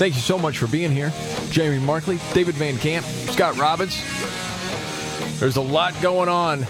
Thank 0.00 0.14
you 0.14 0.22
so 0.22 0.38
much 0.38 0.56
for 0.56 0.66
being 0.66 0.92
here. 0.92 1.12
Jamie 1.50 1.78
Markley, 1.78 2.18
David 2.32 2.54
Van 2.54 2.78
Camp, 2.78 3.04
Scott 3.04 3.58
Robbins. 3.58 4.02
There's 5.38 5.56
a 5.56 5.60
lot 5.60 5.92
going 6.00 6.30
on. 6.30 6.62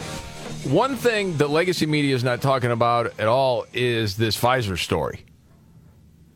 One 0.64 0.96
thing 0.96 1.36
that 1.36 1.48
legacy 1.48 1.86
media 1.86 2.12
is 2.16 2.24
not 2.24 2.42
talking 2.42 2.72
about 2.72 3.20
at 3.20 3.28
all 3.28 3.66
is 3.72 4.16
this 4.16 4.36
Pfizer 4.36 4.76
story. 4.76 5.24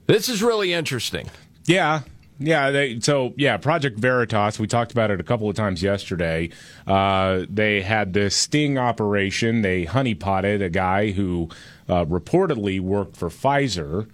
This 0.06 0.28
is 0.28 0.40
really 0.40 0.72
interesting. 0.72 1.28
Yeah. 1.64 2.02
Yeah, 2.38 2.70
they, 2.70 3.00
so 3.00 3.34
yeah, 3.36 3.56
Project 3.56 3.98
Veritas. 3.98 4.60
We 4.60 4.68
talked 4.68 4.92
about 4.92 5.10
it 5.10 5.18
a 5.18 5.24
couple 5.24 5.50
of 5.50 5.56
times 5.56 5.82
yesterday. 5.82 6.50
Uh, 6.86 7.44
they 7.48 7.82
had 7.82 8.12
this 8.12 8.36
sting 8.36 8.78
operation. 8.78 9.62
They 9.62 9.84
honeypotted 9.84 10.62
a 10.62 10.70
guy 10.70 11.10
who 11.10 11.48
uh, 11.88 12.04
reportedly 12.04 12.78
worked 12.78 13.16
for 13.16 13.30
Pfizer, 13.30 14.08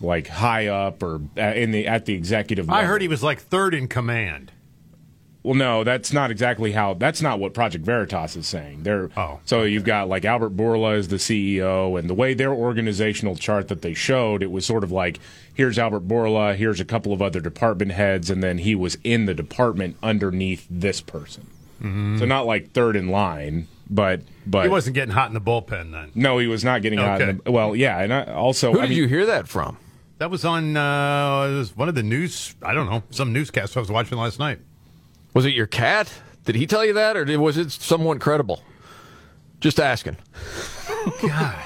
like 0.00 0.28
high 0.28 0.66
up 0.68 1.02
or 1.02 1.20
in 1.36 1.70
the 1.72 1.86
at 1.86 2.04
the 2.06 2.14
executive. 2.14 2.68
Level. 2.68 2.80
I 2.80 2.84
heard 2.86 3.02
he 3.02 3.08
was 3.08 3.22
like 3.22 3.40
third 3.40 3.74
in 3.74 3.88
command. 3.88 4.52
Well, 5.44 5.54
no, 5.54 5.84
that's 5.84 6.12
not 6.12 6.30
exactly 6.30 6.72
how. 6.72 6.94
That's 6.94 7.22
not 7.22 7.38
what 7.38 7.54
Project 7.54 7.84
Veritas 7.84 8.36
is 8.36 8.46
saying. 8.46 8.82
They're 8.82 9.08
Oh, 9.16 9.40
so 9.44 9.62
you've 9.62 9.84
got 9.84 10.08
like 10.08 10.24
Albert 10.24 10.56
Bourla 10.56 10.96
is 10.98 11.08
the 11.08 11.16
CEO, 11.16 11.98
and 11.98 12.10
the 12.10 12.14
way 12.14 12.34
their 12.34 12.52
organizational 12.52 13.36
chart 13.36 13.68
that 13.68 13.80
they 13.80 13.94
showed, 13.94 14.42
it 14.42 14.50
was 14.50 14.66
sort 14.66 14.82
of 14.84 14.90
like 14.92 15.20
here's 15.54 15.78
Albert 15.78 16.06
Bourla, 16.08 16.54
here's 16.56 16.80
a 16.80 16.84
couple 16.84 17.12
of 17.12 17.22
other 17.22 17.40
department 17.40 17.92
heads, 17.92 18.28
and 18.30 18.42
then 18.42 18.58
he 18.58 18.74
was 18.74 18.98
in 19.04 19.26
the 19.26 19.32
department 19.34 19.96
underneath 20.02 20.66
this 20.68 21.00
person. 21.00 21.46
Mm-hmm. 21.80 22.18
So 22.18 22.24
not 22.26 22.44
like 22.44 22.72
third 22.72 22.96
in 22.96 23.08
line, 23.08 23.68
but 23.88 24.22
but 24.44 24.64
He 24.64 24.68
wasn't 24.68 24.94
getting 24.94 25.14
hot 25.14 25.28
in 25.28 25.34
the 25.34 25.40
bullpen 25.40 25.92
then. 25.92 26.10
no, 26.16 26.38
he 26.38 26.48
was 26.48 26.64
not 26.64 26.82
getting 26.82 26.98
hot. 26.98 27.22
In 27.22 27.28
Okay. 27.28 27.40
the, 27.44 27.52
well, 27.52 27.76
yeah, 27.76 28.00
and 28.00 28.12
I, 28.12 28.24
also 28.24 28.72
Who 28.72 28.80
I 28.80 28.82
did 28.82 28.90
mean, 28.90 28.98
you 28.98 29.06
hear 29.06 29.24
that 29.26 29.46
from? 29.48 29.78
That 30.18 30.30
was 30.30 30.44
on 30.44 30.76
uh, 30.76 31.48
it 31.48 31.58
was 31.58 31.76
one 31.76 31.88
of 31.88 31.94
the 31.94 32.02
news. 32.02 32.54
I 32.62 32.74
don't 32.74 32.90
know 32.90 33.02
some 33.10 33.32
newscast 33.32 33.76
I 33.76 33.80
was 33.80 33.90
watching 33.90 34.18
last 34.18 34.38
night. 34.38 34.58
Was 35.32 35.46
it 35.46 35.54
your 35.54 35.66
cat? 35.66 36.12
Did 36.44 36.56
he 36.56 36.66
tell 36.66 36.84
you 36.84 36.94
that, 36.94 37.16
or 37.16 37.38
was 37.38 37.56
it 37.56 37.70
someone 37.70 38.18
credible? 38.18 38.62
Just 39.60 39.78
asking. 39.78 40.16
God. 41.22 41.58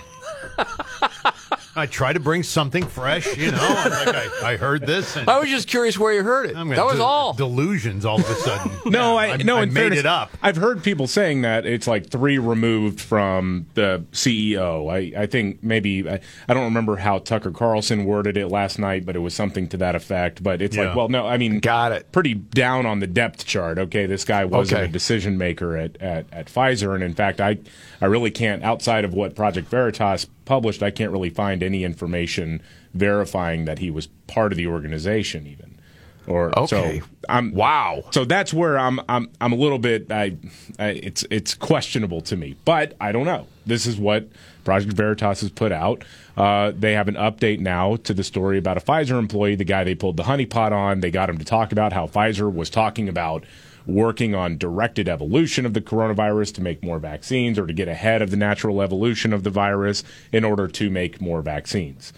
I 1.74 1.86
try 1.86 2.12
to 2.12 2.20
bring 2.20 2.42
something 2.42 2.84
fresh, 2.84 3.34
you 3.36 3.50
know. 3.50 3.58
and 3.58 3.90
Like 3.90 4.42
I, 4.42 4.52
I 4.52 4.56
heard 4.58 4.86
this, 4.86 5.16
and 5.16 5.26
I 5.28 5.38
was 5.38 5.48
just 5.48 5.68
curious 5.68 5.98
where 5.98 6.12
you 6.12 6.22
heard 6.22 6.50
it. 6.50 6.56
I'm 6.56 6.68
That 6.68 6.84
was 6.84 6.96
de- 6.96 7.02
all. 7.02 7.32
delusions. 7.32 8.04
All 8.04 8.20
of 8.20 8.28
a 8.28 8.34
sudden, 8.34 8.72
No, 8.92 9.18
Yeah, 9.18 9.32
I, 9.32 9.36
no. 9.38 9.56
I 9.56 9.62
in 9.62 9.72
made 9.72 9.80
fairness, 9.80 9.98
it 10.00 10.06
up. 10.06 10.30
I've 10.42 10.56
heard 10.56 10.82
people 10.82 11.06
saying 11.06 11.42
that 11.42 11.64
it's 11.64 11.86
like 11.86 12.10
three 12.10 12.36
removed 12.38 13.00
from 13.00 13.66
the 13.72 14.04
CEO. 14.12 14.92
I, 14.92 15.22
I 15.22 15.26
think 15.26 15.62
maybe 15.62 16.06
I, 16.08 16.20
I 16.46 16.52
don't 16.54 16.64
remember 16.64 16.96
how 16.96 17.18
Tucker 17.20 17.50
Carlson 17.50 18.04
worded 18.04 18.36
it 18.36 18.48
last 18.48 18.78
night, 18.78 19.06
but 19.06 19.16
it 19.16 19.20
was 19.20 19.34
something 19.34 19.66
to 19.68 19.78
that 19.78 19.94
effect. 19.94 20.42
But 20.42 20.60
it's 20.60 20.76
Yeah. 20.76 20.88
like, 20.88 20.96
well, 20.96 21.08
no, 21.08 21.26
I 21.26 21.38
mean, 21.38 21.58
Got 21.60 21.92
it. 21.92 22.12
Pretty 22.12 22.34
down 22.34 22.84
on 22.84 22.98
the 23.00 23.06
depth 23.06 23.46
chart. 23.46 23.78
Okay, 23.78 24.04
this 24.04 24.24
guy 24.24 24.44
wasn't 24.44 24.80
Okay. 24.80 24.88
a 24.90 24.92
decision 24.92 25.38
maker 25.38 25.76
at, 25.78 25.96
at 26.02 26.26
at 26.32 26.46
Pfizer, 26.48 26.94
and 26.94 27.02
in 27.02 27.14
fact, 27.14 27.40
I 27.40 27.58
I 28.00 28.06
really 28.06 28.30
can't 28.30 28.62
outside 28.62 29.04
of 29.06 29.14
what 29.14 29.34
Project 29.34 29.68
Veritas 29.68 30.26
published, 30.44 30.82
I 30.82 30.90
can't 30.90 31.10
really 31.12 31.30
find 31.30 31.62
any 31.62 31.84
information 31.84 32.62
verifying 32.94 33.64
that 33.64 33.78
he 33.78 33.90
was 33.90 34.06
part 34.26 34.52
of 34.52 34.56
the 34.58 34.66
organization, 34.66 35.46
even. 35.46 35.78
Or 36.26 36.56
Okay. 36.56 37.00
so 37.00 37.06
I'm 37.28 37.52
Wow. 37.52 38.04
so 38.12 38.24
that's 38.24 38.54
where 38.54 38.78
I'm 38.78 39.00
I'm 39.08 39.28
I'm 39.40 39.52
a 39.52 39.56
little 39.56 39.80
bit 39.80 40.10
I, 40.12 40.36
I 40.78 40.88
it's 40.90 41.24
it's 41.30 41.54
questionable 41.54 42.20
to 42.22 42.36
me, 42.36 42.54
but 42.64 42.94
I 43.00 43.10
don't 43.10 43.26
know. 43.26 43.46
This 43.66 43.86
is 43.86 43.96
what 43.96 44.28
Project 44.64 44.92
Veritas 44.92 45.40
has 45.40 45.50
put 45.50 45.72
out. 45.72 46.04
Uh, 46.36 46.70
they 46.78 46.92
have 46.92 47.08
an 47.08 47.16
update 47.16 47.58
now 47.58 47.96
to 47.96 48.14
the 48.14 48.22
story 48.22 48.56
about 48.56 48.76
a 48.76 48.80
Pfizer 48.80 49.18
employee, 49.18 49.56
the 49.56 49.64
guy 49.64 49.82
they 49.82 49.96
pulled 49.96 50.16
the 50.16 50.22
honeypot 50.22 50.70
on. 50.70 51.00
They 51.00 51.10
got 51.10 51.28
him 51.28 51.38
to 51.38 51.44
talk 51.44 51.72
about 51.72 51.92
how 51.92 52.06
Pfizer 52.06 52.52
was 52.52 52.70
talking 52.70 53.08
about 53.08 53.42
working 53.86 54.34
on 54.34 54.58
directed 54.58 55.08
evolution 55.08 55.66
of 55.66 55.74
the 55.74 55.80
coronavirus 55.80 56.54
to 56.54 56.60
make 56.60 56.82
more 56.82 56.98
vaccines 56.98 57.58
or 57.58 57.66
to 57.66 57.72
get 57.72 57.88
ahead 57.88 58.22
of 58.22 58.30
the 58.30 58.36
natural 58.36 58.82
evolution 58.82 59.32
of 59.32 59.42
the 59.42 59.50
virus 59.50 60.04
in 60.32 60.44
order 60.44 60.68
to 60.68 60.90
make 60.90 61.20
more 61.20 61.42
vaccines. 61.42 62.12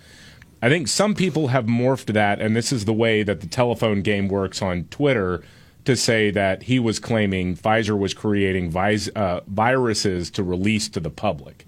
I 0.62 0.69
think 0.69 0.88
some 0.88 1.14
people 1.14 1.48
have 1.48 1.66
morphed 1.66 2.12
that, 2.14 2.41
and 2.41 2.56
this 2.56 2.72
is 2.72 2.86
the 2.86 2.92
way 2.92 3.22
that 3.22 3.41
the 3.41 3.47
telephone 3.47 4.00
game 4.00 4.28
works 4.28 4.62
on 4.62 4.84
Twitter 4.84 5.42
to 5.84 5.94
say 5.94 6.30
that 6.30 6.62
he 6.62 6.78
was 6.78 6.98
claiming 6.98 7.56
Pfizer 7.56 7.98
was 7.98 8.14
creating 8.14 8.75
uh, 8.75 9.41
viruses 9.46 10.31
to 10.31 10.42
release 10.42 10.88
to 10.88 11.00
the 11.00 11.10
public. 11.10 11.66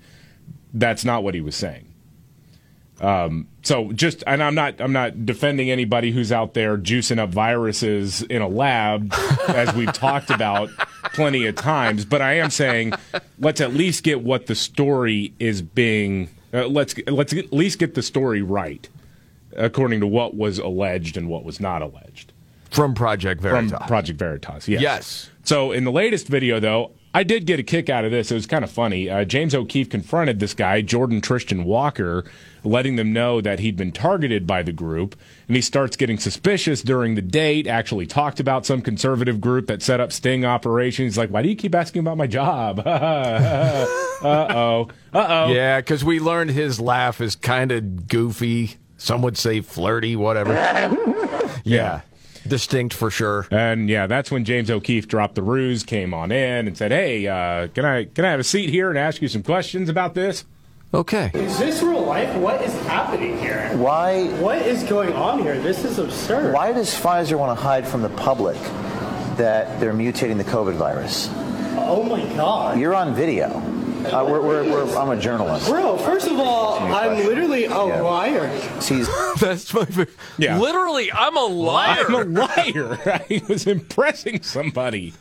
That's 0.73 1.05
not 1.05 1.23
what 1.23 1.35
he 1.35 1.41
was 1.41 1.55
saying. 1.55 1.93
Um, 3.01 3.49
so 3.67 3.91
just, 3.91 4.23
and 4.29 4.45
I'm 4.45 4.55
not, 4.55 4.81
I'm 4.81 4.93
not 4.93 5.27
defending 5.27 5.73
anybody 5.73 6.13
who's 6.13 6.31
out 6.31 6.55
there 6.55 6.79
juicing 6.79 7.19
up 7.19 7.31
viruses 7.31 8.23
in 8.23 8.41
a 8.41 8.47
lab, 8.47 9.13
as 9.49 9.75
we've 9.75 9.93
talked 9.93 10.31
about 10.31 10.71
plenty 11.15 11.47
of 11.47 11.57
times. 11.57 12.05
But 12.05 12.23
I 12.23 12.35
am 12.35 12.51
saying, 12.51 12.93
let's 13.41 13.61
at 13.61 13.75
least 13.75 14.05
get 14.05 14.23
what 14.23 14.47
the 14.47 14.55
story 14.55 15.35
is 15.41 15.63
being. 15.63 16.29
Uh, 16.55 16.69
let's 16.69 16.95
let's 17.09 17.33
at 17.33 17.53
least 17.53 17.81
get 17.81 17.95
the 17.95 18.03
story 18.03 18.41
right, 18.41 18.89
according 19.57 19.99
to 19.99 20.07
what 20.07 20.37
was 20.37 20.61
alleged 20.61 21.17
and 21.17 21.29
what 21.29 21.43
was 21.43 21.59
not 21.59 21.83
alleged 21.83 22.33
From 22.71 22.95
Project 22.95 23.41
Veritas 23.41 23.63
from 23.63 23.69
Veritas. 23.71 23.89
Project 23.89 24.19
Veritas. 24.21 24.69
Yes. 24.69 24.81
Yes. 24.81 25.31
So 25.43 25.73
in 25.73 25.83
the 25.83 25.93
latest 25.93 26.29
video, 26.29 26.61
though, 26.61 26.93
I 27.17 27.23
did 27.25 27.47
get 27.47 27.59
a 27.59 27.63
kick 27.63 27.89
out 27.89 28.05
of 28.05 28.11
this. 28.11 28.31
It 28.31 28.35
was 28.35 28.47
kind 28.47 28.63
of 28.63 28.71
funny. 28.71 29.09
Uh, 29.09 29.25
James 29.25 29.55
O'Keefe 29.55 29.89
confronted 29.89 30.39
this 30.39 30.53
guy, 30.53 30.83
Jordon 30.83 31.23
Trishton 31.23 31.65
Walker, 31.65 32.25
letting 32.67 32.97
them 32.97 33.13
know 33.13 33.41
that 33.41 33.61
he'd 33.61 33.77
been 33.77 33.93
targeted 33.93 34.47
by 34.47 34.63
the 34.63 34.73
group. 34.73 35.17
And 35.47 35.57
he 35.57 35.63
starts 35.63 35.97
getting 35.97 36.19
suspicious 36.19 36.83
during 36.83 37.15
the 37.15 37.23
date, 37.23 37.67
actually 37.67 38.07
talked 38.07 38.41
about 38.41 38.67
some 38.67 38.83
conservative 38.83 39.41
group 39.41 39.69
that 39.69 39.83
set 39.83 40.01
up 40.01 40.13
sting 40.13 40.45
operations. 40.45 41.15
He's 41.15 41.19
like, 41.19 41.31
why 41.31 41.43
do 41.43 41.49
you 41.49 41.57
keep 41.57 41.75
asking 41.75 42.01
about 42.01 42.17
my 42.17 42.27
job? 42.27 42.81
uh 42.87 43.87
oh. 44.23 44.89
Uh 45.13 45.27
oh. 45.29 45.53
Yeah, 45.53 45.81
because 45.81 46.05
we 46.05 46.21
learned 46.21 46.51
his 46.51 46.81
laugh 46.81 47.21
is 47.21 47.37
kind 47.37 47.73
of 47.73 48.09
goofy. 48.09 48.77
Some 48.99 49.23
would 49.23 49.39
say 49.39 49.61
flirty, 49.61 50.17
whatever. 50.17 50.53
yeah. 51.65 52.01
Distinct 52.47 52.95
for 52.95 53.11
sure. 53.11 53.47
And 53.51 53.89
yeah, 53.89 54.07
that's 54.07 54.31
when 54.31 54.45
James 54.45 54.71
O'Keefe 54.71 55.09
dropped 55.09 55.35
the 55.35 55.43
ruse, 55.43 55.83
came 55.83 56.15
on 56.15 56.31
in, 56.31 56.69
and 56.69 56.79
said, 56.79 56.93
"Hey, 56.93 57.27
uh, 57.27 57.67
can 57.69 57.85
I 57.85 58.05
can 58.05 58.25
I 58.25 58.31
have 58.31 58.39
a 58.39 58.45
seat 58.45 58.71
here 58.71 58.89
and 58.89 58.97
ask 58.97 59.21
you 59.21 59.27
some 59.27 59.43
questions 59.43 59.89
about 59.89 60.15
this?" 60.15 60.45
Okay. 60.97 61.31
Is 61.35 61.59
this 61.59 61.83
real 61.83 62.01
life? 62.07 62.35
What 62.37 62.63
is 62.63 62.73
happening 62.87 63.39
here? 63.39 63.71
Why, 63.77 64.29
What 64.41 64.63
is 64.63 64.83
going 64.85 65.13
on 65.13 65.41
here? 65.41 65.61
This 65.61 65.85
is 65.85 65.99
absurd. 65.99 66.55
why 66.55 66.73
does 66.73 66.89
Pfizer 66.95 67.39
want 67.39 67.57
to 67.57 67.63
hide 67.63 67.87
from 67.87 68.01
the 68.01 68.09
public 68.09 68.57
that 69.37 69.79
they're 69.79 69.93
mutating 69.93 70.39
the 70.39 70.45
COVID 70.45 70.73
virus? 70.77 71.29
Oh 71.79 72.03
my 72.03 72.23
god. 72.35 72.81
You're 72.81 72.95
on 72.95 73.15
video. 73.15 73.49
Uh, 74.07 74.25
we're, 74.27 74.41
we're, 74.41 74.65
we're, 74.65 74.97
I'm 74.97 75.11
a 75.11 75.21
journalist. 75.21 75.69
Bro, 75.69 75.99
first 75.99 76.29
of 76.29 76.39
all, 76.39 76.79
I'm 76.79 77.27
literally 77.27 77.65
a 77.67 77.69
Yeah. 77.71 78.01
liar. 78.01 78.49
He's, 78.81 79.07
That's 79.41 79.75
my 79.75 79.85
favorite. 79.85 80.11
Yeah. 80.39 80.59
Literally, 80.59 81.13
I'm 81.13 81.37
a 81.37 81.45
liar. 81.45 82.05
I'm 82.09 82.15
a 82.15 82.25
liar. 82.25 83.23
he 83.29 83.41
was 83.49 83.67
impressing 83.67 84.43
somebody. 84.43 85.13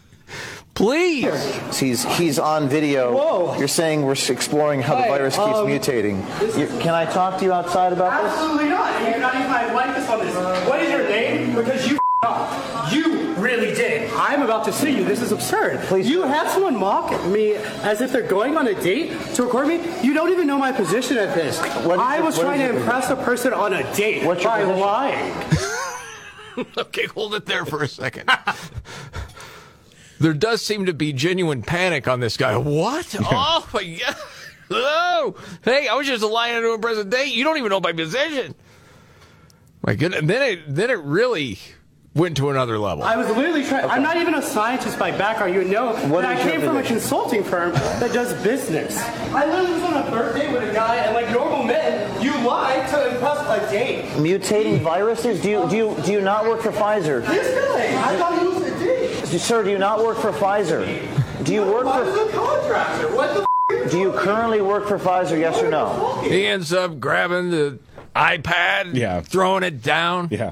Please. 0.75 1.79
he's, 1.79 2.03
he's 2.17 2.37
on 2.37 2.67
video. 2.67 3.13
Whoa. 3.15 3.57
You're 3.57 3.67
saying 3.69 4.01
we're 4.03 4.11
exploring 4.11 4.81
how 4.81 4.95
the 4.95 5.07
virus 5.07 5.35
keeps 5.35 5.47
um, 5.57 5.67
mutating. 5.67 6.17
You, 6.57 6.67
can 6.79 6.93
I 6.93 7.05
talk 7.05 7.39
to 7.39 7.45
you 7.45 7.53
outside 7.53 7.93
about 7.93 8.21
this? 8.23 8.33
Absolutely 8.33 8.69
not. 8.69 9.09
You're 9.09 9.19
not 9.19 9.35
even 9.35 9.49
my 9.49 9.73
likeness 9.73 10.09
on 10.09 10.19
this. 10.19 10.35
What 10.67 10.81
is 10.81 10.91
your 10.91 11.07
name? 11.07 11.55
Because 11.55 11.89
you 11.89 11.97
up. 12.23 12.91
You 12.91 13.33
really 13.35 13.73
did. 13.73 14.11
I'm 14.13 14.41
about 14.41 14.65
to 14.65 14.73
sue 14.73 14.91
you. 14.91 15.05
This 15.05 15.21
is 15.21 15.31
absurd. 15.31 15.79
Please. 15.81 16.09
You 16.09 16.23
had 16.23 16.51
someone 16.51 16.75
mock 16.77 17.25
me 17.25 17.53
as 17.55 18.01
if 18.01 18.11
they're 18.11 18.27
going 18.27 18.57
on 18.57 18.67
a 18.67 18.73
date 18.81 19.17
to 19.35 19.43
record 19.43 19.67
me. 19.67 19.79
You 20.03 20.13
don't 20.13 20.31
even 20.31 20.45
know 20.47 20.57
my 20.57 20.71
position 20.71 21.17
at 21.17 21.33
this. 21.35 21.59
What 21.85 21.95
is 21.95 21.99
I 21.99 22.19
was 22.19 22.37
what 22.37 22.43
trying 22.43 22.59
to 22.59 22.65
your 22.65 22.75
impress 22.75 23.09
a 23.09 23.15
person 23.15 23.53
on 23.53 23.73
a 23.73 23.95
date 23.95 24.25
What's 24.25 24.43
your 24.43 24.51
by 24.51 24.61
position? 24.61 24.79
lying. 24.81 25.45
Okay, 26.77 27.05
hold 27.07 27.35
it 27.35 27.45
there 27.45 27.65
for 27.65 27.83
a 27.83 27.87
second. 27.87 28.29
There 30.19 30.33
does 30.33 30.61
seem 30.61 30.85
to 30.87 30.93
be 30.93 31.13
genuine 31.13 31.61
panic 31.61 32.07
on 32.07 32.19
this 32.19 32.37
guy. 32.37 32.55
What? 32.57 33.15
Oh 33.19 33.67
my 33.73 33.83
god! 33.99 34.15
Oh, 34.71 35.35
hey, 35.63 35.87
I 35.87 35.93
was 35.95 36.07
just 36.07 36.23
lying 36.23 36.59
to 36.61 36.73
impress 36.73 36.97
a 36.97 37.03
date. 37.05 37.33
You 37.33 37.43
don't 37.43 37.57
even 37.57 37.69
know 37.69 37.79
my 37.79 37.93
position. 37.93 38.55
My 39.85 39.93
goodness. 39.95 40.19
And 40.21 40.29
then 40.29 40.41
it 40.41 40.59
then 40.75 40.89
it 40.89 40.99
really 40.99 41.59
went 42.15 42.37
to 42.37 42.49
another 42.49 42.79
level. 42.79 43.03
I 43.03 43.15
was 43.17 43.27
literally 43.29 43.63
trying. 43.65 43.85
I'm 43.89 44.01
not 44.01 44.17
even 44.17 44.33
a 44.33 44.41
scientist 44.41 44.97
by 44.97 45.11
background. 45.11 45.53
You 45.53 45.65
know 45.65 45.93
What 46.07 46.21
that 46.23 46.37
I 46.37 46.41
came 46.41 46.61
from 46.61 46.77
a 46.77 46.81
position? 46.81 46.97
consulting 46.97 47.43
firm 47.43 47.73
that 47.73 48.11
does 48.13 48.33
business. 48.41 48.97
I 48.97 49.45
literally 49.45 49.73
was 49.73 49.83
on 49.83 50.07
a 50.07 50.09
birthday 50.09 50.51
with 50.51 50.67
a 50.67 50.73
guy, 50.73 50.95
and 50.95 51.13
like 51.13 51.29
normal 51.31 51.63
men, 51.63 52.23
you 52.23 52.31
lie 52.47 52.87
to 52.89 53.11
impress 53.13 53.41
a 53.41 53.71
date. 53.71 54.05
Mutating 54.13 54.79
viruses? 54.79 55.41
Do 55.41 55.49
you 55.51 55.69
do 55.69 55.75
you 55.77 55.95
do 56.03 56.11
you 56.13 56.21
not 56.21 56.45
work 56.45 56.61
for 56.61 56.71
Pfizer? 56.71 57.23
This 57.27 57.53
guy, 57.53 58.11
I 58.11 58.15
thought 58.17 58.39
he 58.39 58.47
was 58.47 58.54
a 58.54 58.54
date. 58.54 58.54
Sir, 59.25 59.63
do 59.63 59.69
you 59.69 59.77
not 59.77 59.99
work 60.03 60.17
for 60.17 60.31
Pfizer? 60.31 60.85
Do 61.43 61.53
you 61.53 61.63
work 61.63 61.85
Why 61.85 61.99
for 61.99 62.05
was 62.05 62.29
a 62.29 62.31
contractor? 62.31 63.15
What 63.15 63.33
the? 63.33 63.89
Do 63.89 63.99
you 63.99 64.11
currently 64.13 64.61
work 64.61 64.87
for 64.87 64.97
Pfizer? 64.99 65.37
Yes 65.39 65.61
or 65.61 65.69
no? 65.69 66.21
he 66.21 66.45
ends 66.45 66.71
up 66.71 66.99
grabbing 66.99 67.49
the 67.51 67.79
iPad, 68.15 68.93
Yeah. 68.95 69.21
throwing 69.21 69.63
it 69.63 69.81
down. 69.81 70.29
Yeah. 70.31 70.51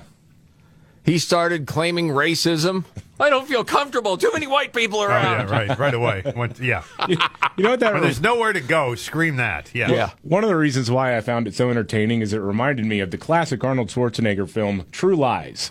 He 1.06 1.18
started 1.20 1.68
claiming 1.68 2.10
racism. 2.10 2.86
I 3.20 3.30
don't 3.30 3.48
feel 3.48 3.64
comfortable. 3.64 4.18
Too 4.18 4.32
many 4.34 4.48
white 4.48 4.74
people 4.74 5.00
Oh, 5.00 5.04
around. 5.06 5.48
yeah, 5.50 5.56
right, 5.56 5.78
right 5.80 5.94
away. 5.94 6.24
Went, 6.36 6.60
yeah. 6.60 6.84
You 7.56 7.64
know 7.64 7.70
what 7.72 7.82
that 7.82 7.94
When 7.94 8.02
there's 8.02 8.20
nowhere 8.22 8.52
to 8.54 8.62
go, 8.62 8.96
scream 8.96 9.36
that. 9.36 9.70
Yeah. 9.76 9.92
Yeah. 9.92 10.10
One 10.24 10.44
of 10.44 10.50
the 10.50 10.56
reasons 10.56 10.90
why 10.90 11.16
I 11.16 11.22
found 11.22 11.48
it 11.48 11.54
so 11.54 11.70
entertaining 11.70 12.22
is 12.22 12.34
it 12.34 12.40
reminded 12.40 12.86
me 12.88 13.00
of 13.00 13.12
the 13.12 13.18
classic 13.18 13.64
Arnold 13.64 13.90
Schwarzenegger 13.90 14.50
film 14.50 14.86
True 14.92 15.16
Lies. 15.16 15.70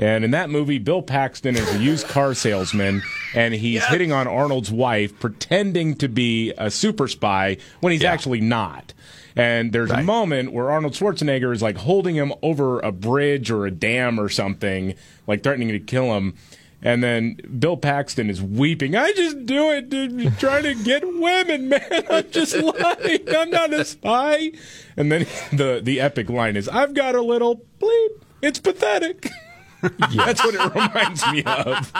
And 0.00 0.24
in 0.24 0.30
that 0.30 0.48
movie, 0.48 0.78
Bill 0.78 1.02
Paxton 1.02 1.56
is 1.56 1.74
a 1.74 1.78
used 1.78 2.08
car 2.08 2.32
salesman, 2.32 3.02
and 3.34 3.52
he's 3.52 3.84
hitting 3.84 4.12
on 4.12 4.26
Arnold's 4.26 4.70
wife, 4.72 5.16
pretending 5.20 5.94
to 5.96 6.08
be 6.08 6.54
a 6.56 6.70
super 6.70 7.06
spy 7.06 7.58
when 7.80 7.92
he's 7.92 8.02
Yeah. 8.02 8.12
actually 8.12 8.40
not. 8.40 8.94
And 9.36 9.72
there's 9.72 9.90
a 9.90 10.02
moment 10.02 10.52
where 10.52 10.70
Arnold 10.70 10.94
Schwarzenegger 10.94 11.52
is 11.54 11.60
like 11.62 11.76
holding 11.76 12.14
him 12.16 12.32
over 12.42 12.80
a 12.80 12.90
bridge 12.90 13.50
or 13.50 13.66
a 13.66 13.70
dam 13.70 14.18
or 14.18 14.28
something, 14.30 14.94
like 15.26 15.42
threatening 15.42 15.68
to 15.68 15.78
kill 15.78 16.16
him. 16.16 16.34
And 16.82 17.02
then 17.04 17.36
Bill 17.58 17.76
Paxton 17.76 18.30
is 18.30 18.40
weeping. 18.40 18.96
I 18.96 19.12
just 19.12 19.44
do 19.44 19.70
it 19.70 19.90
to 19.90 20.30
try 20.38 20.62
to 20.62 20.74
get 20.74 21.06
women, 21.06 21.68
man. 21.68 22.04
I'm 22.08 22.30
just 22.30 22.56
lying. 22.56 23.28
I'm 23.36 23.50
not 23.50 23.74
a 23.74 23.84
spy. 23.84 24.52
And 24.96 25.12
then 25.12 25.26
the 25.52 25.80
the 25.84 26.00
epic 26.00 26.30
line 26.30 26.56
is, 26.56 26.68
"I've 26.70 26.94
got 26.94 27.14
a 27.14 27.22
little 27.22 27.60
bleep. 27.78 28.22
It's 28.40 28.58
pathetic." 28.58 29.28
That's 30.14 30.44
what 30.44 30.54
it 30.54 30.74
reminds 30.74 31.26
me 31.30 31.42
of. 31.44 31.92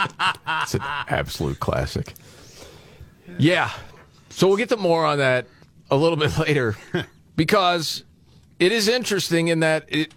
It's 0.62 0.74
an 0.74 0.82
absolute 0.82 1.60
classic. 1.60 2.14
Yeah. 3.38 3.70
So 4.30 4.48
we'll 4.48 4.56
get 4.56 4.68
to 4.70 4.76
more 4.76 5.04
on 5.04 5.18
that 5.18 5.46
a 5.90 5.96
little 5.96 6.16
bit 6.16 6.36
later 6.48 6.76
because 7.36 8.04
it 8.58 8.72
is 8.72 8.88
interesting 8.88 9.48
in 9.48 9.60
that 9.60 9.84
it, 9.88 10.14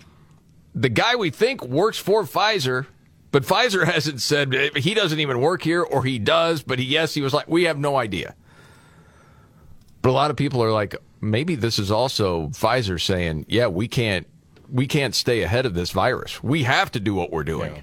the 0.75 0.89
guy 0.89 1.15
we 1.15 1.29
think 1.29 1.63
works 1.65 1.97
for 1.97 2.23
Pfizer, 2.23 2.85
but 3.31 3.43
Pfizer 3.43 3.85
hasn't 3.91 4.21
said 4.21 4.53
he 4.75 4.93
doesn't 4.93 5.19
even 5.19 5.39
work 5.39 5.61
here 5.61 5.81
or 5.81 6.03
he 6.03 6.19
does, 6.19 6.63
but 6.63 6.79
he, 6.79 6.85
yes, 6.85 7.13
he 7.13 7.21
was 7.21 7.33
like, 7.33 7.47
we 7.47 7.63
have 7.63 7.77
no 7.77 7.95
idea. 7.97 8.35
But 10.01 10.09
a 10.09 10.11
lot 10.11 10.31
of 10.31 10.37
people 10.37 10.61
are 10.61 10.71
like, 10.71 10.95
maybe 11.21 11.55
this 11.55 11.79
is 11.79 11.89
also 11.89 12.47
Pfizer 12.49 12.99
saying, 12.99 13.45
yeah, 13.47 13.67
we 13.67 13.87
can't, 13.87 14.27
we 14.73 14.87
can't 14.87 15.15
stay 15.15 15.41
ahead 15.43 15.65
of 15.65 15.73
this 15.75 15.91
virus. 15.91 16.43
We 16.43 16.63
have 16.63 16.91
to 16.91 16.99
do 16.99 17.13
what 17.13 17.31
we're 17.31 17.43
doing 17.45 17.75
Yeah. 17.75 17.81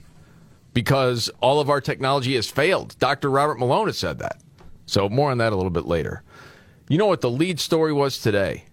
because 0.75 1.31
all 1.40 1.60
of 1.60 1.70
our 1.70 1.81
technology 1.81 2.34
has 2.34 2.50
failed. 2.50 2.96
Dr. 2.98 3.31
Robert 3.31 3.58
Malone 3.58 3.87
has 3.87 3.96
said 3.98 4.19
that. 4.19 4.40
So 4.87 5.08
more 5.08 5.31
on 5.31 5.38
that 5.38 5.52
a 5.52 5.56
little 5.56 5.70
bit 5.70 5.87
later. 5.87 6.22
You 6.88 6.98
know 6.98 7.06
what 7.06 7.20
the 7.20 7.31
lead 7.31 7.60
story 7.60 7.92
was 7.92 8.19
today 8.19 8.64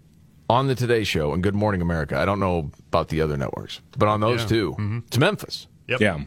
on 0.49 0.65
the 0.67 0.73
Today 0.75 1.03
Show 1.03 1.31
and 1.33 1.43
Good 1.43 1.53
Morning 1.53 1.81
America? 1.81 2.17
I 2.17 2.25
don't 2.25 2.39
know 2.39 2.71
about 2.87 3.09
the 3.09 3.21
other 3.21 3.37
networks, 3.37 3.81
but 3.97 4.09
on 4.09 4.19
those 4.19 4.41
Yeah. 4.41 4.47
two, 4.47 5.03
it's 5.07 5.17
Memphis. 5.19 5.67
Yep. 5.87 6.01
Yeah. 6.01 6.19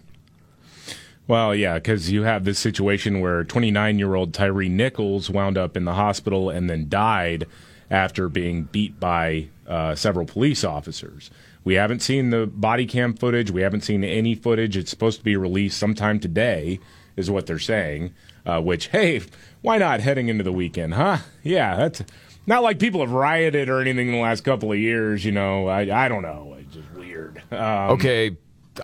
Well, 1.26 1.54
yeah, 1.54 1.74
because 1.74 2.10
you 2.10 2.22
have 2.22 2.44
this 2.44 2.58
situation 2.58 3.20
where 3.20 3.44
29 3.44 3.98
year 3.98 4.14
old 4.14 4.34
Tyre 4.34 4.68
Nichols 4.68 5.30
wound 5.30 5.56
up 5.56 5.76
in 5.76 5.84
the 5.84 5.94
hospital 5.94 6.50
and 6.50 6.68
then 6.68 6.88
died 6.88 7.46
after 7.90 8.28
being 8.28 8.64
beat 8.64 8.98
by 8.98 9.48
uh, 9.66 9.94
several 9.94 10.26
police 10.26 10.64
officers. 10.64 11.30
We 11.64 11.74
haven't 11.74 12.00
seen 12.00 12.30
the 12.30 12.46
body 12.46 12.86
cam 12.86 13.14
footage. 13.14 13.50
We 13.50 13.62
haven't 13.62 13.82
seen 13.82 14.02
any 14.02 14.34
footage. 14.34 14.76
It's 14.76 14.90
supposed 14.90 15.18
to 15.18 15.24
be 15.24 15.36
released 15.36 15.78
sometime 15.78 16.18
today, 16.18 16.80
is 17.16 17.30
what 17.30 17.46
they're 17.46 17.58
saying. 17.58 18.14
Uh, 18.46 18.60
which, 18.60 18.88
hey, 18.88 19.20
why 19.60 19.76
not 19.78 20.00
heading 20.00 20.28
into 20.28 20.42
the 20.42 20.52
weekend, 20.52 20.94
huh? 20.94 21.18
Yeah, 21.42 21.76
that's 21.76 22.02
not 22.46 22.62
like 22.62 22.78
people 22.78 23.00
have 23.00 23.12
rioted 23.12 23.68
or 23.68 23.80
anything 23.80 24.06
in 24.08 24.14
the 24.14 24.20
last 24.20 24.42
couple 24.44 24.72
of 24.72 24.78
years. 24.78 25.24
You 25.24 25.32
know, 25.32 25.66
I, 25.68 26.04
I 26.06 26.08
don't 26.08 26.22
know. 26.22 26.56
It's 26.58 26.74
just 26.74 26.90
weird. 26.92 27.42
Um, 27.52 27.90
Okay, 27.90 28.36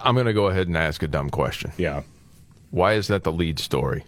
I'm 0.02 0.14
going 0.14 0.26
to 0.26 0.34
go 0.34 0.48
ahead 0.48 0.66
and 0.68 0.76
ask 0.76 1.02
a 1.02 1.08
dumb 1.08 1.30
question. 1.30 1.72
yeah. 1.78 2.02
Why 2.70 2.92
is 2.94 3.06
that 3.08 3.24
the 3.24 3.32
lead 3.32 3.58
story 3.58 4.04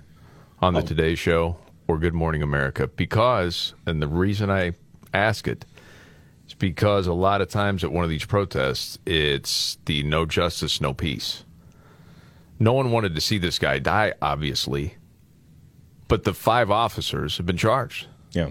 on 0.61 0.75
the 0.75 0.83
Today 0.83 1.15
Show 1.15 1.57
or 1.87 1.97
Good 1.97 2.13
Morning 2.13 2.43
America? 2.43 2.87
Because, 2.89 3.73
and 3.87 4.03
the 4.03 4.09
reason 4.09 4.51
I 4.51 4.73
ask 5.15 5.49
it 5.49 5.65
because 6.59 7.07
a 7.07 7.13
lot 7.13 7.41
of 7.41 7.49
times 7.49 7.85
at 7.85 7.93
one 7.93 8.05
of 8.05 8.11
these 8.11 8.25
protests, 8.25 8.99
it's 9.07 9.79
the 9.85 10.03
no 10.03 10.27
justice, 10.27 10.81
no 10.81 10.93
peace. 10.93 11.45
No 12.59 12.73
one 12.73 12.91
wanted 12.91 13.15
to 13.15 13.21
see 13.21 13.39
this 13.39 13.59
guy 13.59 13.79
die, 13.79 14.15
obviously, 14.21 14.97
but 16.09 16.25
the 16.25 16.35
five 16.35 16.71
officers 16.71 17.37
have 17.37 17.47
been 17.47 17.57
charged. 17.57 18.09
Yeah. 18.33 18.51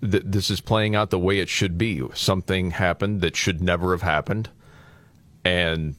Th- 0.00 0.24
this 0.26 0.50
is 0.50 0.60
playing 0.60 0.96
out 0.96 1.10
the 1.10 1.18
way 1.18 1.38
it 1.38 1.48
should 1.48 1.78
be. 1.78 2.02
Something 2.14 2.72
happened 2.72 3.20
that 3.20 3.36
should 3.36 3.62
never 3.62 3.92
have 3.92 4.02
happened. 4.02 4.50
And 5.44 5.94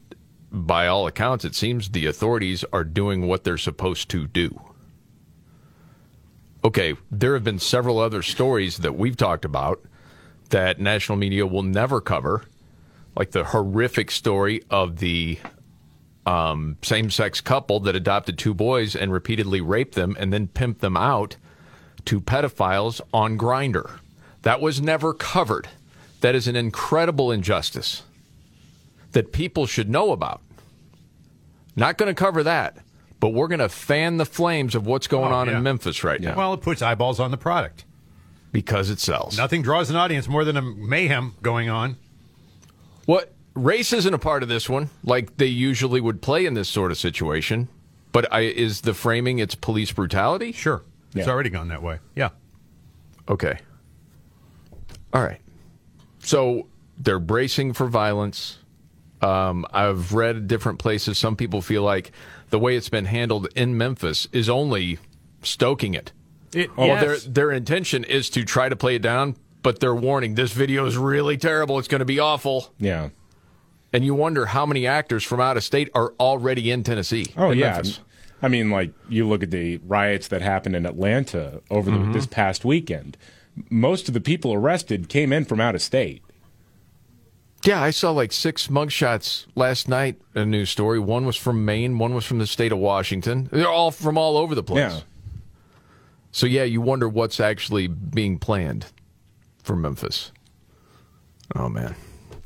by 0.51 0.87
all 0.87 1.07
accounts, 1.07 1.45
it 1.45 1.55
seems 1.55 1.89
the 1.89 2.05
authorities 2.05 2.65
are 2.73 2.83
doing 2.83 3.27
what 3.27 3.43
they're 3.45 3.57
supposed 3.57 4.09
to 4.09 4.27
do. 4.27 4.61
Okay, 6.63 6.95
there 7.09 7.33
have 7.33 7.45
been 7.45 7.59
several 7.59 7.99
other 7.99 8.21
stories 8.21 8.77
that 8.77 8.97
we've 8.97 9.15
talked 9.15 9.45
about 9.45 9.81
that 10.49 10.79
national 10.79 11.17
media 11.17 11.45
will 11.45 11.63
never 11.63 11.99
cover, 12.01 12.43
like 13.15 13.31
the 13.31 13.43
horrific 13.45 14.11
story 14.11 14.63
of 14.69 14.97
the 14.97 15.39
um, 16.25 16.77
same 16.81 17.09
sex 17.09 17.39
couple 17.41 17.79
that 17.81 17.95
adopted 17.95 18.37
two 18.37 18.53
boys 18.53 18.95
and 18.95 19.11
repeatedly 19.13 19.61
raped 19.61 19.95
them 19.95 20.15
and 20.19 20.31
then 20.33 20.47
pimped 20.47 20.79
them 20.79 20.97
out 20.97 21.37
to 22.05 22.19
pedophiles 22.21 22.99
on 23.13 23.37
Grindr. 23.37 23.99
That 24.41 24.61
was 24.61 24.81
never 24.81 25.13
covered. 25.13 25.67
That 26.21 26.35
is 26.35 26.47
an 26.47 26.55
incredible 26.55 27.31
injustice 27.31 28.03
that 29.11 29.31
people 29.31 29.65
should 29.65 29.89
know 29.89 30.11
about. 30.11 30.41
Not 31.75 31.97
going 31.97 32.07
to 32.13 32.19
cover 32.19 32.43
that, 32.43 32.77
but 33.19 33.29
we're 33.29 33.47
going 33.47 33.59
to 33.59 33.69
fan 33.69 34.17
the 34.17 34.25
flames 34.25 34.73
of 34.75 34.85
what's 34.85 35.07
going 35.07 35.31
Oh, 35.31 35.35
on 35.35 35.47
yeah. 35.47 35.57
in 35.57 35.63
Memphis 35.63 36.03
right 36.03 36.19
now 36.19 36.35
Well, 36.35 36.53
it 36.53 36.61
puts 36.61 36.81
eyeballs 36.81 37.19
on 37.19 37.31
the 37.31 37.37
product. 37.37 37.85
Because 38.51 38.89
it 38.89 38.99
sells. 38.99 39.37
Nothing 39.37 39.61
draws 39.61 39.89
an 39.89 39.95
audience 39.95 40.27
more 40.27 40.43
than 40.43 40.57
a 40.57 40.61
mayhem 40.61 41.35
going 41.41 41.69
on. 41.69 41.97
What 43.05 43.33
race 43.53 43.93
isn't 43.93 44.13
a 44.13 44.19
part 44.19 44.43
of 44.43 44.49
this 44.49 44.69
one, 44.69 44.89
like 45.03 45.37
they 45.37 45.45
usually 45.45 46.01
would 46.01 46.21
play 46.21 46.45
in 46.45 46.53
this 46.53 46.69
sort 46.69 46.91
of 46.91 46.97
situation. 46.97 47.67
But 48.11 48.31
I, 48.31 48.41
is 48.41 48.81
the 48.81 48.93
framing 48.93 49.39
it's 49.39 49.55
police 49.55 49.91
brutality? 49.91 50.51
Sure. 50.51 50.83
It's 51.13 51.27
already 51.27 51.49
gone 51.49 51.69
that 51.69 51.81
way. 51.81 51.99
Yeah. 52.15 52.29
Okay. 53.27 53.59
All 55.13 55.23
right. 55.23 55.41
So 56.19 56.67
they're 56.97 57.19
bracing 57.19 57.73
for 57.73 57.87
violence. 57.87 58.59
Um, 59.21 59.65
I've 59.71 60.13
read 60.13 60.47
different 60.47 60.79
places. 60.79 61.17
Some 61.17 61.35
people 61.35 61.61
feel 61.61 61.81
like 61.81 62.11
the 62.49 62.59
way 62.59 62.75
it's 62.75 62.89
been 62.89 63.05
handled 63.05 63.47
in 63.55 63.77
Memphis 63.77 64.27
is 64.31 64.49
only 64.49 64.99
stoking 65.41 65.93
it. 65.93 66.11
It, 66.53 66.69
Oh, 66.77 66.85
yes. 66.85 67.01
their 67.01 67.17
their 67.31 67.51
intention 67.51 68.03
is 68.03 68.29
to 68.31 68.43
try 68.43 68.69
to 68.69 68.75
play 68.75 68.95
it 68.95 69.01
down, 69.01 69.35
but 69.63 69.79
they're 69.79 69.95
warning 69.95 70.35
this 70.35 70.53
video 70.53 70.85
is 70.85 70.97
really 70.97 71.37
terrible. 71.37 71.79
It's 71.79 71.87
going 71.87 71.99
to 71.99 72.05
be 72.05 72.19
awful. 72.19 72.73
Yeah. 72.79 73.09
And 73.93 74.05
you 74.05 74.13
wonder 74.13 74.47
how 74.47 74.65
many 74.65 74.85
actors 74.85 75.23
from 75.23 75.39
out 75.39 75.57
of 75.57 75.63
state 75.63 75.89
are 75.93 76.13
already 76.19 76.71
in 76.71 76.83
Tennessee. 76.83 77.27
Oh 77.37 77.51
in 77.51 77.57
yeah. 77.59 77.73
Memphis. 77.73 77.99
I 78.41 78.47
mean, 78.49 78.69
like 78.69 78.93
you 79.09 79.27
look 79.27 79.43
at 79.43 79.51
the 79.51 79.77
riots 79.77 80.27
that 80.27 80.41
happened 80.41 80.75
in 80.75 80.85
Atlanta 80.85 81.61
over 81.69 81.89
the, 81.89 81.97
mm-hmm. 81.97 82.11
this 82.11 82.25
past 82.27 82.63
weekend. 82.63 83.17
Most 83.69 84.07
of 84.07 84.13
the 84.13 84.21
people 84.21 84.53
arrested 84.53 85.09
came 85.09 85.33
in 85.33 85.45
from 85.45 85.59
out 85.59 85.73
of 85.73 85.81
state. 85.81 86.21
Yeah, 87.65 87.81
I 87.81 87.89
saw 87.89 88.11
like 88.11 88.31
six 88.31 88.67
mugshots 88.67 89.47
last 89.55 89.89
night. 89.89 90.21
A 90.35 90.45
news 90.45 90.69
story. 90.69 90.99
One 90.99 91.25
was 91.25 91.35
from 91.35 91.65
Maine. 91.65 91.97
One 91.97 92.13
was 92.13 92.23
from 92.23 92.37
the 92.37 92.47
state 92.47 92.71
of 92.71 92.77
Washington. 92.77 93.49
They're 93.51 93.67
all 93.67 93.91
from 93.91 94.17
all 94.17 94.37
over 94.37 94.53
the 94.53 94.63
place. 94.63 94.93
Yeah. 94.93 94.99
So 96.37 96.45
yeah, 96.45 96.65
you 96.65 96.81
wonder 96.81 97.09
what's 97.09 97.39
actually 97.39 97.87
being 97.87 98.37
planned 98.37 98.85
for 99.63 99.75
Memphis. 99.75 100.31
Oh 101.55 101.67
man. 101.67 101.95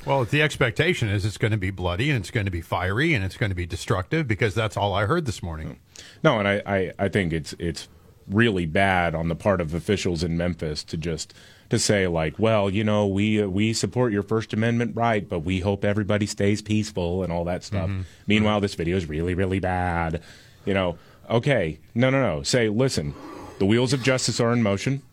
Well, 0.06 0.24
the 0.24 0.42
expectation 0.42 1.10
is 1.10 1.26
it's 1.26 1.38
going 1.38 1.52
to 1.52 1.58
be 1.58 1.72
bloody 1.72 2.10
and 2.10 2.18
it's 2.18 2.32
going 2.32 2.46
to 2.46 2.52
be 2.52 2.62
fiery 2.62 3.14
and 3.14 3.22
it's 3.26 3.36
going 3.36 3.50
to 3.50 3.56
be 3.56 3.66
destructive 3.66 4.30
because 4.30 4.56
that's 4.56 4.78
all 4.78 4.94
I 4.94 5.08
heard 5.08 5.26
this 5.26 5.44
morning. 5.44 5.78
No, 6.24 6.40
and 6.40 6.48
I, 6.48 6.62
I, 6.66 6.94
I 7.00 7.10
think 7.10 7.34
it's 7.34 7.54
it's 7.60 7.90
really 8.30 8.66
bad 8.66 9.14
on 9.14 9.28
the 9.28 9.36
part 9.36 9.60
of 9.60 9.74
officials 9.74 10.24
in 10.24 10.38
Memphis 10.38 10.86
to 10.86 10.96
just 10.96 11.34
to 11.70 11.78
say 11.78 12.08
like, 12.08 12.40
well, 12.40 12.70
you 12.70 12.86
know, 12.86 13.06
we 13.06 13.44
uh, 13.44 13.48
we 13.48 13.74
support 13.74 14.14
your 14.14 14.24
First 14.24 14.54
Amendment 14.54 14.96
right, 14.96 15.28
but 15.28 15.40
we 15.40 15.60
hope 15.60 15.84
everybody 15.84 16.28
stays 16.28 16.62
peaceful 16.62 17.24
and 17.24 17.34
all 17.34 17.44
that 17.44 17.62
stuff. 17.62 17.90
Meanwhile, 18.26 18.62
this 18.62 18.76
video 18.76 18.96
is 18.96 19.10
really 19.10 19.34
really 19.34 19.60
bad. 19.60 20.22
You 20.64 20.76
know, 20.76 20.98
okay, 21.30 21.80
no, 21.94 22.10
no, 22.10 22.22
no. 22.22 22.44
Say, 22.44 22.70
listen, 22.70 23.14
the 23.62 23.66
wheels 23.68 23.94
of 23.94 24.02
justice 24.02 24.40
are 24.40 24.52
in 24.54 24.64
motion. 24.64 25.04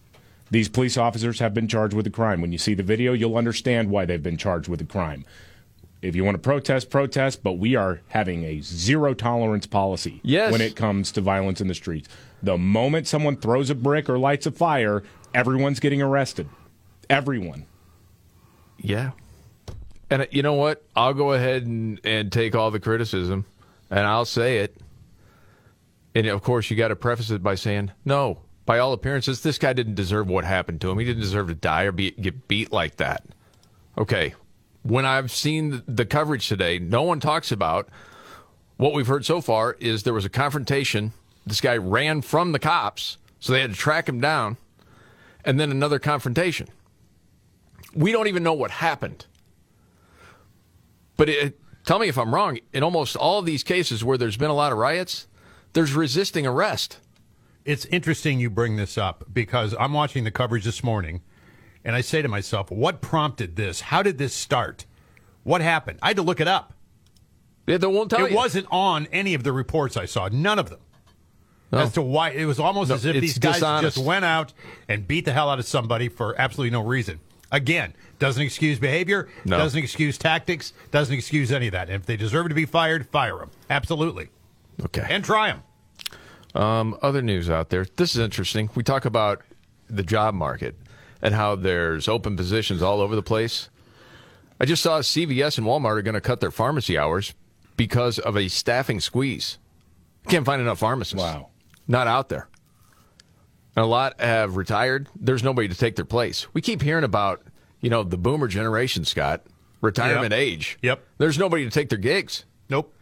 These 0.50 0.71
police 0.71 0.97
officers 0.97 1.38
have 1.38 1.52
been 1.52 1.69
charged 1.69 1.93
with 1.93 2.07
a 2.07 2.11
crime. 2.11 2.40
When 2.40 2.50
you 2.50 2.57
see 2.57 2.73
the 2.73 2.83
video, 2.83 3.12
you'll 3.12 3.37
understand 3.37 3.90
why 3.90 4.07
they've 4.07 4.23
been 4.23 4.38
charged 4.38 4.69
with 4.69 4.81
a 4.81 4.87
crime. 4.87 5.26
If 6.00 6.17
you 6.17 6.25
want 6.25 6.37
to 6.37 6.38
protest, 6.38 6.88
protest, 6.88 7.43
but 7.43 7.59
we 7.59 7.76
are 7.76 8.00
having 8.09 8.45
a 8.45 8.62
zero 8.62 9.12
tolerance 9.12 9.67
policy 9.67 10.23
Yes. 10.25 10.50
when 10.50 10.62
it 10.62 10.76
comes 10.76 11.12
to 11.12 11.21
violence 11.21 11.61
in 11.61 11.69
the 11.69 11.75
streets. 11.75 12.09
The 12.43 12.57
moment 12.57 13.07
someone 13.07 13.37
throws 13.37 13.69
a 13.69 13.75
brick 13.75 14.09
or 14.09 14.19
lights 14.19 14.47
a 14.47 14.50
fire, 14.50 15.02
everyone's 15.35 15.78
getting 15.78 16.00
arrested. 16.00 16.49
Everyone. 17.11 17.67
Yeah. 18.78 19.11
And 20.09 20.23
uh, 20.23 20.26
you 20.31 20.40
know 20.43 20.55
what? 20.55 20.83
I'll 20.97 21.12
go 21.12 21.35
ahead 21.35 21.67
and, 21.67 22.00
and 22.02 22.33
take 22.33 22.55
all 22.55 22.71
the 22.71 22.81
criticism 22.81 23.45
and 23.90 24.07
I'll 24.07 24.25
say 24.25 24.61
it. 24.61 24.75
And 26.15 26.27
of 26.27 26.43
course, 26.43 26.71
you 26.71 26.77
got 26.77 26.88
to 26.88 26.97
preface 26.97 27.31
it 27.31 27.43
by 27.43 27.55
saying, 27.55 27.93
no, 28.05 28.41
by 28.67 28.79
all 28.79 28.93
appearances, 28.93 29.43
this 29.43 29.59
guy 29.59 29.73
didn't 29.73 29.95
deserve 29.95 30.29
what 30.29 30.45
happened 30.45 30.81
to 30.81 30.91
him. 30.91 30.99
He 30.99 31.05
didn't 31.05 31.23
deserve 31.23 31.49
to 31.49 31.55
die 31.55 31.85
or 31.85 31.93
be, 31.93 32.11
get 32.12 32.49
beat 32.49 32.73
like 32.73 32.97
that. 32.97 33.25
Okay. 33.97 34.35
When 34.83 35.05
I've 35.05 35.31
seen 35.31 35.83
the- 35.87 36.07
coverage 36.07 36.49
today, 36.49 36.79
no 36.79 37.03
one 37.03 37.21
talks 37.21 37.53
about 37.53 37.88
what 38.77 38.95
we've 38.95 39.07
heard 39.07 39.27
so 39.27 39.41
far 39.41 39.77
is 39.81 40.03
there 40.03 40.15
was 40.15 40.25
a 40.25 40.31
confrontation. 40.31 41.12
This 41.47 41.61
guy 41.61 41.77
ran 41.77 42.23
from 42.23 42.53
the 42.53 42.59
cops, 42.59 43.19
so 43.41 43.53
they 43.53 43.61
had 43.61 43.73
to 43.73 43.77
track 43.77 44.09
him 44.09 44.21
down, 44.21 44.57
and 45.45 45.59
then 45.59 45.71
another 45.71 45.99
confrontation 45.99 46.69
we 47.95 48.12
don't 48.12 48.29
even 48.29 48.43
know 48.43 48.53
what 48.53 48.71
happened. 48.71 49.27
But 51.17 51.29
it, 51.29 51.59
tell 51.85 51.99
me 51.99 52.09
if 52.09 52.19
I'm 52.19 52.35
wrong. 52.35 52.59
In 52.73 52.83
almost 52.83 53.17
all 53.17 53.38
of 53.38 53.47
these 53.47 53.62
cases 53.62 54.05
where 54.05 54.19
there's 54.19 54.37
been 54.37 54.50
a 54.50 54.55
lot 54.55 54.73
of 54.73 54.79
riots, 54.79 55.27
there's 55.73 55.95
resisting 55.95 56.47
arrest. 56.47 56.99
It's 57.65 57.85
interesting 57.87 58.41
you 58.41 58.51
bring 58.51 58.77
this 58.77 58.97
up 58.97 59.25
because 59.33 59.75
I'm 59.79 59.93
watching 59.93 60.25
the 60.25 60.31
coverage 60.31 60.65
this 60.65 60.83
morning 60.83 61.23
and 61.85 61.95
I 61.95 62.01
say 62.01 62.23
to 62.23 62.29
myself, 62.29 62.71
what 62.71 63.01
prompted 63.01 63.57
this? 63.57 63.83
How 63.83 64.03
did 64.03 64.19
this 64.19 64.35
start? 64.35 64.87
What 65.45 65.61
happened? 65.61 65.99
I 66.03 66.09
had 66.09 66.17
to 66.17 66.23
look 66.23 66.41
it 66.41 66.49
up. 66.49 66.73
Yeah, 67.67 67.77
they 67.77 67.87
won't 67.87 68.11
tell 68.11 68.25
it 68.25 68.31
you. 68.31 68.37
wasn't 68.37 68.67
on 68.71 69.07
any 69.13 69.35
of 69.35 69.43
the 69.45 69.53
reports 69.53 69.97
I 69.97 70.07
saw. 70.07 70.29
None 70.33 70.59
of 70.59 70.71
them. 70.71 70.81
No. 71.71 71.81
As 71.81 71.93
to 71.93 72.03
why 72.03 72.31
it 72.31 72.47
was 72.47 72.59
almost 72.59 72.89
No, 72.89 72.95
as 72.95 73.05
if 73.05 73.21
these 73.21 73.39
guys 73.39 73.57
dishonest. 73.57 73.97
just 73.97 74.07
went 74.07 74.25
out 74.25 74.55
and 74.89 75.07
beat 75.07 75.27
the 75.27 75.35
hell 75.35 75.51
out 75.51 75.59
of 75.59 75.67
somebody 75.67 76.09
for 76.09 76.35
absolutely 76.41 76.71
no 76.71 76.81
reason. 76.83 77.21
Again, 77.53 77.95
doesn't 78.19 78.43
excuse 78.43 78.79
behavior, 78.79 79.29
No. 79.45 79.59
doesn't 79.59 79.79
excuse 79.83 80.17
tactics, 80.17 80.73
doesn't 80.91 81.15
excuse 81.15 81.53
any 81.53 81.67
of 81.69 81.73
that. 81.73 81.89
And 81.89 81.97
if 82.01 82.07
they 82.07 82.17
deserve 82.17 82.49
to 82.49 82.55
be 82.55 82.65
fired, 82.65 83.07
fire 83.11 83.37
them. 83.39 83.51
Absolutely. 83.69 84.31
Okay. 84.85 85.06
And 85.08 85.25
try 85.25 85.49
them. 85.52 85.62
Um, 86.54 86.99
other 87.02 87.23
news 87.23 87.50
out 87.50 87.70
there. 87.70 87.87
This 87.97 88.14
is 88.14 88.20
interesting. 88.20 88.70
We 88.75 88.82
talk 88.82 89.04
about 89.04 89.42
the 89.88 90.02
job 90.02 90.35
market 90.35 90.76
and 91.20 91.35
how 91.35 91.56
there's 91.56 92.08
open 92.08 92.37
positions 92.37 92.82
all 92.82 93.00
over 93.00 93.14
the 93.16 93.23
place. 93.23 93.68
I 94.61 94.64
just 94.64 94.82
saw 94.82 95.00
CVS 95.00 95.58
and 95.58 95.66
Walmart 95.66 95.99
are 95.99 96.02
going 96.02 96.14
to 96.14 96.20
cut 96.20 96.40
their 96.40 96.50
pharmacy 96.50 96.97
hours 96.99 97.35
because 97.76 98.18
of 98.18 98.37
a 98.37 98.49
staffing 98.49 99.00
squeeze. 99.00 99.58
Can't 100.28 100.44
find 100.47 100.61
enough 100.61 100.78
pharmacists. 100.78 101.23
Wow. 101.23 101.49
Not 101.87 102.06
out 102.06 102.28
there. 102.28 102.49
And 103.76 103.85
a 103.85 103.87
lot 103.88 104.20
have 104.20 104.56
retired. 104.56 105.08
There's 105.14 105.44
nobody 105.44 105.68
to 105.68 105.75
take 105.76 105.97
their 105.97 106.04
place. 106.04 106.52
We 106.52 106.61
keep 106.61 106.82
hearing 106.82 107.04
about, 107.04 107.42
you 107.80 107.90
know, 107.90 108.02
the 108.02 108.18
boomer 108.18 108.49
generation, 108.49 109.04
Scott, 109.04 109.42
retirement 109.80 110.32
Yep. 110.32 110.40
age. 110.40 110.78
Yep. 110.82 111.06
There's 111.18 111.38
nobody 111.38 111.64
to 111.64 111.70
take 111.70 111.88
their 111.88 111.99
gigs. 111.99 112.44
Nope. 112.68 112.92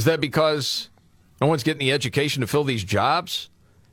Is 0.00 0.06
that 0.06 0.18
because 0.18 0.88
no 1.42 1.46
one's 1.46 1.62
getting 1.62 1.80
the 1.80 1.92
education 1.92 2.40
to 2.40 2.46
fill 2.46 2.64
these 2.64 2.84
jobs? 2.84 3.50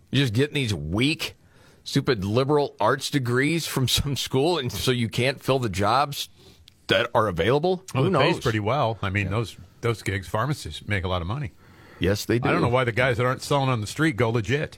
You're 0.10 0.24
just 0.24 0.34
getting 0.34 0.54
these 0.54 0.74
weak, 0.74 1.36
stupid 1.84 2.24
liberal 2.24 2.78
arts 2.80 3.10
degrees 3.10 3.68
from 3.68 3.88
some 3.90 4.16
school, 4.16 4.58
and 4.58 4.72
so 4.72 4.92
you 4.92 5.10
can't 5.10 5.44
fill 5.44 5.60
the 5.60 5.68
jobs 5.68 6.30
that 6.88 7.10
are 7.14 7.28
available? 7.28 7.84
Well, 7.94 8.04
Who 8.04 8.08
it 8.08 8.12
knows? 8.14 8.34
pays 8.36 8.40
pretty 8.42 8.62
well. 8.62 8.98
I 9.02 9.10
mean, 9.10 9.30
those 9.30 9.58
those 9.82 10.02
gigs, 10.02 10.30
pharmacists 10.30 10.88
make 10.88 11.04
a 11.04 11.10
lot 11.10 11.22
of 11.22 11.28
money. 11.28 11.52
yes, 12.00 12.24
they 12.24 12.40
do. 12.40 12.48
I 12.48 12.54
don't 12.54 12.62
know 12.62 12.70
why 12.70 12.86
the 12.86 12.94
guys 12.94 13.18
that 13.18 13.26
aren't 13.26 13.42
selling 13.42 13.68
on 13.68 13.82
the 13.82 13.88
street 13.88 14.16
go 14.16 14.30
legit. 14.30 14.78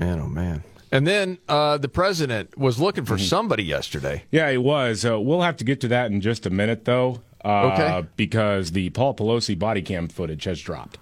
Man, 0.00 0.18
oh 0.18 0.26
man. 0.26 0.64
And 0.90 1.06
then 1.06 1.38
uh, 1.48 1.78
the 1.78 1.88
president 1.88 2.58
was 2.58 2.80
looking 2.80 3.04
for 3.04 3.18
somebody 3.18 3.62
yesterday. 3.62 4.24
Yeah, 4.32 4.50
he 4.50 4.58
was. 4.58 5.04
Uh, 5.04 5.20
we'll 5.20 5.42
have 5.42 5.58
to 5.58 5.64
get 5.64 5.80
to 5.82 5.88
that 5.88 6.10
in 6.10 6.20
just 6.20 6.44
a 6.44 6.50
minute, 6.50 6.86
though. 6.86 7.20
Uh, 7.44 7.70
Okay. 7.72 8.06
Because 8.16 8.72
the 8.72 8.90
Paul 8.90 9.14
Pelosi 9.14 9.58
body 9.58 9.82
cam 9.82 10.08
footage 10.08 10.44
has 10.44 10.60
dropped. 10.60 10.98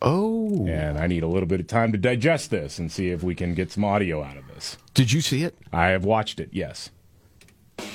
Oh. 0.00 0.66
And 0.66 0.96
I 0.98 1.06
need 1.06 1.22
a 1.22 1.26
little 1.26 1.48
bit 1.48 1.60
of 1.60 1.66
time 1.66 1.92
to 1.92 1.98
digest 1.98 2.50
this 2.50 2.78
and 2.78 2.90
see 2.90 3.10
if 3.10 3.22
we 3.22 3.34
can 3.34 3.54
get 3.54 3.72
some 3.72 3.84
audio 3.84 4.22
out 4.22 4.36
of 4.36 4.46
this. 4.48 4.78
Did 4.94 5.12
you 5.12 5.20
see 5.20 5.42
it? 5.42 5.56
I 5.72 5.88
have 5.88 6.04
watched 6.04 6.38
it, 6.40 6.50
yes. 6.52 6.90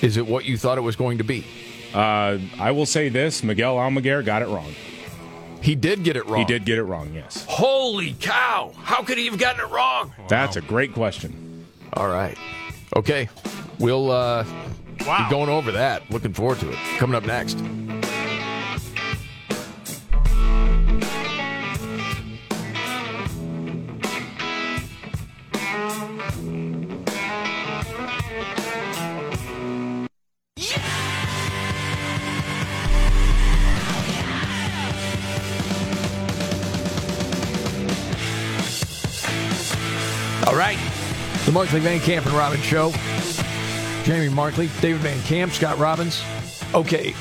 Is 0.01 0.17
it 0.17 0.27
what 0.27 0.45
you 0.45 0.57
thought 0.57 0.77
it 0.77 0.81
was 0.81 0.95
going 0.95 1.17
to 1.19 1.23
be? 1.23 1.45
Uh, 1.93 2.39
I 2.59 2.71
will 2.71 2.85
say 2.85 3.09
this 3.09 3.43
Miguel 3.43 3.75
Almaguer 3.77 4.25
got 4.25 4.41
it 4.41 4.47
wrong. 4.47 4.73
He 5.61 5.75
did 5.75 6.03
get 6.03 6.17
it 6.17 6.25
wrong. 6.25 6.39
He 6.39 6.45
did 6.45 6.65
get 6.65 6.77
it 6.77 6.83
wrong, 6.83 7.13
yes. 7.13 7.45
Holy 7.47 8.13
cow! 8.19 8.73
How 8.81 9.01
could 9.01 9.17
he 9.17 9.27
have 9.27 9.37
gotten 9.37 9.61
it 9.61 9.71
wrong? 9.71 10.11
That's 10.27 10.57
a 10.57 10.61
great 10.61 10.93
question. 10.93 11.65
All 11.93 12.09
right. 12.09 12.37
Okay. 12.97 13.29
We'll 13.79 14.11
uh, 14.11 14.45
be 14.97 15.29
going 15.29 15.49
over 15.49 15.71
that. 15.71 16.09
Looking 16.11 16.33
forward 16.33 16.59
to 16.59 16.71
it. 16.71 16.77
Coming 16.97 17.15
up 17.15 17.25
next. 17.25 17.57
All 40.47 40.55
right. 40.59 40.77
The 41.45 41.51
Markley 41.51 41.79
Van 41.79 41.99
Camp 41.99 42.25
and 42.25 42.35
Robbins 42.35 42.63
Show. 42.63 42.91
Jamie 44.03 44.27
Markley, 44.27 44.69
David 44.81 45.01
Van 45.01 45.21
Camp, 45.21 45.53
Scott 45.53 45.77
Robbins. 45.77 46.21
Okay. 46.73 47.13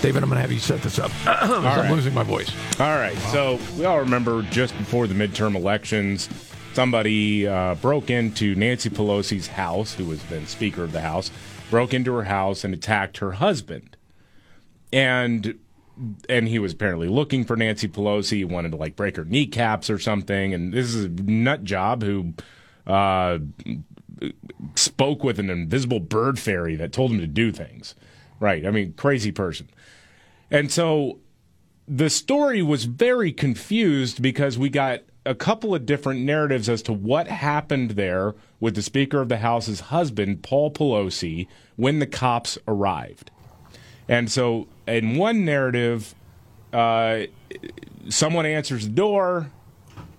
David, 0.00 0.22
I'm 0.22 0.28
going 0.28 0.36
to 0.36 0.40
have 0.40 0.52
you 0.52 0.60
set 0.60 0.80
this 0.80 1.00
up. 1.00 1.10
I'm 1.26 1.64
right. 1.64 1.90
losing 1.90 2.14
my 2.14 2.22
voice. 2.22 2.50
All 2.78 2.96
right. 2.96 3.16
So 3.32 3.58
we 3.76 3.84
all 3.86 3.98
remember 3.98 4.42
just 4.42 4.76
before 4.78 5.08
the 5.08 5.14
midterm 5.14 5.56
elections, 5.56 6.28
somebody 6.74 7.46
uh, 7.48 7.74
broke 7.76 8.08
into 8.08 8.54
Nancy 8.54 8.88
Pelosi's 8.88 9.48
house, 9.48 9.94
who 9.94 10.04
was 10.04 10.22
then 10.24 10.46
Speaker 10.46 10.84
of 10.84 10.92
the 10.92 11.00
House, 11.00 11.32
broke 11.70 11.92
into 11.92 12.12
her 12.14 12.24
house 12.24 12.62
and 12.62 12.72
attacked 12.72 13.18
her 13.18 13.32
husband. 13.32 13.96
And 14.92 15.58
and 16.28 16.48
he 16.48 16.58
was 16.58 16.72
apparently 16.72 17.08
looking 17.08 17.44
for 17.44 17.56
Nancy 17.56 17.88
Pelosi. 17.88 18.36
He 18.38 18.44
wanted 18.44 18.70
to 18.70 18.76
like 18.76 18.94
break 18.94 19.16
her 19.16 19.24
kneecaps 19.24 19.90
or 19.90 19.98
something. 19.98 20.54
And 20.54 20.72
this 20.72 20.94
is 20.94 21.04
a 21.04 21.08
nut 21.08 21.64
job 21.64 22.02
who 22.02 22.34
uh, 22.86 23.38
spoke 24.74 25.24
with 25.24 25.38
an 25.38 25.50
invisible 25.50 26.00
bird 26.00 26.38
fairy 26.38 26.76
that 26.76 26.92
told 26.92 27.10
him 27.10 27.18
to 27.18 27.26
do 27.26 27.52
things. 27.52 27.94
Right. 28.40 28.66
I 28.66 28.70
mean, 28.70 28.94
crazy 28.94 29.32
person. 29.32 29.68
And 30.50 30.70
so 30.70 31.18
the 31.86 32.10
story 32.10 32.62
was 32.62 32.84
very 32.84 33.32
confused 33.32 34.20
because 34.20 34.58
we 34.58 34.68
got 34.68 35.00
a 35.24 35.34
couple 35.34 35.74
of 35.74 35.86
different 35.86 36.20
narratives 36.20 36.68
as 36.68 36.82
to 36.82 36.92
what 36.92 37.28
happened 37.28 37.92
there 37.92 38.34
with 38.60 38.74
the 38.74 38.82
Speaker 38.82 39.20
of 39.20 39.28
the 39.28 39.38
House's 39.38 39.80
husband, 39.80 40.42
Paul 40.42 40.72
Pelosi, 40.72 41.46
when 41.76 42.00
the 42.00 42.06
cops 42.06 42.58
arrived. 42.66 43.30
And 44.08 44.30
so, 44.30 44.66
in 44.86 45.16
one 45.16 45.44
narrative, 45.44 46.14
uh, 46.72 47.22
someone 48.08 48.46
answers 48.46 48.84
the 48.84 48.92
door 48.92 49.50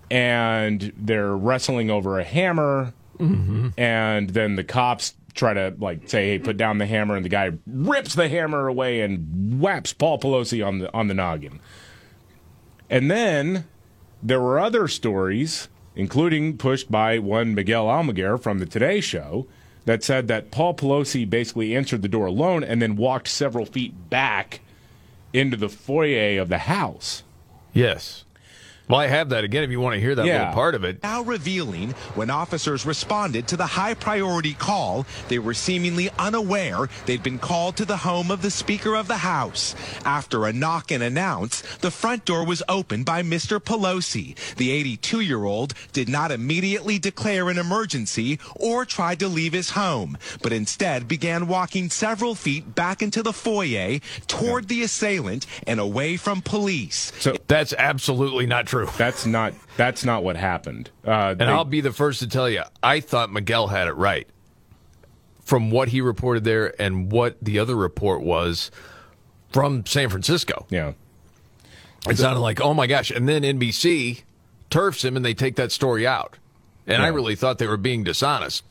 and 0.09 0.93
they're 0.95 1.35
wrestling 1.35 1.89
over 1.89 2.19
a 2.19 2.23
hammer. 2.23 2.93
And 3.19 4.29
then 4.29 4.55
the 4.55 4.63
cops 4.63 5.15
try 5.33 5.53
to 5.53 5.73
like 5.79 6.09
say, 6.09 6.29
"Hey, 6.29 6.39
put 6.39 6.57
down 6.57 6.77
the 6.77 6.85
hammer," 6.85 7.15
and 7.15 7.25
the 7.25 7.29
guy 7.29 7.51
rips 7.65 8.15
the 8.15 8.29
hammer 8.29 8.67
away 8.67 9.01
and 9.01 9.59
whaps 9.59 9.93
Paul 9.93 10.19
Pelosi 10.19 10.65
on 10.65 10.79
the 10.79 10.93
on 10.93 11.07
the 11.07 11.13
noggin. 11.13 11.59
And 12.89 13.09
then 13.09 13.65
there 14.21 14.41
were 14.41 14.59
other 14.59 14.87
stories, 14.87 15.69
including 15.95 16.57
pushed 16.57 16.91
by 16.91 17.19
one 17.19 17.55
Miguel 17.55 17.85
Almaguer 17.87 18.41
from 18.41 18.59
the 18.59 18.65
Today 18.65 19.01
Show, 19.01 19.47
that 19.85 20.03
said 20.03 20.27
that 20.27 20.51
Paul 20.51 20.73
Pelosi 20.75 21.29
basically 21.29 21.75
answered 21.75 22.01
the 22.01 22.07
door 22.07 22.27
alone 22.27 22.63
and 22.63 22.81
then 22.81 22.95
walked 22.95 23.27
several 23.27 23.65
feet 23.65 24.09
back 24.09 24.61
into 25.33 25.57
the 25.57 25.69
foyer 25.69 26.39
of 26.39 26.49
the 26.49 26.59
house. 26.59 27.23
Yes. 27.73 28.23
Well, 28.89 28.99
I 28.99 29.07
have 29.07 29.29
that 29.29 29.45
again 29.45 29.63
if 29.63 29.71
you 29.71 29.79
want 29.79 29.95
to 29.95 29.99
hear 30.01 30.13
that 30.13 30.25
Yeah. 30.25 30.39
little 30.39 30.53
part 30.53 30.75
of 30.75 30.83
it. 30.83 31.01
Now 31.01 31.21
revealing 31.21 31.91
when 32.15 32.29
officers 32.29 32.85
responded 32.85 33.47
to 33.47 33.57
the 33.57 33.65
high 33.65 33.93
priority 33.93 34.53
call, 34.53 35.05
they 35.29 35.39
were 35.39 35.53
seemingly 35.53 36.09
unaware 36.19 36.89
they'd 37.05 37.23
been 37.23 37.39
called 37.39 37.77
to 37.77 37.85
the 37.85 37.97
home 37.97 38.29
of 38.29 38.41
the 38.41 38.51
Speaker 38.51 38.95
of 38.95 39.07
the 39.07 39.17
House. 39.17 39.73
After 40.03 40.45
a 40.45 40.51
knock 40.53 40.91
and 40.91 41.01
announce, 41.01 41.61
the 41.79 41.91
front 41.91 42.25
door 42.25 42.45
was 42.45 42.61
opened 42.67 43.05
by 43.05 43.23
Mr. 43.23 43.57
Pelosi. 43.63 44.35
The 44.57 44.71
82 44.71 45.21
year 45.21 45.45
old 45.45 45.73
did 45.93 46.09
not 46.09 46.31
immediately 46.31 46.99
declare 46.99 47.49
an 47.49 47.57
emergency 47.57 48.37
or 48.55 48.83
try 48.83 49.15
to 49.15 49.29
leave 49.29 49.53
his 49.53 49.71
home, 49.71 50.17
but 50.41 50.51
instead 50.51 51.07
began 51.07 51.47
walking 51.47 51.89
several 51.89 52.35
feet 52.35 52.75
back 52.75 53.01
into 53.01 53.23
the 53.23 53.33
foyer 53.33 53.99
toward 54.27 54.67
the 54.67 54.83
assailant 54.83 55.45
and 55.65 55.79
away 55.79 56.17
from 56.17 56.41
police. 56.41 57.13
So 57.19 57.37
That's 57.47 57.73
absolutely 57.77 58.45
not 58.45 58.65
true. 58.65 58.72
That's 58.97 59.25
not 59.25 59.53
that's 59.77 60.03
not 60.05 60.23
what 60.23 60.35
happened. 60.35 60.89
Uh, 61.05 61.35
And 61.39 61.43
I'll 61.49 61.65
be 61.65 61.81
the 61.81 61.91
first 61.93 62.19
to 62.19 62.27
tell 62.27 62.49
you, 62.49 62.63
I 62.81 62.99
thought 62.99 63.31
Miguel 63.31 63.67
had 63.67 63.87
it 63.87 63.93
right. 63.93 64.27
From 65.41 65.71
what 65.71 65.89
he 65.89 65.99
reported 66.01 66.43
there 66.45 66.73
and 66.81 67.11
what 67.11 67.37
the 67.41 67.59
other 67.59 67.75
report 67.75 68.21
was 68.21 68.71
from 69.51 69.85
San 69.85 70.09
Francisco. 70.09 70.65
yeah. 70.69 70.93
It 72.09 72.17
sounded 72.17 72.41
like, 72.41 72.59
oh 72.59 72.73
my 72.73 72.85
gosh. 72.87 73.11
And 73.11 73.29
then 73.29 73.43
NBC 73.43 74.23
turfs 74.69 75.05
him 75.05 75.15
and 75.15 75.23
they 75.23 75.33
take 75.33 75.55
that 75.55 75.71
story 75.71 76.05
out. 76.05 76.37
And 76.85 77.01
I 77.01 77.07
really 77.07 77.35
thought 77.35 77.59
they 77.59 77.67
were 77.67 77.77
being 77.77 78.03
dishonest. 78.03 78.65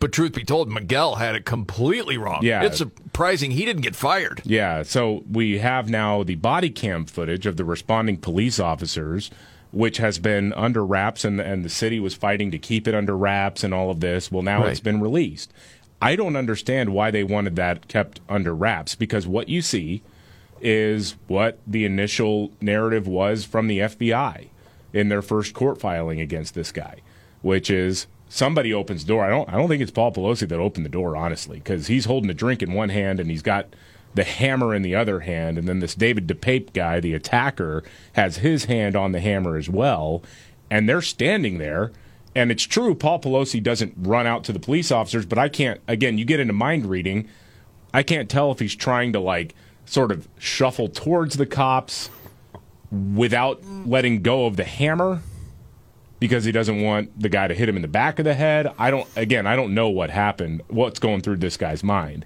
But 0.00 0.10
truth 0.12 0.32
be 0.34 0.42
told, 0.44 0.68
Miguel 0.68 1.14
had 1.14 1.36
it 1.36 1.44
completely 1.44 2.18
wrong. 2.18 2.40
Yeah. 2.42 2.64
It's 2.64 2.82
surprising 3.14 3.52
he 3.52 3.64
didn't 3.64 3.82
get 3.82 3.94
fired. 3.94 4.42
Yeah, 4.44 4.82
so 4.82 5.22
we 5.30 5.58
have 5.58 5.88
now 5.88 6.24
the 6.24 6.34
body 6.34 6.68
cam 6.68 7.04
footage 7.06 7.46
of 7.46 7.56
the 7.56 7.64
responding 7.64 8.16
police 8.16 8.58
officers, 8.58 9.30
which 9.70 9.98
has 9.98 10.18
been 10.18 10.52
under 10.54 10.84
wraps, 10.84 11.24
and, 11.24 11.40
and 11.40 11.64
the 11.64 11.68
city 11.68 12.00
was 12.00 12.14
fighting 12.14 12.50
to 12.50 12.58
keep 12.58 12.88
it 12.88 12.94
under 12.94 13.16
wraps 13.16 13.62
and 13.62 13.72
all 13.72 13.88
of 13.92 14.00
this. 14.00 14.32
Well, 14.32 14.42
now 14.42 14.62
Right. 14.62 14.70
it's 14.72 14.80
been 14.80 15.00
released. 15.00 15.52
I 16.02 16.16
don't 16.16 16.34
understand 16.34 16.92
why 16.92 17.12
they 17.12 17.22
wanted 17.22 17.54
that 17.54 17.86
kept 17.86 18.20
under 18.28 18.52
wraps 18.52 18.96
because 18.96 19.28
what 19.28 19.48
you 19.48 19.62
see 19.62 20.02
is 20.60 21.14
what 21.28 21.60
the 21.68 21.84
initial 21.84 22.50
narrative 22.60 23.06
was 23.06 23.44
from 23.44 23.68
the 23.68 23.78
FBI 23.78 24.48
in 24.92 25.08
their 25.08 25.22
first 25.22 25.54
court 25.54 25.78
filing 25.80 26.20
against 26.20 26.54
this 26.56 26.72
guy, 26.72 26.96
which 27.42 27.70
is 27.70 28.08
somebody 28.34 28.74
opens 28.74 29.04
the 29.04 29.08
door. 29.08 29.24
I 29.24 29.30
don't 29.30 29.48
I 29.48 29.52
don't 29.52 29.68
think 29.68 29.80
it's 29.80 29.92
Paul 29.92 30.12
Pelosi 30.12 30.48
that 30.48 30.58
opened 30.58 30.84
the 30.84 30.90
door, 30.90 31.16
honestly, 31.16 31.58
because 31.58 31.86
he's 31.86 32.06
holding 32.06 32.28
a 32.30 32.34
drink 32.34 32.62
in 32.62 32.72
one 32.72 32.88
hand 32.88 33.20
and 33.20 33.30
he's 33.30 33.42
got 33.42 33.74
the 34.14 34.24
hammer 34.24 34.74
in 34.74 34.82
the 34.82 34.94
other 34.94 35.20
hand, 35.20 35.58
and 35.58 35.66
then 35.68 35.80
this 35.80 35.94
David 35.94 36.28
DePape 36.28 36.72
guy, 36.72 37.00
the 37.00 37.14
attacker, 37.14 37.82
has 38.12 38.38
his 38.38 38.66
hand 38.66 38.94
on 38.94 39.10
the 39.10 39.20
hammer 39.20 39.56
as 39.56 39.68
well, 39.68 40.22
and 40.70 40.88
they're 40.88 41.02
standing 41.02 41.58
there. 41.58 41.90
And 42.32 42.50
it's 42.50 42.62
true, 42.64 42.94
Paul 42.94 43.20
Pelosi 43.20 43.62
doesn't 43.62 43.94
run 43.96 44.26
out 44.26 44.42
to 44.44 44.52
the 44.52 44.60
police 44.60 44.90
officers, 44.90 45.26
but 45.26 45.38
I 45.38 45.48
can't. 45.48 45.80
Again, 45.86 46.18
you 46.18 46.24
get 46.24 46.40
into 46.40 46.52
mind 46.52 46.86
reading. 46.86 47.28
I 47.92 48.02
can't 48.02 48.28
tell 48.28 48.50
if 48.50 48.58
he's 48.58 48.74
trying 48.74 49.12
to 49.12 49.20
like 49.20 49.54
sort 49.84 50.10
of 50.10 50.28
shuffle 50.38 50.88
towards 50.88 51.36
the 51.36 51.46
cops 51.46 52.10
without 52.90 53.64
letting 53.64 54.22
go 54.22 54.46
of 54.46 54.56
the 54.56 54.64
hammer 54.64 55.22
because 56.20 56.44
he 56.44 56.52
doesn't 56.52 56.80
want 56.82 57.18
the 57.20 57.28
guy 57.28 57.48
to 57.48 57.54
hit 57.54 57.68
him 57.68 57.76
in 57.76 57.82
the 57.82 57.88
back 57.88 58.18
of 58.18 58.24
the 58.24 58.34
head. 58.34 58.72
I 58.78 58.90
don't 58.90 59.06
again, 59.16 59.46
I 59.46 59.56
don't 59.56 59.74
know 59.74 59.88
what 59.88 60.10
happened, 60.10 60.62
what's 60.68 60.98
going 60.98 61.20
through 61.20 61.36
this 61.38 61.56
guy's 61.56 61.82
mind. 61.84 62.24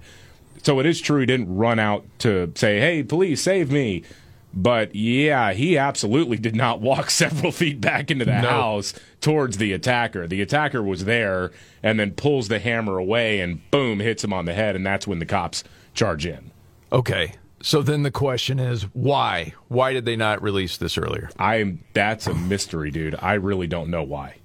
So 0.63 0.79
it 0.79 0.85
is 0.85 0.99
true 0.99 1.19
he 1.21 1.25
didn't 1.25 1.53
run 1.55 1.79
out 1.79 2.05
to 2.19 2.51
say, 2.55 2.79
"Hey, 2.79 3.03
police, 3.03 3.41
save 3.41 3.71
me." 3.71 4.03
But 4.51 4.95
yeah, 4.95 5.53
he 5.53 5.77
absolutely 5.77 6.37
did 6.37 6.55
not 6.55 6.81
walk 6.89 7.11
several 7.11 7.51
feet 7.51 7.79
back 7.79 8.09
into 8.09 8.25
the 8.25 8.41
No. 8.41 8.49
house 8.49 8.93
towards 9.21 9.57
the 9.57 9.73
attacker. 9.73 10.27
The 10.27 10.41
attacker 10.41 10.81
was 10.81 11.05
there 11.05 11.51
and 11.83 11.99
then 11.99 12.11
pulls 12.11 12.47
the 12.47 12.57
hammer 12.59 12.97
away 12.97 13.41
and 13.41 13.61
boom, 13.69 13.99
hits 13.99 14.23
him 14.23 14.33
on 14.33 14.45
the 14.45 14.53
head 14.53 14.75
and 14.75 14.83
that's 14.85 15.05
when 15.05 15.19
the 15.19 15.25
cops 15.27 15.63
charge 15.93 16.25
in. 16.25 16.49
Okay. 16.91 17.33
So 17.61 17.81
then 17.81 18.03
the 18.03 18.11
question 18.11 18.59
is 18.59 18.83
why? 18.93 19.53
Why 19.67 19.93
did 19.93 20.05
they 20.05 20.15
not 20.15 20.41
release 20.41 20.77
this 20.77 20.97
earlier? 20.97 21.29
I'm 21.37 21.83
that's 21.93 22.27
a 22.27 22.33
mystery, 22.33 22.91
dude. 22.91 23.15
I 23.19 23.33
really 23.33 23.67
don't 23.67 23.89
know 23.89 24.03
why. 24.03 24.35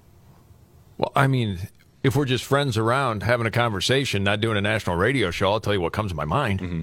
Well, 0.97 1.11
I 1.15 1.27
mean, 1.27 1.59
if 2.03 2.15
we're 2.15 2.25
just 2.25 2.43
friends 2.43 2.77
around 2.77 3.23
having 3.23 3.47
a 3.47 3.51
conversation, 3.51 4.23
not 4.23 4.41
doing 4.41 4.57
a 4.57 4.61
national 4.61 4.95
radio 4.95 5.31
show, 5.31 5.51
I'll 5.51 5.59
tell 5.59 5.73
you 5.73 5.81
what 5.81 5.93
comes 5.93 6.11
to 6.11 6.15
my 6.15 6.25
mind. 6.25 6.61
Mm-hmm. 6.61 6.81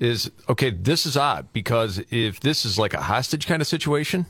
Is 0.00 0.30
okay, 0.48 0.70
this 0.70 1.06
is 1.06 1.16
odd 1.16 1.52
because 1.52 2.02
if 2.10 2.40
this 2.40 2.64
is 2.64 2.78
like 2.78 2.92
a 2.92 3.00
hostage 3.00 3.46
kind 3.46 3.62
of 3.62 3.68
situation, 3.68 4.26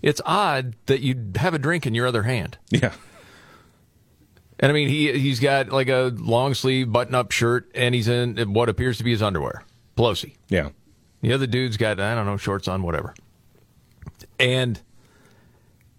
it's 0.00 0.20
odd 0.24 0.76
that 0.86 1.00
you'd 1.00 1.36
have 1.38 1.54
a 1.54 1.58
drink 1.58 1.86
in 1.86 1.94
your 1.94 2.06
other 2.06 2.22
hand. 2.22 2.56
Yeah. 2.70 2.92
And 4.60 4.70
I 4.70 4.72
mean, 4.72 4.88
he 4.88 5.18
he's 5.18 5.40
got 5.40 5.70
like 5.70 5.88
a 5.88 6.12
long 6.16 6.54
sleeve 6.54 6.92
button 6.92 7.14
up 7.14 7.32
shirt 7.32 7.70
and 7.74 7.94
he's 7.94 8.08
in 8.08 8.36
what 8.54 8.68
appears 8.68 8.98
to 8.98 9.04
be 9.04 9.10
his 9.10 9.22
underwear. 9.22 9.64
Pelosi. 9.98 10.34
Yeah. 10.48 10.68
The 11.22 11.32
other 11.32 11.46
dude's 11.46 11.76
got 11.76 11.98
I 11.98 12.14
don't 12.14 12.26
know 12.26 12.36
shorts 12.36 12.68
on, 12.68 12.82
whatever. 12.82 13.14
And 14.38 14.80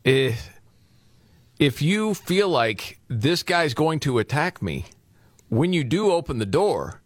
if 0.05 0.49
if 1.59 1.81
you 1.81 2.13
feel 2.13 2.47
like 2.47 2.99
this 3.09 3.43
guy's 3.43 3.73
going 3.73 3.99
to 4.01 4.17
attack 4.19 4.61
me, 4.61 4.85
when 5.49 5.73
you 5.73 5.83
do 5.83 6.11
open 6.11 6.39
the 6.39 6.45
door, 6.45 7.01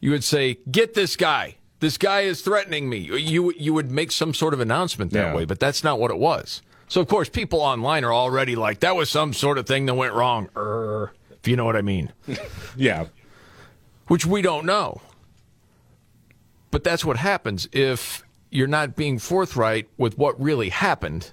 you 0.00 0.10
would 0.10 0.24
say, 0.24 0.58
"Get 0.70 0.92
this 0.94 1.16
guy. 1.16 1.56
This 1.80 1.96
guy 1.96 2.20
is 2.22 2.42
threatening 2.42 2.88
me." 2.90 2.98
You 2.98 3.52
you 3.56 3.72
would 3.72 3.90
make 3.90 4.12
some 4.12 4.34
sort 4.34 4.52
of 4.52 4.60
announcement 4.60 5.12
that 5.12 5.28
Yeah. 5.30 5.34
way, 5.34 5.46
but 5.46 5.58
that's 5.58 5.82
not 5.82 5.98
what 5.98 6.10
it 6.10 6.18
was. 6.18 6.60
So 6.88 7.00
of 7.00 7.08
course, 7.08 7.30
people 7.30 7.60
online 7.62 8.04
are 8.04 8.12
already 8.12 8.54
like, 8.54 8.80
"That 8.80 8.94
was 8.96 9.08
some 9.08 9.32
sort 9.32 9.56
of 9.56 9.66
thing 9.66 9.86
that 9.86 9.94
went 9.94 10.12
wrong." 10.12 10.50
Er, 10.54 11.12
if 11.30 11.48
you 11.48 11.56
know 11.56 11.64
what 11.64 11.76
I 11.76 11.82
mean 11.82 12.12
Yeah. 12.76 13.06
which 14.08 14.26
we 14.26 14.42
don't 14.42 14.66
know. 14.66 15.00
But 16.72 16.82
that's 16.82 17.04
what 17.04 17.18
happens 17.18 17.68
if 17.70 18.24
you're 18.50 18.66
not 18.66 18.96
being 18.96 19.20
forthright 19.20 19.88
with 19.96 20.18
what 20.18 20.40
really 20.42 20.70
happened. 20.70 21.30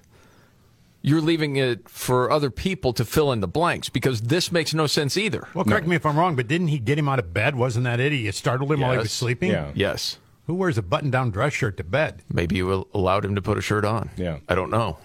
You're 1.01 1.21
leaving 1.21 1.55
it 1.55 1.87
for 1.87 2.29
other 2.29 2.49
people 2.49 2.91
to 2.93 3.05
fill 3.05 3.31
in 3.31 3.39
the 3.39 3.47
blanks 3.47 3.87
because 3.87 4.21
this 4.21 4.51
makes 4.51 4.73
no 4.73 4.85
sense 4.85 5.15
either. 5.17 5.47
Well, 5.53 5.63
correct 5.63 5.87
me 5.87 5.95
if 5.95 6.05
I'm 6.05 6.17
wrong, 6.19 6.35
but 6.35 6.49
didn't 6.49 6.67
he 6.67 6.77
get 6.77 6.99
him 6.99 7.07
out 7.07 7.19
of 7.19 7.33
bed? 7.33 7.55
Wasn't 7.55 7.85
that 7.85 8.01
it? 8.01 8.11
He 8.11 8.29
startled 8.31 8.71
him 8.71 8.81
while 8.81 8.91
he 8.91 8.97
was 8.97 9.11
sleeping? 9.13 9.49
Yeah. 9.49 9.71
Yes. 9.73 10.19
Who 10.45 10.55
wears 10.55 10.77
a 10.77 10.81
button 10.81 11.09
down 11.09 11.31
dress 11.31 11.53
shirt 11.53 11.77
to 11.77 11.85
bed? 11.85 12.21
Maybe 12.31 12.57
you 12.57 12.87
allowed 12.93 13.23
him 13.23 13.35
to 13.35 13.41
put 13.41 13.57
a 13.57 13.61
shirt 13.61 13.85
on. 13.85 14.09
Yeah. 14.17 14.39
I 14.49 14.55
don't 14.55 14.69
know. 14.69 14.97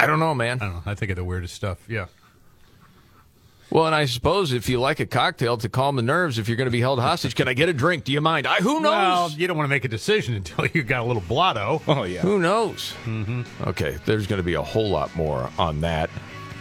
I 0.00 0.06
don't 0.06 0.18
know, 0.18 0.34
man. 0.34 0.58
I 0.60 0.64
don't 0.64 0.74
know. 0.74 0.82
I 0.84 0.96
think 0.96 1.10
of 1.12 1.16
the 1.16 1.24
weirdest 1.24 1.54
stuff. 1.54 1.88
Yeah. 1.88 2.06
Well, 3.70 3.86
and 3.86 3.94
I 3.94 4.04
suppose 4.04 4.52
if 4.52 4.68
you 4.68 4.78
like 4.80 5.00
a 5.00 5.06
cocktail 5.06 5.56
to 5.56 5.68
calm 5.68 5.96
the 5.96 6.02
nerves, 6.02 6.38
if 6.38 6.48
you're 6.48 6.56
going 6.56 6.66
to 6.66 6.70
be 6.72 6.80
held 6.80 7.00
hostage, 7.00 7.34
can 7.34 7.48
I 7.48 7.54
get 7.54 7.68
a 7.68 7.72
drink? 7.72 8.04
Do 8.04 8.12
you 8.12 8.20
mind? 8.20 8.46
I, 8.46 8.56
who 8.56 8.80
knows? 8.80 8.82
Well, 8.82 9.30
you 9.30 9.46
don't 9.48 9.56
want 9.56 9.66
to 9.66 9.70
make 9.70 9.84
a 9.84 9.88
decision 9.88 10.34
until 10.36 10.66
you've 10.72 10.86
got 10.86 11.00
a 11.00 11.04
little 11.04 11.22
blotto. 11.26 11.82
Oh 11.88 12.04
yeah. 12.04 12.20
Who 12.20 12.38
knows? 12.38 12.94
Mm-hmm. 13.04 13.42
Okay, 13.68 13.98
there's 14.04 14.26
going 14.26 14.38
to 14.38 14.44
be 14.44 14.54
a 14.54 14.62
whole 14.62 14.88
lot 14.90 15.14
more 15.16 15.50
on 15.58 15.80
that. 15.80 16.10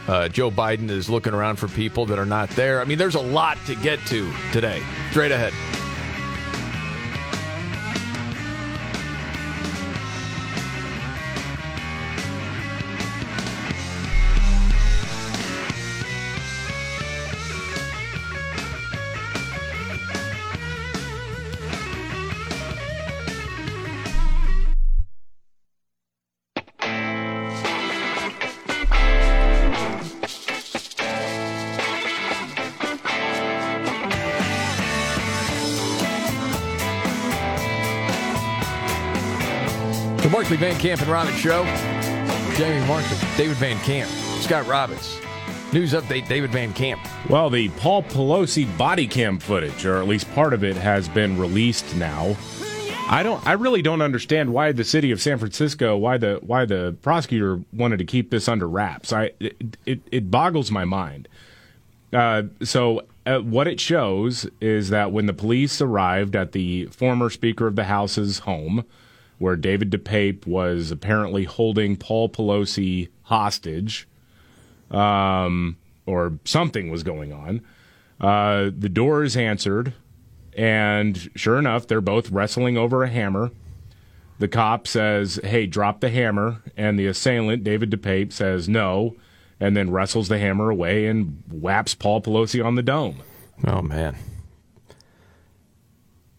Uh, 0.08 0.28
Joe 0.28 0.52
Biden 0.52 0.90
is 0.90 1.10
looking 1.10 1.34
around 1.34 1.58
for 1.58 1.68
people 1.70 2.06
that 2.08 2.20
are 2.20 2.26
not 2.26 2.50
there. 2.52 2.82
I 2.82 2.86
mean, 2.86 2.98
there's 2.98 3.16
a 3.16 3.22
lot 3.22 3.58
to 3.68 3.76
get 3.76 4.00
to 4.08 4.32
today. 4.52 4.82
Straight 5.12 5.32
ahead. 5.32 5.54
Camp 40.84 41.00
and 41.00 41.10
Robbins 41.10 41.38
Show. 41.38 41.64
Jamie 42.58 42.86
Markley, 42.86 43.18
David 43.38 43.56
Van 43.56 43.80
Camp, 43.86 44.12
Scott 44.42 44.68
Robbins. 44.68 45.18
News 45.72 45.94
update 45.94 46.28
David 46.28 46.52
Van 46.52 46.74
Camp. 46.74 47.00
Well, 47.30 47.50
the 47.50 47.70
Paul 47.70 48.04
Pelosi 48.04 48.66
body 48.78 49.08
cam 49.08 49.40
footage, 49.40 49.86
or 49.86 50.02
at 50.02 50.10
least 50.10 50.30
part 50.34 50.54
of 50.54 50.62
it, 50.62 50.76
has 50.76 51.08
been 51.08 51.40
released 51.40 51.96
now. 51.96 52.36
I 53.08 53.24
don't. 53.24 53.42
I 53.48 53.54
really 53.54 53.82
don't 53.82 54.02
understand 54.02 54.52
why 54.52 54.74
the 54.74 54.84
city 54.84 55.12
of 55.12 55.22
San 55.22 55.38
Francisco, 55.38 55.96
why 55.96 56.18
the 56.18 56.40
why 56.42 56.66
the 56.66 56.98
prosecutor 57.02 57.62
wanted 57.72 58.00
to 58.00 58.06
keep 58.06 58.30
this 58.30 58.50
under 58.50 58.68
wraps. 58.68 59.14
I 59.14 59.32
it 59.40 59.78
it, 59.86 60.02
it 60.12 60.30
boggles 60.30 60.70
my 60.70 60.84
mind. 60.84 61.30
Uh, 62.12 62.44
so 62.62 63.04
uh, 63.26 63.40
what 63.40 63.70
it 63.70 63.80
shows 63.80 64.50
is 64.60 64.90
that 64.90 65.14
when 65.14 65.28
the 65.28 65.34
police 65.34 65.80
arrived 65.80 66.36
at 66.36 66.52
the 66.52 66.88
former 66.88 67.30
Speaker 67.30 67.68
of 67.68 67.78
the 67.78 67.86
House's 67.86 68.40
home, 68.40 68.84
where 69.40 69.56
David 69.56 69.92
DePape 69.92 70.46
was 70.46 70.92
apparently 70.92 71.44
holding 71.44 71.96
Paul 71.96 72.30
Pelosi 72.30 73.10
hostage, 73.24 74.08
um, 74.92 75.78
or 76.06 76.40
something 76.46 76.90
was 76.90 77.04
going 77.04 77.34
on. 77.34 77.62
Uh, 78.20 78.72
the 78.78 78.90
door 78.90 79.24
is 79.24 79.36
answered, 79.36 79.94
and 80.56 81.30
sure 81.36 81.58
enough, 81.58 81.88
they're 81.88 82.02
both 82.02 82.30
wrestling 82.32 82.78
over 82.78 83.04
a 83.04 83.10
hammer. 83.10 83.52
The 84.40 84.48
cop 84.48 84.88
says, 84.88 85.40
Hey, 85.44 85.66
drop 85.66 86.00
the 86.00 86.10
hammer. 86.10 86.62
And 86.76 86.98
the 86.98 87.08
assailant, 87.08 87.64
David 87.64 87.92
DePape, 87.92 88.34
says 88.34 88.68
no, 88.68 89.16
and 89.60 89.76
then 89.76 89.92
wrestles 89.92 90.28
the 90.28 90.40
hammer 90.40 90.70
away 90.70 91.06
and 91.06 91.42
whaps 91.50 91.96
Paul 91.96 92.22
Pelosi 92.22 92.64
on 92.64 92.76
the 92.76 92.84
dome. 92.84 93.22
Oh, 93.66 93.82
man. 93.82 94.18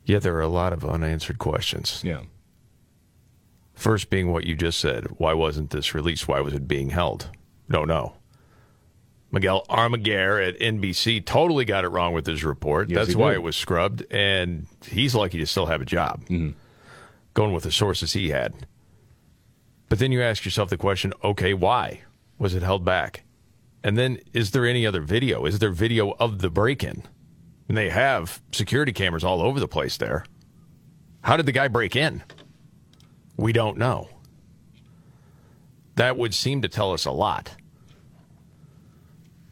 Yeah, 0.05 0.19
there 0.19 0.35
are 0.35 0.43
a 0.43 0.49
lot 0.49 0.73
of 0.73 0.85
unanswered 0.85 1.39
questions. 1.39 2.03
Yeah. 2.05 2.23
First 3.75 4.09
being 4.11 4.33
what 4.33 4.45
you 4.45 4.55
just 4.55 4.79
said. 4.79 5.07
Why 5.19 5.35
wasn't 5.35 5.71
this 5.71 5.95
released? 5.95 6.29
Why 6.29 6.41
was 6.41 6.55
it 6.55 6.69
being 6.69 6.91
held? 6.91 7.31
Don't 7.69 7.89
know. 7.89 8.15
Miguel 9.35 9.67
Almaguer 9.69 10.47
at 10.47 10.59
NBC 10.61 11.25
totally 11.25 11.65
got 11.65 11.85
it 11.85 11.89
wrong 11.89 12.15
with 12.15 12.25
his 12.25 12.45
report. 12.45 12.89
Yes, 12.89 13.07
That's 13.07 13.17
why 13.17 13.33
it 13.33 13.43
was 13.43 13.57
scrubbed, 13.57 14.05
and 14.13 14.67
he's 14.87 15.15
lucky 15.15 15.39
to 15.39 15.47
still 15.47 15.67
have 15.67 15.81
a 15.81 15.85
job. 15.85 16.21
Mm-hmm. 16.27 16.51
Going 17.35 17.53
with 17.53 17.65
the 17.65 17.73
sources 17.73 18.13
he 18.13 18.29
had. 18.29 18.55
But 19.89 19.99
then 19.99 20.13
you 20.13 20.23
ask 20.23 20.45
yourself 20.45 20.71
the 20.71 20.77
question 20.77 21.13
okay, 21.25 21.53
why 21.53 22.03
was 22.39 22.55
it 22.55 22.63
held 22.63 22.85
back? 22.85 23.25
And 23.83 23.99
then 23.99 24.19
is 24.33 24.53
there 24.53 24.65
any 24.65 24.87
other 24.87 25.01
video? 25.01 25.45
Is 25.47 25.59
there 25.59 25.71
video 25.71 26.13
of 26.21 26.39
the 26.39 26.49
break 26.49 26.85
in? 26.85 27.03
And 27.69 27.77
they 27.77 27.91
have 27.91 28.41
security 28.53 28.93
cameras 28.93 29.25
all 29.25 29.43
over 29.43 29.59
the 29.59 29.69
place 29.69 29.97
there. 29.97 30.25
How 31.23 31.37
did 31.37 31.47
the 31.47 31.53
guy 31.53 31.69
break 31.69 31.97
in? 31.97 32.23
We 33.37 33.53
don't 33.53 33.77
know. 33.79 34.09
That 35.97 36.17
would 36.17 36.35
seem 36.35 36.63
to 36.63 36.69
tell 36.69 36.93
us 36.93 37.05
a 37.05 37.11
lot. 37.11 37.55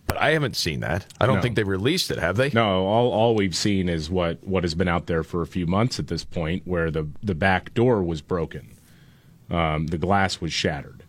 But 0.07 0.19
I 0.21 0.31
haven't 0.33 0.57
seen 0.57 0.81
that. 0.81 1.07
I 1.21 1.27
don't 1.27 1.37
No. 1.37 1.43
think 1.43 1.57
they 1.57 1.65
released 1.65 2.11
it, 2.11 2.19
have 2.19 2.37
they? 2.37 2.51
No, 2.51 2.85
all 2.87 3.11
all 3.13 3.35
we've 3.35 3.57
seen 3.57 3.89
is 3.89 4.11
what 4.11 4.47
what 4.47 4.63
has 4.65 4.75
been 4.75 4.89
out 4.89 5.07
there 5.07 5.23
for 5.23 5.41
a 5.43 5.47
few 5.47 5.67
months 5.67 5.99
at 5.99 6.09
this 6.09 6.25
point, 6.25 6.63
where 6.67 6.91
the 6.91 7.07
the 7.23 7.35
back 7.35 7.73
door 7.75 8.03
was 8.03 8.21
broken, 8.21 8.73
um, 9.51 9.87
the 9.87 9.99
glass 9.99 10.41
was 10.41 10.53
shattered. 10.53 11.05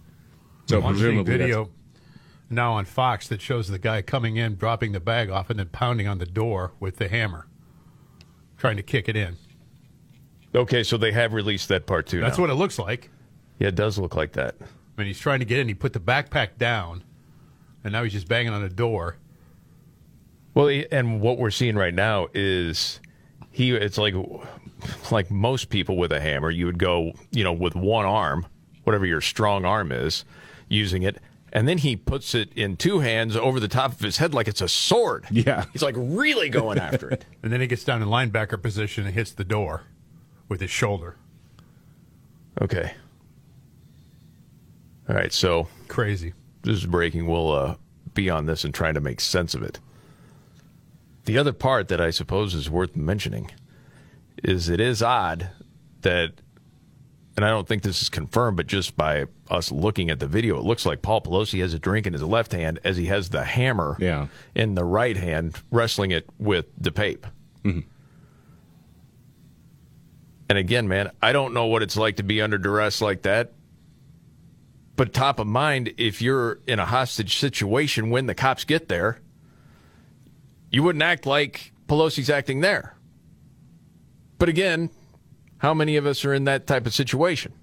So 0.67 0.77
I'm 0.77 0.81
seeing 0.83 0.93
presumably, 0.93 1.23
that's- 1.33 1.47
video 1.49 1.69
now 2.49 2.73
on 2.73 2.85
Fox 2.85 3.27
that 3.27 3.41
shows 3.41 3.67
the 3.67 3.79
guy 3.79 4.01
coming 4.03 4.37
in, 4.37 4.55
dropping 4.55 4.91
the 4.93 4.99
bag 4.99 5.29
off, 5.29 5.49
and 5.49 5.59
then 5.59 5.67
pounding 5.69 6.07
on 6.07 6.19
the 6.19 6.25
door 6.25 6.71
with 6.79 6.97
the 6.97 7.09
hammer, 7.09 7.47
trying 8.57 8.77
to 8.77 8.83
kick 8.83 9.09
it 9.09 9.15
in. 9.17 9.35
Okay, 10.55 10.83
so 10.83 10.97
they 10.97 11.11
have 11.11 11.33
released 11.33 11.69
that 11.69 11.85
part 11.85 12.07
too. 12.07 12.21
That's 12.21 12.37
now. 12.37 12.43
what 12.43 12.49
it 12.49 12.55
looks 12.55 12.77
like. 12.77 13.09
Yeah, 13.59 13.69
it 13.69 13.75
does 13.75 13.97
look 13.97 14.15
like 14.15 14.33
that. 14.33 14.55
I 14.61 14.65
mean, 14.97 15.07
he's 15.07 15.19
trying 15.19 15.39
to 15.39 15.45
get 15.45 15.59
in. 15.59 15.67
He 15.67 15.73
put 15.73 15.93
the 15.93 15.99
backpack 15.99 16.57
down, 16.57 17.03
and 17.83 17.91
now 17.91 18.03
he's 18.03 18.13
just 18.13 18.27
banging 18.27 18.53
on 18.53 18.61
the 18.61 18.69
door. 18.69 19.17
Well, 20.53 20.69
and 20.91 21.19
what 21.19 21.39
we're 21.39 21.51
seeing 21.51 21.75
right 21.75 21.93
now 21.93 22.27
is 22.33 22.99
he. 23.51 23.71
It's 23.71 23.97
like 23.97 24.13
like 25.11 25.31
most 25.31 25.69
people 25.69 25.97
with 25.97 26.11
a 26.11 26.19
hammer, 26.19 26.51
you 26.51 26.65
would 26.65 26.77
go, 26.77 27.13
you 27.31 27.43
know, 27.43 27.53
with 27.53 27.75
one 27.75 28.05
arm, 28.05 28.45
whatever 28.83 29.05
your 29.05 29.21
strong 29.21 29.65
arm 29.65 29.91
is, 29.91 30.25
using 30.67 31.01
it, 31.01 31.17
and 31.51 31.67
then 31.67 31.77
he 31.77 31.95
puts 31.95 32.35
it 32.35 32.51
in 32.53 32.75
two 32.75 32.99
hands 32.99 33.35
over 33.35 33.59
the 33.59 33.67
top 33.67 33.93
of 33.93 33.99
his 33.99 34.17
head 34.17 34.33
like 34.33 34.47
it's 34.47 34.61
a 34.61 34.67
sword. 34.67 35.25
Yeah. 35.31 35.65
he's 35.71 35.83
like 35.83 35.95
really 35.97 36.49
going 36.49 36.79
after 36.79 37.09
it. 37.09 37.25
And 37.43 37.51
then 37.51 37.59
he 37.59 37.67
gets 37.67 37.83
down 37.83 38.01
in 38.01 38.07
linebacker 38.07 38.61
position 38.61 39.05
and 39.05 39.13
hits 39.13 39.33
the 39.33 39.43
door 39.43 39.83
with 40.53 40.61
his 40.61 40.69
shoulder. 40.69 41.15
Okay. 42.61 42.93
All 45.09 45.15
right, 45.15 45.33
so 45.33 45.67
Crazy. 45.87 46.33
this 46.61 46.77
is 46.77 46.85
breaking. 46.85 47.25
We'll 47.25 47.51
uh, 47.51 47.75
be 48.13 48.29
on 48.29 48.45
this 48.45 48.63
and 48.63 48.71
trying 48.71 48.93
to 48.93 49.01
make 49.01 49.19
sense 49.19 49.55
of 49.55 49.63
it. 49.63 49.79
The 51.25 51.39
other 51.39 51.53
part 51.53 51.87
that 51.87 51.99
I 51.99 52.11
suppose 52.11 52.53
is 52.53 52.69
worth 52.69 52.95
mentioning 52.95 53.49
is 54.43 54.69
it 54.69 54.79
is 54.79 55.01
odd 55.01 55.49
that, 56.01 56.33
and 57.35 57.43
I 57.43 57.49
don't 57.49 57.67
think 57.67 57.81
this 57.81 58.03
is 58.03 58.09
confirmed, 58.09 58.55
but 58.55 58.67
just 58.67 58.95
by 58.95 59.25
us 59.49 59.71
looking 59.71 60.11
at 60.11 60.19
the 60.19 60.27
video, 60.27 60.59
it 60.59 60.63
looks 60.65 60.85
like 60.85 61.01
Paul 61.01 61.21
Pelosi 61.21 61.61
has 61.61 61.73
a 61.73 61.79
drink 61.79 62.05
in 62.05 62.13
his 62.13 62.21
left 62.21 62.51
hand 62.51 62.77
as 62.83 62.95
he 62.95 63.07
has 63.07 63.29
the 63.29 63.43
hammer 63.43 63.97
Yeah. 63.99 64.27
in 64.53 64.75
the 64.75 64.85
right 64.85 65.17
hand, 65.17 65.59
wrestling 65.71 66.11
it 66.11 66.29
with 66.37 66.67
DePape. 66.79 67.23
And 70.49 70.57
again, 70.57 70.87
man, 70.87 71.11
I 71.21 71.31
don't 71.31 71.53
know 71.53 71.67
what 71.67 71.83
it's 71.83 71.97
like 71.97 72.17
to 72.17 72.23
be 72.23 72.41
under 72.41 72.57
duress 72.57 73.01
like 73.01 73.23
that. 73.23 73.53
But 74.95 75.13
top 75.13 75.39
of 75.39 75.47
mind, 75.47 75.93
if 75.97 76.21
you're 76.21 76.59
in 76.67 76.79
a 76.79 76.85
hostage 76.85 77.37
situation 77.37 78.09
when 78.09 78.27
the 78.27 78.35
cops 78.35 78.63
get 78.63 78.89
there, 78.89 79.19
you 80.69 80.83
wouldn't 80.83 81.03
act 81.03 81.25
like 81.25 81.71
Pelosi's 81.87 82.29
acting 82.29 82.61
there. 82.61 82.95
But 84.37 84.49
again, 84.49 84.89
how 85.57 85.73
many 85.73 85.95
of 85.95 86.05
us 86.05 86.25
are 86.25 86.33
in 86.33 86.43
that 86.43 86.67
type 86.67 86.85
of 86.85 86.93
situation? 86.93 87.53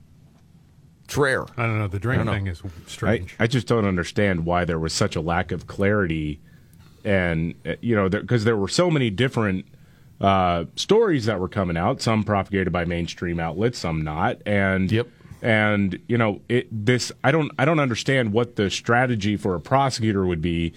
It's 1.04 1.16
rare. 1.16 1.44
I 1.56 1.66
don't 1.66 1.78
know. 1.78 1.88
The 1.88 1.98
drink 1.98 2.26
I 2.26 2.32
thing 2.32 2.46
is 2.46 2.62
strange. 2.86 3.34
I 3.38 3.46
just 3.46 3.66
don't 3.66 3.84
understand 3.84 4.46
why 4.46 4.64
there 4.64 4.78
was 4.78 4.92
such 4.92 5.16
a 5.16 5.20
lack 5.20 5.52
of 5.52 5.66
clarity, 5.66 6.40
and 7.04 7.54
uh, 7.66 7.74
you 7.80 7.96
know, 7.96 8.08
because 8.08 8.44
there 8.44 8.56
were 8.56 8.68
so 8.68 8.90
many 8.90 9.10
different 9.10 9.66
uh, 10.20 10.64
stories 10.76 11.26
that 11.26 11.40
were 11.40 11.48
coming 11.48 11.76
out, 11.76 12.00
some 12.02 12.22
propagated 12.24 12.72
by 12.72 12.85
mainstream 12.85 13.40
outlets, 13.40 13.78
some 13.78 14.02
not, 14.02 14.38
and 14.46 14.90
Yep. 14.92 15.09
and 15.42 15.98
you 16.09 16.18
know, 16.18 16.40
it 16.48 16.68
this 16.70 17.11
I 17.24 17.30
don't 17.30 17.50
I 17.59 17.64
don't 17.64 17.80
understand 17.80 18.33
what 18.33 18.56
the 18.56 18.70
strategy 18.70 19.37
for 19.37 19.54
a 19.54 19.61
prosecutor 19.61 20.26
would 20.26 20.42
be 20.42 20.72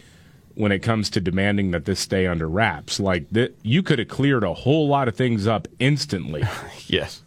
when 0.56 0.71
it 0.71 0.79
comes 0.79 1.10
to 1.10 1.19
demanding 1.19 1.71
that 1.71 1.86
this 1.86 1.99
stay 1.99 2.27
under 2.27 2.47
wraps. 2.47 2.99
Like 2.99 3.32
th- 3.34 3.53
you 3.63 3.82
could 3.84 3.99
have 3.99 4.08
cleared 4.08 4.43
a 4.43 4.53
whole 4.53 4.88
lot 4.88 5.08
of 5.08 5.15
things 5.15 5.47
up 5.47 5.67
instantly 5.79 6.43
Yes. 6.88 7.23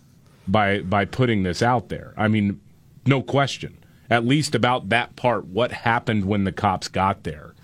by 0.49 0.81
by 0.81 1.05
putting 1.05 1.43
this 1.43 1.61
out 1.61 1.89
there. 1.89 2.15
I 2.17 2.29
mean, 2.29 2.61
no 3.05 3.21
question. 3.23 3.77
At 4.09 4.25
least 4.25 4.55
about 4.55 4.89
that 4.91 5.17
part, 5.17 5.47
what 5.47 5.73
happened 5.73 6.25
when 6.27 6.45
the 6.45 6.53
cops 6.53 6.87
got 6.87 7.25
there, 7.25 7.55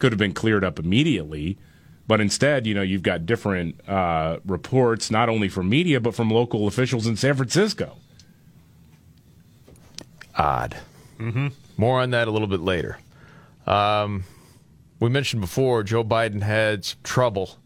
could 0.00 0.10
have 0.10 0.18
been 0.18 0.34
cleared 0.34 0.64
up 0.64 0.78
immediately. 0.80 1.56
But 2.06 2.20
instead, 2.20 2.66
you 2.66 2.74
know, 2.74 2.82
you've 2.82 3.02
got 3.02 3.24
different 3.24 3.86
uh, 3.88 4.38
reports, 4.44 5.10
not 5.10 5.28
only 5.28 5.48
from 5.48 5.68
media 5.68 6.00
but 6.00 6.14
from 6.14 6.30
local 6.30 6.66
officials 6.66 7.06
in 7.06 7.16
San 7.16 7.34
Francisco. 7.34 7.96
Odd. 10.36 10.76
Mm-hmm. 11.18 11.48
More 11.76 12.00
on 12.00 12.10
that 12.10 12.28
a 12.28 12.30
little 12.30 12.48
bit 12.48 12.60
later. 12.60 12.98
Um, 13.66 14.24
we 15.00 15.08
mentioned 15.08 15.40
before 15.40 15.82
Joe 15.82 16.04
Biden 16.04 16.42
had 16.42 16.84
some 16.84 16.98
trouble 17.02 17.56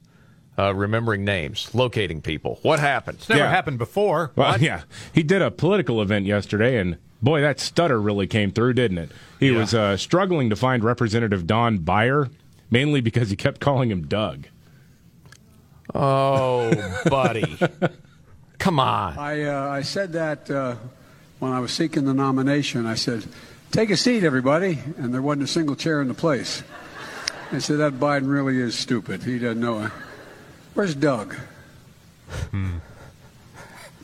uh, 0.58 0.74
remembering 0.74 1.24
names, 1.24 1.72
locating 1.74 2.20
people. 2.20 2.58
What 2.62 2.78
happened? 2.80 3.18
It's 3.18 3.28
never 3.28 3.42
Yeah. 3.42 3.50
happened 3.50 3.78
before. 3.78 4.32
Well, 4.36 4.60
yeah, 4.60 4.82
he 5.12 5.22
did 5.22 5.40
a 5.40 5.50
political 5.50 6.02
event 6.02 6.26
yesterday, 6.26 6.78
and 6.78 6.96
boy, 7.22 7.40
that 7.42 7.60
stutter 7.60 8.00
really 8.00 8.26
came 8.26 8.50
through, 8.50 8.74
didn't 8.74 8.98
it? 8.98 9.10
He 9.38 9.50
Yeah. 9.50 9.58
was 9.58 9.74
uh, 9.74 9.96
struggling 9.96 10.50
to 10.50 10.56
find 10.56 10.82
Representative 10.82 11.46
Don 11.46 11.78
Beyer, 11.78 12.28
mainly 12.70 13.00
because 13.00 13.30
he 13.30 13.36
kept 13.36 13.60
calling 13.60 13.90
him 13.90 14.06
Doug. 14.06 14.46
Oh, 15.94 16.70
buddy. 17.08 17.58
Come 18.58 18.78
on. 18.78 19.18
I, 19.18 19.44
uh, 19.44 19.68
I 19.68 19.82
said 19.82 20.12
that 20.12 20.50
uh, 20.50 20.76
when 21.38 21.52
I 21.52 21.60
was 21.60 21.72
seeking 21.72 22.04
the 22.04 22.14
nomination. 22.14 22.86
I 22.86 22.94
said, 22.94 23.24
take 23.70 23.90
a 23.90 23.96
seat, 23.96 24.24
everybody. 24.24 24.78
And 24.98 25.14
there 25.14 25.22
wasn't 25.22 25.44
a 25.44 25.46
single 25.46 25.76
chair 25.76 26.02
in 26.02 26.08
the 26.08 26.14
place. 26.14 26.62
I 27.52 27.58
said, 27.58 27.78
that 27.78 27.94
Biden 27.94 28.28
really 28.28 28.58
is 28.58 28.74
stupid. 28.74 29.22
He 29.22 29.38
doesn't 29.38 29.60
know. 29.60 29.84
it. 29.84 29.92
Where's 30.74 30.94
Doug? 30.94 31.34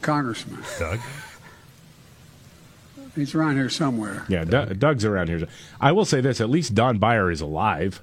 Congressman. 0.01 0.63
Doug. 0.79 1.01
He's 3.15 3.35
around 3.35 3.57
here 3.57 3.69
somewhere. 3.69 4.25
Yeah, 4.29 4.45
Doug, 4.45 4.79
Doug's 4.79 5.05
around 5.05 5.29
here. 5.29 5.47
I 5.81 5.93
will 5.93 6.05
say 6.05 6.21
this: 6.21 6.41
at 6.41 6.51
least 6.51 6.75
Don 6.75 6.99
Beyer 6.99 7.31
is 7.31 7.41
alive. 7.41 8.03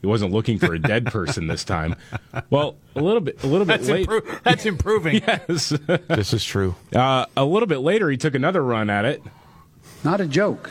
He 0.00 0.06
wasn't 0.06 0.32
looking 0.32 0.58
for 0.58 0.74
a 0.74 0.78
dead 0.78 1.06
person 1.12 1.46
this 1.46 1.64
time. 1.64 1.96
Well, 2.50 2.76
a 2.94 3.00
little 3.02 3.20
bit, 3.20 3.42
a 3.42 3.46
little 3.46 3.66
bit 3.66 3.80
That's, 3.80 3.88
late. 3.90 4.06
impro- 4.08 4.42
that's 4.42 4.66
improving. 4.66 5.14
Yes, 5.26 5.70
This 6.08 6.32
is 6.32 6.44
true. 6.44 6.74
uh, 6.94 7.26
a 7.36 7.44
little 7.44 7.66
bit 7.66 7.78
later, 7.78 8.10
he 8.10 8.16
took 8.16 8.34
another 8.34 8.62
run 8.62 8.90
at 8.90 9.04
it. 9.04 9.22
Not 10.04 10.20
a 10.20 10.26
joke. 10.26 10.70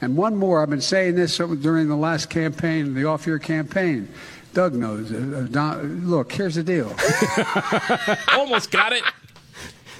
And 0.00 0.16
one 0.16 0.36
more, 0.36 0.62
I've 0.62 0.70
been 0.70 0.80
saying 0.80 1.16
this 1.16 1.36
during 1.36 1.88
the 1.88 1.96
last 1.96 2.30
campaign, 2.30 2.94
the 2.94 3.04
off 3.04 3.26
year 3.26 3.38
campaign. 3.38 4.08
Doug 4.54 4.72
knows. 4.74 5.10
it. 5.10 5.34
Uh, 5.34 5.42
Don, 5.42 6.08
look, 6.08 6.32
here's 6.32 6.54
the 6.54 6.62
deal. 6.62 6.92
Almost 8.32 8.70
got 8.70 8.92
it. 8.92 9.02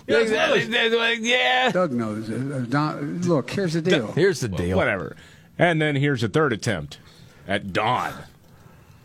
yeah. 0.07 1.71
Doug 1.73 1.93
knows. 1.93 2.29
it. 2.29 2.53
Uh, 2.53 2.61
Don, 2.61 3.21
look, 3.23 3.51
here's 3.51 3.75
the 3.75 3.83
deal. 3.83 4.11
Here's 4.13 4.41
the 4.41 4.49
deal. 4.49 4.77
Whatever. 4.77 5.17
And 5.59 5.81
then 5.81 5.97
here's 5.97 6.23
a 6.23 6.29
third 6.29 6.53
attempt 6.53 6.99
at 7.47 7.73
Don. 7.73 8.13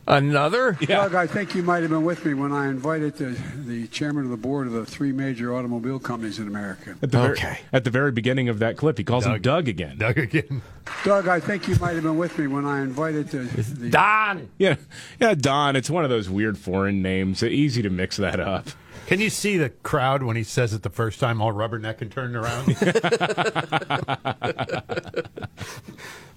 Another? 0.07 0.73
Doug, 0.73 1.15
I 1.15 1.25
think 1.25 1.55
you 1.55 1.63
might 1.63 1.81
have 1.81 1.89
been 1.89 2.05
with 2.05 2.25
me 2.25 2.35
when 2.35 2.51
I 2.51 2.67
invited 2.67 3.15
the, 3.15 3.35
the 3.65 3.87
chairman 3.87 4.25
of 4.25 4.29
the 4.29 4.37
board 4.37 4.67
of 4.67 4.73
the 4.73 4.85
three 4.85 5.11
major 5.11 5.55
automobile 5.55 5.97
companies 5.97 6.37
in 6.37 6.47
America. 6.47 6.95
At 7.01 7.11
the 7.11 7.21
Okay. 7.21 7.41
Very, 7.41 7.57
at 7.73 7.83
the 7.85 7.89
very 7.89 8.11
beginning 8.11 8.47
of 8.47 8.59
that 8.59 8.77
clip, 8.77 8.99
he 8.99 9.03
calls 9.03 9.25
him 9.25 9.41
Doug 9.41 9.67
again. 9.67 9.97
Doug 9.97 10.19
again. 10.19 10.61
Doug, 11.03 11.27
I 11.27 11.39
think 11.39 11.67
you 11.67 11.75
might 11.77 11.93
have 11.93 12.03
been 12.03 12.17
with 12.17 12.37
me 12.37 12.45
when 12.45 12.65
I 12.65 12.81
invited 12.81 13.29
the, 13.29 13.39
the 13.39 13.89
Don. 13.89 14.49
Yeah, 14.59 14.75
yeah, 15.19 15.33
Don. 15.33 15.75
It's 15.75 15.89
one 15.89 16.03
of 16.03 16.11
those 16.11 16.29
weird 16.29 16.57
foreign 16.57 17.01
names. 17.01 17.43
Easy 17.43 17.81
to 17.81 17.89
mix 17.89 18.17
that 18.17 18.39
up. 18.39 18.67
Can 19.07 19.19
you 19.19 19.29
see 19.29 19.57
the 19.57 19.69
crowd 19.69 20.23
when 20.23 20.35
he 20.35 20.43
says 20.43 20.73
it 20.73 20.83
the 20.83 20.89
first 20.89 21.19
time, 21.19 21.41
all 21.41 21.53
rubberneck 21.53 22.01
and 22.01 22.11
turned 22.11 22.35
around? 22.35 22.65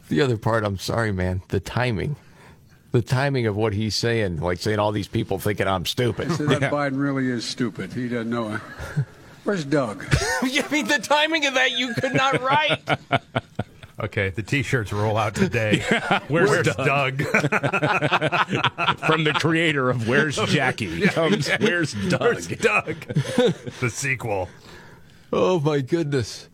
The 0.08 0.22
other 0.22 0.38
part, 0.38 0.64
I'm 0.64 0.78
sorry, 0.78 1.12
man, 1.12 1.42
the 1.48 1.60
timing. 1.60 2.16
The 2.90 3.02
timing 3.02 3.46
of 3.46 3.54
what 3.54 3.74
he's 3.74 3.94
saying, 3.94 4.40
like 4.40 4.58
saying 4.58 4.78
all 4.78 4.92
these 4.92 5.08
people 5.08 5.38
thinking 5.38 5.68
I'm 5.68 5.84
stupid. 5.84 6.32
So 6.32 6.46
that 6.46 6.72
Biden 6.72 6.98
really 6.98 7.28
is 7.28 7.44
stupid. 7.44 7.92
He 7.92 8.08
doesn't 8.08 8.30
know 8.30 8.54
it. 8.54 8.60
Where's 9.44 9.64
Doug? 9.64 10.04
I 10.42 10.64
mean, 10.70 10.86
the 10.88 10.98
timing 10.98 11.46
of 11.46 11.54
that 11.54 11.72
you 11.72 11.94
could 11.94 12.14
not 12.14 12.42
write. 12.42 12.80
okay, 14.00 14.30
the 14.30 14.42
T-shirts 14.42 14.92
roll 14.92 15.16
out 15.16 15.34
today. 15.34 15.82
Where's 16.28 16.66
Doug? 16.76 17.22
From 17.22 17.40
the 19.24 19.32
creator 19.34 19.90
of 19.90 20.08
Where's 20.08 20.36
Jackie 20.36 21.02
comes 21.08 21.48
Where's 21.48 21.94
Doug? 22.08 22.20
Where's 22.20 22.46
Doug? 22.46 22.96
the 23.80 23.90
sequel. 23.90 24.48
Oh 25.32 25.60
my 25.60 25.80
goodness. 25.80 26.48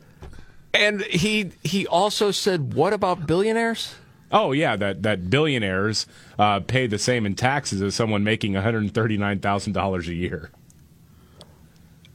And 0.72 1.02
he 1.02 1.52
he 1.62 1.86
also 1.86 2.32
said, 2.32 2.74
"What 2.74 2.92
about 2.92 3.26
billionaires?" 3.26 3.94
Oh 4.34 4.50
yeah, 4.50 4.74
that 4.74 5.04
that 5.04 5.30
billionaires 5.30 6.06
uh, 6.38 6.58
pay 6.58 6.88
the 6.88 6.98
same 6.98 7.24
in 7.24 7.36
taxes 7.36 7.80
as 7.80 7.94
someone 7.94 8.24
making 8.24 8.54
one 8.54 8.64
hundred 8.64 8.92
thirty 8.92 9.16
nine 9.16 9.38
thousand 9.38 9.72
dollars 9.72 10.08
a 10.08 10.14
year. 10.14 10.50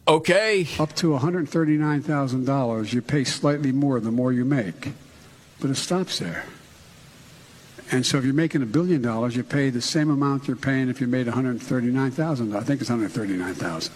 Okay. 0.09 0.67
Up 0.79 0.95
to 0.95 1.09
$139,000, 1.11 2.93
you 2.93 3.01
pay 3.03 3.23
slightly 3.23 3.71
more 3.71 3.99
the 3.99 4.09
more 4.09 4.33
you 4.33 4.43
make. 4.43 4.93
But 5.59 5.69
it 5.69 5.75
stops 5.75 6.17
there. 6.17 6.45
And 7.91 8.03
so 8.03 8.17
if 8.17 8.25
you're 8.25 8.33
making 8.33 8.63
a 8.63 8.65
billion 8.65 9.03
dollars, 9.03 9.35
you 9.35 9.43
pay 9.43 9.69
the 9.69 9.81
same 9.81 10.09
amount 10.09 10.47
you're 10.47 10.57
paying 10.57 10.89
if 10.89 10.99
you 10.99 11.05
made 11.05 11.27
139,000. 11.27 12.55
I 12.55 12.61
think 12.61 12.81
it's 12.81 12.89
139,000. 12.89 13.93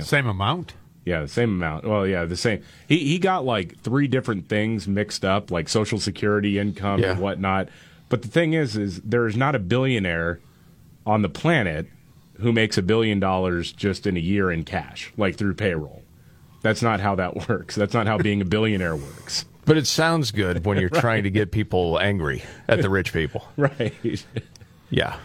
Same 0.00 0.26
amount. 0.26 0.74
Yeah, 1.04 1.20
the 1.20 1.28
same 1.28 1.50
amount. 1.50 1.84
Well, 1.84 2.06
yeah, 2.06 2.24
the 2.24 2.36
same. 2.36 2.62
He 2.88 2.98
he 2.98 3.18
got 3.18 3.44
like 3.44 3.78
three 3.80 4.06
different 4.08 4.48
things 4.48 4.88
mixed 4.88 5.24
up, 5.24 5.50
like 5.50 5.68
Social 5.68 5.98
Security 5.98 6.58
income 6.58 7.00
Yeah. 7.00 7.12
and 7.12 7.20
whatnot. 7.20 7.68
But 8.08 8.22
the 8.22 8.28
thing 8.28 8.52
is, 8.54 8.76
is 8.76 9.00
there 9.02 9.26
is 9.26 9.36
not 9.36 9.54
a 9.54 9.58
billionaire 9.58 10.40
on 11.06 11.22
the 11.22 11.28
planet 11.28 11.86
who 12.40 12.52
makes 12.52 12.78
a 12.78 12.82
billion 12.82 13.20
dollars 13.20 13.70
just 13.72 14.06
in 14.06 14.16
a 14.16 14.20
year 14.20 14.50
in 14.50 14.64
cash, 14.64 15.12
like 15.16 15.36
through 15.36 15.54
payroll. 15.54 16.02
That's 16.62 16.80
not 16.82 17.00
how 17.00 17.14
that 17.16 17.48
works. 17.48 17.74
That's 17.74 17.92
not 17.94 18.06
how 18.06 18.16
being 18.18 18.40
a 18.40 18.44
billionaire 18.46 18.96
works. 18.96 19.44
But 19.66 19.76
it 19.76 19.86
sounds 19.86 20.30
good 20.30 20.64
when 20.64 20.78
you're 20.78 20.88
trying 20.90 21.24
to 21.24 21.30
get 21.30 21.50
people 21.52 21.98
angry 21.98 22.42
at 22.68 22.80
the 22.82 22.88
rich 22.90 23.12
people. 23.12 23.46
Right. 23.56 24.24
Yeah. 24.90 25.16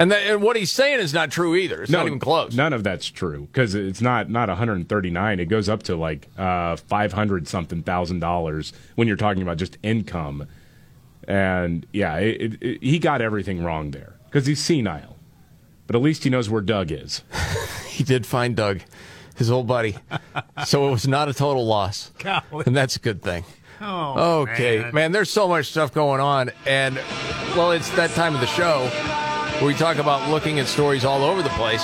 And, 0.00 0.10
that, 0.10 0.22
and 0.22 0.42
what 0.42 0.56
he's 0.56 0.72
saying 0.72 0.98
is 1.00 1.12
not 1.14 1.30
true 1.30 1.54
either. 1.54 1.82
It's 1.82 1.92
not 1.92 2.06
even 2.06 2.18
close. 2.18 2.54
None 2.56 2.72
of 2.72 2.82
that's 2.82 3.06
true 3.06 3.48
because 3.52 3.74
it's 3.74 4.00
not 4.00 4.30
not 4.30 4.48
139. 4.48 5.38
It 5.40 5.44
goes 5.44 5.68
up 5.68 5.82
to 5.84 5.94
like 5.96 6.26
uh, 6.38 6.76
500 6.76 7.46
something 7.46 7.82
thousand 7.82 8.20
dollars 8.20 8.72
when 8.96 9.06
you're 9.06 9.16
talking 9.18 9.42
about 9.42 9.58
just 9.58 9.76
income. 9.82 10.48
And 11.28 11.86
yeah, 11.92 12.16
it, 12.16 12.40
it, 12.54 12.62
it- 12.62 12.82
he 12.82 12.98
got 12.98 13.20
everything 13.20 13.62
wrong 13.62 13.90
there 13.90 14.14
because 14.24 14.46
he's 14.46 14.58
senile. 14.60 15.16
But 15.86 15.96
at 15.96 16.02
least 16.02 16.24
he 16.24 16.30
knows 16.30 16.48
where 16.48 16.62
Doug 16.62 16.90
is. 16.90 17.22
He 17.90 18.04
did 18.04 18.24
find 18.24 18.56
Doug, 18.56 18.80
his 19.36 19.50
old 19.50 19.66
buddy. 19.66 19.94
so 20.64 20.88
it 20.88 20.90
was 20.90 21.06
not 21.06 21.28
a 21.28 21.34
total 21.34 21.66
loss. 21.66 22.12
Golly. 22.18 22.64
And 22.64 22.74
that's 22.74 22.96
a 22.96 22.98
good 22.98 23.20
thing. 23.20 23.44
Oh, 23.78 24.40
Okay, 24.42 24.78
man. 24.80 24.94
man. 24.94 25.12
there's 25.12 25.28
so 25.28 25.46
much 25.46 25.66
stuff 25.66 25.92
going 25.92 26.18
on. 26.18 26.50
And, 26.64 26.94
well, 27.54 27.72
it's 27.72 27.90
that 27.90 28.08
time 28.12 28.34
of 28.34 28.40
the 28.40 28.46
show 28.46 28.88
where 29.60 29.68
we 29.68 29.74
talk 29.74 29.98
about 29.98 30.28
looking 30.30 30.58
at 30.58 30.66
stories 30.66 31.04
all 31.04 31.22
over 31.22 31.42
the 31.42 31.48
place. 31.50 31.82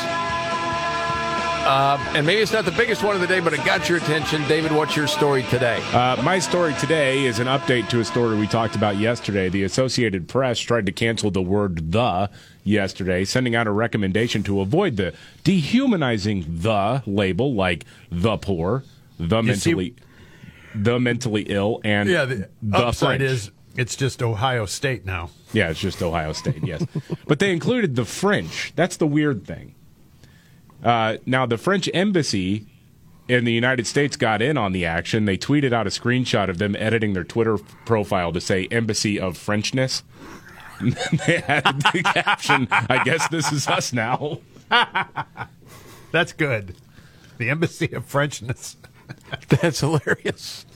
Um, 1.67 2.01
and 2.17 2.25
maybe 2.25 2.41
it's 2.41 2.53
not 2.53 2.65
the 2.65 2.71
biggest 2.71 3.03
one 3.03 3.17
of 3.17 3.21
the 3.21 3.27
day, 3.27 3.41
but 3.41 3.53
it 3.53 3.65
got 3.65 3.89
your 3.89 3.99
attention. 3.99 4.47
David, 4.47 4.71
what's 4.71 4.95
your 4.95 5.09
story 5.09 5.43
today? 5.51 5.83
Uh, 5.93 6.17
my 6.23 6.39
story 6.39 6.73
today 6.75 7.25
is 7.25 7.41
an 7.41 7.49
update 7.49 7.89
to 7.89 7.99
a 7.99 8.05
story 8.05 8.37
we 8.39 8.47
talked 8.47 8.77
about 8.77 8.99
yesterday. 8.99 9.49
The 9.49 9.65
Associated 9.65 10.29
Press 10.29 10.61
tried 10.61 10.87
to 10.87 10.93
cancel 10.93 11.33
the 11.33 11.43
word 11.43 11.91
the 11.91 12.31
yesterday, 12.63 13.25
sending 13.25 13.57
out 13.57 13.67
a 13.67 13.73
recommendation 13.73 14.45
to 14.45 14.61
avoid 14.61 14.97
the 14.97 15.13
dehumanizing 15.43 16.45
the 16.49 17.03
label 17.05 17.53
like 17.55 17.85
the 18.13 18.37
poor, 18.37 18.85
the 19.19 19.43
You 19.43 19.55
see- 19.57 19.71
mentally 19.75 19.95
the 20.79 21.01
mentally 21.01 21.43
ill 21.49 21.81
and 21.85 22.07
Yeah, 22.09 22.27
the, 22.27 22.49
the 22.63 22.77
upside 22.79 23.21
French. 23.21 23.23
is 23.33 23.51
it's 23.77 23.97
just 23.97 24.23
Ohio 24.23 24.67
State 24.67 25.05
now. 25.05 25.31
Yeah, 25.53 25.71
it's 25.71 25.81
just 25.81 26.03
Ohio 26.03 26.33
State, 26.33 26.65
yes. 26.65 26.85
but 27.27 27.39
they 27.39 27.53
included 27.53 27.97
the 27.97 28.05
French. 28.05 28.73
That's 28.77 28.97
the 28.97 29.07
weird 29.07 29.47
thing. 29.47 29.75
Uh, 30.83 31.17
now, 31.27 31.47
the 31.47 31.59
French 31.59 31.89
embassy 31.95 32.67
in 33.29 33.45
the 33.45 33.53
United 33.53 33.87
States 33.87 34.17
got 34.17 34.41
in 34.41 34.57
on 34.57 34.73
the 34.73 34.85
action. 34.85 35.25
They 35.25 35.37
tweeted 35.37 35.73
out 35.73 35.87
a 35.87 35.91
screenshot 35.91 36.49
of 36.49 36.59
them 36.59 36.77
editing 36.77 37.13
their 37.13 37.25
Twitter 37.25 37.59
profile 37.85 38.33
to 38.33 38.41
say 38.41 38.69
Embassy 38.71 39.19
of 39.19 39.37
Frenchness. 39.37 40.03
And 40.79 40.93
then 40.93 41.21
they 41.27 41.37
added 41.39 41.83
the 41.93 42.03
caption, 42.15 42.69
I 42.71 43.03
guess 43.05 43.27
this 43.29 43.51
is 43.51 43.67
us 43.67 43.93
now. 43.93 44.41
That's 46.13 46.33
good. 46.33 46.77
The 47.39 47.51
Embassy 47.51 47.93
of 47.93 48.05
Frenchness. 48.11 48.77
That's 49.49 49.81
hilarious. 49.81 50.67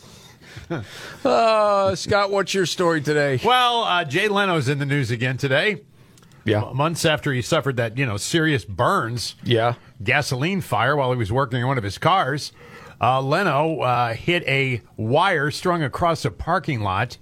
Uh, 1.25 1.95
Scott, 1.97 2.31
what's 2.31 2.55
your 2.55 2.65
story 2.67 3.01
today? 3.01 3.41
Well, 3.45 3.85
uh, 3.85 4.05
Jay 4.05 4.29
Leno's 4.29 4.69
in 4.69 4.79
the 4.79 4.87
news 4.87 5.11
again 5.11 5.37
today. 5.37 5.83
Yeah. 6.45 6.71
Months 6.73 7.05
after 7.05 7.33
he 7.33 7.43
suffered 7.43 7.77
that, 7.77 7.99
you 7.99 8.07
know, 8.07 8.17
serious 8.17 8.65
burns, 8.65 9.35
Yeah. 9.45 9.75
gasoline 10.03 10.61
fire 10.63 10.97
while 10.97 11.11
he 11.13 11.19
was 11.19 11.31
working 11.31 11.61
on 11.63 11.69
one 11.69 11.77
of 11.79 11.85
his 11.85 11.99
cars, 11.99 12.53
uh, 13.01 13.21
Leno 13.21 13.81
uh, 13.81 14.15
hit 14.15 14.43
a 14.47 14.81
wire 14.97 15.51
strung 15.51 15.83
across 15.83 16.25
a 16.25 16.31
parking 16.31 16.81
lot, 16.81 17.19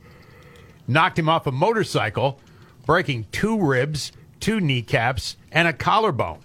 knocked 0.87 1.19
him 1.19 1.29
off 1.29 1.47
a 1.47 1.53
motorcycle, 1.53 2.41
breaking 2.87 3.27
two 3.33 3.61
ribs, 3.61 4.13
two 4.41 4.61
kneecaps, 4.61 5.37
and 5.51 5.67
a 5.67 5.73
collarbone. 5.73 6.39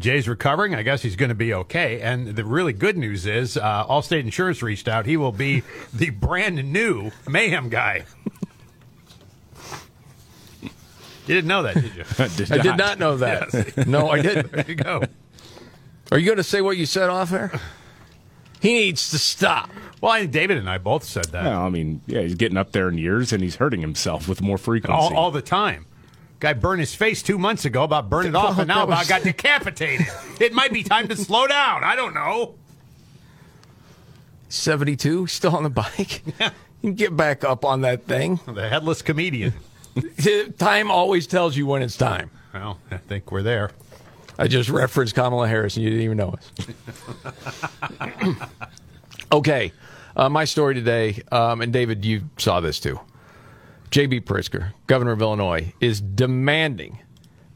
Jay's 0.00 0.28
recovering. 0.28 0.74
I 0.74 0.82
guess 0.82 1.02
he's 1.02 1.16
going 1.16 1.28
to 1.30 1.34
be 1.34 1.52
okay. 1.52 2.00
And 2.00 2.28
the 2.36 2.44
really 2.44 2.72
good 2.72 2.96
news 2.96 3.26
is, 3.26 3.56
uh, 3.56 3.84
Allstate 3.86 4.20
Insurance 4.20 4.62
reached 4.62 4.88
out. 4.88 5.06
He 5.06 5.16
will 5.16 5.32
be 5.32 5.62
the 5.92 6.10
brand 6.10 6.72
new 6.72 7.10
mayhem 7.28 7.68
guy. 7.68 8.04
You 10.62 11.34
didn't 11.34 11.48
know 11.48 11.62
that, 11.64 11.74
did 11.74 11.94
you? 11.94 12.04
I 12.54 12.58
did 12.58 12.76
not 12.78 12.98
know 12.98 13.18
that. 13.18 13.48
No, 13.86 14.08
I 14.08 14.22
didn't. 14.22 14.50
There 14.50 14.64
you 14.66 14.74
go. 14.76 15.02
Are 16.10 16.18
you 16.18 16.24
going 16.24 16.38
to 16.38 16.42
say 16.42 16.62
what 16.62 16.78
you 16.78 16.86
said 16.86 17.10
off 17.10 17.32
air? 17.32 17.52
He 18.60 18.72
needs 18.72 19.10
to 19.10 19.18
stop. 19.18 19.70
Well, 20.00 20.10
I 20.12 20.20
think 20.20 20.32
David 20.32 20.56
and 20.56 20.70
I 20.70 20.78
both 20.78 21.04
said 21.04 21.26
that 21.26 21.44
Well, 21.44 21.60
I 21.62 21.68
mean, 21.68 22.00
yeah, 22.06 22.22
he's 22.22 22.34
getting 22.34 22.56
up 22.56 22.72
there 22.72 22.88
in 22.88 22.96
years 22.98 23.32
and 23.32 23.42
he's 23.42 23.56
hurting 23.56 23.80
himself 23.82 24.26
with 24.28 24.40
more 24.40 24.56
frequency. 24.58 24.94
all, 24.94 25.14
all 25.16 25.30
the 25.30 25.42
time. 25.42 25.86
Guy 26.40 26.52
burned 26.52 26.80
his 26.80 26.94
face 26.94 27.22
two 27.22 27.38
months 27.38 27.64
ago 27.64 27.82
about 27.82 28.08
burning 28.08 28.32
it 28.32 28.36
off, 28.36 28.58
and 28.58 28.68
now 28.68 28.84
about 28.84 29.08
got 29.08 29.22
decapitated. 29.22 30.06
it 30.40 30.52
might 30.52 30.72
be 30.72 30.82
time 30.82 31.08
to 31.08 31.16
slow 31.16 31.46
down. 31.46 31.82
I 31.82 31.96
don't 31.96 32.14
know. 32.14 32.54
72, 34.48 35.26
still 35.26 35.56
on 35.56 35.62
the 35.62 35.70
bike. 35.70 36.22
You 36.80 36.90
can 36.90 36.94
get 36.94 37.16
back 37.16 37.42
up 37.42 37.64
on 37.64 37.80
that 37.80 38.04
thing. 38.04 38.38
The 38.46 38.68
headless 38.68 39.02
comedian. 39.02 39.52
Time 40.58 40.92
always 40.92 41.26
tells 41.26 41.56
you 41.56 41.66
when 41.66 41.82
it's 41.82 41.96
time. 41.96 42.30
Well, 42.54 42.78
I 42.92 42.98
think 42.98 43.32
we're 43.32 43.42
there. 43.42 43.72
I 44.38 44.46
just 44.46 44.68
referenced 44.68 45.16
Kamala 45.16 45.48
Harris 45.48 45.76
and 45.76 45.84
you 45.84 45.90
didn't 45.90 46.04
even 46.04 46.16
know 46.16 46.36
us. 46.36 46.52
okay, 49.32 49.72
uh, 50.16 50.28
my 50.28 50.44
story 50.44 50.74
today, 50.74 51.20
um, 51.32 51.62
and 51.62 51.72
David, 51.72 52.04
you 52.04 52.22
saw 52.36 52.60
this 52.60 52.78
too. 52.78 53.00
J.B. 53.90 54.20
Pritzker, 54.22 54.72
governor 54.86 55.12
of 55.12 55.22
Illinois, 55.22 55.72
is 55.80 56.00
demanding 56.00 56.98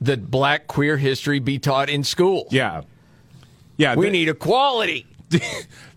that 0.00 0.30
black 0.30 0.66
queer 0.66 0.96
history 0.96 1.38
be 1.38 1.58
taught 1.58 1.88
in 1.88 2.04
school. 2.04 2.46
Yeah. 2.50 2.82
Yeah. 3.76 3.94
We 3.94 4.06
the- 4.06 4.12
need 4.12 4.28
equality. 4.28 5.06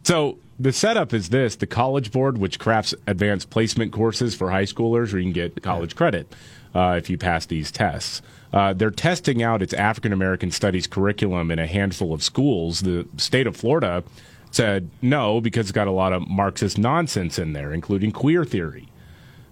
So 0.03 0.37
the 0.59 0.71
setup 0.71 1.13
is 1.13 1.29
this: 1.29 1.55
the 1.55 1.65
College 1.65 2.11
Board, 2.11 2.37
which 2.37 2.59
crafts 2.59 2.93
advanced 3.07 3.49
placement 3.49 3.91
courses 3.91 4.35
for 4.35 4.51
high 4.51 4.65
schoolers, 4.65 5.11
where 5.11 5.19
you 5.19 5.23
can 5.23 5.33
get 5.33 5.63
college 5.63 5.95
credit 5.95 6.31
uh, 6.75 6.93
if 6.95 7.09
you 7.09 7.17
pass 7.17 7.47
these 7.47 7.71
tests. 7.71 8.21
Uh, 8.53 8.71
they're 8.73 8.91
testing 8.91 9.41
out 9.41 9.63
its 9.63 9.73
African 9.73 10.13
American 10.13 10.51
Studies 10.51 10.85
curriculum 10.85 11.49
in 11.49 11.57
a 11.57 11.65
handful 11.65 12.13
of 12.13 12.21
schools. 12.21 12.81
The 12.81 13.07
state 13.17 13.47
of 13.47 13.57
Florida 13.57 14.03
said 14.51 14.91
no 15.01 15.41
because 15.41 15.65
it's 15.65 15.71
got 15.71 15.87
a 15.87 15.91
lot 15.91 16.13
of 16.13 16.27
Marxist 16.27 16.77
nonsense 16.77 17.39
in 17.39 17.53
there, 17.53 17.73
including 17.73 18.11
queer 18.11 18.45
theory. 18.45 18.87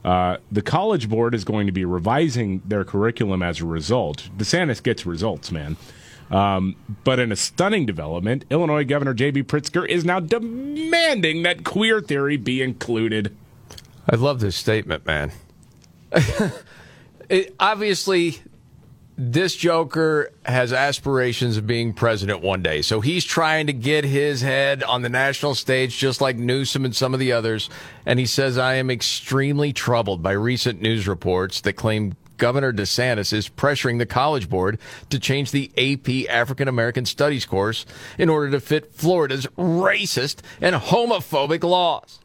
Uh, 0.04 0.38
the 0.52 0.62
College 0.62 1.08
Board 1.08 1.34
is 1.34 1.44
going 1.44 1.66
to 1.66 1.72
be 1.72 1.86
revising 1.86 2.62
their 2.66 2.84
curriculum 2.84 3.42
as 3.42 3.62
a 3.62 3.66
result. 3.66 4.30
DeSantis 4.38 4.84
gets 4.84 5.06
results, 5.06 5.52
man. 5.52 5.78
Um, 6.30 6.76
but 7.04 7.20
in 7.20 7.32
a 7.32 7.36
stunning 7.36 7.86
development, 7.86 8.46
Illinois 8.50 8.84
Governor 8.84 9.14
J.B. 9.14 9.44
Pritzker 9.44 9.88
is 9.88 10.04
now 10.04 10.20
demanding 10.20 11.44
that 11.44 11.64
queer 11.64 12.02
theory 12.02 12.38
be 12.38 12.62
included. 12.62 13.36
I 14.10 14.16
love 14.16 14.40
this 14.40 14.56
statement, 14.56 15.06
man. 15.06 15.32
it, 17.30 17.56
obviously, 17.60 18.42
this 19.32 19.56
Joker 19.56 20.32
has 20.46 20.74
aspirations 20.74 21.56
of 21.56 21.66
being 21.66 21.94
president 21.94 22.42
one 22.42 22.62
day. 22.62 22.82
So 22.82 23.00
he's 23.00 23.24
trying 23.24 23.68
to 23.68 23.74
get 23.74 24.04
his 24.04 24.42
head 24.42 24.84
on 24.84 25.02
the 25.02 25.10
national 25.10 25.56
stage, 25.56 25.98
just 25.98 26.20
like 26.20 26.36
Newsom 26.36 26.84
and 26.84 26.96
some 26.96 27.14
of 27.14 27.20
the 27.20 27.32
others. 27.32 27.70
And 28.06 28.20
he 28.20 28.26
says, 28.26 28.58
I 28.58 28.76
am 28.76 28.90
extremely 28.90 29.72
troubled 29.72 30.22
by 30.22 30.34
recent 30.34 30.82
news 30.82 31.08
reports 31.08 31.62
that 31.62 31.74
claim 31.74 32.16
Governor 32.38 32.74
DeSantis 32.74 33.32
is 33.32 33.48
pressuring 33.48 34.00
the 34.00 34.06
College 34.06 34.50
Board 34.50 34.78
to 35.10 35.20
change 35.20 35.52
the 35.52 35.72
AP 35.78 36.30
African 36.30 36.68
American 36.68 37.06
Studies 37.06 37.46
course 37.46 37.86
in 38.18 38.28
order 38.28 38.52
to 38.52 38.60
fit 38.60 38.94
Florida's 38.94 39.48
racist 39.58 40.42
and 40.60 40.76
homophobic 40.76 41.64
laws. 41.64 42.20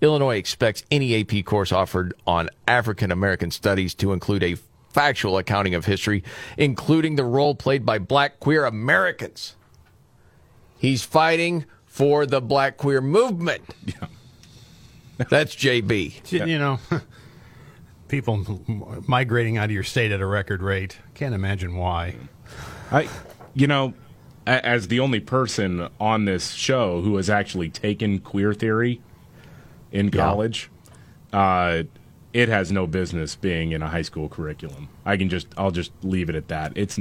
Illinois 0.00 0.36
expects 0.36 0.84
any 0.90 1.20
AP 1.20 1.44
course 1.44 1.72
offered 1.72 2.14
on 2.26 2.50
African 2.68 3.10
American 3.10 3.50
Studies 3.50 3.94
to 3.94 4.12
include 4.12 4.44
a 4.44 4.56
factual 4.96 5.36
accounting 5.36 5.74
of 5.74 5.84
history, 5.84 6.24
including 6.56 7.16
the 7.16 7.24
role 7.24 7.54
played 7.54 7.84
by 7.84 7.98
black 7.98 8.40
queer 8.40 8.64
Americans. 8.64 9.54
He's 10.78 11.04
fighting 11.04 11.66
for 11.84 12.24
the 12.24 12.40
black 12.40 12.78
queer 12.78 13.02
movement. 13.02 13.62
Yeah. 13.84 14.08
That's 15.28 15.54
JB. 15.54 16.32
You 16.32 16.58
know, 16.58 16.78
people 18.08 18.62
migrating 19.06 19.58
out 19.58 19.66
of 19.66 19.70
your 19.70 19.82
state 19.82 20.12
at 20.12 20.22
a 20.22 20.26
record 20.26 20.62
rate. 20.62 20.98
Can't 21.12 21.34
imagine 21.34 21.76
why. 21.76 22.16
I, 22.90 23.06
you 23.52 23.66
know, 23.66 23.92
as 24.46 24.88
the 24.88 25.00
only 25.00 25.20
person 25.20 25.88
on 26.00 26.24
this 26.24 26.52
show 26.52 27.02
who 27.02 27.16
has 27.16 27.28
actually 27.28 27.68
taken 27.68 28.18
queer 28.18 28.54
theory 28.54 29.02
in 29.92 30.10
college, 30.10 30.70
yeah. 31.34 31.38
uh, 31.38 31.82
it 32.36 32.50
has 32.50 32.70
no 32.70 32.86
business 32.86 33.34
being 33.34 33.72
in 33.72 33.80
a 33.80 33.88
high 33.88 34.02
school 34.02 34.28
curriculum. 34.28 34.90
I 35.06 35.16
can 35.16 35.30
just 35.30 35.46
I'll 35.56 35.70
just 35.70 35.90
leave 36.02 36.28
it 36.28 36.34
at 36.34 36.48
that. 36.48 36.70
It's 36.76 36.98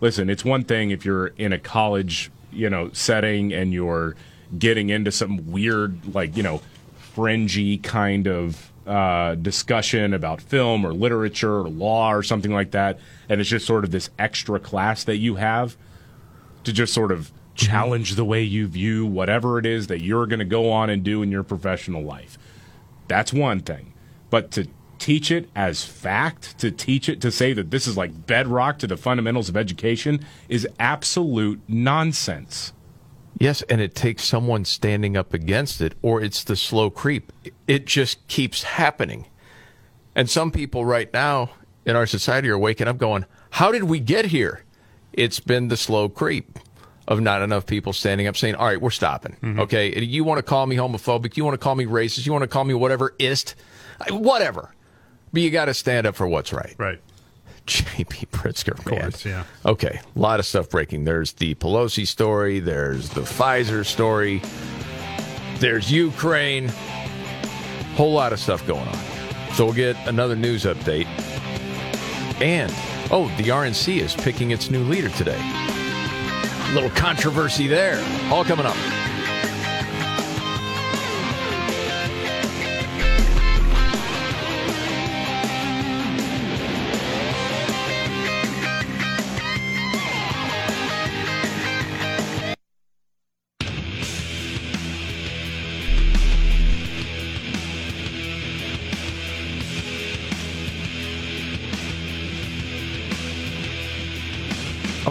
listen, 0.00 0.30
it's 0.30 0.44
one 0.44 0.62
thing 0.62 0.92
if 0.92 1.04
you're 1.04 1.26
in 1.36 1.52
a 1.52 1.58
college, 1.58 2.30
you 2.52 2.70
know, 2.70 2.92
setting 2.92 3.52
and 3.52 3.72
you're 3.72 4.14
getting 4.56 4.90
into 4.90 5.10
some 5.10 5.50
weird 5.50 6.14
like, 6.14 6.36
you 6.36 6.44
know, 6.44 6.62
fringy 6.96 7.78
kind 7.78 8.28
of 8.28 8.70
uh, 8.86 9.34
discussion 9.34 10.14
about 10.14 10.40
film 10.40 10.86
or 10.86 10.92
literature 10.92 11.56
or 11.56 11.68
law 11.68 12.12
or 12.12 12.22
something 12.22 12.52
like 12.52 12.70
that, 12.70 13.00
and 13.28 13.40
it's 13.40 13.50
just 13.50 13.66
sort 13.66 13.82
of 13.82 13.90
this 13.90 14.10
extra 14.16 14.60
class 14.60 15.02
that 15.02 15.16
you 15.16 15.34
have 15.34 15.76
to 16.62 16.72
just 16.72 16.94
sort 16.94 17.10
of 17.10 17.32
challenge 17.56 18.14
the 18.14 18.24
way 18.24 18.44
you 18.44 18.68
view 18.68 19.04
whatever 19.04 19.58
it 19.58 19.66
is 19.66 19.88
that 19.88 20.02
you're 20.02 20.26
going 20.28 20.38
to 20.38 20.44
go 20.44 20.70
on 20.70 20.88
and 20.88 21.02
do 21.02 21.20
in 21.20 21.32
your 21.32 21.42
professional 21.42 22.04
life. 22.04 22.38
That's 23.08 23.32
one 23.32 23.58
thing. 23.58 23.92
But 24.30 24.50
to 24.52 24.68
teach 24.98 25.30
it 25.30 25.48
as 25.54 25.84
fact, 25.84 26.58
to 26.58 26.70
teach 26.70 27.08
it 27.08 27.20
to 27.20 27.30
say 27.30 27.52
that 27.52 27.70
this 27.70 27.86
is 27.86 27.96
like 27.96 28.26
bedrock 28.26 28.78
to 28.80 28.86
the 28.86 28.96
fundamentals 28.96 29.48
of 29.48 29.56
education 29.56 30.24
is 30.48 30.66
absolute 30.78 31.60
nonsense. 31.68 32.72
Yes, 33.38 33.62
and 33.62 33.80
it 33.80 33.94
takes 33.94 34.24
someone 34.24 34.64
standing 34.64 35.16
up 35.16 35.32
against 35.32 35.80
it, 35.80 35.94
or 36.02 36.20
it's 36.20 36.42
the 36.42 36.56
slow 36.56 36.90
creep. 36.90 37.32
It 37.68 37.86
just 37.86 38.26
keeps 38.26 38.64
happening. 38.64 39.26
And 40.16 40.28
some 40.28 40.50
people 40.50 40.84
right 40.84 41.12
now 41.12 41.50
in 41.86 41.94
our 41.94 42.06
society 42.06 42.48
are 42.48 42.58
waking 42.58 42.88
up 42.88 42.98
going, 42.98 43.24
How 43.50 43.70
did 43.70 43.84
we 43.84 44.00
get 44.00 44.26
here? 44.26 44.64
It's 45.12 45.38
been 45.38 45.68
the 45.68 45.76
slow 45.76 46.08
creep 46.08 46.58
of 47.06 47.20
not 47.20 47.40
enough 47.40 47.66
people 47.66 47.92
standing 47.92 48.26
up 48.26 48.36
saying, 48.36 48.56
All 48.56 48.66
right, 48.66 48.80
we're 48.80 48.90
stopping. 48.90 49.36
Mm-hmm. 49.40 49.60
Okay. 49.60 49.98
You 50.00 50.24
want 50.24 50.38
to 50.38 50.42
call 50.42 50.66
me 50.66 50.74
homophobic. 50.74 51.36
You 51.36 51.44
want 51.44 51.54
to 51.54 51.58
call 51.58 51.76
me 51.76 51.86
racist. 51.86 52.26
You 52.26 52.32
want 52.32 52.42
to 52.42 52.48
call 52.48 52.64
me 52.64 52.74
whatever 52.74 53.14
ist. 53.20 53.54
Whatever. 54.10 54.74
But 55.32 55.42
you 55.42 55.50
got 55.50 55.66
to 55.66 55.74
stand 55.74 56.06
up 56.06 56.16
for 56.16 56.26
what's 56.26 56.52
right. 56.52 56.74
Right. 56.78 57.00
J.B. 57.66 58.28
Pritzker, 58.32 58.78
of 58.78 58.84
course, 58.84 59.26
yeah. 59.26 59.44
Okay, 59.66 60.00
a 60.16 60.18
lot 60.18 60.40
of 60.40 60.46
stuff 60.46 60.70
breaking. 60.70 61.04
There's 61.04 61.34
the 61.34 61.54
Pelosi 61.56 62.06
story. 62.06 62.60
There's 62.60 63.10
the 63.10 63.20
Pfizer 63.20 63.84
story. 63.84 64.40
There's 65.58 65.92
Ukraine. 65.92 66.68
Whole 67.94 68.12
lot 68.12 68.32
of 68.32 68.40
stuff 68.40 68.66
going 68.66 68.88
on. 68.88 68.98
So 69.52 69.66
we'll 69.66 69.74
get 69.74 69.96
another 70.06 70.36
news 70.36 70.64
update. 70.64 71.06
And 72.40 72.72
oh, 73.10 73.30
the 73.36 73.48
RNC 73.48 74.00
is 74.00 74.14
picking 74.14 74.52
its 74.52 74.70
new 74.70 74.84
leader 74.84 75.10
today. 75.10 75.38
A 75.38 76.72
little 76.72 76.90
controversy 76.90 77.66
there. 77.66 78.02
All 78.32 78.44
coming 78.44 78.64
up. 78.64 78.76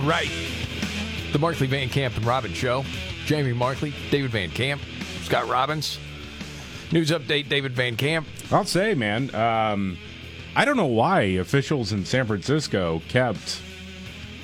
Right. 0.07 0.29
The 1.33 1.39
Markley 1.39 1.67
Van 1.67 1.89
Camp 1.89 2.15
and 2.15 2.25
Robbins 2.25 2.55
Show. 2.55 2.85
Jamie 3.25 3.51
Markley, 3.51 3.93
David 4.09 4.31
Van 4.31 4.49
Camp, 4.49 4.81
Scott 5.23 5.49
Robbins. 5.49 5.99
News 6.93 7.11
update, 7.11 7.49
David 7.49 7.73
Van 7.73 7.97
Camp. 7.97 8.25
I'll 8.49 8.63
say, 8.63 8.93
man, 8.93 9.35
um, 9.35 9.97
I 10.55 10.63
don't 10.63 10.77
know 10.77 10.85
why 10.85 11.21
officials 11.21 11.91
in 11.91 12.05
San 12.05 12.25
Francisco 12.25 13.01
kept 13.09 13.61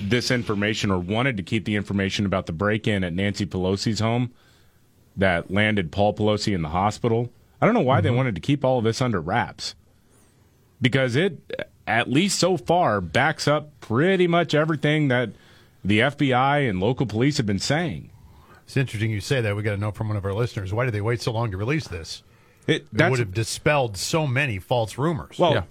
this 0.02 0.32
information 0.32 0.91
or 0.91 0.99
wanted 0.99 1.38
to 1.38 1.43
keep 1.43 1.63
the 1.63 1.78
information 1.78 2.26
about 2.26 2.45
the 2.45 2.52
break 2.52 2.86
in 2.86 3.06
at 3.06 3.13
Nancy 3.13 3.45
Pelosi's 3.45 4.02
home 4.02 4.34
that 5.15 5.49
landed 5.49 5.93
Paul 5.93 6.13
Pelosi 6.13 6.54
in 6.54 6.62
the 6.62 6.69
hospital. 6.69 7.32
I 7.62 7.65
don't 7.65 7.73
know 7.73 7.80
why 7.80 7.99
mm-hmm. 7.99 8.04
they 8.04 8.12
wanted 8.12 8.36
to 8.36 8.41
keep 8.41 8.65
all 8.65 8.80
of 8.80 8.84
this 8.84 9.02
under 9.02 9.21
wraps 9.21 9.76
because 10.82 11.15
it, 11.15 11.69
at 11.88 12.12
least 12.12 12.38
so 12.38 12.58
far, 12.58 12.99
backs 12.99 13.47
up 13.47 13.80
pretty 13.80 14.28
much 14.28 14.54
everything 14.54 15.08
that 15.08 15.30
the 15.84 16.00
FBI 16.00 16.69
and 16.69 16.80
local 16.80 17.06
police 17.06 17.38
have 17.38 17.46
been 17.46 17.60
saying. 17.60 18.10
It's 18.65 18.78
interesting 18.78 19.12
you 19.12 19.19
say 19.19 19.41
that. 19.41 19.56
We 19.56 19.63
got 19.63 19.72
to 19.72 19.78
know 19.78 19.91
from 19.91 20.08
one 20.08 20.17
of 20.17 20.26
our 20.26 20.34
listeners 20.34 20.74
why 20.74 20.86
did 20.86 20.93
they 20.93 21.02
wait 21.02 21.22
so 21.22 21.32
long 21.32 21.52
to 21.52 21.58
release 21.58 21.88
this? 21.88 22.24
It, 22.65 22.88
it 22.93 23.10
would 23.10 23.19
have 23.19 23.34
dispelled 23.34 23.98
so 23.98 24.26
many 24.26 24.58
false 24.58 24.98
rumors. 24.98 25.38
Well, 25.38 25.54
yeah. 25.54 25.63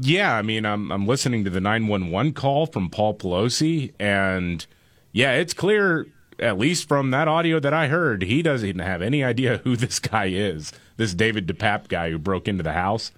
yeah, 0.00 0.34
I 0.34 0.42
mean, 0.42 0.64
I'm 0.64 0.90
I'm 0.90 1.06
listening 1.06 1.44
to 1.44 1.50
the 1.50 1.60
911 1.60 2.32
call 2.32 2.66
from 2.66 2.88
Paul 2.88 3.14
Pelosi, 3.14 3.92
and 4.00 4.64
yeah, 5.12 5.32
it's 5.32 5.52
clear, 5.52 6.06
at 6.38 6.56
least 6.58 6.88
from 6.88 7.10
that 7.10 7.28
audio 7.28 7.60
that 7.60 7.74
I 7.74 7.88
heard, 7.88 8.22
he 8.22 8.40
doesn't 8.40 8.66
even 8.66 8.80
have 8.80 9.02
any 9.02 9.22
idea 9.22 9.58
who 9.64 9.76
this 9.76 9.98
guy 9.98 10.26
is. 10.26 10.72
This 10.96 11.14
David 11.14 11.46
DePape 11.46 11.88
guy 11.88 12.10
who 12.10 12.18
broke 12.18 12.48
into 12.48 12.62
the 12.62 12.72
house, 12.72 13.12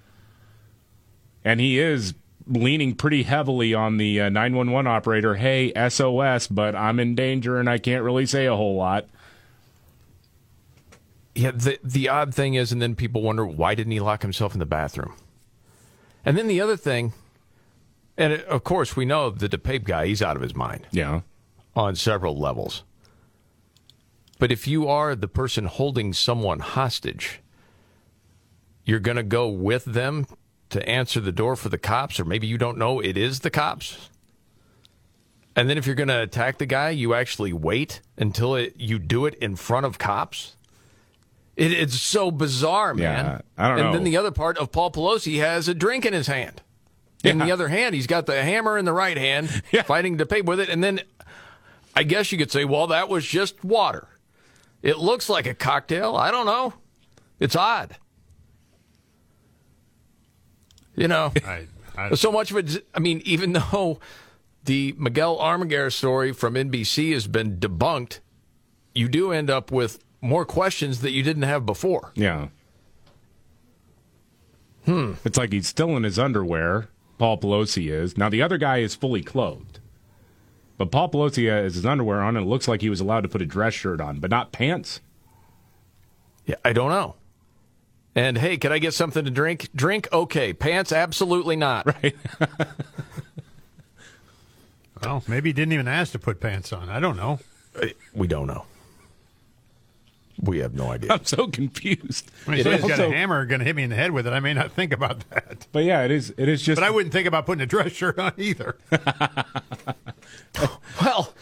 and 1.44 1.60
he 1.60 1.78
is 1.78 2.14
leaning 2.46 2.94
pretty 2.94 3.22
heavily 3.22 3.74
on 3.74 3.96
the 3.96 4.20
uh, 4.20 4.28
911 4.28 4.86
operator, 4.86 5.34
hey, 5.36 5.72
SOS, 5.88 6.46
but 6.46 6.74
I'm 6.74 7.00
in 7.00 7.14
danger 7.14 7.58
and 7.58 7.68
I 7.68 7.78
can't 7.78 8.02
really 8.02 8.26
say 8.26 8.46
a 8.46 8.56
whole 8.56 8.76
lot. 8.76 9.06
Yeah, 11.34 11.50
the 11.50 11.78
the 11.82 12.08
odd 12.08 12.32
thing 12.32 12.54
is, 12.54 12.70
and 12.70 12.80
then 12.80 12.94
people 12.94 13.20
wonder 13.20 13.44
why 13.44 13.74
didn't 13.74 13.92
he 13.92 13.98
lock 13.98 14.22
himself 14.22 14.52
in 14.52 14.60
the 14.60 14.66
bathroom? 14.66 15.14
And 16.24 16.38
then 16.38 16.46
the 16.46 16.60
other 16.60 16.76
thing, 16.76 17.12
and 18.16 18.32
it, 18.32 18.44
of 18.44 18.62
course 18.62 18.94
we 18.94 19.04
know 19.04 19.30
that 19.30 19.50
the 19.50 19.58
DePape 19.58 19.82
guy, 19.82 20.06
he's 20.06 20.22
out 20.22 20.36
of 20.36 20.42
his 20.42 20.54
mind. 20.54 20.86
Yeah, 20.92 21.22
on 21.74 21.96
several 21.96 22.38
levels. 22.38 22.84
But 24.38 24.52
if 24.52 24.68
you 24.68 24.88
are 24.88 25.16
the 25.16 25.28
person 25.28 25.64
holding 25.64 26.12
someone 26.12 26.60
hostage, 26.60 27.40
you're 28.84 29.00
going 29.00 29.16
to 29.16 29.22
go 29.22 29.48
with 29.48 29.84
them 29.84 30.26
to 30.74 30.88
answer 30.88 31.20
the 31.20 31.32
door 31.32 31.56
for 31.56 31.68
the 31.68 31.78
cops, 31.78 32.20
or 32.20 32.24
maybe 32.24 32.46
you 32.46 32.58
don't 32.58 32.76
know 32.76 33.00
it 33.00 33.16
is 33.16 33.40
the 33.40 33.50
cops. 33.50 34.10
And 35.56 35.70
then 35.70 35.78
if 35.78 35.86
you're 35.86 35.94
going 35.94 36.08
to 36.08 36.22
attack 36.22 36.58
the 36.58 36.66
guy, 36.66 36.90
you 36.90 37.14
actually 37.14 37.52
wait 37.52 38.00
until 38.18 38.56
it, 38.56 38.74
you 38.76 38.98
do 38.98 39.24
it 39.24 39.34
in 39.34 39.54
front 39.54 39.86
of 39.86 39.98
cops. 39.98 40.56
It, 41.56 41.72
it's 41.72 42.00
so 42.00 42.32
bizarre, 42.32 42.92
man. 42.92 43.24
Yeah, 43.24 43.40
I 43.56 43.68
don't 43.68 43.76
know. 43.76 43.82
and 43.82 43.92
know. 43.92 43.98
then 43.98 44.04
the 44.04 44.16
other 44.16 44.32
part 44.32 44.58
of 44.58 44.72
Paul 44.72 44.90
Pelosi 44.90 45.38
has 45.38 45.68
a 45.68 45.74
drink 45.74 46.04
in 46.04 46.12
his 46.12 46.26
hand. 46.26 46.60
Yeah. 47.22 47.30
In 47.30 47.38
the 47.38 47.52
other 47.52 47.68
hand, 47.68 47.94
he's 47.94 48.08
got 48.08 48.26
the 48.26 48.42
hammer 48.42 48.76
in 48.76 48.84
the 48.84 48.92
right 48.92 49.16
hand, 49.16 49.62
yeah. 49.72 49.82
fighting 49.82 50.18
to 50.18 50.26
pay 50.26 50.42
with 50.42 50.58
it. 50.58 50.68
And 50.68 50.82
then 50.82 51.00
I 51.94 52.02
guess 52.02 52.32
you 52.32 52.38
could 52.38 52.50
say, 52.50 52.64
well, 52.64 52.88
that 52.88 53.08
was 53.08 53.24
just 53.24 53.62
water. 53.62 54.08
It 54.82 54.98
looks 54.98 55.28
like 55.28 55.46
a 55.46 55.54
cocktail. 55.54 56.16
I 56.16 56.32
don't 56.32 56.46
know. 56.46 56.74
It's 57.38 57.54
odd. 57.54 57.96
You 60.96 61.08
know, 61.08 61.32
I, 61.46 61.66
I, 61.96 62.14
so 62.14 62.30
much 62.32 62.50
of 62.50 62.56
it. 62.56 62.86
I 62.94 63.00
mean, 63.00 63.22
even 63.24 63.52
though 63.72 64.00
the 64.64 64.94
Miguel 64.98 65.38
Almaguer 65.38 65.92
story 65.92 66.32
from 66.32 66.54
NBC 66.54 67.12
has 67.12 67.26
been 67.26 67.58
debunked, 67.58 68.20
you 68.94 69.08
do 69.08 69.32
end 69.32 69.50
up 69.50 69.70
with 69.70 70.02
more 70.20 70.44
questions 70.44 71.00
that 71.00 71.12
you 71.12 71.22
didn't 71.22 71.42
have 71.42 71.66
before. 71.66 72.12
Yeah. 72.14 72.48
Hmm. 74.86 75.14
It's 75.24 75.38
like 75.38 75.52
he's 75.52 75.68
still 75.68 75.96
in 75.96 76.02
his 76.02 76.18
underwear. 76.18 76.88
Paul 77.18 77.38
Pelosi 77.38 77.90
is. 77.90 78.18
Now, 78.18 78.28
the 78.28 78.42
other 78.42 78.58
guy 78.58 78.78
is 78.78 78.94
fully 78.94 79.22
clothed. 79.22 79.80
But 80.76 80.90
Paul 80.90 81.10
Pelosi 81.10 81.48
has 81.48 81.76
his 81.76 81.86
underwear 81.86 82.20
on, 82.20 82.36
and 82.36 82.46
it 82.46 82.48
looks 82.48 82.66
like 82.66 82.80
he 82.80 82.90
was 82.90 83.00
allowed 83.00 83.22
to 83.22 83.28
put 83.28 83.42
a 83.42 83.46
dress 83.46 83.74
shirt 83.74 84.00
on, 84.00 84.18
but 84.18 84.30
not 84.30 84.52
pants. 84.52 85.00
Yeah, 86.46 86.56
I 86.64 86.72
don't 86.72 86.90
know. 86.90 87.14
And 88.16 88.38
hey, 88.38 88.56
can 88.56 88.70
I 88.72 88.78
get 88.78 88.94
something 88.94 89.24
to 89.24 89.30
drink? 89.30 89.68
Drink, 89.74 90.06
okay. 90.12 90.52
Pants, 90.52 90.92
absolutely 90.92 91.56
not. 91.56 91.86
Right. 92.02 92.16
well, 95.02 95.22
maybe 95.28 95.48
he 95.50 95.52
didn't 95.52 95.72
even 95.72 95.88
ask 95.88 96.12
to 96.12 96.18
put 96.18 96.40
pants 96.40 96.72
on. 96.72 96.88
I 96.88 96.98
don't 97.00 97.16
know. 97.16 97.40
Uh, 97.80 97.86
we 98.14 98.26
don't 98.26 98.46
know. 98.46 98.64
We 100.40 100.58
have 100.60 100.74
no 100.74 100.90
idea. 100.90 101.12
I'm 101.14 101.24
so 101.24 101.46
confused. 101.48 102.30
When 102.44 102.54
he 102.56 102.60
It 102.60 102.64
says 102.64 102.80
he's 102.80 102.88
got 102.90 103.00
also- 103.00 103.10
a 103.12 103.14
hammer 103.14 103.44
going 103.46 103.58
to 103.60 103.64
hit 103.64 103.76
me 103.76 103.82
in 103.82 103.90
the 103.90 103.96
head 103.96 104.12
with 104.12 104.26
it, 104.26 104.32
I 104.32 104.40
may 104.40 104.54
not 104.54 104.72
think 104.72 104.92
about 104.92 105.28
that. 105.30 105.66
But 105.72 105.84
yeah, 105.84 106.02
it 106.04 106.10
is. 106.10 106.32
It 106.36 106.48
is 106.48 106.62
just. 106.62 106.76
But 106.80 106.84
I 106.86 106.90
wouldn't 106.90 107.12
think 107.12 107.26
about 107.26 107.46
putting 107.46 107.62
a 107.62 107.66
dress 107.66 107.92
shirt 107.92 108.18
on 108.18 108.32
either. 108.38 108.76
Well, 111.02 111.34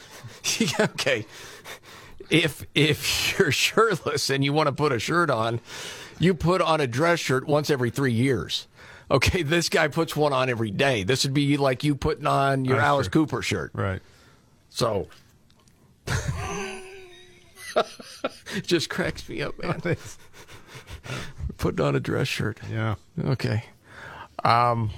okay. 0.80 1.26
If 2.30 2.64
if 2.74 3.38
you're 3.38 3.52
shirtless 3.52 4.30
and 4.30 4.42
you 4.44 4.52
want 4.52 4.66
to 4.68 4.72
put 4.72 4.90
a 4.92 4.98
shirt 4.98 5.30
on, 5.30 5.60
you 6.18 6.34
put 6.34 6.60
on 6.60 6.80
a 6.80 6.86
dress 6.86 7.18
shirt 7.20 7.46
once 7.46 7.70
every 7.70 7.90
three 7.90 8.12
years. 8.12 8.66
Okay, 9.10 9.42
this 9.42 9.68
guy 9.68 9.88
puts 9.88 10.16
one 10.16 10.32
on 10.32 10.48
every 10.48 10.70
day. 10.70 11.02
This 11.02 11.24
would 11.24 11.34
be 11.34 11.56
like 11.56 11.84
you 11.84 11.94
putting 11.94 12.26
on 12.26 12.64
your 12.64 12.76
Oh, 12.78 12.84
Alice 12.84 13.06
sure. 13.06 13.10
Cooper 13.12 13.42
shirt. 13.42 13.70
right. 13.74 14.00
So, 14.70 15.08
it 17.76 18.62
just 18.62 18.88
cracks 18.88 19.28
me 19.28 19.42
up, 19.42 19.54
man. 19.62 19.80
Putting 21.58 21.84
on 21.84 21.94
a 21.94 22.00
dress 22.00 22.28
shirt. 22.28 22.58
Yeah. 22.70 22.94
Okay. 23.22 23.64
Um, 24.44 24.90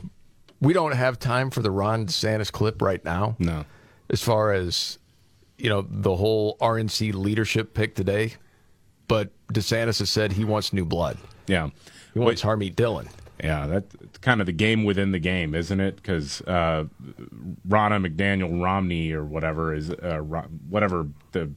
we 0.61 0.73
don't 0.73 0.93
have 0.93 1.19
time 1.19 1.51
for 1.51 1.61
the 1.61 1.71
Ron 1.71 2.07
DeSantis 2.07 2.51
clip 2.53 2.81
right 2.81 3.05
now. 3.05 3.37
No. 3.39 3.65
As 4.11 4.23
far 4.23 4.53
as 4.53 4.99
you 5.59 5.69
know, 5.69 5.85
the 5.89 6.15
whole 6.17 6.57
RNC 6.59 7.15
leadership 7.15 7.75
pick 7.75 7.95
today, 7.95 8.35
but 9.09 9.31
DeSantis 9.53 9.99
has 9.99 10.11
said 10.11 10.33
he 10.33 10.45
wants 10.45 10.73
new 10.73 10.85
blood. 10.85 11.19
Yeah. 11.47 11.71
He 12.15 12.21
wants 12.21 12.43
Harmeet 12.43 12.77
Dillon. 12.77 13.09
Yeah, 13.43 13.67
that's 13.67 14.19
kind 14.19 14.41
of 14.41 14.47
the 14.47 14.53
game 14.53 14.85
within 14.85 15.11
the 15.13 15.19
game, 15.19 15.55
isn't 15.55 15.81
it? 15.81 15.97
Because 15.97 16.41
uh, 16.43 16.85
Ronna 17.69 18.07
McDaniel 18.07 18.63
Romney 18.63 19.13
or 19.13 19.25
whatever 19.25 19.75
is 19.75 19.91
uh, 19.91 20.19
whatever 20.71 21.09
the 21.33 21.51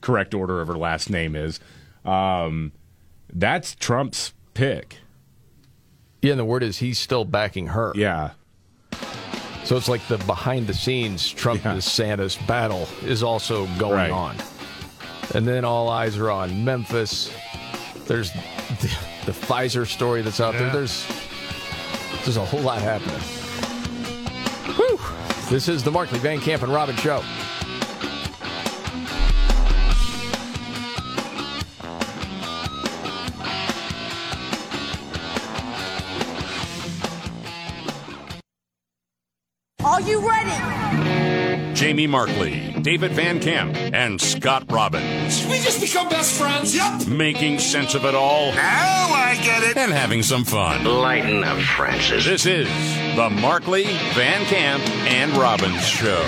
correct 0.00 0.32
order 0.32 0.60
of 0.60 0.68
her 0.68 0.78
last 0.78 1.10
name 1.10 1.34
is. 1.36 1.58
Um, 2.04 2.72
that's 3.32 3.74
Trump's 3.74 4.32
pick. 4.54 4.98
Yeah, 6.22 6.30
and 6.32 6.40
the 6.40 6.44
word 6.44 6.62
is 6.62 6.78
he's 6.78 6.98
still 6.98 7.24
backing 7.24 7.68
her. 7.68 7.92
Yeah, 7.96 8.30
So 9.64 9.76
it's 9.76 9.88
like 9.88 10.06
the 10.08 10.18
behind 10.18 10.66
the 10.68 10.74
scenes 10.74 11.28
Trump 11.28 11.64
Yeah. 11.64 11.74
DeSantis 11.74 12.44
battle 12.46 12.88
is 13.04 13.22
also 13.22 13.66
going 13.78 13.94
Right. 13.94 14.10
on. 14.10 14.36
And 15.32 15.46
then 15.46 15.64
all 15.64 15.88
eyes 15.88 16.18
are 16.18 16.30
on 16.30 16.64
Memphis. 16.64 17.30
There's 18.06 18.32
the, 18.32 18.90
the 19.26 19.32
Pfizer 19.32 19.86
story 19.86 20.22
that's 20.22 20.40
out 20.40 20.54
there. 20.54 20.72
There's 20.72 21.06
there's 22.24 22.36
a 22.36 22.44
whole 22.44 22.60
lot 22.60 22.82
happening. 22.82 23.20
Whew. 24.74 24.98
This 25.48 25.68
is 25.68 25.82
the 25.84 25.90
Markley 25.90 26.18
Van 26.18 26.40
Camp 26.40 26.62
and 26.62 26.72
Robin 26.72 26.96
show. 26.96 27.22
Are 39.84 40.00
you 40.00 40.28
ready? 40.28 40.79
Jamie 41.80 42.06
Markley, 42.06 42.74
David 42.82 43.12
Van 43.12 43.40
Camp, 43.40 43.74
and 43.74 44.20
Scott 44.20 44.70
Robbins. 44.70 45.46
We 45.46 45.60
just 45.60 45.80
become 45.80 46.10
best 46.10 46.38
friends. 46.38 46.74
Yep. 46.76 47.06
Making 47.06 47.58
sense 47.58 47.94
of 47.94 48.04
it 48.04 48.14
all 48.14 48.52
Now 48.52 49.08
I 49.14 49.40
get 49.42 49.62
it. 49.62 49.78
and 49.78 49.90
having 49.90 50.22
some 50.22 50.44
fun. 50.44 50.84
Lighten 50.84 51.42
up, 51.42 51.58
Francis. 51.58 52.26
This 52.26 52.44
is 52.44 52.68
the 53.16 53.30
Markley, 53.30 53.84
Van 54.12 54.44
Camp, 54.44 54.86
and 55.06 55.34
Robbins 55.38 55.88
show. 55.88 56.22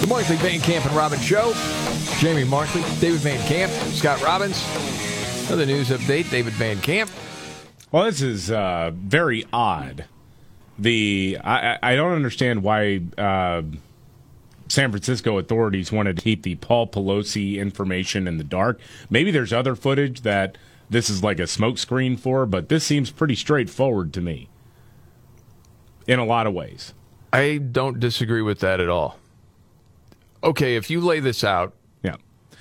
The 0.00 0.06
Markley 0.08 0.36
Van 0.36 0.60
Camp 0.60 0.84
and 0.86 0.94
Robbins 0.94 1.22
show. 1.24 1.54
Jamie 2.18 2.44
Markley, 2.44 2.82
David 3.00 3.20
Van 3.20 3.46
Camp, 3.46 3.72
Scott 3.94 4.22
Robbins. 4.22 4.62
Another 5.46 5.66
news 5.66 5.90
update, 5.90 6.30
David 6.30 6.54
Van 6.54 6.80
Camp. 6.80 7.10
Well, 7.92 8.04
this 8.04 8.22
is 8.22 8.50
uh, 8.50 8.92
very 8.94 9.44
odd. 9.52 10.06
The 10.78 11.38
I, 11.44 11.78
I 11.82 11.94
don't 11.94 12.12
understand 12.12 12.62
why 12.62 13.02
uh, 13.16 13.62
San 14.68 14.90
Francisco 14.90 15.38
authorities 15.38 15.92
wanted 15.92 16.16
to 16.16 16.22
keep 16.22 16.42
the 16.42 16.56
Paul 16.56 16.88
Pelosi 16.88 17.58
information 17.58 18.26
in 18.26 18.38
the 18.38 18.44
dark. 18.44 18.80
Maybe 19.10 19.30
there's 19.30 19.52
other 19.52 19.76
footage 19.76 20.22
that 20.22 20.58
this 20.90 21.10
is 21.10 21.22
like 21.22 21.38
a 21.38 21.44
smokescreen 21.44 22.18
for, 22.18 22.46
but 22.46 22.68
this 22.68 22.82
seems 22.82 23.10
pretty 23.10 23.34
straightforward 23.34 24.12
to 24.14 24.20
me. 24.20 24.48
In 26.06 26.18
a 26.18 26.24
lot 26.24 26.46
of 26.46 26.54
ways. 26.54 26.94
I 27.32 27.58
don't 27.58 28.00
disagree 28.00 28.42
with 28.42 28.60
that 28.60 28.80
at 28.80 28.88
all. 28.88 29.18
Okay, 30.42 30.76
if 30.76 30.90
you 30.90 31.00
lay 31.00 31.20
this 31.20 31.44
out. 31.44 31.74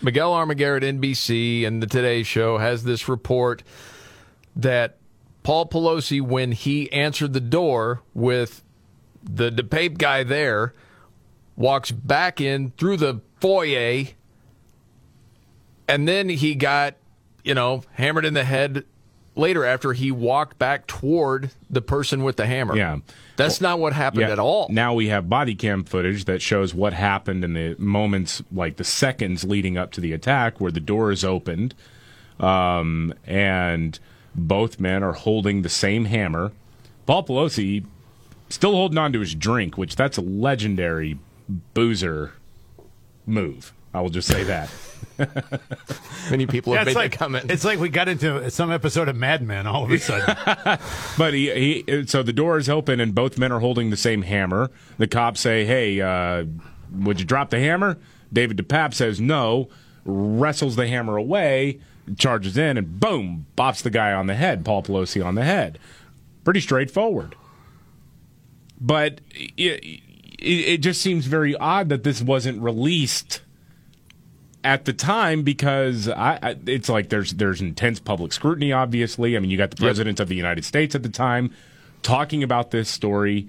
Miguel 0.04 0.34
Almaguer 0.34 0.76
at 0.76 0.84
NBC 0.84 1.66
and 1.66 1.82
the 1.82 1.88
Today 1.88 2.24
Show 2.24 2.58
has 2.58 2.84
this 2.84 3.08
report 3.08 3.64
that 4.54 4.98
Paul 5.44 5.68
Pelosi, 5.68 6.22
when 6.22 6.52
he 6.52 6.92
answered 6.92 7.32
the 7.32 7.40
door 7.40 8.02
with 8.14 8.64
the 9.24 9.50
DePape 9.50 9.98
guy 9.98 10.24
there, 10.24 10.74
walks 11.56 11.92
back 11.92 12.42
in 12.42 12.72
through 12.72 12.98
the 12.98 13.22
foyer, 13.40 14.08
and 15.88 16.06
then 16.06 16.28
he 16.28 16.54
got, 16.54 16.96
you 17.46 17.54
know, 17.54 17.84
hammered 17.94 18.26
in 18.26 18.34
the 18.34 18.44
head 18.44 18.84
later 19.36 19.66
after 19.66 19.94
he 19.94 20.12
walked 20.12 20.60
back 20.60 20.88
toward 20.88 21.52
the 21.70 21.82
person 21.82 22.24
with 22.24 22.38
the 22.38 22.46
hammer. 22.46 22.76
Yeah. 22.76 23.00
That's 23.36 23.60
not 23.60 23.80
what 23.80 23.94
happened 23.94 24.26
at 24.26 24.40
all. 24.40 24.68
Now 24.70 24.94
we 24.94 25.08
have 25.08 25.28
body 25.28 25.56
cam 25.56 25.84
footage 25.84 26.26
that 26.26 26.42
shows 26.42 26.74
what 26.74 26.94
happened 26.94 27.44
in 27.44 27.54
the 27.54 27.76
moments, 27.80 28.44
like 28.52 28.78
the 28.78 28.84
seconds 28.84 29.44
leading 29.44 29.78
up 29.78 29.92
to 29.94 30.02
the 30.02 30.14
attack, 30.14 30.62
where 30.62 30.72
the 30.72 30.80
door 30.80 31.12
is 31.12 31.24
opened, 31.24 31.74
um, 32.40 33.14
and 33.26 34.00
both 34.36 34.80
men 34.80 35.04
are 35.04 35.14
holding 35.14 35.64
the 35.64 35.70
same 35.70 36.06
hammer. 36.06 36.52
Paul 37.06 37.24
Pelosi 37.24 37.86
still 38.50 38.74
holding 38.74 39.00
on 39.00 39.12
to 39.14 39.20
his 39.20 39.34
drink, 39.34 39.78
which 39.78 39.96
that's 39.96 40.18
a 40.18 40.22
legendary 40.22 41.18
boozer 41.74 42.34
move. 43.26 43.74
I 43.94 44.02
will 44.02 44.10
just 44.10 44.28
say 44.28 44.44
that. 44.46 44.70
Many 46.32 46.48
people 46.48 46.74
have 46.74 46.88
Yeah, 46.88 46.90
it's 46.90 46.96
made 46.96 47.02
like 47.02 47.12
that 47.12 47.18
comment. 47.20 47.52
it's 47.52 47.64
like 47.64 47.80
we 47.80 47.90
got 47.90 48.08
into 48.08 48.50
some 48.50 48.72
episode 48.72 49.08
of 49.08 49.16
Mad 49.16 49.44
Men 49.44 49.68
all 49.68 49.84
of 49.84 49.92
a 49.92 50.00
sudden. 50.00 50.36
But 51.18 51.34
he, 51.36 51.84
he 51.86 52.08
so 52.08 52.24
the 52.24 52.34
door 52.34 52.58
is 52.58 52.68
open 52.70 53.00
and 53.00 53.14
both 53.14 53.38
men 53.38 53.52
are 53.52 53.60
holding 53.60 53.92
the 53.92 53.98
same 53.98 54.24
hammer. 54.24 54.72
The 54.98 55.08
cops 55.08 55.42
say, 55.42 55.66
"Hey, 55.66 56.02
uh, 56.02 56.46
would 56.92 57.20
you 57.20 57.26
drop 57.26 57.52
the 57.52 57.60
hammer?" 57.60 57.98
David 58.32 58.58
DePape 58.58 58.96
says 58.96 59.22
no, 59.22 59.70
wrestles 60.06 60.76
the 60.76 60.88
hammer 60.88 61.18
away, 61.18 61.80
charges 62.18 62.58
in, 62.58 62.78
and 62.78 63.00
boom, 63.00 63.46
bops 63.56 63.84
the 63.84 63.92
guy 63.92 64.12
on 64.12 64.26
the 64.26 64.34
head. 64.36 64.66
Paul 64.66 64.82
Pelosi 64.82 65.24
on 65.24 65.36
the 65.36 65.44
head. 65.44 65.78
Pretty 66.44 66.60
straightforward. 66.62 67.36
But 68.82 69.22
it, 69.32 70.02
it, 70.40 70.44
it 70.44 70.78
just 70.80 71.00
seems 71.00 71.28
very 71.28 71.56
odd 71.56 71.90
that 71.90 72.04
this 72.04 72.22
wasn't 72.24 72.60
released 72.62 73.42
at 74.64 74.86
the 74.86 74.94
time 74.94 75.44
because 75.44 76.08
I, 76.08 76.40
I, 76.42 76.56
it's 76.66 76.90
like 76.90 77.10
there's 77.10 77.34
there's 77.34 77.62
intense 77.62 78.00
public 78.00 78.34
scrutiny. 78.34 78.72
Obviously, 78.72 79.36
I 79.36 79.40
mean 79.40 79.50
you 79.50 79.58
got 79.58 79.72
the 79.72 79.78
president 79.78 80.20
of 80.20 80.30
the 80.30 80.36
United 80.36 80.66
States 80.66 80.96
at 80.96 81.04
the 81.04 81.10
time 81.10 81.54
talking 82.02 82.44
about 82.44 82.72
this 82.72 82.90
story 82.90 83.48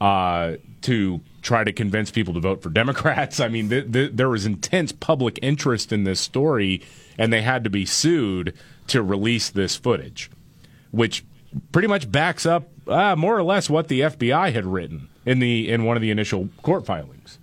uh, 0.00 0.54
to 0.82 1.20
try 1.42 1.64
to 1.64 1.72
convince 1.72 2.10
people 2.10 2.34
to 2.34 2.40
vote 2.40 2.62
for 2.62 2.70
Democrats. 2.70 3.40
I 3.40 3.48
mean 3.48 3.68
th- 3.68 3.92
th- 3.92 4.12
there 4.14 4.28
was 4.28 4.46
intense 4.46 4.92
public 4.92 5.38
interest 5.42 5.92
in 5.92 6.04
this 6.04 6.20
story, 6.20 6.82
and 7.18 7.32
they 7.32 7.42
had 7.42 7.64
to 7.64 7.70
be 7.70 7.84
sued 7.84 8.54
to 8.88 9.02
release 9.02 9.50
this 9.50 9.76
footage, 9.76 10.30
which 10.90 11.24
pretty 11.72 11.88
much 11.88 12.10
backs 12.10 12.46
up 12.46 12.68
uh, 12.88 13.16
more 13.16 13.36
or 13.36 13.42
less 13.42 13.70
what 13.70 13.88
the 13.88 14.00
FBI 14.00 14.52
had 14.52 14.66
written 14.66 15.08
in 15.26 15.38
the 15.38 15.70
in 15.70 15.84
one 15.84 15.96
of 15.96 16.02
the 16.02 16.10
initial 16.10 16.48
court 16.62 16.86
filings. 16.86 17.38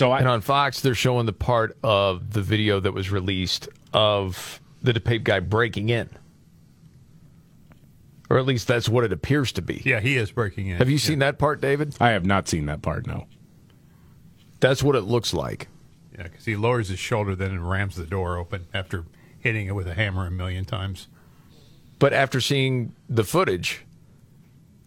So 0.00 0.12
I, 0.12 0.20
And 0.20 0.28
on 0.28 0.40
Fox, 0.40 0.80
they're 0.80 0.94
showing 0.94 1.26
the 1.26 1.34
part 1.34 1.76
of 1.84 2.32
the 2.32 2.40
video 2.40 2.80
that 2.80 2.92
was 2.92 3.10
released 3.10 3.68
of 3.92 4.58
the 4.80 4.94
DePape 4.94 5.24
guy 5.24 5.40
breaking 5.40 5.90
in. 5.90 6.08
Or 8.30 8.38
at 8.38 8.46
least 8.46 8.66
that's 8.66 8.88
what 8.88 9.04
it 9.04 9.12
appears 9.12 9.52
to 9.52 9.60
be. 9.60 9.82
Yeah, 9.84 10.00
he 10.00 10.16
is 10.16 10.32
breaking 10.32 10.68
in. 10.68 10.78
Have 10.78 10.88
you 10.88 10.96
seen 10.96 11.18
that 11.18 11.38
part, 11.38 11.60
David? 11.60 11.96
I 12.00 12.12
have 12.12 12.24
not 12.24 12.48
seen 12.48 12.64
that 12.64 12.80
part. 12.80 13.06
No. 13.06 13.26
That's 14.60 14.82
what 14.82 14.96
it 14.96 15.02
looks 15.02 15.34
like. 15.34 15.68
Yeah, 16.16 16.22
because 16.22 16.46
he 16.46 16.56
lowers 16.56 16.88
his 16.88 16.98
shoulder 16.98 17.36
then 17.36 17.50
and 17.50 17.68
rams 17.68 17.96
the 17.96 18.06
door 18.06 18.38
open 18.38 18.68
after 18.72 19.04
hitting 19.38 19.66
it 19.66 19.74
with 19.74 19.86
a 19.86 19.92
hammer 19.92 20.26
a 20.26 20.30
million 20.30 20.64
times. 20.64 21.08
But 21.98 22.14
after 22.14 22.40
seeing 22.40 22.94
the 23.06 23.24
footage, 23.24 23.84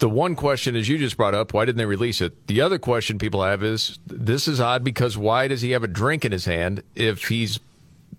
the 0.04 0.10
one 0.10 0.36
question, 0.36 0.76
as 0.76 0.89
you 0.89 0.97
just 0.97 1.16
brought 1.16 1.34
up, 1.34 1.54
why 1.54 1.64
didn't 1.64 1.78
they 1.78 1.86
release 1.86 2.20
it? 2.20 2.47
The 2.47 2.60
other 2.60 2.78
question 2.78 3.18
people 3.18 3.41
have 3.41 3.64
is 3.64 3.99
this 4.06 4.49
is 4.49 4.60
odd 4.60 4.84
because 4.84 5.18
why 5.18 5.47
does 5.47 5.62
he 5.62 5.72
have 5.72 5.82
a 5.82 5.88
drink 5.88 6.26
in 6.26 6.34
his 6.34 6.43
hand 6.43 6.84
if 6.93 7.30
he's 7.30 7.58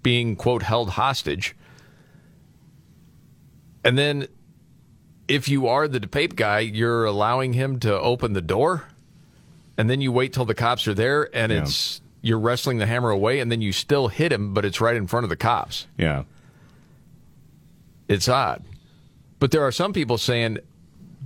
being, 0.03 0.35
quote, 0.35 0.62
held 0.62 0.89
hostage? 0.93 1.55
And 3.85 3.99
then 3.99 4.28
if 5.28 5.47
you 5.47 5.66
are 5.68 5.87
the 5.87 6.01
DePape 6.01 6.37
guy, 6.37 6.61
you're 6.61 7.05
allowing 7.05 7.53
him 7.53 7.78
to 7.80 8.01
open 8.01 8.32
the 8.32 8.41
door 8.41 8.85
and 9.76 9.91
then 9.91 10.01
you 10.01 10.11
wait 10.11 10.32
till 10.32 10.47
the 10.47 10.55
cops 10.55 10.89
are 10.89 10.95
there 10.95 11.28
and 11.37 11.53
Yeah. 11.53 11.64
it's 11.64 12.01
you're 12.22 12.39
wrestling 12.41 12.78
the 12.78 12.87
hammer 12.87 13.11
away 13.11 13.41
and 13.41 13.53
then 13.53 13.61
you 13.61 13.72
still 13.72 14.09
hit 14.09 14.32
him, 14.32 14.55
but 14.55 14.64
it's 14.64 14.80
right 14.80 14.97
in 14.97 15.07
front 15.07 15.24
of 15.24 15.28
the 15.28 15.37
cops. 15.37 15.87
Yeah. 15.99 16.22
It's 18.09 18.26
odd. 18.26 18.64
But 19.39 19.51
there 19.51 19.62
are 19.62 19.72
some 19.72 19.93
people 19.93 20.16
saying 20.16 20.61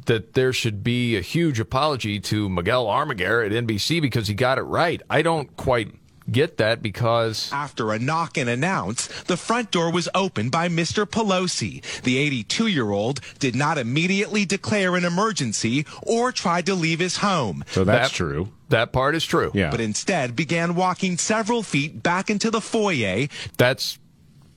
that 0.09 0.35
there 0.35 0.53
should 0.53 0.83
be 0.85 1.17
a 1.17 1.21
huge 1.23 1.59
apology 1.61 2.21
to 2.21 2.49
Miguel 2.49 2.85
Almaguer 2.87 3.47
at 3.47 3.53
NBC 3.53 4.03
because 4.03 4.27
he 4.29 4.35
got 4.35 4.59
it 4.59 4.63
right. 4.63 5.01
I 5.09 5.23
don't 5.23 5.57
quite 5.57 5.93
get 6.31 6.59
that 6.59 6.83
because 6.83 7.51
After 7.55 7.91
a 7.93 7.99
knock 7.99 8.37
and 8.37 8.51
announce, 8.51 9.07
the 9.23 9.37
front 9.39 9.71
door 9.71 9.91
was 9.91 10.11
opened 10.15 10.51
by 10.51 10.69
Mr. 10.69 11.07
Pelosi. 11.07 11.81
The 12.03 12.19
82 12.19 12.67
year 12.67 12.91
old 12.91 13.21
did 13.39 13.55
not 13.57 13.79
immediately 13.79 14.45
declare 14.45 14.95
an 14.97 15.07
emergency 15.07 15.87
or 16.03 16.31
tried 16.33 16.67
to 16.67 16.75
leave 16.75 16.99
his 16.99 17.17
home. 17.19 17.65
So 17.71 17.83
that's 17.85 18.11
That- 18.11 18.15
true. 18.17 18.49
that 18.69 18.93
part 18.93 19.15
is 19.15 19.25
true. 19.25 19.51
Yeah. 19.55 19.71
But 19.71 19.81
instead 19.81 20.37
began 20.37 20.75
walking 20.75 21.17
several 21.17 21.63
feet 21.63 22.03
back 22.03 22.29
into 22.29 22.51
the 22.51 22.61
foyer, 22.61 23.29
That's 23.57 23.99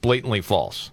blatantly 0.02 0.42
false. 0.42 0.92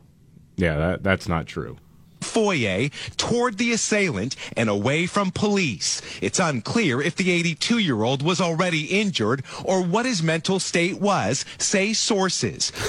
Yeah, 0.57 0.77
that, 0.77 1.03
that's 1.03 1.27
not 1.29 1.47
true. 1.47 1.77
Foyer 2.21 2.89
toward 3.17 3.59
the 3.59 3.73
assailant 3.73 4.37
and 4.57 4.69
away 4.69 5.07
from 5.07 5.31
police. 5.31 6.01
It's 6.21 6.39
unclear 6.39 7.01
if 7.01 7.17
the 7.17 7.31
82 7.31 7.79
year 7.79 8.03
old 8.03 8.23
was 8.23 8.41
already 8.41 8.85
injured 8.87 9.45
or 9.65 9.83
what 9.83 10.07
his 10.07 10.23
mental 10.23 10.59
state 10.59 11.01
was, 11.01 11.45
say 11.59 11.93
sources. 11.93 12.73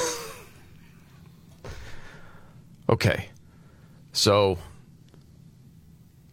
Okay. 2.89 3.29
So 4.13 4.57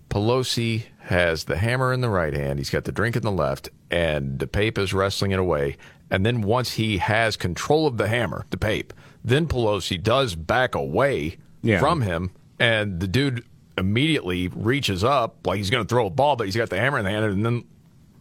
Pelosi 0.09 0.85
has 1.01 1.45
the 1.45 1.57
hammer 1.59 1.93
in 1.93 2.01
the 2.01 2.09
right 2.09 2.33
hand, 2.33 2.59
he's 2.59 2.71
got 2.71 2.85
the 2.85 2.93
drink 2.93 3.15
in 3.15 3.23
the 3.23 3.31
left, 3.31 3.69
and 3.91 4.39
DePape 4.39 4.79
is 4.79 4.93
wrestling 4.95 5.33
it 5.33 5.39
away. 5.39 5.77
And 6.11 6.25
then 6.25 6.41
once 6.43 6.73
he 6.73 6.99
has 6.99 7.37
control 7.37 7.87
of 7.87 7.97
the 7.99 8.09
hammer, 8.09 8.47
DePape, 8.51 8.91
then 9.25 9.47
Pelosi 9.47 10.03
does 10.03 10.35
back 10.35 10.75
away 10.75 11.37
Yeah. 11.63 11.79
from 11.81 12.01
him, 12.01 12.31
and 12.59 12.99
the 13.01 13.07
dude 13.09 13.45
immediately 13.79 14.49
reaches 14.49 15.05
up 15.05 15.47
like 15.47 15.59
he's 15.59 15.71
going 15.71 15.85
to 15.85 15.89
throw 15.89 16.07
a 16.07 16.11
ball, 16.11 16.37
but 16.37 16.47
he's 16.47 16.57
got 16.57 16.71
the 16.71 16.79
hammer 16.79 16.99
in 16.99 17.05
the 17.05 17.11
hand 17.11 17.25
and 17.27 17.45
then 17.45 17.65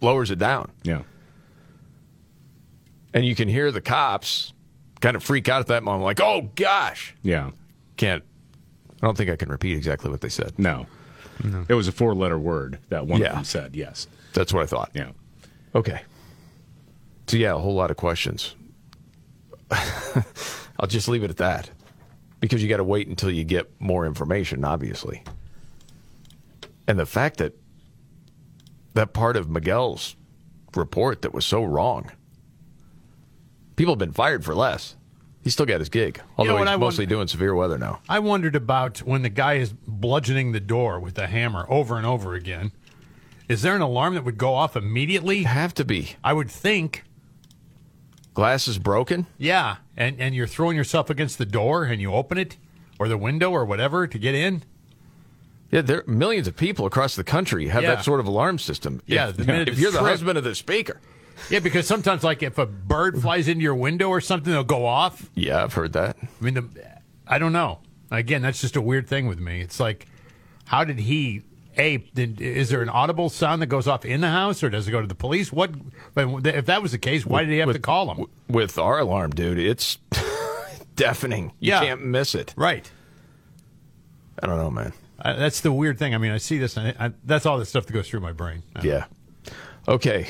lowers 0.01 0.31
it 0.31 0.39
down. 0.39 0.69
Yeah. 0.83 1.03
And 3.13 3.25
you 3.25 3.35
can 3.35 3.47
hear 3.47 3.71
the 3.71 3.81
cops 3.81 4.51
kind 4.99 5.15
of 5.15 5.23
freak 5.23 5.47
out 5.47 5.61
at 5.61 5.67
that 5.67 5.83
moment, 5.83 6.03
like, 6.03 6.19
oh 6.21 6.49
gosh. 6.55 7.15
Yeah. 7.21 7.51
Can't, 7.97 8.23
I 9.01 9.05
don't 9.05 9.15
think 9.15 9.29
I 9.29 9.35
can 9.37 9.49
repeat 9.49 9.77
exactly 9.77 10.09
what 10.11 10.21
they 10.21 10.29
said. 10.29 10.57
No. 10.57 10.87
It 11.67 11.73
was 11.73 11.87
a 11.87 11.91
four 11.91 12.15
letter 12.15 12.39
word 12.39 12.79
that 12.89 13.07
one 13.07 13.19
Yeah. 13.21 13.27
of 13.29 13.35
them 13.35 13.43
said. 13.45 13.75
Yes. 13.75 14.07
That's 14.33 14.53
what 14.53 14.63
I 14.63 14.65
thought. 14.65 14.91
Yeah. 14.93 15.11
Okay. 15.73 16.01
So 17.27 17.37
yeah, 17.37 17.53
a 17.53 17.57
whole 17.57 17.75
lot 17.75 17.91
of 17.91 17.97
questions. 17.97 18.55
I'll 19.71 20.87
just 20.87 21.07
leave 21.07 21.23
it 21.23 21.29
at 21.29 21.37
that. 21.37 21.69
Because 22.45 22.61
you 22.61 22.69
got 22.69 22.77
to 22.77 22.83
wait 22.83 23.07
until 23.07 23.31
you 23.31 23.43
get 23.43 23.71
more 23.81 24.05
information, 24.05 24.63
obviously. 24.63 25.23
And 26.87 26.99
the 26.99 27.07
fact 27.07 27.37
that 27.37 27.53
that 28.93 29.13
part 29.13 29.35
of 29.35 29.49
Miguel's 29.49 30.15
report 30.75 31.23
that 31.23 31.33
was 31.33 31.43
so 31.43 31.63
wrong. 31.63 32.11
People 33.77 33.93
have 33.93 33.99
been 33.99 34.11
fired 34.11 34.45
for 34.45 34.53
less. 34.53 34.95
He 35.43 35.49
still 35.49 35.65
got 35.65 35.79
his 35.79 35.89
gig, 35.89 36.21
although 36.37 36.53
what 36.53 36.67
he's 36.67 36.69
I 36.69 36.75
mostly 36.77 37.05
wonder- 37.05 37.15
doing 37.15 37.27
severe 37.29 37.55
weather 37.55 37.79
now. 37.79 37.99
I 38.07 38.19
wondered 38.19 38.55
about 38.55 38.99
when 38.99 39.23
the 39.23 39.29
guy 39.29 39.55
is 39.55 39.73
bludgeoning 39.73 40.51
the 40.51 40.59
door 40.59 40.99
with 40.99 41.15
the 41.15 41.25
hammer 41.25 41.65
over 41.67 41.97
and 41.97 42.05
over 42.05 42.35
again. 42.35 42.73
Is 43.49 43.63
there 43.63 43.75
an 43.75 43.81
alarm 43.81 44.13
that 44.13 44.23
would 44.23 44.37
go 44.37 44.53
off 44.53 44.75
immediately? 44.75 45.43
Have 45.43 45.73
to 45.75 45.83
be. 45.83 46.15
I 46.23 46.33
would 46.33 46.51
think. 46.51 47.05
Glass 48.35 48.67
is 48.67 48.77
broken. 48.77 49.25
Yeah, 49.39 49.77
and 49.97 50.19
and 50.21 50.35
you're 50.35 50.45
throwing 50.45 50.77
yourself 50.77 51.09
against 51.09 51.37
the 51.39 51.45
door 51.45 51.85
and 51.85 51.99
you 51.99 52.13
open 52.13 52.37
it 52.37 52.57
or 52.99 53.07
the 53.07 53.17
window 53.17 53.49
or 53.49 53.65
whatever 53.65 54.05
to 54.05 54.19
get 54.19 54.35
in. 54.35 54.61
Yeah, 55.71 55.81
there 55.81 56.03
millions 56.05 56.47
of 56.47 56.55
people 56.55 56.85
across 56.85 57.15
the 57.15 57.23
country 57.23 57.69
have 57.69 57.81
Yeah. 57.83 57.95
that 57.95 58.03
sort 58.05 58.19
of 58.19 58.27
alarm 58.27 58.59
system. 58.59 59.01
Yeah, 59.07 59.29
if, 59.29 59.37
the 59.37 59.45
minute 59.45 59.69
if 59.69 59.79
you're 59.79 59.89
the 59.91 59.97
tripped. 59.97 60.09
husband 60.11 60.37
of 60.37 60.43
the 60.43 60.53
speaker. 60.53 60.99
Yeah, 61.49 61.59
because 61.59 61.87
sometimes 61.87 62.23
like 62.23 62.43
if 62.43 62.57
a 62.57 62.65
bird 62.65 63.21
flies 63.21 63.47
into 63.47 63.63
your 63.63 63.75
window 63.75 64.09
or 64.09 64.21
something, 64.21 64.53
they'll 64.53 64.63
go 64.63 64.85
off. 64.85 65.29
Yeah, 65.33 65.63
I've 65.63 65.73
heard 65.73 65.93
that. 65.93 66.15
I 66.21 66.27
mean, 66.43 66.53
the, 66.53 66.69
I 67.27 67.39
don't 67.39 67.51
know. 67.53 67.79
Again, 68.11 68.41
that's 68.41 68.61
just 68.61 68.75
a 68.75 68.81
weird 68.81 69.07
thing 69.07 69.27
with 69.27 69.39
me. 69.39 69.61
It's 69.61 69.79
like, 69.79 70.07
how 70.65 70.83
did 70.83 70.99
he? 70.99 71.41
A, 71.77 71.95
is 72.15 72.69
there 72.69 72.81
an 72.81 72.89
audible 72.89 73.29
sound 73.29 73.61
that 73.61 73.67
goes 73.67 73.87
off 73.87 74.05
in 74.05 74.21
the 74.21 74.29
house, 74.29 74.63
or 74.63 74.69
does 74.69 74.87
it 74.87 74.91
go 74.91 75.01
to 75.01 75.07
the 75.07 75.15
police? 75.15 75.51
What? 75.51 75.71
If 76.15 76.65
that 76.67 76.81
was 76.81 76.91
the 76.91 76.97
case, 76.97 77.25
why 77.25 77.41
did 77.43 77.49
he 77.51 77.57
have 77.59 77.71
to 77.73 77.79
call 77.79 78.13
them? 78.13 78.25
With 78.47 78.77
our 78.77 78.99
alarm, 78.99 79.31
dude, 79.31 79.57
it's 79.59 79.97
deafening. 80.95 81.51
You 81.59 81.71
Yeah. 81.73 81.79
can't 81.81 82.05
miss 82.05 82.35
it. 82.35 82.53
Right. 82.57 82.89
I 84.41 84.47
don't 84.47 84.57
know, 84.57 84.71
man. 84.71 84.93
Uh, 85.19 85.33
that's 85.35 85.61
the 85.61 85.71
weird 85.71 85.97
thing. 85.97 86.13
I 86.13 86.17
mean, 86.17 86.31
I 86.31 86.37
see 86.37 86.57
this, 86.57 86.77
and 86.77 86.95
I, 86.99 87.05
I, 87.07 87.11
that's 87.23 87.45
all 87.45 87.57
the 87.57 87.65
stuff 87.65 87.85
that 87.85 87.93
goes 87.93 88.07
through 88.09 88.19
my 88.19 88.33
brain. 88.33 88.63
Yeah. 88.83 89.05
Okay. 89.87 90.27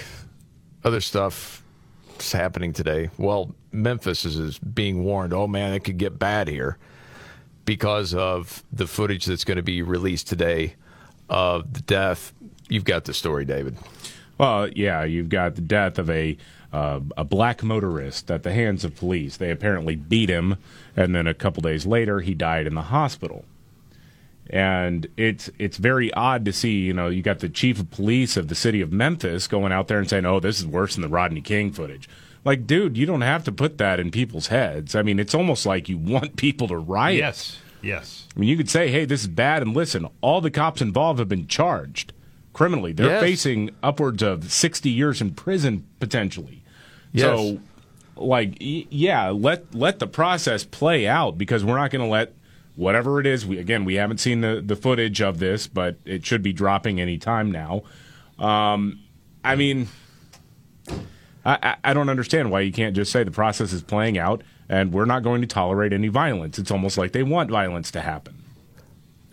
Other 0.83 1.01
stuff 1.01 1.63
is 2.19 2.31
happening 2.31 2.71
today. 2.71 3.09
Well, 3.17 3.55
Memphis 3.71 4.25
is, 4.25 4.37
is 4.37 4.59
being 4.59 5.03
warned. 5.03 5.33
Oh 5.33 5.47
man, 5.47 5.73
it 5.73 5.79
could 5.83 5.97
get 5.97 6.19
bad 6.19 6.47
here 6.47 6.77
because 7.65 8.13
of 8.13 8.63
the 8.71 8.85
footage 8.85 9.25
that's 9.25 9.43
going 9.43 9.57
to 9.57 9.63
be 9.63 9.81
released 9.81 10.27
today 10.27 10.75
of 11.29 11.73
the 11.73 11.81
death. 11.81 12.33
You've 12.69 12.85
got 12.85 13.05
the 13.05 13.13
story, 13.13 13.45
David. 13.45 13.77
Well, 14.37 14.69
yeah, 14.69 15.03
you've 15.03 15.29
got 15.29 15.55
the 15.55 15.61
death 15.61 15.97
of 15.97 16.09
a 16.09 16.37
uh, 16.73 16.99
a 17.15 17.23
black 17.23 17.63
motorist 17.63 18.29
at 18.29 18.43
the 18.43 18.51
hands 18.51 18.83
of 18.83 18.95
police. 18.95 19.37
They 19.37 19.49
apparently 19.49 19.95
beat 19.95 20.29
him, 20.29 20.57
and 20.95 21.15
then 21.15 21.25
a 21.25 21.33
couple 21.33 21.61
days 21.61 21.85
later, 21.85 22.19
he 22.19 22.33
died 22.33 22.67
in 22.67 22.75
the 22.75 22.81
hospital. 22.81 23.45
And 24.49 25.07
it's 25.15 25.49
it's 25.57 25.77
very 25.77 26.13
odd 26.13 26.43
to 26.45 26.53
see. 26.53 26.81
You 26.81 26.93
know, 26.93 27.07
you 27.07 27.21
got 27.21 27.39
the 27.39 27.49
chief 27.49 27.79
of 27.79 27.89
police 27.91 28.35
of 28.35 28.49
the 28.49 28.55
city 28.55 28.81
of 28.81 28.91
Memphis 28.91 29.47
going 29.47 29.71
out 29.71 29.87
there 29.87 29.99
and 29.99 30.09
saying, 30.09 30.25
"Oh, 30.25 30.39
this 30.39 30.59
is 30.59 30.67
worse 30.67 30.95
than 30.95 31.01
the 31.01 31.07
Rodney 31.07 31.41
King 31.41 31.71
footage." 31.71 32.09
Like, 32.43 32.67
dude, 32.67 32.95
you 32.95 33.07
don't 33.07 33.21
have 33.21 33.43
to 33.45 33.51
put 33.51 33.79
that 33.79 33.99
in 33.99 34.11
people's 34.11 34.47
heads. 34.47 34.93
I 34.95 35.01
mean, 35.01 35.17
it's 35.17 35.33
almost 35.33 35.65
like 35.65 35.89
you 35.89 35.97
want 35.97 36.35
people 36.35 36.67
to 36.67 36.77
riot. 36.77 37.17
Yes. 37.17 37.57
Yes. 37.85 38.27
I 38.35 38.39
mean, 38.39 38.49
you 38.49 38.57
could 38.57 38.69
say, 38.69 38.89
"Hey, 38.89 39.05
this 39.05 39.21
is 39.21 39.27
bad," 39.27 39.61
and 39.61 39.75
listen, 39.75 40.07
all 40.21 40.41
the 40.41 40.49
cops 40.51 40.81
involved 40.81 41.19
have 41.19 41.29
been 41.29 41.47
charged 41.47 42.13
criminally. 42.51 42.91
They're 42.93 43.07
Yes. 43.07 43.21
facing 43.21 43.69
upwards 43.83 44.23
of 44.23 44.51
sixty 44.51 44.89
years 44.89 45.21
in 45.21 45.31
prison 45.31 45.85
potentially. 45.99 46.63
Yes. 47.11 47.23
So, 47.25 47.59
like, 48.15 48.57
yeah, 48.59 49.29
let 49.29 49.75
let 49.75 49.99
the 49.99 50.07
process 50.07 50.63
play 50.63 51.07
out 51.07 51.37
because 51.37 51.63
we're 51.63 51.77
not 51.77 51.91
going 51.91 52.03
to 52.03 52.09
let 52.09 52.33
whatever 52.75 53.19
it 53.19 53.27
is. 53.27 53.45
We 53.45 53.59
again, 53.59 53.85
we 53.85 53.95
haven't 53.95 54.17
seen 54.19 54.41
the 54.41 54.63
the 54.65 54.75
footage 54.75 55.21
of 55.21 55.37
this, 55.39 55.67
but 55.67 55.97
it 56.05 56.25
should 56.25 56.41
be 56.41 56.53
dropping 56.53 56.99
any 56.99 57.17
time 57.19 57.51
now. 57.51 57.83
Um, 58.39 58.99
I 59.43 59.55
mean. 59.55 59.87
I- 61.47 61.75
I 61.83 61.93
don't 61.93 62.09
understand 62.09 62.49
why 62.49 62.61
you 62.61 62.71
can't 62.71 62.95
just 62.95 63.11
say 63.11 63.23
the 63.23 63.29
process 63.29 63.71
is 63.71 63.83
playing 63.83 64.17
out 64.17 64.41
and 64.69 64.91
we're 64.91 65.05
not 65.05 65.23
going 65.23 65.41
to 65.41 65.47
tolerate 65.47 65.93
any 65.93 66.07
violence. 66.07 66.57
It's 66.59 66.71
almost 66.71 66.97
like 66.97 67.11
they 67.11 67.23
want 67.23 67.49
violence 67.49 67.91
to 67.91 68.01
happen. 68.01 68.35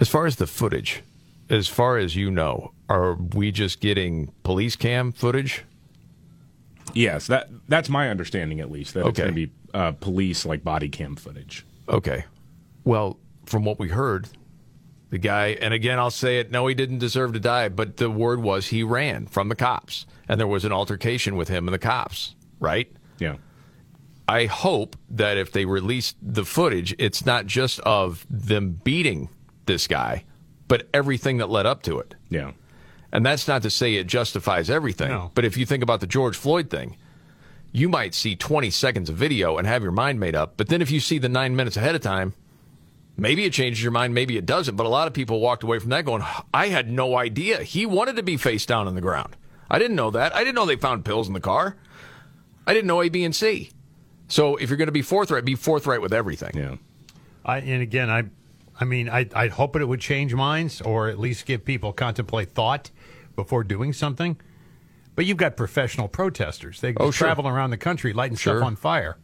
As 0.00 0.08
far 0.08 0.26
as 0.26 0.36
the 0.36 0.46
footage, 0.46 1.02
as 1.48 1.68
far 1.68 1.98
as 1.98 2.16
you 2.16 2.30
know, 2.30 2.72
are 2.88 3.14
we 3.14 3.52
just 3.52 3.80
getting 3.80 4.32
police 4.42 4.76
cam 4.76 5.12
footage? 5.12 5.64
Yes, 6.94 7.26
that 7.28 7.48
that's 7.68 7.88
my 7.88 8.10
understanding 8.10 8.60
at 8.60 8.70
least. 8.70 8.94
That 8.94 9.06
it's 9.06 9.18
going 9.18 9.30
to 9.30 9.34
be 9.34 9.50
uh, 9.72 9.92
police 9.92 10.44
like 10.44 10.64
body 10.64 10.88
cam 10.88 11.16
footage. 11.16 11.64
Okay. 11.88 12.24
Well, 12.84 13.18
from 13.46 13.64
what 13.64 13.78
we 13.78 13.88
heard, 13.88 14.28
the 15.10 15.18
guy, 15.18 15.48
and 15.60 15.74
again, 15.74 15.98
I'll 15.98 16.10
say 16.10 16.40
it, 16.40 16.50
no, 16.50 16.66
he 16.66 16.74
didn't 16.74 16.98
deserve 16.98 17.34
to 17.34 17.40
die, 17.40 17.68
but 17.68 17.98
the 17.98 18.10
word 18.10 18.40
was 18.40 18.68
he 18.68 18.82
ran 18.82 19.26
from 19.26 19.48
the 19.48 19.54
cops, 19.54 20.06
and 20.28 20.40
there 20.40 20.46
was 20.46 20.64
an 20.64 20.72
altercation 20.72 21.36
with 21.36 21.48
him 21.48 21.68
and 21.68 21.74
the 21.74 21.78
cops, 21.78 22.34
right? 22.60 22.90
Yeah. 23.18 23.36
I 24.32 24.46
hope 24.46 24.96
that 25.10 25.36
if 25.36 25.52
they 25.52 25.66
release 25.66 26.14
the 26.22 26.46
footage, 26.46 26.94
it's 26.98 27.26
not 27.26 27.44
just 27.44 27.80
of 27.80 28.26
them 28.30 28.80
beating 28.82 29.28
this 29.66 29.86
guy, 29.86 30.24
but 30.68 30.88
everything 30.94 31.36
that 31.36 31.50
led 31.50 31.66
up 31.66 31.82
to 31.82 31.98
it. 31.98 32.14
Yeah. 32.30 32.52
And 33.12 33.26
that's 33.26 33.46
not 33.46 33.60
to 33.60 33.68
say 33.68 33.96
it 33.96 34.06
justifies 34.06 34.70
everything. 34.70 35.10
No. 35.10 35.30
But 35.34 35.44
if 35.44 35.58
you 35.58 35.66
think 35.66 35.82
about 35.82 36.00
the 36.00 36.06
George 36.06 36.34
Floyd 36.34 36.70
thing, 36.70 36.96
you 37.72 37.90
might 37.90 38.14
see 38.14 38.34
20 38.34 38.70
seconds 38.70 39.10
of 39.10 39.16
video 39.16 39.58
and 39.58 39.66
have 39.66 39.82
your 39.82 39.92
mind 39.92 40.18
made 40.18 40.34
up. 40.34 40.56
But 40.56 40.68
then 40.70 40.80
if 40.80 40.90
you 40.90 40.98
see 40.98 41.18
the 41.18 41.28
nine 41.28 41.54
minutes 41.54 41.76
ahead 41.76 41.94
of 41.94 42.00
time, 42.00 42.32
maybe 43.18 43.44
it 43.44 43.52
changes 43.52 43.82
your 43.82 43.92
mind, 43.92 44.14
maybe 44.14 44.38
it 44.38 44.46
doesn't. 44.46 44.76
But 44.76 44.86
a 44.86 44.88
lot 44.88 45.08
of 45.08 45.12
people 45.12 45.40
walked 45.40 45.62
away 45.62 45.78
from 45.78 45.90
that 45.90 46.06
going, 46.06 46.22
I 46.54 46.68
had 46.68 46.90
no 46.90 47.18
idea. 47.18 47.62
He 47.62 47.84
wanted 47.84 48.16
to 48.16 48.22
be 48.22 48.38
face 48.38 48.64
down 48.64 48.88
on 48.88 48.94
the 48.94 49.02
ground. 49.02 49.36
I 49.70 49.78
didn't 49.78 49.96
know 49.96 50.10
that. 50.12 50.34
I 50.34 50.38
didn't 50.38 50.54
know 50.54 50.64
they 50.64 50.76
found 50.76 51.04
pills 51.04 51.28
in 51.28 51.34
the 51.34 51.40
car. 51.40 51.76
I 52.66 52.72
didn't 52.72 52.86
know 52.86 53.02
A, 53.02 53.10
B, 53.10 53.24
and 53.24 53.36
C. 53.36 53.72
So 54.32 54.56
if 54.56 54.70
you're 54.70 54.78
going 54.78 54.86
to 54.88 54.92
be 54.92 55.02
forthright, 55.02 55.44
be 55.44 55.54
forthright 55.56 56.00
with 56.00 56.14
everything. 56.14 56.52
Yeah. 56.54 56.76
I, 57.44 57.58
and 57.58 57.82
again, 57.82 58.08
I, 58.08 58.24
I 58.80 58.86
mean, 58.86 59.10
I, 59.10 59.28
I'd 59.34 59.50
hope 59.50 59.76
it 59.76 59.84
would 59.84 60.00
change 60.00 60.34
minds 60.34 60.80
or 60.80 61.08
at 61.08 61.18
least 61.18 61.44
give 61.44 61.66
people 61.66 61.92
contemplate 61.92 62.52
thought 62.52 62.90
before 63.36 63.62
doing 63.62 63.92
something. 63.92 64.40
But 65.16 65.26
you've 65.26 65.36
got 65.36 65.54
professional 65.58 66.08
protesters. 66.08 66.80
They 66.80 66.94
Oh, 66.96 67.10
sure. 67.10 67.26
travel 67.26 67.46
around 67.46 67.70
the 67.70 67.76
country 67.76 68.14
lighting 68.14 68.38
Sure. 68.38 68.56
stuff 68.56 68.66
on 68.66 68.74
fire. 68.76 69.18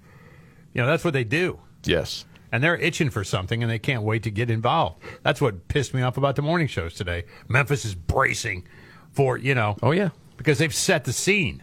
You 0.75 0.83
know, 0.83 0.87
that's 0.87 1.05
what 1.05 1.15
they 1.15 1.25
do. 1.25 1.59
Yes. 1.85 2.27
And 2.53 2.63
they're 2.63 2.77
itching 2.77 3.09
for 3.09 3.25
something 3.25 3.63
and 3.63 3.73
they 3.73 3.79
can't 3.79 4.03
wait 4.03 4.25
to 4.25 4.31
get 4.31 4.51
involved. 4.51 5.03
That's 5.23 5.41
what 5.41 5.69
pissed 5.69 5.95
me 5.95 6.03
off 6.03 6.19
about 6.19 6.37
the 6.37 6.43
morning 6.43 6.67
shows 6.67 6.93
today. 6.93 7.25
Memphis 7.49 7.87
is 7.87 7.95
bracing 7.95 8.69
for, 9.13 9.39
you 9.39 9.55
know, 9.55 9.77
Oh, 9.83 9.93
yeah. 9.93 10.11
because 10.37 10.59
they've 10.59 10.75
set 10.75 11.05
the 11.05 11.15
scene. 11.15 11.63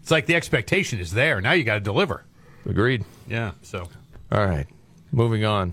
It's 0.00 0.10
like 0.10 0.24
the 0.24 0.36
expectation 0.36 1.00
is 1.00 1.12
there. 1.12 1.42
Now 1.42 1.52
you 1.52 1.64
got 1.64 1.74
to 1.74 1.80
deliver. 1.80 2.24
Agreed. 2.68 3.04
Yeah. 3.26 3.52
So 3.62 3.88
All 4.30 4.46
right. 4.46 4.66
Moving 5.10 5.44
on. 5.44 5.72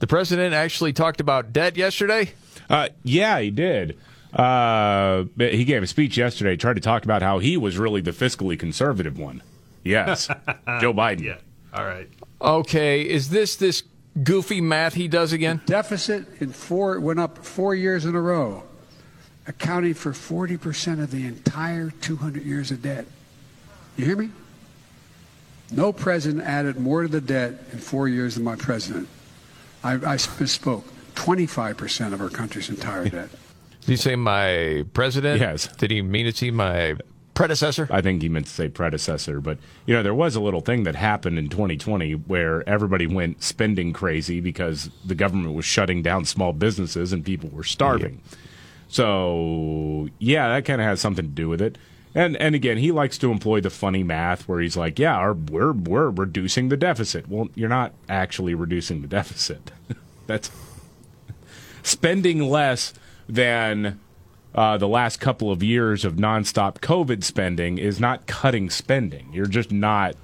The 0.00 0.06
president 0.06 0.52
actually 0.52 0.92
talked 0.92 1.20
about 1.20 1.52
debt 1.52 1.76
yesterday. 1.76 2.32
Uh, 2.68 2.88
yeah, 3.04 3.38
he 3.40 3.50
did. 3.50 3.96
Uh, 4.32 5.24
he 5.38 5.64
gave 5.64 5.82
a 5.82 5.86
speech 5.86 6.16
yesterday, 6.18 6.56
tried 6.56 6.74
to 6.74 6.80
talk 6.80 7.04
about 7.04 7.22
how 7.22 7.38
he 7.38 7.56
was 7.56 7.78
really 7.78 8.00
the 8.00 8.10
fiscally 8.10 8.58
conservative 8.58 9.16
one. 9.16 9.42
Yes, 9.84 10.26
Joe 10.80 10.92
Biden. 10.92 11.22
Yeah. 11.22 11.36
All 11.72 11.84
right. 11.84 12.08
Okay, 12.42 13.02
is 13.02 13.30
this 13.30 13.54
this 13.54 13.84
goofy 14.22 14.60
math 14.60 14.94
he 14.94 15.06
does 15.06 15.32
again? 15.32 15.60
Deficit 15.66 16.26
in 16.40 16.50
four 16.52 16.98
went 16.98 17.20
up 17.20 17.44
four 17.44 17.74
years 17.74 18.04
in 18.04 18.16
a 18.16 18.20
row, 18.20 18.64
accounting 19.46 19.94
for 19.94 20.10
40% 20.12 21.02
of 21.02 21.10
the 21.10 21.26
entire 21.26 21.90
200 21.90 22.44
years 22.44 22.70
of 22.70 22.82
debt. 22.82 23.06
You 23.96 24.04
hear 24.06 24.16
me? 24.16 24.30
No 25.74 25.92
president 25.92 26.44
added 26.44 26.78
more 26.78 27.02
to 27.02 27.08
the 27.08 27.20
debt 27.20 27.54
in 27.72 27.78
four 27.78 28.08
years 28.08 28.36
than 28.36 28.44
my 28.44 28.56
president. 28.56 29.08
I, 29.82 29.94
I 29.94 30.16
misspoke. 30.16 30.84
25% 31.16 32.12
of 32.12 32.20
our 32.20 32.28
country's 32.28 32.68
entire 32.68 33.08
debt. 33.08 33.30
Did 33.80 33.86
he 33.86 33.96
say 33.96 34.16
my 34.16 34.84
president? 34.94 35.40
Yes. 35.40 35.68
Did 35.68 35.90
he 35.90 36.02
mean 36.02 36.26
to 36.26 36.32
say 36.32 36.50
my 36.50 36.96
predecessor? 37.34 37.88
I 37.90 38.00
think 38.00 38.22
he 38.22 38.28
meant 38.28 38.46
to 38.46 38.52
say 38.52 38.68
predecessor, 38.68 39.40
but 39.40 39.58
you 39.86 39.94
know 39.94 40.02
there 40.02 40.14
was 40.14 40.36
a 40.36 40.40
little 40.40 40.60
thing 40.60 40.84
that 40.84 40.94
happened 40.94 41.38
in 41.38 41.48
2020 41.48 42.12
where 42.12 42.66
everybody 42.68 43.06
went 43.06 43.42
spending 43.42 43.92
crazy 43.92 44.40
because 44.40 44.90
the 45.04 45.14
government 45.14 45.54
was 45.54 45.64
shutting 45.64 46.02
down 46.02 46.24
small 46.24 46.52
businesses 46.52 47.12
and 47.12 47.24
people 47.24 47.50
were 47.50 47.64
starving. 47.64 48.20
So 48.88 50.08
yeah, 50.18 50.48
that 50.48 50.64
kind 50.64 50.80
of 50.80 50.86
has 50.86 51.00
something 51.00 51.24
to 51.24 51.30
do 51.30 51.48
with 51.48 51.60
it. 51.60 51.76
And 52.14 52.36
and 52.36 52.54
again, 52.54 52.78
he 52.78 52.92
likes 52.92 53.18
to 53.18 53.32
employ 53.32 53.60
the 53.60 53.70
funny 53.70 54.04
math 54.04 54.46
where 54.46 54.60
he's 54.60 54.76
like, 54.76 54.98
"Yeah, 54.98 55.16
our, 55.16 55.32
we're 55.32 55.72
we're 55.72 56.10
reducing 56.10 56.68
the 56.68 56.76
deficit." 56.76 57.28
Well, 57.28 57.48
you're 57.54 57.68
not 57.68 57.92
actually 58.08 58.54
reducing 58.54 59.02
the 59.02 59.08
deficit. 59.08 59.72
That's 60.26 60.50
spending 61.82 62.48
less 62.48 62.94
than 63.28 63.98
uh, 64.54 64.78
the 64.78 64.86
last 64.86 65.18
couple 65.20 65.50
of 65.50 65.62
years 65.62 66.04
of 66.04 66.14
nonstop 66.14 66.78
COVID 66.78 67.24
spending 67.24 67.78
is 67.78 67.98
not 67.98 68.26
cutting 68.28 68.70
spending. 68.70 69.32
You're 69.32 69.46
just 69.46 69.72
not 69.72 70.14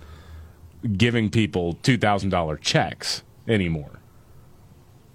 giving 0.96 1.28
people 1.28 1.74
two 1.82 1.98
thousand 1.98 2.30
dollar 2.30 2.56
checks 2.56 3.24
anymore. 3.48 3.98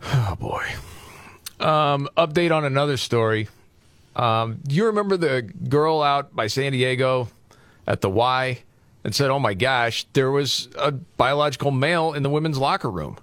Oh 0.04 0.36
boy. 0.38 0.66
Um, 1.58 2.10
update 2.18 2.54
on 2.54 2.66
another 2.66 2.98
story. 2.98 3.48
Um, 4.16 4.60
do 4.66 4.76
you 4.76 4.86
remember 4.86 5.18
the 5.18 5.42
girl 5.42 6.02
out 6.02 6.36
by 6.36 6.48
San 6.48 6.72
Diego 6.72 7.28
at 7.86 8.02
the 8.02 8.10
Y 8.10 8.64
and 9.04 9.14
said, 9.14 9.30
"Oh 9.30 9.40
my 9.40 9.54
gosh, 9.54 10.06
there 10.14 10.32
was 10.32 10.70
a 10.78 10.92
biological 10.92 11.72
male 11.72 12.14
in 12.14 12.24
the 12.24 12.30
women's 12.30 12.58
locker 12.58 12.90
room," 12.90 13.18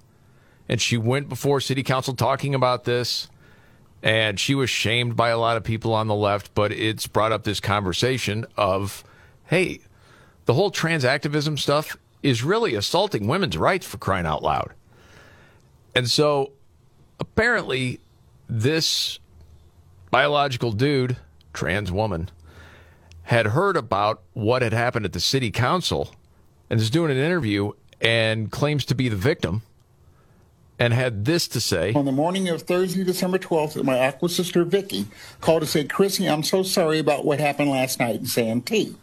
and 0.68 0.80
she 0.80 0.96
went 0.96 1.28
before 1.28 1.60
city 1.60 1.82
council 1.82 2.14
talking 2.14 2.54
about 2.54 2.84
this, 2.84 3.28
and 4.02 4.38
she 4.38 4.54
was 4.54 4.68
shamed 4.68 5.16
by 5.16 5.30
a 5.30 5.38
lot 5.38 5.56
of 5.56 5.64
people 5.64 5.94
on 5.94 6.08
the 6.08 6.14
left. 6.14 6.54
But 6.54 6.72
it's 6.72 7.06
brought 7.06 7.32
up 7.32 7.44
this 7.44 7.60
conversation 7.60 8.44
of, 8.56 9.02
"Hey, 9.46 9.80
the 10.44 10.54
whole 10.54 10.70
trans 10.70 11.04
activism 11.04 11.56
stuff 11.56 11.96
is 12.22 12.44
really 12.44 12.74
assaulting 12.74 13.26
women's 13.26 13.56
rights 13.56 13.86
for 13.86 13.96
crying 13.96 14.26
out 14.26 14.42
loud," 14.42 14.72
and 15.94 16.10
so 16.10 16.52
apparently 17.18 17.98
this 18.48 19.18
biological 20.12 20.72
dude, 20.72 21.16
trans 21.54 21.90
woman, 21.90 22.30
had 23.22 23.46
heard 23.46 23.78
about 23.78 24.22
what 24.34 24.60
had 24.60 24.74
happened 24.74 25.06
at 25.06 25.14
the 25.14 25.20
city 25.20 25.50
council 25.50 26.14
and 26.68 26.78
is 26.78 26.90
doing 26.90 27.10
an 27.10 27.16
interview 27.16 27.72
and 27.98 28.52
claims 28.52 28.84
to 28.84 28.94
be 28.94 29.08
the 29.08 29.16
victim 29.16 29.62
and 30.78 30.92
had 30.92 31.24
this 31.24 31.48
to 31.48 31.60
say. 31.60 31.94
On 31.94 32.04
the 32.04 32.12
morning 32.12 32.48
of 32.50 32.62
Thursday, 32.62 33.02
December 33.04 33.38
12th, 33.38 33.82
my 33.84 33.98
aqua 33.98 34.28
sister 34.28 34.64
Vicky 34.64 35.06
called 35.40 35.62
to 35.62 35.66
say, 35.66 35.84
Chrissy, 35.84 36.28
I'm 36.28 36.42
so 36.42 36.62
sorry 36.62 36.98
about 36.98 37.24
what 37.24 37.40
happened 37.40 37.70
last 37.70 37.98
night 37.98 38.16
in 38.16 38.26
Santee. 38.26 38.96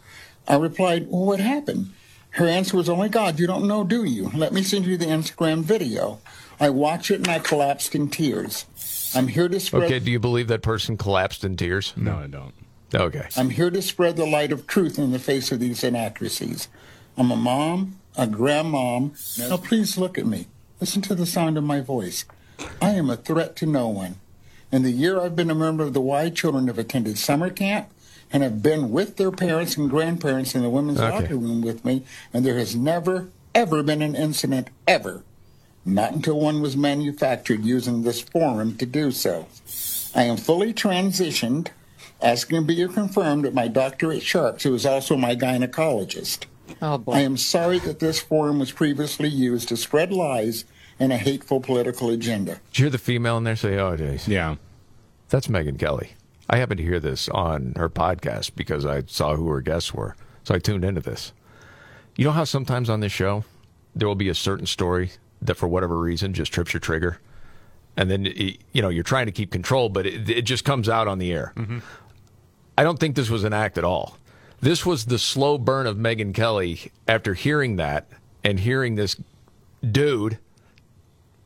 I 0.46 0.56
replied, 0.56 1.08
Well, 1.10 1.24
what 1.24 1.40
happened? 1.40 1.92
Her 2.30 2.46
answer 2.46 2.76
was, 2.76 2.88
Oh 2.88 2.96
my 2.96 3.08
God, 3.08 3.40
you 3.40 3.48
don't 3.48 3.66
know, 3.66 3.82
do 3.82 4.04
you? 4.04 4.30
Let 4.32 4.52
me 4.52 4.62
send 4.62 4.86
you 4.86 4.96
the 4.96 5.06
Instagram 5.06 5.62
video. 5.62 6.20
I 6.60 6.70
watched 6.70 7.10
it 7.10 7.16
and 7.16 7.28
I 7.28 7.40
collapsed 7.40 7.96
in 7.96 8.10
tears. 8.10 8.66
I'm 9.14 9.28
here 9.28 9.48
to 9.48 9.60
spread. 9.60 9.84
Okay, 9.84 9.98
do 9.98 10.10
you 10.10 10.18
believe 10.20 10.48
that 10.48 10.62
person 10.62 10.96
collapsed 10.96 11.44
in 11.44 11.56
tears? 11.56 11.92
No, 11.96 12.16
I 12.18 12.26
don't. 12.26 12.54
Okay. 12.94 13.28
I'm 13.36 13.50
here 13.50 13.70
to 13.70 13.82
spread 13.82 14.16
the 14.16 14.26
light 14.26 14.52
of 14.52 14.66
truth 14.66 14.98
in 14.98 15.12
the 15.12 15.18
face 15.18 15.52
of 15.52 15.60
these 15.60 15.84
inaccuracies. 15.84 16.68
I'm 17.16 17.30
a 17.30 17.36
mom, 17.36 17.98
a 18.16 18.26
grandmom. 18.26 19.48
Now, 19.48 19.56
please 19.56 19.96
look 19.98 20.18
at 20.18 20.26
me. 20.26 20.46
Listen 20.80 21.02
to 21.02 21.14
the 21.14 21.26
sound 21.26 21.56
of 21.58 21.64
my 21.64 21.80
voice. 21.80 22.24
I 22.80 22.90
am 22.90 23.10
a 23.10 23.16
threat 23.16 23.56
to 23.56 23.66
no 23.66 23.88
one. 23.88 24.16
In 24.72 24.82
the 24.82 24.90
year 24.90 25.20
I've 25.20 25.36
been 25.36 25.50
a 25.50 25.54
member 25.54 25.82
of 25.84 25.94
the 25.94 26.00
Y, 26.00 26.30
children 26.30 26.66
have 26.68 26.78
attended 26.78 27.18
summer 27.18 27.50
camp 27.50 27.88
and 28.32 28.42
have 28.42 28.62
been 28.62 28.90
with 28.90 29.16
their 29.16 29.32
parents 29.32 29.76
and 29.76 29.90
grandparents 29.90 30.54
in 30.54 30.62
the 30.62 30.70
women's 30.70 31.00
Okay. 31.00 31.10
locker 31.22 31.36
room 31.36 31.60
with 31.62 31.84
me, 31.84 32.04
and 32.32 32.44
there 32.46 32.56
has 32.58 32.76
never, 32.76 33.28
ever 33.54 33.82
been 33.82 34.02
an 34.02 34.14
incident, 34.14 34.68
ever. 34.86 35.22
Not 35.84 36.12
until 36.12 36.38
one 36.38 36.60
was 36.60 36.76
manufactured 36.76 37.64
using 37.64 38.02
this 38.02 38.20
forum 38.20 38.76
to 38.76 38.86
do 38.86 39.10
so. 39.10 39.46
I 40.14 40.24
am 40.24 40.36
fully 40.36 40.74
transitioned, 40.74 41.68
as 42.20 42.44
can 42.44 42.66
be 42.66 42.86
confirmed 42.88 43.46
at 43.46 43.54
my 43.54 43.68
doctor 43.68 44.12
at 44.12 44.22
Sharps, 44.22 44.64
who 44.64 44.74
is 44.74 44.84
also 44.84 45.16
my 45.16 45.34
gynecologist. 45.34 46.44
Oh, 46.82 46.98
boy. 46.98 47.12
I 47.12 47.20
am 47.20 47.36
sorry 47.36 47.78
that 47.80 47.98
this 47.98 48.20
forum 48.20 48.58
was 48.58 48.72
previously 48.72 49.28
used 49.28 49.68
to 49.68 49.76
spread 49.76 50.12
lies 50.12 50.64
and 50.98 51.12
a 51.12 51.16
hateful 51.16 51.60
political 51.60 52.10
agenda. 52.10 52.60
Did 52.72 52.78
you 52.78 52.84
hear 52.84 52.90
the 52.90 52.98
female 52.98 53.38
in 53.38 53.44
there 53.44 53.56
say, 53.56 53.78
oh, 53.78 53.96
geez. 53.96 54.28
Yeah. 54.28 54.56
That's 55.30 55.46
Megyn 55.46 55.78
Kelly. 55.78 56.10
I 56.48 56.58
happened 56.58 56.78
to 56.78 56.84
hear 56.84 57.00
this 57.00 57.28
on 57.28 57.74
her 57.76 57.88
podcast 57.88 58.54
because 58.54 58.84
I 58.84 59.04
saw 59.06 59.36
who 59.36 59.48
her 59.48 59.60
guests 59.60 59.94
were. 59.94 60.16
So 60.44 60.54
I 60.54 60.58
tuned 60.58 60.84
into 60.84 61.00
this. 61.00 61.32
You 62.16 62.24
know 62.24 62.32
how 62.32 62.44
sometimes 62.44 62.90
on 62.90 63.00
this 63.00 63.12
show, 63.12 63.44
there 63.94 64.08
will 64.08 64.14
be 64.14 64.28
a 64.28 64.34
certain 64.34 64.66
story 64.66 65.12
that 65.42 65.54
for 65.54 65.68
whatever 65.68 65.98
reason 65.98 66.32
just 66.34 66.52
trips 66.52 66.72
your 66.72 66.80
trigger? 66.80 67.18
And 67.96 68.10
then, 68.10 68.24
you 68.24 68.82
know, 68.82 68.88
you're 68.88 69.02
trying 69.02 69.26
to 69.26 69.32
keep 69.32 69.50
control, 69.50 69.88
but 69.88 70.06
it, 70.06 70.30
it 70.30 70.42
just 70.42 70.64
comes 70.64 70.88
out 70.88 71.08
on 71.08 71.18
the 71.18 71.32
air. 71.32 71.52
Mm-hmm. 71.56 71.80
I 72.78 72.84
don't 72.84 72.98
think 72.98 73.16
this 73.16 73.28
was 73.28 73.44
an 73.44 73.52
act 73.52 73.76
at 73.76 73.84
all. 73.84 74.16
This 74.60 74.86
was 74.86 75.06
the 75.06 75.18
slow 75.18 75.58
burn 75.58 75.86
of 75.86 75.96
Megyn 75.96 76.34
Kelly 76.34 76.92
after 77.08 77.34
hearing 77.34 77.76
that 77.76 78.08
and 78.44 78.60
hearing 78.60 78.94
this 78.94 79.16
dude, 79.88 80.38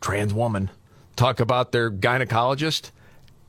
trans 0.01 0.34
woman, 0.34 0.70
talk 1.16 1.40
about 1.40 1.72
their 1.72 1.90
gynecologist. 1.90 2.90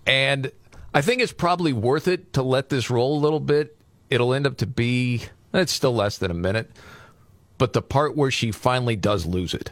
And 0.06 0.52
I 0.94 1.02
think 1.02 1.22
it's 1.22 1.34
probably 1.34 1.74
worth 1.74 2.08
it 2.08 2.34
to 2.34 2.44
let 2.44 2.70
this 2.70 2.90
roll 2.90 3.18
a 3.18 3.22
little 3.22 3.40
bit. 3.40 3.78
It'll 4.10 4.34
end 4.34 4.48
up 4.48 4.58
to 4.58 4.68
be, 4.68 5.24
it's 5.54 5.74
still 5.74 5.94
less 5.94 6.18
than 6.18 6.32
a 6.32 6.36
minute, 6.36 6.72
but 7.58 7.74
the 7.74 7.82
part 7.82 8.16
where 8.16 8.32
she 8.32 8.52
finally 8.52 8.96
does 8.96 9.26
lose 9.26 9.54
it. 9.54 9.72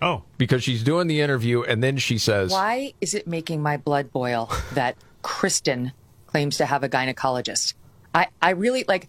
Oh. 0.00 0.22
Because 0.36 0.62
she's 0.62 0.82
doing 0.82 1.08
the 1.08 1.20
interview 1.20 1.62
and 1.62 1.82
then 1.82 1.96
she 1.96 2.18
says, 2.18 2.50
Why 2.52 2.94
is 3.00 3.14
it 3.14 3.26
making 3.26 3.62
my 3.62 3.76
blood 3.76 4.12
boil 4.12 4.50
that 4.74 4.96
Kristen 5.22 5.92
claims 6.26 6.56
to 6.58 6.66
have 6.66 6.82
a 6.82 6.88
gynecologist? 6.88 7.74
I, 8.14 8.28
I 8.40 8.50
really 8.50 8.84
like 8.88 9.08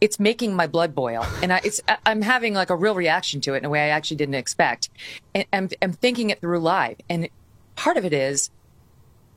it's 0.00 0.18
making 0.18 0.56
my 0.56 0.66
blood 0.66 0.96
boil, 0.96 1.24
and 1.44 1.52
I, 1.52 1.60
it's 1.62 1.80
I- 1.86 1.96
I'm 2.04 2.22
having 2.22 2.54
like 2.54 2.70
a 2.70 2.76
real 2.76 2.96
reaction 2.96 3.40
to 3.42 3.54
it 3.54 3.58
in 3.58 3.64
a 3.64 3.70
way 3.70 3.82
I 3.82 3.88
actually 3.90 4.16
didn't 4.16 4.34
expect, 4.34 4.90
and 5.32 5.44
I'm, 5.52 5.68
I'm 5.80 5.92
thinking 5.92 6.30
it 6.30 6.40
through 6.40 6.58
live, 6.58 6.96
and 7.08 7.28
part 7.76 7.96
of 7.96 8.04
it 8.04 8.12
is. 8.12 8.50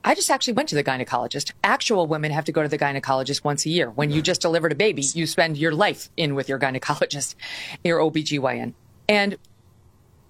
I 0.04 0.14
just 0.14 0.30
actually 0.30 0.52
went 0.52 0.68
to 0.68 0.76
the 0.76 0.84
gynecologist. 0.84 1.50
Actual 1.64 2.06
women 2.06 2.30
have 2.30 2.44
to 2.44 2.52
go 2.52 2.62
to 2.62 2.68
the 2.68 2.78
gynecologist 2.78 3.42
once 3.42 3.66
a 3.66 3.70
year. 3.70 3.90
When 3.90 4.12
you 4.12 4.22
just 4.22 4.40
delivered 4.40 4.70
a 4.70 4.76
baby, 4.76 5.02
you 5.02 5.26
spend 5.26 5.56
your 5.56 5.72
life 5.72 6.10
in 6.16 6.36
with 6.36 6.48
your 6.48 6.60
gynecologist, 6.60 7.34
your 7.82 7.98
OBGYN. 7.98 8.74
And 9.08 9.36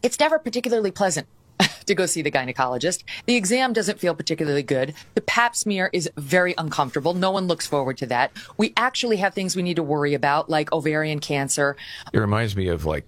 it's 0.06 0.20
never 0.20 0.38
particularly 0.38 0.90
pleasant 0.90 1.26
to 1.86 1.94
go 1.94 2.06
see 2.06 2.22
the 2.22 2.30
gynecologist. 2.30 3.02
The 3.26 3.34
exam 3.34 3.72
doesn't 3.72 3.98
feel 3.98 4.14
particularly 4.14 4.62
good. 4.62 4.94
The 5.14 5.20
pap 5.20 5.56
smear 5.56 5.90
is 5.92 6.08
very 6.16 6.54
uncomfortable. 6.56 7.12
No 7.14 7.30
one 7.30 7.46
looks 7.46 7.66
forward 7.66 7.96
to 7.98 8.06
that. 8.06 8.30
We 8.56 8.72
actually 8.76 9.16
have 9.16 9.34
things 9.34 9.56
we 9.56 9.62
need 9.62 9.76
to 9.76 9.82
worry 9.82 10.14
about, 10.14 10.48
like 10.48 10.72
ovarian 10.72 11.18
cancer. 11.18 11.76
It 12.12 12.18
reminds 12.18 12.54
me 12.56 12.68
of 12.68 12.84
like 12.84 13.04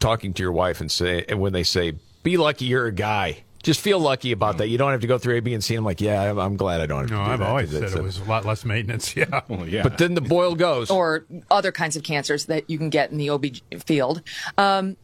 talking 0.00 0.32
to 0.34 0.42
your 0.42 0.52
wife 0.52 0.80
and 0.80 0.90
say, 0.90 1.24
and 1.28 1.40
when 1.40 1.52
they 1.52 1.62
say, 1.62 1.94
"Be 2.22 2.36
lucky 2.36 2.66
you're 2.66 2.86
a 2.86 2.92
guy." 2.92 3.44
Just 3.62 3.80
feel 3.80 4.00
lucky 4.00 4.32
about 4.32 4.58
that. 4.58 4.66
You 4.66 4.76
don't 4.76 4.90
have 4.90 5.02
to 5.02 5.06
go 5.06 5.18
through 5.18 5.36
A, 5.36 5.40
B, 5.40 5.54
and 5.54 5.62
C. 5.62 5.76
I'm 5.76 5.84
like, 5.84 6.00
yeah, 6.00 6.20
I'm, 6.32 6.36
I'm 6.36 6.56
glad 6.56 6.80
I 6.80 6.86
don't 6.86 7.02
have 7.02 7.10
to 7.10 7.14
No, 7.14 7.24
do 7.24 7.30
I've 7.30 7.38
that, 7.38 7.48
always 7.48 7.70
'cause 7.70 7.78
said 7.92 7.92
it 7.92 8.00
a- 8.00 8.02
was 8.02 8.18
a 8.18 8.24
lot 8.24 8.44
less 8.44 8.64
maintenance. 8.64 9.14
Yeah. 9.16 9.40
Well, 9.46 9.68
yeah. 9.68 9.84
But 9.84 9.98
then 9.98 10.14
the 10.14 10.20
boil 10.20 10.56
goes. 10.56 10.90
or 10.90 11.24
other 11.48 11.70
kinds 11.70 11.94
of 11.94 12.02
cancers 12.02 12.46
that 12.46 12.68
you 12.68 12.76
can 12.76 12.90
get 12.90 13.12
in 13.12 13.18
the 13.18 13.30
OB 13.30 13.44
field. 13.86 14.22
Um, 14.58 14.96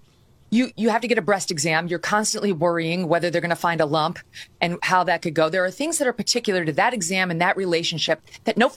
you 0.51 0.71
you 0.77 0.89
have 0.91 1.01
to 1.03 1.09
get 1.09 1.19
a 1.19 1.23
breast 1.23 1.51
exam. 1.51 1.89
You're 1.89 1.99
constantly 1.99 2.53
worrying 2.53 3.09
whether 3.09 3.31
they're 3.31 3.41
going 3.41 3.51
to 3.51 3.57
find 3.57 3.81
a 3.81 3.87
lump 3.87 4.19
and 4.61 4.79
how 4.83 5.05
that 5.05 5.23
could 5.23 5.35
go. 5.35 5.49
There 5.49 5.65
are 5.65 5.71
things 5.71 5.99
that 5.99 6.09
are 6.09 6.13
particular 6.13 6.65
to 6.65 6.73
that 6.73 6.95
exam 6.95 7.31
and 7.31 7.41
that 7.41 7.57
relationship 7.57 8.23
that 8.45 8.57
no 8.57 8.71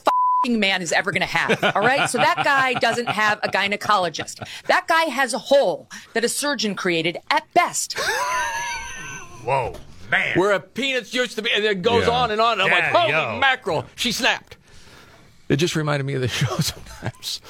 fing 0.44 0.58
man 0.60 0.82
is 0.82 0.92
ever 0.92 1.12
going 1.12 1.20
to 1.22 1.26
have. 1.26 1.62
All 1.76 1.82
right, 1.82 2.10
so 2.10 2.18
that 2.18 2.42
guy 2.44 2.74
doesn't 2.74 3.08
have 3.08 3.38
a 3.42 3.48
gynecologist. 3.48 4.46
That 4.66 4.86
guy 4.88 5.04
has 5.04 5.32
a 5.34 5.38
hole 5.38 5.88
that 6.14 6.24
a 6.24 6.28
surgeon 6.28 6.74
created 6.74 7.18
at 7.30 7.52
best. 7.54 7.96
Whoa, 9.44 9.74
man. 10.10 10.38
Where 10.38 10.52
a 10.52 10.60
penis 10.60 11.12
used 11.14 11.36
to 11.36 11.42
be, 11.42 11.50
and 11.52 11.64
it 11.64 11.82
goes 11.82 12.06
Yeah. 12.06 12.12
on 12.12 12.30
and 12.30 12.40
on. 12.40 12.60
And 12.60 12.62
I'm 12.62 12.70
like, 12.70 12.84
holy 12.92 13.12
Daddy-o. 13.12 13.38
mackerel, 13.38 13.86
she 13.96 14.12
snapped. 14.12 14.56
It 15.48 15.56
just 15.56 15.74
reminded 15.76 16.04
me 16.04 16.14
of 16.14 16.20
the 16.20 16.28
show 16.40 16.56
sometimes. 16.58 17.40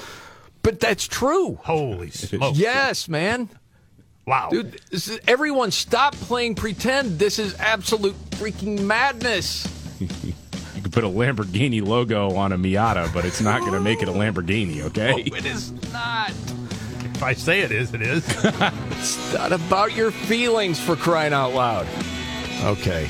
But 0.61 0.79
that's 0.79 1.07
true. 1.07 1.59
Holy 1.63 2.09
smoke. 2.09 2.55
Yes, 2.57 3.07
man. 3.09 3.49
Wow. 4.25 4.49
Dude, 4.49 4.79
this 4.89 5.07
is, 5.09 5.19
everyone 5.27 5.71
stop 5.71 6.15
playing 6.15 6.55
pretend. 6.55 7.19
This 7.19 7.39
is 7.39 7.55
absolute 7.59 8.15
freaking 8.31 8.81
madness. 8.85 9.67
You 9.99 10.81
could 10.81 10.93
put 10.93 11.03
a 11.03 11.07
Lamborghini 11.07 11.85
logo 11.85 12.35
on 12.35 12.51
a 12.51 12.57
Miata, 12.57 13.13
but 13.13 13.25
it's 13.25 13.41
not 13.41 13.59
going 13.61 13.73
to 13.73 13.81
make 13.81 14.01
it 14.01 14.07
a 14.07 14.11
Lamborghini, 14.11 14.81
okay? 14.83 15.13
It 15.15 15.45
is 15.45 15.71
not. 15.91 16.29
If 16.29 17.21
I 17.21 17.33
say 17.33 17.61
it 17.61 17.71
is, 17.71 17.93
it 17.93 18.01
is. 18.01 18.25
It's 19.03 19.33
not 19.33 19.51
about 19.51 19.93
your 19.97 20.11
feelings 20.11 20.79
for 20.79 20.95
crying 20.95 21.33
out 21.33 21.53
loud. 21.53 21.85
Okay. 22.63 23.09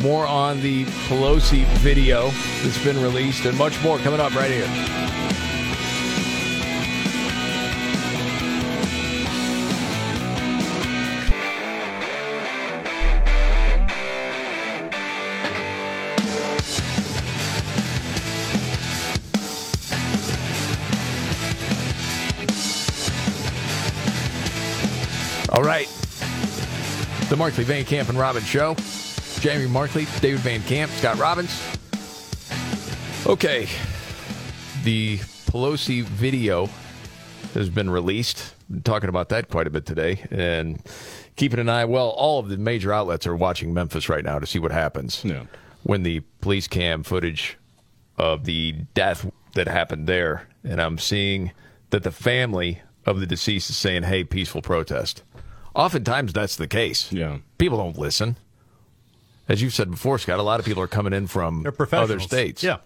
More 0.00 0.24
on 0.24 0.60
the 0.60 0.84
Pelosi 1.08 1.64
video 1.78 2.30
that's 2.62 2.82
been 2.84 3.02
released 3.02 3.44
and 3.44 3.58
much 3.58 3.82
more 3.82 3.98
coming 3.98 4.20
up 4.20 4.34
right 4.36 4.50
here. 4.50 4.68
All 25.56 25.62
right. 25.62 25.88
The 27.30 27.36
Markley 27.38 27.64
Van 27.64 27.86
Camp 27.86 28.10
and 28.10 28.18
Robbins 28.18 28.46
Show. 28.46 28.76
Jamie 29.40 29.66
Markley, 29.66 30.06
David 30.20 30.40
Van 30.40 30.62
Camp, 30.64 30.92
Scott 30.92 31.16
Robbins. 31.16 31.62
Okay. 33.26 33.66
The 34.84 35.16
Pelosi 35.46 36.02
video 36.02 36.68
has 37.54 37.70
been 37.70 37.88
released. 37.88 38.54
Been 38.68 38.82
talking 38.82 39.08
about 39.08 39.30
that 39.30 39.48
quite 39.48 39.66
a 39.66 39.70
bit 39.70 39.86
today. 39.86 40.26
And 40.30 40.78
keeping 41.36 41.58
an 41.58 41.70
eye, 41.70 41.86
well, 41.86 42.10
all 42.10 42.38
of 42.38 42.50
the 42.50 42.58
major 42.58 42.92
outlets 42.92 43.26
are 43.26 43.34
watching 43.34 43.72
Memphis 43.72 44.10
right 44.10 44.24
now 44.24 44.38
to 44.38 44.44
see 44.46 44.58
what 44.58 44.72
happens. 44.72 45.24
Yeah. 45.24 45.44
When 45.84 46.02
the 46.02 46.20
police 46.42 46.68
cam 46.68 47.02
footage 47.02 47.56
of 48.18 48.44
the 48.44 48.72
death 48.92 49.26
that 49.54 49.68
happened 49.68 50.06
there. 50.06 50.48
And 50.64 50.82
I'm 50.82 50.98
seeing 50.98 51.52
that 51.88 52.02
the 52.02 52.12
family 52.12 52.82
of 53.06 53.20
the 53.20 53.26
deceased 53.26 53.70
is 53.70 53.76
saying, 53.78 54.02
hey, 54.02 54.22
peaceful 54.22 54.60
protest. 54.60 55.22
Oftentimes 55.76 56.32
that's 56.32 56.56
the 56.56 56.66
case. 56.66 57.12
Yeah. 57.12 57.38
People 57.58 57.78
don't 57.78 57.98
listen. 57.98 58.36
As 59.48 59.62
you've 59.62 59.74
said 59.74 59.90
before, 59.90 60.18
Scott, 60.18 60.38
a 60.38 60.42
lot 60.42 60.58
of 60.58 60.66
people 60.66 60.82
are 60.82 60.88
coming 60.88 61.12
in 61.12 61.26
from 61.28 61.62
They're 61.62 61.70
professionals. 61.72 62.10
other 62.10 62.20
states 62.20 62.62
Yeah. 62.62 62.78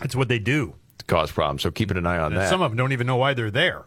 That's 0.00 0.14
what 0.16 0.28
they 0.28 0.38
do. 0.38 0.74
to 0.98 1.04
cause 1.06 1.30
problems. 1.30 1.62
So 1.62 1.70
keeping 1.70 1.96
an 1.96 2.06
eye 2.06 2.18
on 2.18 2.32
And 2.32 2.40
that. 2.42 2.50
some 2.50 2.60
of 2.62 2.70
them 2.70 2.76
don't 2.76 2.92
even 2.92 3.06
know 3.06 3.16
why 3.16 3.32
they're 3.34 3.50
there. 3.50 3.84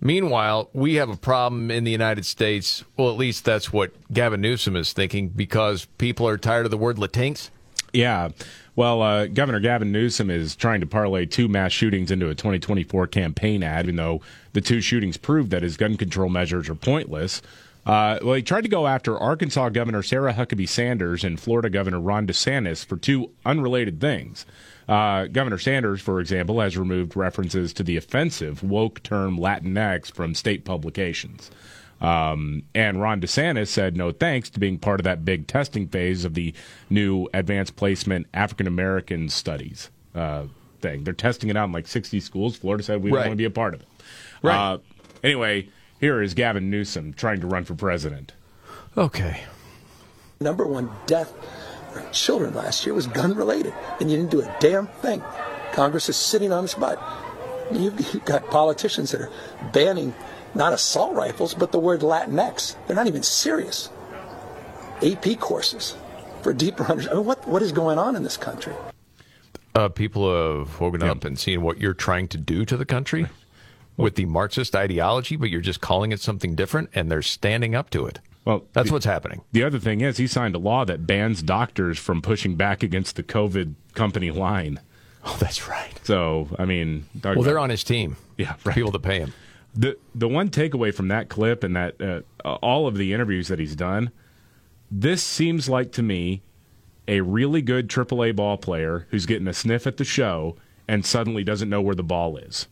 Meanwhile, 0.00 0.70
we 0.72 0.94
have 0.94 1.10
a 1.10 1.16
problem 1.16 1.70
in 1.70 1.84
the 1.84 1.90
United 1.90 2.24
States. 2.24 2.84
Well, 2.96 3.10
at 3.10 3.16
least 3.18 3.44
that's 3.44 3.70
what 3.72 3.92
Gavin 4.12 4.40
Newsom 4.40 4.74
is 4.76 4.92
thinking 4.94 5.28
because 5.28 5.84
people 5.98 6.26
are 6.26 6.38
tired 6.38 6.64
of 6.64 6.70
the 6.70 6.78
word 6.78 6.96
Latinx. 6.96 7.50
Yeah. 7.92 8.30
Well, 8.80 9.02
uh, 9.02 9.26
Governor 9.26 9.60
Gavin 9.60 9.92
Newsom 9.92 10.30
is 10.30 10.56
trying 10.56 10.80
to 10.80 10.86
parlay 10.86 11.26
two 11.26 11.48
mass 11.48 11.70
shootings 11.70 12.10
into 12.10 12.30
a 12.30 12.34
2024 12.34 13.08
campaign 13.08 13.62
ad, 13.62 13.84
even 13.84 13.96
though 13.96 14.22
the 14.54 14.62
two 14.62 14.80
shootings 14.80 15.18
proved 15.18 15.50
that 15.50 15.62
his 15.62 15.76
gun 15.76 15.98
control 15.98 16.30
measures 16.30 16.66
are 16.70 16.74
pointless. 16.74 17.42
Uh, 17.84 18.18
well, 18.22 18.36
he 18.36 18.42
tried 18.42 18.62
to 18.62 18.70
go 18.70 18.86
after 18.86 19.18
Arkansas 19.18 19.68
Governor 19.68 20.02
Sarah 20.02 20.32
Huckabee 20.32 20.66
Sanders 20.66 21.24
and 21.24 21.38
Florida 21.38 21.68
Governor 21.68 22.00
Ron 22.00 22.26
DeSantis 22.26 22.82
for 22.82 22.96
two 22.96 23.28
unrelated 23.44 24.00
things. 24.00 24.46
Uh, 24.88 25.26
Governor 25.26 25.58
Sanders, 25.58 26.00
for 26.00 26.18
example, 26.18 26.58
has 26.60 26.78
removed 26.78 27.14
references 27.14 27.74
to 27.74 27.82
the 27.82 27.98
offensive 27.98 28.62
woke 28.62 29.02
term 29.02 29.36
Latinx 29.36 30.10
from 30.10 30.34
state 30.34 30.64
publications. 30.64 31.50
Um, 32.00 32.62
and 32.74 33.00
Ron 33.00 33.20
DeSantis 33.20 33.68
said 33.68 33.96
no 33.96 34.10
thanks 34.10 34.48
to 34.50 34.60
being 34.60 34.78
part 34.78 35.00
of 35.00 35.04
that 35.04 35.24
big 35.24 35.46
testing 35.46 35.86
phase 35.86 36.24
of 36.24 36.34
the 36.34 36.54
new 36.88 37.28
advanced 37.34 37.76
placement 37.76 38.26
African 38.32 38.66
American 38.66 39.28
studies 39.28 39.90
uh, 40.14 40.44
thing. 40.80 41.04
They're 41.04 41.12
testing 41.12 41.50
it 41.50 41.56
out 41.56 41.64
in 41.66 41.72
like 41.72 41.86
60 41.86 42.18
schools. 42.20 42.56
Florida 42.56 42.82
said 42.82 43.02
we 43.02 43.10
don't 43.10 43.18
Right. 43.18 43.26
want 43.26 43.32
to 43.32 43.36
be 43.36 43.44
a 43.44 43.50
part 43.50 43.74
of 43.74 43.82
it. 43.82 43.88
Right. 44.42 44.56
Uh, 44.56 44.78
anyway, 45.22 45.68
here 46.00 46.22
is 46.22 46.32
Gavin 46.32 46.70
Newsom 46.70 47.12
trying 47.12 47.40
to 47.42 47.46
run 47.46 47.64
for 47.64 47.74
president. 47.74 48.32
Okay. 48.96 49.42
Number 50.40 50.66
one 50.66 50.90
death 51.06 51.32
for 51.92 52.02
children 52.12 52.54
last 52.54 52.86
year 52.86 52.94
was 52.94 53.06
gun 53.06 53.34
related, 53.34 53.74
and 54.00 54.10
you 54.10 54.16
didn't 54.16 54.30
do 54.30 54.40
a 54.40 54.56
damn 54.58 54.86
thing. 54.86 55.22
Congress 55.72 56.08
is 56.08 56.16
sitting 56.16 56.50
on 56.50 56.64
its 56.64 56.74
butt. 56.74 56.98
You've 57.70 58.00
you've 58.14 58.24
got 58.24 58.48
politicians 58.50 59.10
that 59.12 59.20
are 59.20 59.30
banning 59.72 60.14
not 60.54 60.72
assault 60.72 61.14
rifles, 61.14 61.54
but 61.54 61.72
the 61.72 61.78
word 61.78 62.00
Latinx. 62.00 62.76
They're 62.86 62.96
not 62.96 63.06
even 63.06 63.22
serious. 63.22 63.88
AP 65.02 65.38
courses 65.38 65.96
for 66.42 66.52
deeper 66.52 66.84
understanding. 66.84 67.12
I 67.12 67.20
mean, 67.20 67.26
what, 67.26 67.46
what 67.48 67.62
is 67.62 67.72
going 67.72 67.98
on 67.98 68.16
in 68.16 68.22
this 68.22 68.36
country? 68.36 68.74
Uh, 69.74 69.88
people 69.88 70.58
have 70.58 70.80
woken 70.80 71.02
up 71.02 71.24
and 71.24 71.38
seen 71.38 71.62
what 71.62 71.78
you're 71.78 71.94
trying 71.94 72.28
to 72.28 72.36
do 72.38 72.64
to 72.64 72.76
the 72.76 72.84
country 72.84 73.26
with 73.96 74.16
the 74.16 74.24
Marxist 74.24 74.74
ideology, 74.74 75.36
but 75.36 75.48
you're 75.50 75.60
just 75.60 75.80
calling 75.80 76.10
it 76.10 76.20
something 76.20 76.54
different, 76.54 76.90
and 76.94 77.10
they're 77.10 77.22
standing 77.22 77.74
up 77.74 77.90
to 77.90 78.06
it. 78.06 78.18
Well, 78.44 78.64
That's 78.72 78.88
the- 78.88 78.94
what's 78.94 79.04
happening. 79.04 79.42
The 79.52 79.62
other 79.62 79.78
thing 79.78 80.00
is, 80.00 80.16
he 80.16 80.26
signed 80.26 80.54
a 80.54 80.58
law 80.58 80.84
that 80.86 81.06
bans 81.06 81.42
doctors 81.42 81.98
from 81.98 82.20
pushing 82.22 82.56
back 82.56 82.82
against 82.82 83.16
the 83.16 83.22
COVID 83.22 83.74
company 83.94 84.30
line. 84.30 84.80
Oh, 85.24 85.36
that's 85.38 85.68
right. 85.68 85.92
So, 86.02 86.48
I 86.58 86.64
mean, 86.64 87.04
talk 87.22 87.36
Well, 87.36 87.44
they're 87.44 87.58
on 87.58 87.70
his 87.70 87.84
team. 87.84 88.16
Yeah, 88.38 88.54
right. 88.64 88.74
People 88.74 88.90
that 88.92 89.02
pay 89.02 89.18
him. 89.18 89.34
The 89.74 89.96
the 90.14 90.28
one 90.28 90.50
takeaway 90.50 90.92
from 90.94 91.08
that 91.08 91.28
clip 91.28 91.62
and 91.64 91.76
that 91.76 92.00
uh, 92.00 92.20
all 92.56 92.86
of 92.86 92.96
the 92.96 93.12
interviews 93.12 93.48
that 93.48 93.58
he's 93.58 93.76
done, 93.76 94.10
this 94.90 95.22
seems 95.22 95.68
like 95.68 95.92
to 95.92 96.02
me 96.02 96.42
a 97.08 97.20
really 97.20 97.62
good 97.62 97.88
AAA 97.88 98.34
ball 98.36 98.56
player 98.56 99.06
who's 99.10 99.26
getting 99.26 99.48
a 99.48 99.52
sniff 99.54 99.86
at 99.86 99.96
the 99.96 100.04
show 100.04 100.56
and 100.88 101.04
suddenly 101.06 101.42
doesn't 101.44 101.68
know 101.70 101.80
where 101.80 101.94
the 101.94 102.02
ball 102.02 102.36
is. 102.36 102.66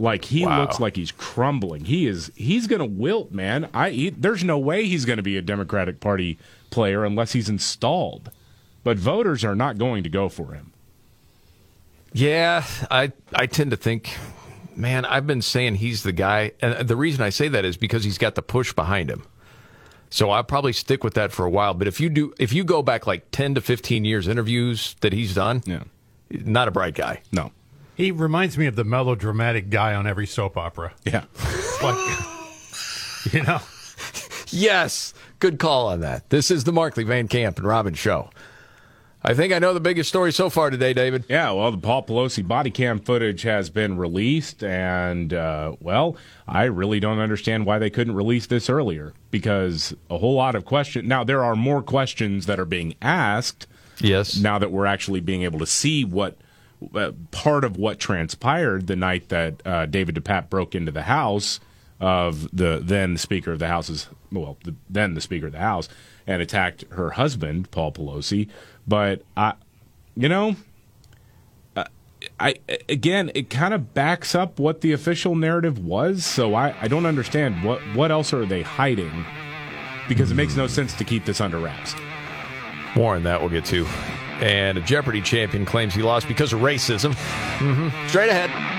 Like 0.00 0.26
he 0.26 0.46
Wow. 0.46 0.60
looks 0.60 0.78
like 0.78 0.94
he's 0.94 1.10
crumbling. 1.10 1.84
He 1.86 2.06
is. 2.06 2.30
He's 2.36 2.68
going 2.68 2.78
to 2.78 2.84
wilt, 2.84 3.32
man. 3.32 3.68
I. 3.74 3.90
He, 3.90 4.10
there's 4.10 4.44
no 4.44 4.56
way 4.58 4.84
he's 4.86 5.04
going 5.04 5.16
to 5.16 5.24
be 5.24 5.36
a 5.36 5.42
Democratic 5.42 5.98
Party 5.98 6.38
player 6.70 7.04
unless 7.04 7.32
he's 7.32 7.48
installed. 7.48 8.30
But 8.84 8.96
voters 8.96 9.44
are 9.44 9.56
not 9.56 9.76
going 9.76 10.04
to 10.04 10.08
go 10.08 10.28
for 10.28 10.52
him. 10.54 10.72
Yeah, 12.12 12.64
I 12.90 13.12
I 13.34 13.46
tend 13.46 13.72
to 13.72 13.76
think, 13.76 14.16
man, 14.78 15.04
I've 15.04 15.26
been 15.26 15.42
saying 15.42 15.74
he's 15.76 16.02
the 16.02 16.12
guy, 16.12 16.52
and 16.62 16.88
the 16.88 16.96
reason 16.96 17.22
I 17.22 17.30
say 17.30 17.48
that 17.48 17.64
is 17.64 17.76
because 17.76 18.04
he's 18.04 18.18
got 18.18 18.34
the 18.34 18.42
push 18.42 18.72
behind 18.72 19.10
him. 19.10 19.24
So 20.10 20.30
I'll 20.30 20.44
probably 20.44 20.72
stick 20.72 21.04
with 21.04 21.14
that 21.14 21.32
for 21.32 21.44
a 21.44 21.50
while. 21.50 21.74
But 21.74 21.86
if 21.88 22.00
you 22.00 22.08
do, 22.08 22.32
if 22.38 22.52
you 22.52 22.64
go 22.64 22.82
back 22.82 23.06
like 23.06 23.30
ten 23.30 23.54
to 23.56 23.60
fifteen 23.60 24.04
years 24.06 24.26
interviews 24.28 24.96
that 25.00 25.12
he's 25.12 25.34
done, 25.34 25.62
Yeah. 25.66 25.82
not 26.30 26.68
a 26.68 26.70
bright 26.70 26.94
guy. 26.94 27.20
No. 27.32 27.52
He 27.94 28.10
reminds 28.12 28.56
me 28.56 28.66
of 28.66 28.76
the 28.76 28.84
melodramatic 28.84 29.68
guy 29.70 29.94
on 29.94 30.06
every 30.06 30.26
soap 30.26 30.56
opera. 30.56 30.94
Yeah. 31.04 31.24
like, 31.82 32.18
you 33.32 33.42
know. 33.42 33.60
Yes, 34.50 35.12
good 35.40 35.58
call 35.58 35.88
on 35.88 36.00
that. 36.00 36.30
This 36.30 36.50
is 36.50 36.64
the 36.64 36.72
Markley 36.72 37.04
Van 37.04 37.28
Camp 37.28 37.58
and 37.58 37.66
Robin 37.66 37.92
show. 37.94 38.30
I 39.22 39.34
think 39.34 39.52
I 39.52 39.58
know 39.58 39.74
the 39.74 39.80
biggest 39.80 40.08
story 40.08 40.32
so 40.32 40.48
far 40.48 40.70
today, 40.70 40.92
David. 40.92 41.24
Yeah, 41.28 41.50
well, 41.50 41.72
the 41.72 41.78
Paul 41.78 42.04
Pelosi 42.04 42.46
body 42.46 42.70
cam 42.70 43.00
footage 43.00 43.42
has 43.42 43.68
been 43.68 43.98
released, 43.98 44.62
and, 44.62 45.34
uh, 45.34 45.74
well, 45.80 46.16
I 46.46 46.64
really 46.64 47.00
don't 47.00 47.18
understand 47.18 47.66
why 47.66 47.80
they 47.80 47.90
couldn't 47.90 48.14
release 48.14 48.46
this 48.46 48.70
earlier 48.70 49.12
because 49.32 49.94
a 50.08 50.18
whole 50.18 50.34
lot 50.34 50.54
of 50.54 50.64
questions. 50.64 51.08
Now, 51.08 51.24
there 51.24 51.42
are 51.42 51.56
more 51.56 51.82
questions 51.82 52.46
that 52.46 52.60
are 52.60 52.64
being 52.64 52.94
asked. 53.02 53.66
Yes. 54.00 54.38
Now 54.38 54.58
that 54.60 54.70
we're 54.70 54.86
actually 54.86 55.20
being 55.20 55.42
able 55.42 55.58
to 55.58 55.66
see 55.66 56.04
what 56.04 56.36
uh, 56.94 57.10
part 57.32 57.64
of 57.64 57.76
what 57.76 57.98
transpired 57.98 58.86
the 58.86 58.94
night 58.94 59.30
that 59.30 59.66
uh, 59.66 59.86
David 59.86 60.14
DePape 60.14 60.48
broke 60.48 60.76
into 60.76 60.92
the 60.92 61.02
house 61.02 61.58
of 62.00 62.48
the 62.56 62.80
then 62.80 63.16
Speaker 63.16 63.50
of 63.50 63.58
the 63.58 63.66
House's, 63.66 64.08
well, 64.30 64.56
the, 64.62 64.76
then 64.88 65.14
the 65.14 65.20
Speaker 65.20 65.46
of 65.46 65.52
the 65.52 65.58
House, 65.58 65.88
and 66.26 66.40
attacked 66.40 66.84
her 66.90 67.10
husband, 67.10 67.70
Paul 67.72 67.90
Pelosi. 67.90 68.48
But 68.88 69.22
I, 69.36 69.52
you 70.16 70.28
know, 70.28 70.56
uh, 71.76 71.84
I 72.40 72.56
again, 72.88 73.30
it 73.34 73.50
kind 73.50 73.74
of 73.74 73.92
backs 73.92 74.34
up 74.34 74.58
what 74.58 74.80
the 74.80 74.92
official 74.92 75.36
narrative 75.36 75.78
was. 75.78 76.24
So 76.24 76.54
I, 76.54 76.74
I 76.80 76.88
don't 76.88 77.06
understand 77.06 77.62
what 77.62 77.80
what 77.94 78.10
else 78.10 78.32
are 78.32 78.46
they 78.46 78.62
hiding? 78.62 79.26
Because 80.08 80.30
it 80.30 80.34
makes 80.36 80.56
no 80.56 80.66
sense 80.66 80.94
to 80.94 81.04
keep 81.04 81.26
this 81.26 81.40
under 81.40 81.58
wraps. 81.58 81.94
More 82.96 83.14
on 83.14 83.24
that 83.24 83.40
we'll 83.40 83.50
get 83.50 83.66
to. 83.66 83.84
And 84.40 84.78
a 84.78 84.80
Jeopardy 84.80 85.20
champion 85.20 85.66
claims 85.66 85.94
he 85.94 86.02
lost 86.02 86.26
because 86.26 86.52
of 86.52 86.60
racism. 86.60 87.12
Mm-hmm. 87.58 88.08
Straight 88.08 88.30
ahead. 88.30 88.77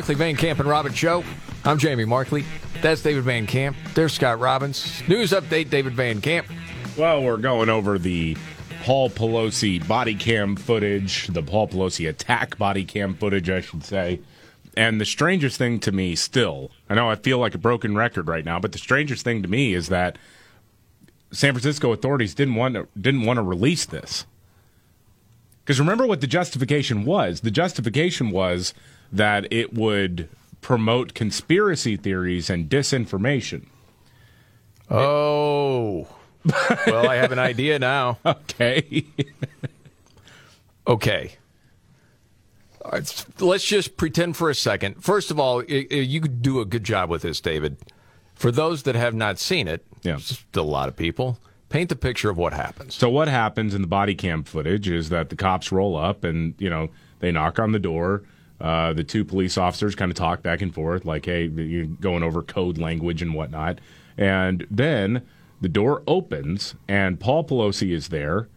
Markley 0.00 0.14
Van 0.14 0.34
Camp 0.34 0.58
and 0.58 0.66
Robbins 0.66 0.96
Show. 0.96 1.22
I'm 1.62 1.76
Jamie 1.76 2.06
Markley. 2.06 2.46
That's 2.80 3.02
David 3.02 3.22
Van 3.24 3.46
Camp. 3.46 3.76
There's 3.92 4.14
Scott 4.14 4.40
Robbins. 4.40 5.06
News 5.06 5.30
update, 5.30 5.68
David 5.68 5.92
Van 5.92 6.22
Camp. 6.22 6.46
Well, 6.96 7.22
we're 7.22 7.36
going 7.36 7.68
over 7.68 7.98
the 7.98 8.34
Paul 8.82 9.10
Pelosi 9.10 9.86
body 9.86 10.14
cam 10.14 10.56
footage, 10.56 11.26
the 11.26 11.42
Paul 11.42 11.68
Pelosi 11.68 12.08
attack 12.08 12.56
body 12.56 12.82
cam 12.82 13.12
footage, 13.12 13.50
I 13.50 13.60
should 13.60 13.84
say. 13.84 14.20
And 14.74 14.98
the 15.02 15.04
strangest 15.04 15.58
thing 15.58 15.78
to 15.80 15.92
me 15.92 16.16
still, 16.16 16.70
I 16.88 16.94
know 16.94 17.10
I 17.10 17.16
feel 17.16 17.36
like 17.36 17.54
a 17.54 17.58
broken 17.58 17.94
record 17.94 18.26
right 18.26 18.46
now, 18.46 18.58
but 18.58 18.72
the 18.72 18.78
strangest 18.78 19.22
thing 19.22 19.42
to 19.42 19.48
me 19.48 19.74
is 19.74 19.90
that 19.90 20.16
San 21.30 21.52
Francisco 21.52 21.92
authorities 21.92 22.34
didn't 22.34 22.54
want 22.54 22.74
to, 22.74 22.88
didn't 22.98 23.26
want 23.26 23.36
to 23.36 23.42
release 23.42 23.84
this. 23.84 24.24
Because 25.62 25.78
remember 25.78 26.06
what 26.06 26.22
the 26.22 26.26
justification 26.26 27.04
was? 27.04 27.42
The 27.42 27.50
justification 27.50 28.30
was 28.30 28.72
that 29.12 29.52
it 29.52 29.74
would 29.74 30.28
promote 30.60 31.14
conspiracy 31.14 31.96
theories 31.96 32.50
and 32.50 32.68
disinformation. 32.68 33.66
Oh. 34.90 36.06
well, 36.86 37.08
I 37.08 37.16
have 37.16 37.32
an 37.32 37.38
idea 37.38 37.78
now. 37.78 38.18
Okay. 38.26 39.04
okay. 40.86 41.32
Uh, 42.84 42.90
right, 42.92 43.26
let's 43.38 43.64
just 43.64 43.96
pretend 43.96 44.36
for 44.36 44.50
a 44.50 44.54
second. 44.54 45.02
First 45.02 45.30
of 45.30 45.38
all, 45.38 45.62
you 45.64 46.20
could 46.20 46.42
do 46.42 46.60
a 46.60 46.64
good 46.64 46.84
job 46.84 47.10
with 47.10 47.22
this, 47.22 47.40
David. 47.40 47.76
For 48.34 48.50
those 48.50 48.84
that 48.84 48.94
have 48.94 49.14
not 49.14 49.38
seen 49.38 49.68
it, 49.68 49.84
yeah. 50.02 50.16
still 50.18 50.64
a 50.64 50.66
lot 50.66 50.88
of 50.88 50.96
people, 50.96 51.38
paint 51.68 51.88
the 51.88 51.96
picture 51.96 52.30
of 52.30 52.38
what 52.38 52.52
happens. 52.52 52.94
So 52.94 53.08
what 53.08 53.28
happens 53.28 53.74
in 53.74 53.82
the 53.82 53.86
body 53.86 54.14
cam 54.14 54.44
footage 54.44 54.88
is 54.88 55.08
that 55.10 55.28
the 55.30 55.36
cops 55.36 55.70
roll 55.70 55.96
up 55.96 56.24
and, 56.24 56.54
you 56.58 56.70
know, 56.70 56.88
they 57.20 57.30
knock 57.30 57.58
on 57.58 57.72
the 57.72 57.78
door. 57.78 58.22
Uh, 58.60 58.92
the 58.92 59.04
two 59.04 59.24
police 59.24 59.56
officers 59.56 59.94
kind 59.94 60.10
of 60.10 60.16
talk 60.16 60.42
back 60.42 60.60
and 60.60 60.74
forth, 60.74 61.04
like, 61.04 61.24
hey, 61.24 61.46
you're 61.46 61.86
going 61.86 62.22
over 62.22 62.42
code 62.42 62.76
language 62.76 63.22
and 63.22 63.34
whatnot. 63.34 63.78
And 64.18 64.66
then 64.70 65.22
the 65.60 65.68
door 65.68 66.02
opens, 66.06 66.74
and 66.86 67.18
Paul 67.18 67.44
Pelosi 67.44 67.92
is 67.92 68.08
there. 68.08 68.48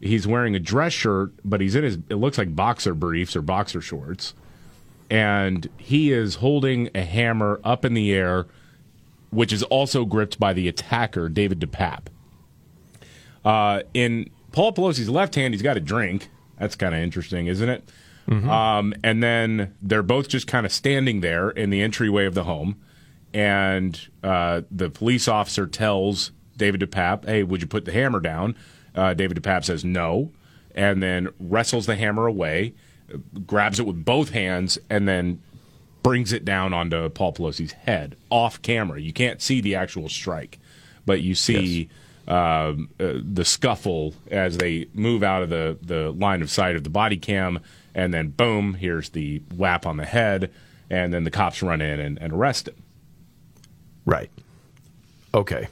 He's 0.00 0.26
wearing 0.26 0.54
a 0.56 0.58
dress 0.58 0.94
shirt, 0.94 1.32
but 1.44 1.60
he's 1.60 1.74
in 1.74 1.84
his, 1.84 1.98
it 2.08 2.14
looks 2.14 2.38
like 2.38 2.56
boxer 2.56 2.94
briefs 2.94 3.36
or 3.36 3.42
boxer 3.42 3.82
shorts. 3.82 4.34
And 5.10 5.68
he 5.76 6.10
is 6.10 6.36
holding 6.36 6.88
a 6.94 7.02
hammer 7.02 7.60
up 7.62 7.84
in 7.84 7.92
the 7.92 8.12
air, 8.12 8.46
which 9.30 9.52
is 9.52 9.62
also 9.64 10.06
gripped 10.06 10.40
by 10.40 10.54
the 10.54 10.68
attacker, 10.68 11.28
David 11.28 11.60
DePape. 11.60 12.06
Uh, 13.44 13.82
in 13.92 14.30
Paul 14.52 14.72
Pelosi's 14.72 15.10
left 15.10 15.34
hand, 15.34 15.52
he's 15.52 15.62
got 15.62 15.76
a 15.76 15.80
drink. 15.80 16.30
That's 16.58 16.76
kind 16.76 16.94
of 16.94 17.00
interesting, 17.00 17.46
isn't 17.46 17.68
it? 17.68 17.88
Mm-hmm. 18.28 18.48
Um, 18.48 18.94
and 19.02 19.22
then 19.22 19.74
they're 19.82 20.02
both 20.02 20.28
just 20.28 20.46
kind 20.46 20.64
of 20.64 20.72
standing 20.72 21.20
there 21.20 21.50
in 21.50 21.70
the 21.70 21.82
entryway 21.82 22.26
of 22.26 22.34
the 22.34 22.44
home. 22.44 22.80
And 23.32 24.00
uh, 24.22 24.62
the 24.70 24.90
police 24.90 25.28
officer 25.28 25.66
tells 25.66 26.32
David 26.56 26.80
DePape, 26.80 27.26
hey, 27.26 27.42
would 27.42 27.60
you 27.60 27.66
put 27.66 27.84
the 27.84 27.92
hammer 27.92 28.20
down? 28.20 28.56
Uh, 28.94 29.14
David 29.14 29.40
DePape 29.40 29.64
says 29.64 29.84
no, 29.84 30.32
and 30.74 31.02
then 31.02 31.28
wrestles 31.38 31.86
the 31.86 31.96
hammer 31.96 32.26
away, 32.26 32.74
grabs 33.46 33.78
it 33.80 33.86
with 33.86 34.04
both 34.04 34.30
hands, 34.30 34.78
and 34.88 35.08
then 35.08 35.40
brings 36.02 36.32
it 36.32 36.44
down 36.44 36.72
onto 36.72 37.08
Paul 37.10 37.32
Pelosi's 37.32 37.72
head 37.72 38.16
off 38.30 38.60
camera. 38.62 39.00
You 39.00 39.12
can't 39.12 39.40
see 39.40 39.60
the 39.60 39.74
actual 39.74 40.08
strike, 40.08 40.58
but 41.06 41.20
you 41.22 41.34
see. 41.34 41.82
Yes. 41.82 41.96
Um, 42.28 42.90
uh, 43.00 43.14
the 43.24 43.44
scuffle 43.44 44.14
as 44.30 44.58
they 44.58 44.86
move 44.94 45.24
out 45.24 45.42
of 45.42 45.50
the, 45.50 45.76
the 45.82 46.12
line 46.12 46.42
of 46.42 46.50
sight 46.50 46.76
of 46.76 46.84
the 46.84 46.90
body 46.90 47.16
cam 47.16 47.58
and 47.94 48.12
then 48.12 48.28
boom, 48.28 48.74
here's 48.74 49.10
the 49.10 49.42
whap 49.54 49.86
on 49.86 49.96
the 49.96 50.04
head, 50.04 50.50
and 50.88 51.12
then 51.12 51.24
the 51.24 51.30
cops 51.30 51.62
run 51.62 51.80
in 51.80 52.00
and, 52.00 52.18
and 52.18 52.32
arrest 52.32 52.68
him. 52.68 52.82
Right. 54.04 54.30
Okay. 55.34 55.68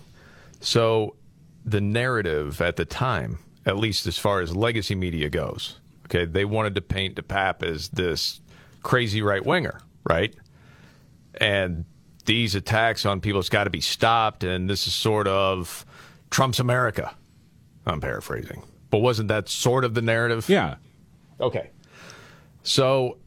So 0.60 1.16
the 1.64 1.80
narrative 1.80 2.60
at 2.60 2.76
the 2.76 2.84
time, 2.84 3.38
at 3.66 3.76
least 3.76 4.06
as 4.06 4.18
far 4.18 4.40
as 4.40 4.54
legacy 4.54 4.94
media 4.94 5.28
goes, 5.28 5.78
okay, 6.06 6.24
they 6.24 6.44
wanted 6.44 6.74
to 6.76 6.80
paint 6.80 7.16
DePape 7.16 7.62
as 7.62 7.88
this 7.88 8.40
crazy 8.82 9.22
right 9.22 9.44
winger, 9.44 9.80
right? 10.04 10.34
And 11.40 11.84
these 12.24 12.54
attacks 12.54 13.06
on 13.06 13.20
people 13.20 13.40
has 13.40 13.48
got 13.48 13.64
to 13.64 13.70
be 13.70 13.80
stopped, 13.80 14.44
and 14.44 14.68
this 14.68 14.86
is 14.86 14.94
sort 14.94 15.26
of 15.26 15.84
Trump's 16.30 16.60
America. 16.60 17.14
I'm 17.86 18.00
paraphrasing. 18.00 18.62
But 18.90 18.98
wasn't 18.98 19.28
that 19.28 19.48
sort 19.48 19.84
of 19.84 19.94
the 19.94 20.02
narrative? 20.02 20.48
Yeah. 20.48 20.76
Okay. 21.40 21.70
So, 22.62 23.18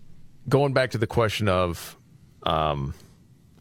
going 0.49 0.73
back 0.73 0.91
to 0.91 0.97
the 0.97 1.07
question 1.07 1.47
of 1.47 1.97
um, 2.43 2.93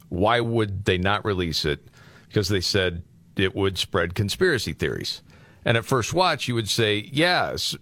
why 0.08 0.40
would 0.40 0.84
they 0.84 0.98
not 0.98 1.24
release 1.24 1.64
it? 1.64 1.86
Because 2.28 2.48
they 2.48 2.60
said 2.60 3.02
it 3.36 3.54
would 3.54 3.78
spread 3.78 4.14
conspiracy 4.14 4.72
theories. 4.72 5.22
And 5.64 5.76
at 5.76 5.84
first 5.84 6.14
watch, 6.14 6.48
you 6.48 6.54
would 6.54 6.68
say, 6.68 7.08
yes, 7.12 7.76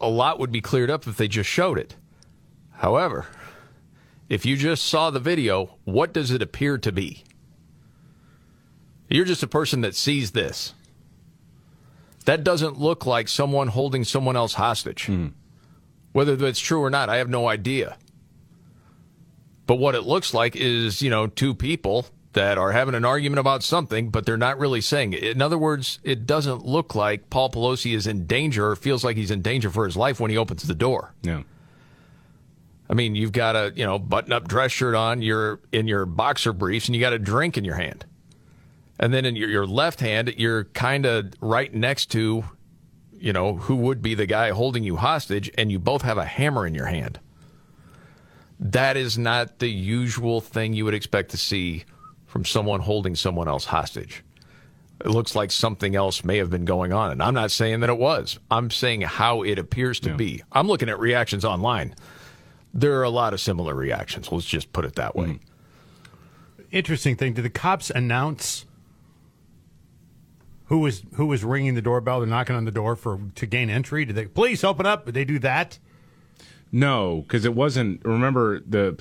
a 0.00 0.08
lot 0.08 0.38
would 0.38 0.52
be 0.52 0.60
cleared 0.60 0.90
up 0.90 1.06
if 1.06 1.16
they 1.16 1.28
just 1.28 1.48
showed 1.48 1.78
it. 1.78 1.94
However, 2.72 3.26
if 4.28 4.46
you 4.46 4.56
just 4.56 4.84
saw 4.84 5.10
the 5.10 5.20
video, 5.20 5.76
what 5.84 6.12
does 6.12 6.30
it 6.30 6.42
appear 6.42 6.78
to 6.78 6.92
be? 6.92 7.24
You're 9.08 9.24
just 9.24 9.42
a 9.42 9.48
person 9.48 9.80
that 9.82 9.94
sees 9.94 10.32
this. 10.32 10.74
That 12.24 12.44
doesn't 12.44 12.78
look 12.78 13.06
like 13.06 13.28
someone 13.28 13.68
holding 13.68 14.04
someone 14.04 14.36
else 14.36 14.54
hostage. 14.54 15.06
Mm. 15.06 15.32
Whether 16.18 16.34
that's 16.34 16.58
true 16.58 16.82
or 16.82 16.90
not, 16.90 17.08
I 17.08 17.18
have 17.18 17.28
no 17.28 17.46
idea. 17.46 17.96
But 19.66 19.76
what 19.76 19.94
it 19.94 20.00
looks 20.00 20.34
like 20.34 20.56
is, 20.56 21.00
you 21.00 21.10
know, 21.10 21.28
two 21.28 21.54
people 21.54 22.06
that 22.32 22.58
are 22.58 22.72
having 22.72 22.96
an 22.96 23.04
argument 23.04 23.38
about 23.38 23.62
something, 23.62 24.10
but 24.10 24.26
they're 24.26 24.36
not 24.36 24.58
really 24.58 24.80
saying 24.80 25.12
it. 25.12 25.22
In 25.22 25.40
other 25.40 25.56
words, 25.56 26.00
it 26.02 26.26
doesn't 26.26 26.66
look 26.66 26.96
like 26.96 27.30
Paul 27.30 27.50
Pelosi 27.50 27.94
is 27.94 28.08
in 28.08 28.26
danger 28.26 28.66
or 28.66 28.74
feels 28.74 29.04
like 29.04 29.16
he's 29.16 29.30
in 29.30 29.42
danger 29.42 29.70
for 29.70 29.84
his 29.84 29.96
life 29.96 30.18
when 30.18 30.32
he 30.32 30.36
opens 30.36 30.64
the 30.64 30.74
door. 30.74 31.14
Yeah. 31.22 31.44
I 32.90 32.94
mean, 32.94 33.14
you've 33.14 33.30
got 33.30 33.54
a, 33.54 33.72
you 33.76 33.86
know, 33.86 34.00
button 34.00 34.32
up 34.32 34.48
dress 34.48 34.72
shirt 34.72 34.96
on, 34.96 35.22
you're 35.22 35.60
in 35.70 35.86
your 35.86 36.04
boxer 36.04 36.52
briefs, 36.52 36.88
and 36.88 36.96
you 36.96 37.00
got 37.00 37.12
a 37.12 37.18
drink 37.20 37.56
in 37.56 37.64
your 37.64 37.76
hand. 37.76 38.04
And 38.98 39.14
then 39.14 39.24
in 39.24 39.36
your, 39.36 39.48
your 39.48 39.66
left 39.68 40.00
hand, 40.00 40.34
you're 40.36 40.64
kind 40.64 41.06
of 41.06 41.32
right 41.40 41.72
next 41.72 42.06
to 42.06 42.42
you 43.20 43.32
know, 43.32 43.56
who 43.56 43.76
would 43.76 44.02
be 44.02 44.14
the 44.14 44.26
guy 44.26 44.50
holding 44.50 44.84
you 44.84 44.96
hostage, 44.96 45.50
and 45.56 45.70
you 45.70 45.78
both 45.78 46.02
have 46.02 46.18
a 46.18 46.24
hammer 46.24 46.66
in 46.66 46.74
your 46.74 46.86
hand. 46.86 47.20
That 48.60 48.96
is 48.96 49.16
not 49.16 49.58
the 49.58 49.70
usual 49.70 50.40
thing 50.40 50.72
you 50.72 50.84
would 50.84 50.94
expect 50.94 51.30
to 51.30 51.36
see 51.36 51.84
from 52.26 52.44
someone 52.44 52.80
holding 52.80 53.14
someone 53.14 53.48
else 53.48 53.66
hostage. 53.66 54.24
It 55.00 55.10
looks 55.10 55.36
like 55.36 55.52
something 55.52 55.94
else 55.94 56.24
may 56.24 56.38
have 56.38 56.50
been 56.50 56.64
going 56.64 56.92
on. 56.92 57.12
And 57.12 57.22
I'm 57.22 57.34
not 57.34 57.52
saying 57.52 57.80
that 57.80 57.90
it 57.90 57.98
was. 57.98 58.38
I'm 58.50 58.70
saying 58.70 59.02
how 59.02 59.42
it 59.42 59.58
appears 59.58 60.00
to 60.00 60.14
be. 60.14 60.42
I'm 60.50 60.66
looking 60.66 60.88
at 60.88 60.98
reactions 60.98 61.44
online. 61.44 61.94
There 62.74 62.98
are 62.98 63.04
a 63.04 63.10
lot 63.10 63.32
of 63.32 63.40
similar 63.40 63.74
reactions. 63.74 64.32
Let's 64.32 64.44
just 64.44 64.72
put 64.72 64.84
it 64.84 64.96
that 64.96 65.14
way. 65.14 65.26
Hmm. 65.26 65.36
Interesting 66.72 67.16
thing. 67.16 67.34
Did 67.34 67.44
the 67.44 67.50
cops 67.50 67.90
announce 67.90 68.66
who 70.68 70.78
was 70.78 71.02
who 71.14 71.26
was 71.26 71.44
ringing 71.44 71.74
the 71.74 71.82
doorbell? 71.82 72.20
They're 72.20 72.28
knocking 72.28 72.56
on 72.56 72.64
the 72.64 72.70
door 72.70 72.94
for 72.96 73.18
to 73.34 73.46
gain 73.46 73.70
entry. 73.70 74.04
Did 74.04 74.16
they 74.16 74.26
please 74.26 74.62
open 74.64 74.86
up? 74.86 75.06
Did 75.06 75.14
they 75.14 75.24
do 75.24 75.38
that? 75.40 75.78
No, 76.70 77.22
because 77.22 77.44
it 77.44 77.54
wasn't. 77.54 78.04
Remember 78.04 78.60
the 78.60 78.98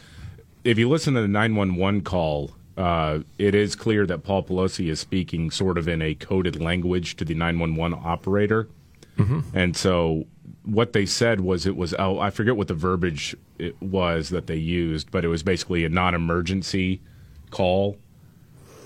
if 0.64 0.78
you 0.78 0.90
listen 0.90 1.14
to 1.16 1.22
the 1.22 1.28
nine 1.28 1.56
one 1.56 1.76
one 1.76 2.02
call, 2.02 2.52
uh, 2.78 3.20
it 3.38 3.54
is 3.54 3.76
clear 3.76 4.06
that 4.06 4.24
Paul 4.24 4.44
Pelosi 4.44 4.90
is 4.90 5.00
speaking 5.00 5.52
sort 5.52 5.78
of 5.78 5.88
in 5.88 6.02
a 6.02 6.16
coded 6.16 6.62
language 6.62 7.16
to 7.18 7.26
the 7.26 7.34
nine 7.36 7.60
one 7.60 7.76
one 7.76 7.94
operator, 7.94 8.70
and 9.54 9.76
so 9.76 10.26
what 10.64 10.94
they 10.94 11.06
said 11.06 11.42
was 11.42 11.66
it 11.66 11.76
was 11.76 11.94
oh 11.98 12.20
I 12.20 12.30
forget 12.30 12.56
what 12.56 12.68
the 12.68 12.74
verbiage 12.74 13.36
it 13.58 13.82
was 13.82 14.30
that 14.30 14.48
they 14.48 14.56
used, 14.56 15.12
but 15.12 15.26
it 15.26 15.30
was 15.30 15.44
basically 15.44 15.84
a 15.84 15.90
non-emergency 15.90 17.02
call. 17.52 17.98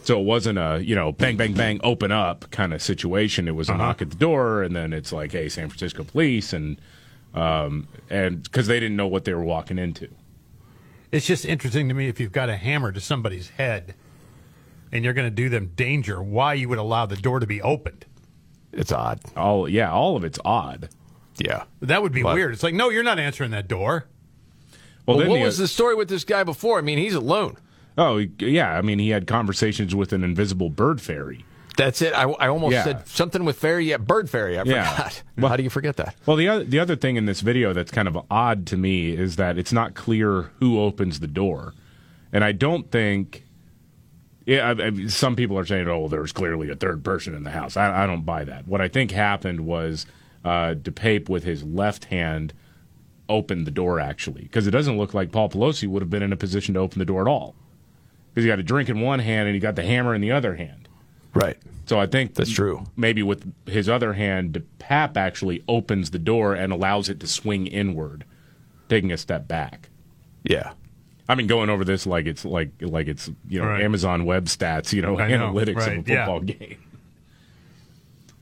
So 0.04 0.20
it 0.20 0.24
wasn't 0.24 0.58
a 0.58 0.82
you 0.84 0.96
know 0.96 1.12
bang 1.12 1.38
bang 1.38 1.54
bang 1.54 1.80
open 1.84 2.12
up 2.12 2.50
kind 2.52 2.74
of 2.74 2.82
situation. 2.82 3.48
It 3.48 3.56
was 3.56 3.70
a 3.70 3.78
knock 3.78 4.02
at 4.02 4.10
the 4.10 4.16
door, 4.16 4.64
and 4.64 4.76
then 4.76 4.94
it's 4.94 5.12
like 5.12 5.32
hey 5.32 5.48
San 5.50 5.70
Francisco 5.70 6.04
police, 6.04 6.54
and 6.54 6.80
um, 7.34 7.88
and 8.10 8.44
because 8.44 8.68
they 8.68 8.80
didn't 8.80 8.98
know 8.98 9.08
what 9.08 9.26
they 9.26 9.34
were 9.34 9.44
walking 9.44 9.78
into. 9.78 10.08
It's 11.12 11.26
just 11.26 11.46
interesting 11.46 11.88
to 11.90 11.94
me 11.94 12.08
if 12.08 12.20
you've 12.20 12.32
got 12.32 12.50
a 12.50 12.56
hammer 12.56 12.92
to 12.92 13.02
somebody's 13.02 13.50
head 13.50 13.96
and 14.94 15.04
you're 15.04 15.14
going 15.14 15.28
to 15.28 15.36
do 15.36 15.50
them 15.50 15.72
danger, 15.76 16.22
why 16.22 16.54
you 16.54 16.68
would 16.70 16.78
allow 16.78 17.06
the 17.06 17.16
door 17.18 17.40
to 17.40 17.48
be 17.48 17.62
opened. 17.62 18.06
It's 18.74 18.92
odd. 18.92 19.20
All 19.36 19.68
yeah, 19.68 19.92
all 19.92 20.16
of 20.16 20.24
it's 20.24 20.40
odd. 20.46 20.90
Yeah. 21.38 21.64
That 21.82 22.02
would 22.02 22.12
be 22.14 22.24
But- 22.24 22.36
weird. 22.36 22.54
It's 22.54 22.64
like, 22.64 22.74
no, 22.74 22.90
you're 22.90 23.04
not 23.04 23.20
answering 23.20 23.52
that 23.52 23.68
door. 23.68 24.06
Well, 25.06 25.18
then 25.18 25.30
what 25.30 25.38
the- 25.38 25.44
was 25.44 25.58
the 25.58 25.68
story 25.68 25.96
with 25.96 26.08
this 26.10 26.24
guy 26.24 26.44
before? 26.44 26.78
I 26.78 26.82
mean, 26.82 26.98
he's 26.98 27.16
alone. 27.16 27.58
Oh 27.98 28.18
yeah, 28.40 28.78
I 28.78 28.82
mean 28.82 29.00
he 29.00 29.10
had 29.10 29.28
conversations 29.28 29.94
with 29.96 30.14
an 30.14 30.24
invisible 30.24 30.70
bird 30.70 31.02
fairy. 31.02 31.46
That's 31.78 32.02
it. 32.02 32.14
I, 32.14 32.24
I 32.24 32.48
almost 32.50 32.74
Yeah. 32.74 32.84
said 32.84 33.08
something 33.08 33.46
with 33.46 33.58
fairy. 33.58 33.86
Yeah, 33.90 33.98
bird 33.98 34.30
fairy. 34.30 34.58
I 34.60 34.64
Yeah. 34.64 34.92
forgot. 34.92 35.24
How 35.50 35.56
do 35.56 35.64
you 35.64 35.70
forget 35.70 35.96
that? 35.98 36.16
Well, 36.26 36.38
the 36.38 36.48
other 36.48 36.64
the 36.64 36.80
other 36.80 36.96
thing 36.96 37.16
in 37.16 37.26
this 37.26 37.42
video 37.42 37.74
that's 37.74 37.92
kind 37.92 38.08
of 38.08 38.18
odd 38.30 38.66
to 38.68 38.78
me 38.78 39.12
is 39.12 39.36
that 39.38 39.58
it's 39.58 39.72
not 39.74 39.94
clear 39.94 40.52
who 40.60 40.80
opens 40.80 41.20
the 41.20 41.28
door, 41.28 41.74
and 42.32 42.44
I 42.44 42.52
don't 42.52 42.92
think. 42.92 43.46
Yeah, 44.46 44.74
I, 44.78 44.88
I, 44.88 45.06
some 45.08 45.36
people 45.36 45.58
are 45.58 45.66
saying, 45.66 45.88
"Oh, 45.88 46.08
there's 46.08 46.32
clearly 46.32 46.70
a 46.72 46.76
third 46.76 47.04
person 47.04 47.36
in 47.36 47.44
the 47.44 47.52
house." 47.52 47.78
I, 47.78 48.04
I 48.04 48.08
don't 48.08 48.26
buy 48.26 48.44
that. 48.44 48.68
What 48.68 48.82
I 48.82 48.88
think 48.88 49.12
happened 49.12 49.62
was 49.62 50.06
uh, 50.44 50.74
DePape 50.74 51.30
with 51.30 51.44
his 51.44 51.64
left 51.64 52.06
hand 52.06 52.54
opened 53.30 53.66
the 53.68 53.72
door 53.72 54.00
actually, 54.00 54.42
because 54.44 54.66
it 54.68 54.72
doesn't 54.72 54.98
look 54.98 55.14
like 55.14 55.32
Paul 55.32 55.48
Pelosi 55.50 55.88
would 55.88 56.02
have 56.02 56.10
been 56.10 56.24
in 56.24 56.34
a 56.34 56.38
position 56.38 56.74
to 56.74 56.80
open 56.82 56.98
the 57.00 57.06
door 57.06 57.22
at 57.22 57.28
all, 57.28 57.56
because 58.34 58.44
he 58.44 58.48
got 58.48 58.60
a 58.60 58.64
drink 58.64 58.90
in 58.90 59.02
one 59.02 59.20
hand 59.20 59.48
and 59.48 59.54
he 59.54 59.60
got 59.60 59.76
the 59.76 59.84
hammer 59.84 60.16
in 60.16 60.22
the 60.22 60.32
other 60.32 60.56
hand. 60.56 60.88
Right. 61.34 61.58
So 61.86 62.00
I 62.00 62.08
think 62.08 62.36
that's 62.36 62.52
true. 62.52 62.86
Maybe 62.96 63.24
with 63.24 63.52
his 63.68 63.90
other 63.90 64.14
hand, 64.14 64.64
Pap 64.80 65.18
actually 65.18 65.64
opens 65.68 66.12
the 66.12 66.20
door 66.20 66.54
and 66.54 66.72
allows 66.72 67.10
it 67.10 67.20
to 67.22 67.28
swing 67.28 67.68
inward, 67.68 68.24
taking 68.90 69.12
a 69.12 69.18
step 69.18 69.48
back. 69.48 69.90
Yeah. 70.44 70.72
I 71.30 71.36
mean, 71.36 71.48
going 71.48 71.70
over 71.70 71.86
this 71.86 72.06
like 72.06 72.26
it's 72.26 72.44
like 72.44 72.72
like 72.82 73.08
it's 73.08 73.30
you 73.48 73.60
know 73.62 73.68
Right. 73.68 73.84
Amazon 73.84 74.26
Web 74.26 74.46
Stats, 74.46 74.92
you 74.92 75.02
know, 75.02 75.18
I 75.20 75.30
know, 75.30 75.54
analytics 75.54 75.76
right, 75.78 75.98
of 76.00 76.08
a 76.08 76.12
yeah. 76.12 76.26
football 76.26 76.40
game. 76.42 76.78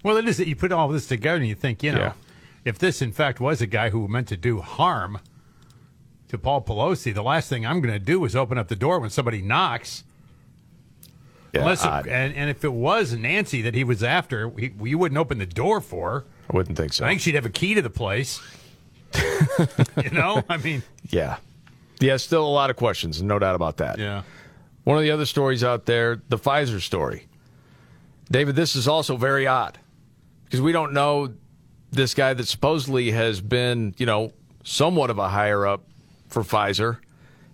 Well, 0.04 0.18
it 0.18 0.28
is 0.28 0.38
that 0.38 0.48
you 0.48 0.56
put 0.56 0.72
all 0.72 0.88
this 0.88 1.08
together 1.08 1.38
and 1.38 1.48
you 1.48 1.56
think, 1.56 1.84
you 1.84 1.92
know, 1.92 2.00
Yeah. 2.00 2.14
if 2.66 2.80
this 2.80 3.02
in 3.02 3.12
fact 3.12 3.40
was 3.40 3.62
a 3.62 3.68
guy 3.68 3.90
who 3.90 4.08
meant 4.08 4.28
to 4.30 4.38
do 4.38 4.62
harm 4.62 5.20
to 6.30 6.38
Paul 6.38 6.62
Pelosi, 6.62 7.14
the 7.14 7.22
last 7.24 7.50
thing 7.50 7.66
I'm 7.66 7.82
going 7.82 7.94
to 7.94 8.00
do 8.00 8.24
is 8.26 8.36
open 8.36 8.58
up 8.58 8.68
the 8.68 8.76
door 8.76 9.00
when 9.00 9.10
somebody 9.10 9.42
knocks. 9.42 10.04
Yeah, 11.54 11.62
Unless 11.62 11.84
it- 11.84 12.08
and, 12.12 12.34
and 12.36 12.50
if 12.50 12.64
it 12.64 12.72
was 12.74 13.14
Nancy 13.14 13.62
that 13.64 13.74
he 13.76 13.84
was 13.84 14.04
after, 14.04 14.52
he, 14.58 14.72
you 14.84 14.98
wouldn't 14.98 15.18
open 15.18 15.40
the 15.40 15.46
door 15.48 15.82
for 15.82 16.12
her. 16.12 16.26
I 16.52 16.56
wouldn't 16.56 16.78
think 16.78 16.94
so. 16.94 17.06
I 17.06 17.10
think 17.10 17.22
she'd 17.22 17.36
have 17.36 17.46
a 17.46 17.50
key 17.52 17.74
to 17.76 17.82
the 17.82 17.90
place. 17.90 18.40
you 20.04 20.10
know, 20.12 20.44
I 20.50 20.58
mean, 20.58 20.84
Yeah. 21.10 21.38
Yeah, 22.00 22.16
still 22.16 22.46
a 22.46 22.48
lot 22.48 22.70
of 22.70 22.78
questions, 22.78 23.22
no 23.22 23.40
doubt 23.40 23.56
about 23.56 23.78
that. 23.78 23.98
Yeah. 24.00 24.22
One 24.86 24.98
of 24.98 25.04
the 25.04 25.12
other 25.12 25.26
stories 25.26 25.64
out 25.66 25.86
there, 25.86 26.22
the 26.30 26.38
Pfizer 26.38 26.80
story. 26.80 27.26
David, 28.32 28.56
this 28.56 28.76
is 28.76 28.88
also 28.88 29.18
very 29.18 29.46
odd 29.48 29.78
because 30.46 30.62
we 30.62 30.72
don't 30.72 30.94
know 30.94 31.34
this 31.92 32.14
guy 32.14 32.34
that 32.34 32.48
supposedly 32.48 33.12
has 33.12 33.42
been, 33.42 33.94
you 33.98 34.06
know, 34.06 34.32
somewhat 34.64 35.10
of 35.10 35.18
a 35.18 35.28
higher 35.28 35.66
up 35.68 35.84
for 36.30 36.44
Pfizer 36.44 36.98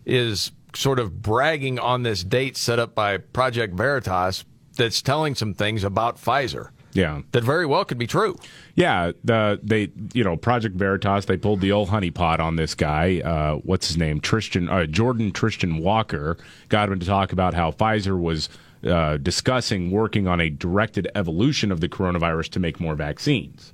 is 0.06 0.52
sort 0.76 1.00
of 1.00 1.22
bragging 1.22 1.80
on 1.80 2.04
this 2.04 2.24
date 2.24 2.58
set 2.58 2.78
up 2.80 2.94
by 2.94 3.18
Project 3.18 3.74
Veritas 3.76 4.44
that's 4.76 5.02
telling 5.02 5.34
some 5.36 5.54
things 5.54 5.84
about 5.86 6.18
Pfizer 6.18 6.70
Yeah. 6.94 7.22
that 7.32 7.44
very 7.46 7.66
well 7.66 7.86
could 7.86 7.98
be 7.98 8.08
true. 8.08 8.36
Yeah, 8.76 9.14
the 9.24 9.58
they 9.64 9.90
you 10.14 10.24
know 10.24 10.36
Project 10.36 10.76
Veritas 10.76 11.26
they 11.26 11.38
pulled 11.38 11.62
the 11.62 11.72
old 11.72 11.90
honeypot 11.90 12.40
on 12.40 12.58
this 12.58 12.76
guy. 12.76 13.22
Uh, 13.22 13.56
what's 13.64 13.88
his 13.88 13.98
name? 13.98 14.20
Trishton 14.20 14.70
uh, 14.70 14.86
Jordon 14.86 15.32
Trishton 15.32 15.82
Walker 15.82 16.38
got 16.68 16.90
him 16.90 17.00
to 17.00 17.06
talk 17.06 17.32
about 17.32 17.54
how 17.54 17.72
Pfizer 17.72 18.20
was 18.20 18.50
uh, 18.86 19.16
discussing 19.18 19.92
working 19.92 20.28
on 20.28 20.42
a 20.42 20.50
directed 20.50 21.08
evolution 21.16 21.72
of 21.72 21.80
the 21.80 21.88
coronavirus 21.90 22.50
to 22.50 22.60
make 22.60 22.80
more 22.82 22.96
vaccines. 22.96 23.72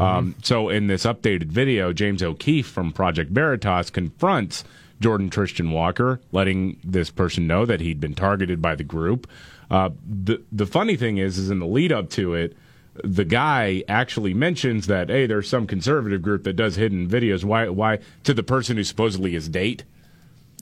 Um, 0.00 0.34
so 0.42 0.68
in 0.68 0.86
this 0.86 1.04
updated 1.04 1.44
video, 1.44 1.92
James 1.92 2.22
O'Keefe 2.22 2.66
from 2.66 2.92
Project 2.92 3.30
Veritas 3.30 3.90
confronts 3.90 4.64
Jordon 5.00 5.30
Trishton 5.30 5.72
Walker, 5.72 6.20
letting 6.30 6.78
this 6.84 7.10
person 7.10 7.46
know 7.46 7.66
that 7.66 7.80
he'd 7.80 8.00
been 8.00 8.14
targeted 8.14 8.62
by 8.62 8.74
the 8.74 8.84
group. 8.84 9.28
Uh, 9.70 9.90
the 10.06 10.42
the 10.52 10.66
funny 10.66 10.96
thing 10.96 11.18
is, 11.18 11.38
is 11.38 11.50
in 11.50 11.58
the 11.58 11.66
lead 11.66 11.92
up 11.92 12.08
to 12.10 12.34
it, 12.34 12.56
the 13.02 13.24
guy 13.24 13.82
actually 13.88 14.34
mentions 14.34 14.86
that 14.86 15.08
hey, 15.08 15.26
there's 15.26 15.48
some 15.48 15.66
conservative 15.66 16.22
group 16.22 16.44
that 16.44 16.54
does 16.54 16.76
hidden 16.76 17.08
videos. 17.08 17.44
Why 17.44 17.68
why 17.68 17.98
to 18.24 18.34
the 18.34 18.42
person 18.42 18.76
who 18.76 18.84
supposedly 18.84 19.34
is 19.34 19.48
date? 19.48 19.84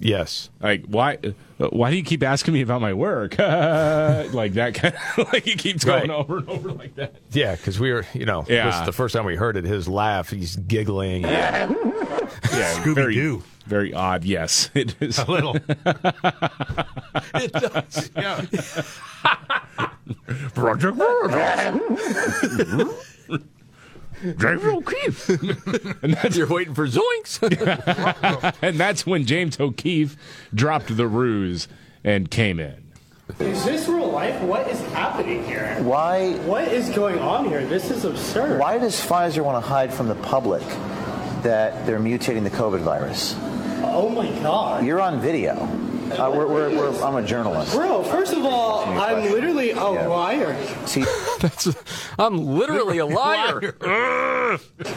Yes. 0.03 0.49
Like 0.61 0.87
why 0.87 1.19
uh, 1.61 1.67
why 1.69 1.91
do 1.91 1.97
you 1.97 2.03
keep 2.03 2.23
asking 2.23 2.55
me 2.55 2.63
about 2.63 2.81
my 2.81 2.95
work? 2.95 3.33
like 3.39 4.55
that 4.55 4.73
kind 4.75 4.95
of, 5.19 5.29
like 5.33 5.45
he 5.45 5.55
keeps 5.57 5.85
going 5.85 6.09
Right. 6.09 6.11
over 6.11 6.39
and 6.39 6.49
over 6.49 6.73
like 6.73 6.95
that. 6.97 7.15
Yeah, 7.33 7.55
because 7.55 7.79
we 7.79 7.93
were, 7.93 8.07
you 8.15 8.25
know, 8.25 8.45
Yeah. 8.49 8.67
this 8.67 8.77
is 8.81 8.87
the 8.87 8.93
first 8.93 9.15
time 9.15 9.27
we 9.27 9.37
heard 9.37 9.57
it. 9.59 9.65
His 9.65 9.87
laugh, 9.89 10.31
he's 10.31 10.57
giggling. 10.57 11.23
Yeah, 11.23 11.69
Scooby 12.43 12.95
very, 12.95 13.39
very 13.67 13.93
odd. 13.95 14.25
Yes, 14.25 14.71
it 14.75 14.97
is 15.01 15.19
A 15.19 15.31
little. 15.31 15.57
it 17.35 17.53
does. 17.53 18.11
Yeah. 18.17 18.45
Project 20.55 20.97
James 24.23 24.65
O'Keefe. 24.65 25.29
and 26.03 26.15
that's, 26.15 26.37
You're 26.37 26.47
waiting 26.47 26.75
for 26.75 26.87
zoinks. 26.87 27.41
and 28.63 28.79
that's 28.79 29.07
when 29.07 29.27
James 29.27 29.59
O'Keefe 29.59 30.17
dropped 30.55 30.97
the 30.97 31.07
ruse 31.07 31.69
and 32.05 32.31
came 32.31 32.61
in. 32.61 32.91
Is 33.39 33.65
this 33.65 33.89
real 33.89 34.11
life? 34.11 34.41
What 34.43 34.69
is 34.69 34.81
happening 34.93 35.45
here? 35.45 35.77
Why? 35.83 36.33
What 36.39 36.69
is 36.69 36.91
going 36.91 37.19
on 37.21 37.49
here? 37.49 37.65
This 37.65 37.91
is 37.91 38.05
absurd. 38.05 38.59
Why 38.59 38.79
does 38.79 38.97
Pfizer 38.97 39.45
want 39.45 39.63
to 39.63 39.69
hide 39.69 39.95
from 39.95 40.09
the 40.09 40.17
public 40.17 40.63
that 41.43 41.87
they're 41.87 42.01
mutating 42.01 42.43
the 42.43 42.51
COVID 42.51 42.81
virus? 42.81 43.37
Oh 43.83 44.09
my 44.09 44.29
god. 44.41 44.85
You're 44.85 45.01
on 45.01 45.21
video. 45.21 45.55
Uh, 46.13 46.31
we're, 46.35 46.47
we're, 46.47 46.71
we're, 46.71 47.03
I'm 47.03 47.17
a 47.17 47.23
journalist. 47.23 47.73
Bro, 47.73 48.05
first 48.05 48.33
of 48.33 48.45
all, 48.45 48.85
I'm 48.85 49.31
literally 49.31 49.71
a 49.71 49.85
liar. 49.85 50.57
See, 50.87 51.05
That's, 51.41 51.69
I'm 52.19 52.45
literally 52.47 52.99
a 52.99 53.07
liar. 53.07 53.75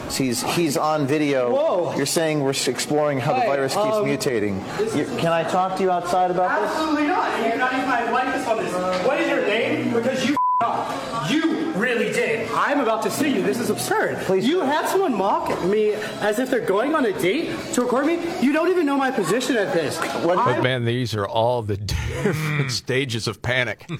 See, 0.08 0.24
he's, 0.26 0.42
he's 0.54 0.76
on 0.76 1.06
video. 1.06 1.52
Whoa. 1.54 1.96
You're 1.96 2.06
saying 2.06 2.42
we're 2.42 2.50
exploring 2.50 3.20
how 3.20 3.34
the 3.34 3.46
virus 3.46 3.74
keeps 3.74 3.86
um, 3.86 4.04
mutating. 4.04 4.96
You, 4.96 5.04
can 5.18 5.32
I 5.32 5.44
talk 5.44 5.76
to 5.76 5.82
you 5.82 5.90
outside 5.90 6.30
about 6.30 6.60
this? 6.60 6.70
Absolutely 6.70 7.06
not. 7.06 7.38
You 7.38 7.50
cannot 7.50 7.72
use 7.74 7.86
my 7.86 8.10
likeness 8.10 8.46
on 8.46 8.56
this. 8.58 9.06
What 9.06 9.20
is 9.20 9.28
your 9.28 9.42
name? 9.46 9.92
Because 9.92 10.28
you 10.28 10.36
up. 10.60 11.30
You 11.30 11.72
really 11.72 12.12
did. 12.12 12.50
I'm 12.52 12.80
about 12.80 13.02
to 13.02 13.10
sue 13.10 13.28
you. 13.28 13.42
This 13.42 13.58
is 13.58 13.70
absurd. 13.70 14.18
Please. 14.18 14.46
You 14.46 14.60
had 14.60 14.88
someone 14.88 15.16
mock 15.16 15.64
me 15.64 15.92
as 16.20 16.38
if 16.38 16.50
they're 16.50 16.60
going 16.60 16.94
on 16.94 17.06
a 17.06 17.12
date 17.12 17.56
to 17.74 17.82
record 17.82 18.06
me. 18.06 18.20
You 18.40 18.52
don't 18.52 18.68
even 18.68 18.86
know 18.86 18.96
my 18.96 19.10
position 19.10 19.56
at 19.56 19.72
this. 19.72 19.98
What- 20.24 20.38
oh, 20.38 20.42
I- 20.42 20.54
But 20.54 20.62
man, 20.62 20.84
these 20.84 21.14
are 21.14 21.26
all 21.26 21.62
the 21.62 21.76
different 22.24 22.62
hmm. 22.62 22.68
stages 22.68 23.26
of 23.26 23.42
panic. 23.42 23.88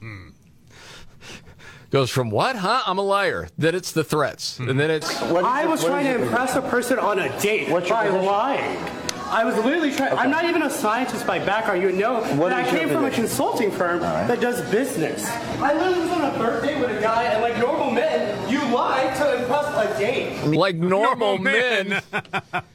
Goes 1.90 2.10
from 2.10 2.30
what? 2.30 2.56
Huh? 2.56 2.82
I'm 2.86 2.98
a 2.98 3.02
liar. 3.02 3.48
Then 3.56 3.74
it's 3.74 3.92
the 3.92 4.04
threats, 4.04 4.58
and 4.58 4.78
then 4.78 4.90
it's. 4.90 5.10
I 5.22 5.64
was 5.64 5.82
trying 5.82 6.04
to 6.04 6.22
impress 6.22 6.54
a 6.54 6.60
person 6.60 6.98
on 6.98 7.18
a 7.18 7.40
date 7.40 7.70
by 7.70 8.08
lying. 8.08 9.07
I 9.30 9.44
was 9.44 9.56
literally 9.56 9.92
trying. 9.92 10.16
I'm 10.16 10.30
not 10.30 10.46
even 10.46 10.62
a 10.62 10.70
scientist 10.70 11.26
by 11.26 11.38
background. 11.38 11.82
You 11.82 11.92
know 11.92 12.22
What 12.36 12.48
that 12.50 12.66
I 12.66 12.70
came 12.70 12.88
from 12.88 13.04
a 13.04 13.10
consulting 13.10 13.70
firm 13.70 14.00
right. 14.00 14.26
that 14.26 14.40
does 14.40 14.62
business. 14.70 15.26
I 15.60 15.74
literally 15.74 16.00
was 16.00 16.10
on 16.12 16.24
a 16.24 16.30
third 16.32 16.62
date 16.62 16.80
with 16.80 16.96
a 16.96 17.00
guy, 17.00 17.24
and 17.24 17.42
like 17.42 17.58
normal 17.58 17.90
men, 17.90 18.50
you 18.50 18.60
lie 18.74 19.12
to 19.18 19.38
impress 19.38 19.66
a 19.66 19.98
date. 19.98 20.44
Like 20.46 20.76
normal 20.76 21.36
men, 21.36 22.02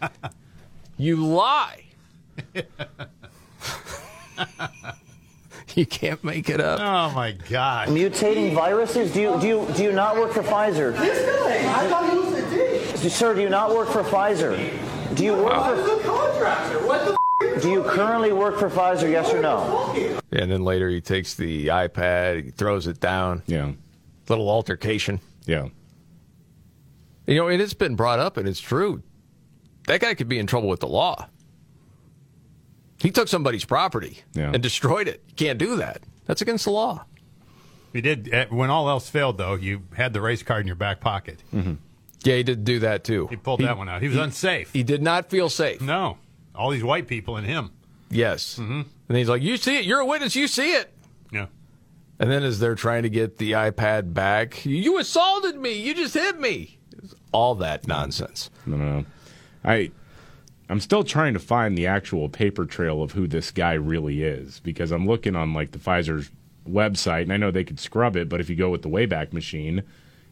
you 0.97 1.25
lie. 1.25 1.85
you 5.75 5.85
can't 5.87 6.23
make 6.23 6.49
it 6.49 6.61
up. 6.61 6.79
Oh 6.79 7.15
my 7.15 7.31
God! 7.49 7.87
Mutating 7.87 8.53
viruses? 8.53 9.11
Do 9.11 9.21
you 9.21 9.39
do 9.41 9.47
you 9.47 9.67
do 9.75 9.83
you 9.83 9.91
not 9.91 10.17
work 10.17 10.33
for 10.33 10.43
Pfizer? 10.43 10.95
This 10.97 11.25
guy, 11.25 11.83
I 11.83 11.87
thought 11.87 12.11
he 12.11 12.17
was 12.17 12.33
a 12.33 12.49
date. 12.51 13.09
Sir, 13.09 13.33
do 13.33 13.41
you 13.41 13.49
not 13.49 13.71
work 13.71 13.89
for 13.89 14.03
Pfizer? 14.03 14.55
Do 15.15 15.23
you 15.23 15.33
work 15.33 15.53
I 15.53 15.71
was 15.73 15.85
for 15.85 15.99
a 15.99 16.03
contractor. 16.03 16.87
What 16.87 17.05
the? 17.05 17.59
Do 17.61 17.69
you 17.69 17.83
currently 17.83 18.31
work 18.33 18.57
for 18.57 18.69
Pfizer? 18.69 19.09
Yes 19.11 19.31
or 19.33 19.41
no? 19.41 19.91
And 20.31 20.51
then 20.51 20.63
later 20.63 20.89
he 20.89 21.01
takes 21.01 21.35
the 21.35 21.67
iPad, 21.67 22.45
he 22.45 22.51
throws 22.51 22.87
it 22.87 22.99
down. 22.99 23.43
Yeah. 23.45 23.71
Little 24.27 24.49
altercation. 24.49 25.19
Yeah. 25.45 25.67
You 27.27 27.35
know, 27.35 27.47
and 27.47 27.61
it's 27.61 27.73
been 27.73 27.95
brought 27.95 28.19
up, 28.19 28.37
and 28.37 28.47
it's 28.47 28.59
true. 28.59 29.03
That 29.87 30.01
guy 30.01 30.13
could 30.13 30.27
be 30.29 30.39
in 30.39 30.47
trouble 30.47 30.69
with 30.69 30.79
the 30.79 30.87
law. 30.87 31.27
He 32.99 33.11
took 33.11 33.27
somebody's 33.27 33.65
property 33.65 34.19
Yeah. 34.33 34.51
and 34.53 34.63
destroyed 34.63 35.07
it. 35.07 35.21
You 35.27 35.35
can't 35.35 35.59
do 35.59 35.75
that. 35.77 36.01
That's 36.25 36.41
against 36.41 36.63
the 36.65 36.71
law. 36.71 37.05
You 37.91 38.01
did 38.01 38.33
uh, 38.33 38.45
when 38.49 38.69
all 38.69 38.89
else 38.89 39.09
failed, 39.09 39.37
though. 39.37 39.55
You 39.55 39.83
had 39.95 40.13
the 40.13 40.21
race 40.21 40.41
card 40.41 40.61
in 40.61 40.67
your 40.67 40.75
back 40.77 40.99
pocket. 41.01 41.43
Mm-hmm. 41.53 41.73
Yeah, 42.23 42.35
he 42.35 42.43
did 42.43 42.63
do 42.63 42.79
that 42.79 43.03
too. 43.03 43.27
He 43.27 43.35
pulled 43.35 43.61
that 43.61 43.77
one 43.77 43.89
out. 43.89 44.01
He 44.01 44.07
was 44.07 44.17
unsafe. 44.17 44.71
He 44.71 44.83
did 44.83 45.01
not 45.01 45.29
feel 45.29 45.49
safe. 45.49 45.81
No, 45.81 46.17
all 46.55 46.69
these 46.69 46.83
white 46.83 47.07
people 47.07 47.37
and 47.37 47.45
him. 47.45 47.71
Yes. 48.09 48.57
Mm-hmm. 48.59 48.81
And 49.09 49.17
he's 49.17 49.29
like, 49.29 49.41
"You 49.41 49.57
see 49.57 49.77
it? 49.77 49.85
You're 49.85 49.99
a 49.99 50.05
witness. 50.05 50.35
You 50.35 50.47
see 50.47 50.73
it." 50.73 50.93
Yeah. 51.31 51.47
And 52.19 52.31
then 52.31 52.43
as 52.43 52.59
they're 52.59 52.75
trying 52.75 53.03
to 53.03 53.09
get 53.09 53.37
the 53.37 53.53
iPad 53.53 54.13
back, 54.13 54.65
you 54.65 54.97
assaulted 54.99 55.55
me. 55.55 55.73
You 55.73 55.93
just 55.93 56.13
hit 56.13 56.39
me. 56.39 56.77
All 57.31 57.55
that 57.55 57.87
nonsense. 57.87 58.49
No, 58.65 58.77
no, 58.77 58.99
no. 58.99 59.05
I, 59.65 59.91
I'm 60.69 60.79
still 60.79 61.03
trying 61.03 61.33
to 61.33 61.39
find 61.39 61.77
the 61.77 61.87
actual 61.87 62.29
paper 62.29 62.65
trail 62.65 63.01
of 63.01 63.13
who 63.13 63.27
this 63.27 63.49
guy 63.49 63.73
really 63.73 64.21
is 64.23 64.59
because 64.59 64.91
I'm 64.91 65.07
looking 65.07 65.35
on 65.35 65.53
like 65.53 65.71
the 65.71 65.79
Pfizer's 65.79 66.29
website, 66.69 67.23
and 67.23 67.33
I 67.33 67.37
know 67.37 67.49
they 67.51 67.63
could 67.63 67.79
scrub 67.79 68.15
it, 68.15 68.29
but 68.29 68.39
if 68.39 68.49
you 68.49 68.55
go 68.55 68.69
with 68.69 68.83
the 68.83 68.89
Wayback 68.89 69.33
Machine, 69.33 69.83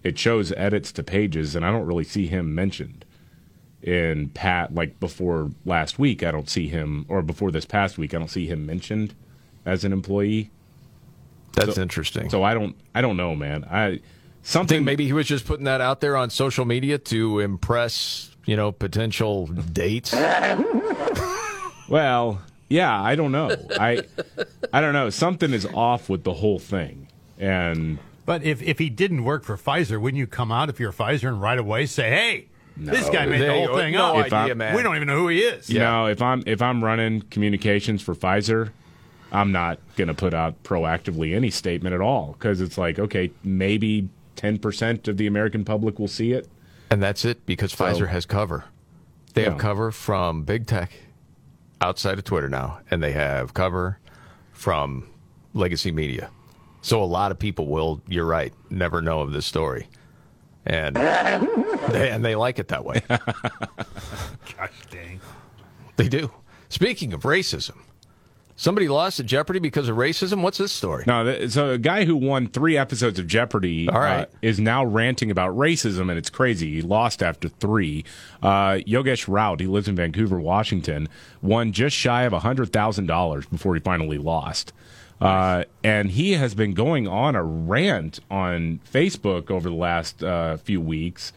it 0.04 0.18
shows 0.18 0.52
edits 0.54 0.92
to 0.94 1.04
pages, 1.04 1.56
and 1.56 1.66
I 1.66 1.72
don't 1.72 1.86
really 1.86 2.04
see 2.04 2.28
him 2.28 2.54
mentioned. 2.56 3.06
In 3.82 4.30
Pat, 4.30 4.76
like 4.76 5.00
before 5.00 5.50
last 5.66 5.98
week, 5.98 6.22
I 6.22 6.30
don't 6.30 6.48
see 6.50 6.68
him, 6.68 7.06
or 7.10 7.24
before 7.24 7.50
this 7.52 7.66
past 7.66 7.98
week, 7.98 8.14
I 8.14 8.20
don't 8.20 8.30
see 8.30 8.46
him 8.46 8.64
mentioned 8.66 9.16
as 9.66 9.84
an 9.84 9.92
employee. 9.92 10.52
That's 11.54 11.76
So- 11.76 11.82
interesting. 11.82 12.30
So 12.30 12.44
I 12.44 12.54
don't, 12.54 12.76
I 12.94 13.02
don't 13.02 13.18
know, 13.18 13.36
man. 13.36 13.66
I 13.70 13.86
I 13.86 14.00
something 14.44 14.78
think 14.78 14.86
maybe 14.86 15.06
he 15.06 15.14
was 15.14 15.28
just 15.28 15.46
putting 15.46 15.66
that 15.66 15.82
out 15.82 16.00
there 16.00 16.16
on 16.16 16.30
social 16.30 16.64
media 16.66 16.98
to 17.00 17.40
impress, 17.40 18.36
you 18.46 18.56
know, 18.56 18.72
potential 18.72 19.48
dates. 19.48 20.14
Well, 21.90 22.42
yeah, 22.70 23.02
I 23.02 23.16
don't 23.16 23.32
know. 23.34 23.54
I 23.80 24.04
I 24.72 24.80
don't 24.80 24.94
know. 24.94 25.10
Something 25.10 25.52
is 25.54 25.66
off 25.66 26.08
with 26.10 26.24
the 26.24 26.34
whole 26.34 26.58
thing. 26.60 27.08
And 27.38 28.00
But 28.26 28.44
if, 28.44 28.62
if 28.62 28.80
he 28.80 28.90
didn't 28.90 29.24
work 29.24 29.44
for 29.44 29.58
Pfizer, 29.58 30.00
wouldn't 30.00 30.20
you 30.20 30.28
come 30.28 30.52
out 30.52 30.70
if 30.70 30.80
you're 30.80 30.92
Pfizer 30.94 31.28
and 31.30 31.42
right 31.42 31.58
away 31.58 31.86
say, 31.88 32.10
"Hey, 32.10 32.48
this 32.78 33.10
guy 33.10 33.26
made 33.26 33.42
the 33.42 33.52
whole 33.52 33.76
thing 33.76 33.94
no 33.94 34.18
up"? 34.18 34.32
Idea, 34.32 34.56
man. 34.56 34.76
We 34.76 34.84
don't 34.84 34.96
even 34.96 35.08
know 35.08 35.18
who 35.18 35.28
he 35.30 35.40
is. 35.40 35.70
you 35.70 35.80
know, 35.80 36.06
if 36.06 36.22
I'm 36.22 36.44
if 36.46 36.62
I'm 36.62 36.84
running 36.84 37.22
communications 37.24 38.02
for 38.02 38.14
Pfizer, 38.16 38.70
I'm 39.32 39.52
not 39.52 39.80
going 39.96 40.08
to 40.10 40.14
put 40.14 40.34
out 40.34 40.62
proactively 40.64 41.36
any 41.36 41.50
statement 41.50 41.96
at 41.96 42.02
all 42.02 42.34
because 42.38 42.62
it's 42.62 42.78
like, 42.78 43.00
okay, 43.00 43.32
maybe 43.44 44.10
10% 44.38 45.08
of 45.08 45.18
the 45.18 45.26
American 45.28 45.64
public 45.66 45.98
will 46.00 46.08
see 46.08 46.32
it. 46.34 46.48
And 46.90 47.02
that's 47.02 47.24
it 47.26 47.46
because 47.46 47.72
So- 47.72 47.86
Pfizer 47.86 48.10
has 48.10 48.26
cover. 48.26 48.66
They 49.34 49.44
have 49.44 49.54
Yeah. 49.54 49.60
cover 49.60 49.92
from 49.92 50.44
big 50.44 50.68
tech 50.68 50.92
outside 51.80 52.18
of 52.18 52.26
Twitter 52.26 52.50
now, 52.50 52.80
and 52.92 53.02
they 53.02 53.14
have 53.14 53.54
cover 53.54 53.98
from 54.52 55.08
legacy 55.54 55.92
media. 55.92 56.30
So 56.82 57.02
a 57.02 57.06
lot 57.06 57.32
of 57.32 57.40
people 57.40 57.68
will, 57.68 58.02
you're 58.08 58.26
right, 58.26 58.54
never 58.70 59.02
know 59.02 59.22
of 59.22 59.32
this 59.32 59.46
story. 59.46 59.88
And 60.66 60.96
they, 61.90 62.10
and 62.12 62.24
they 62.24 62.36
like 62.36 62.60
it 62.60 62.68
that 62.70 62.86
way. 62.86 63.02
Gosh 63.10 64.72
dang. 64.90 65.20
They 65.98 66.08
do. 66.10 66.32
Speaking 66.70 67.14
of 67.14 67.22
racism, 67.22 67.78
somebody 68.56 68.88
lost 68.88 69.20
at 69.20 69.26
Jeopardy 69.26 69.60
because 69.60 69.90
of 69.90 69.98
racism. 69.98 70.42
What's 70.42 70.58
this 70.58 70.72
story? 70.72 71.04
No, 71.08 71.24
th- 71.24 71.52
so 71.52 71.72
a 71.72 71.78
guy 71.78 72.06
who 72.06 72.16
won 72.16 72.48
three 72.48 72.78
episodes 72.78 73.20
of 73.20 73.28
Jeopardy 73.28 73.90
All 73.90 74.00
right. 74.00 74.22
uh, 74.22 74.38
is 74.42 74.60
now 74.60 74.86
ranting 74.86 75.32
about 75.32 75.56
racism, 75.56 76.10
and 76.10 76.18
it's 76.18 76.30
crazy. 76.30 76.76
He 76.76 76.82
lost 76.82 77.22
after 77.24 77.50
three. 77.50 78.06
Uh, 78.42 78.80
Yogesh 78.88 79.28
Raut, 79.28 79.60
he 79.60 79.68
lives 79.68 79.88
in 79.88 79.96
Vancouver, 79.96 80.40
Washington, 80.40 81.10
won 81.42 81.72
just 81.72 81.96
shy 81.96 82.24
of 82.24 82.34
$100,000 82.34 83.50
before 83.50 83.74
he 83.76 83.82
finally 83.82 84.18
lost. 84.18 84.74
Uh, 85.22 85.66
and 85.84 86.10
he 86.12 86.34
has 86.34 86.56
been 86.56 86.74
going 86.74 87.08
on 87.08 87.36
a 87.36 87.44
rant 87.44 88.20
on 88.32 88.80
Facebook 88.92 89.52
over 89.52 89.70
the 89.70 89.76
last 89.76 90.24
uh, 90.24 90.58
few 90.58 90.82
weeks, 90.82 91.32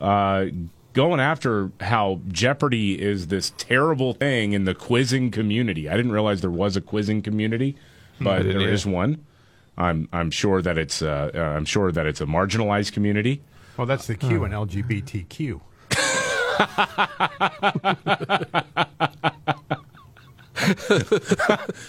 uh, 0.00 0.46
going 0.92 1.20
after 1.20 1.70
how 1.80 2.20
Jeopardy 2.26 3.00
is 3.00 3.28
this 3.28 3.52
terrible 3.56 4.12
thing 4.12 4.54
in 4.54 4.64
the 4.64 4.74
quizzing 4.74 5.30
community. 5.30 5.88
I 5.88 5.96
didn't 5.96 6.10
realize 6.10 6.40
there 6.40 6.50
was 6.50 6.76
a 6.76 6.80
quizzing 6.80 7.22
community, 7.22 7.76
but 8.20 8.38
didn't 8.38 8.54
there 8.54 8.62
either. 8.62 8.72
is 8.72 8.84
one. 8.84 9.24
I'm 9.76 10.08
I'm 10.12 10.32
sure 10.32 10.60
that 10.60 10.76
it's 10.76 11.00
uh, 11.00 11.30
uh, 11.32 11.38
I'm 11.38 11.64
sure 11.64 11.92
that 11.92 12.06
it's 12.06 12.20
a 12.20 12.26
marginalized 12.26 12.92
community. 12.92 13.40
Well, 13.76 13.86
that's 13.86 14.08
the 14.08 14.16
Q 14.16 14.44
in 14.44 14.50
LGBTQ. 14.50 15.60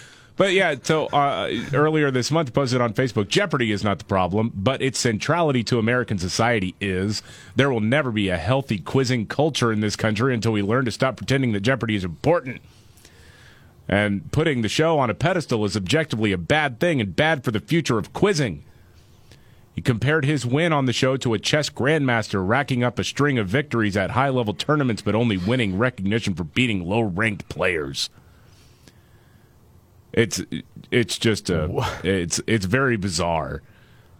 But 0.40 0.54
yeah, 0.54 0.74
so 0.82 1.04
uh, 1.08 1.52
earlier 1.74 2.10
this 2.10 2.30
month, 2.30 2.54
posted 2.54 2.80
on 2.80 2.94
Facebook, 2.94 3.28
Jeopardy 3.28 3.72
is 3.72 3.84
not 3.84 3.98
the 3.98 4.06
problem, 4.06 4.50
but 4.54 4.80
its 4.80 4.98
centrality 4.98 5.62
to 5.64 5.78
American 5.78 6.16
society 6.16 6.74
is. 6.80 7.22
There 7.56 7.70
will 7.70 7.80
never 7.80 8.10
be 8.10 8.30
a 8.30 8.38
healthy 8.38 8.78
quizzing 8.78 9.26
culture 9.26 9.70
in 9.70 9.80
this 9.80 9.96
country 9.96 10.32
until 10.32 10.52
we 10.52 10.62
learn 10.62 10.86
to 10.86 10.90
stop 10.90 11.18
pretending 11.18 11.52
that 11.52 11.60
Jeopardy 11.60 11.94
is 11.94 12.04
important. 12.04 12.62
And 13.86 14.32
putting 14.32 14.62
the 14.62 14.70
show 14.70 14.98
on 14.98 15.10
a 15.10 15.14
pedestal 15.14 15.62
is 15.66 15.76
objectively 15.76 16.32
a 16.32 16.38
bad 16.38 16.80
thing 16.80 17.02
and 17.02 17.14
bad 17.14 17.44
for 17.44 17.50
the 17.50 17.60
future 17.60 17.98
of 17.98 18.14
quizzing. 18.14 18.64
He 19.74 19.82
compared 19.82 20.24
his 20.24 20.46
win 20.46 20.72
on 20.72 20.86
the 20.86 20.94
show 20.94 21.18
to 21.18 21.34
a 21.34 21.38
chess 21.38 21.68
grandmaster 21.68 22.42
racking 22.42 22.82
up 22.82 22.98
a 22.98 23.04
string 23.04 23.36
of 23.36 23.46
victories 23.46 23.94
at 23.94 24.12
high 24.12 24.30
level 24.30 24.54
tournaments, 24.54 25.02
but 25.02 25.14
only 25.14 25.36
winning 25.36 25.76
recognition 25.76 26.34
for 26.34 26.44
beating 26.44 26.86
low 26.86 27.02
ranked 27.02 27.46
players. 27.50 28.08
It's 30.12 30.42
it's 30.90 31.18
just 31.18 31.50
a 31.50 31.70
it's 32.02 32.40
it's 32.46 32.66
very 32.66 32.96
bizarre. 32.96 33.62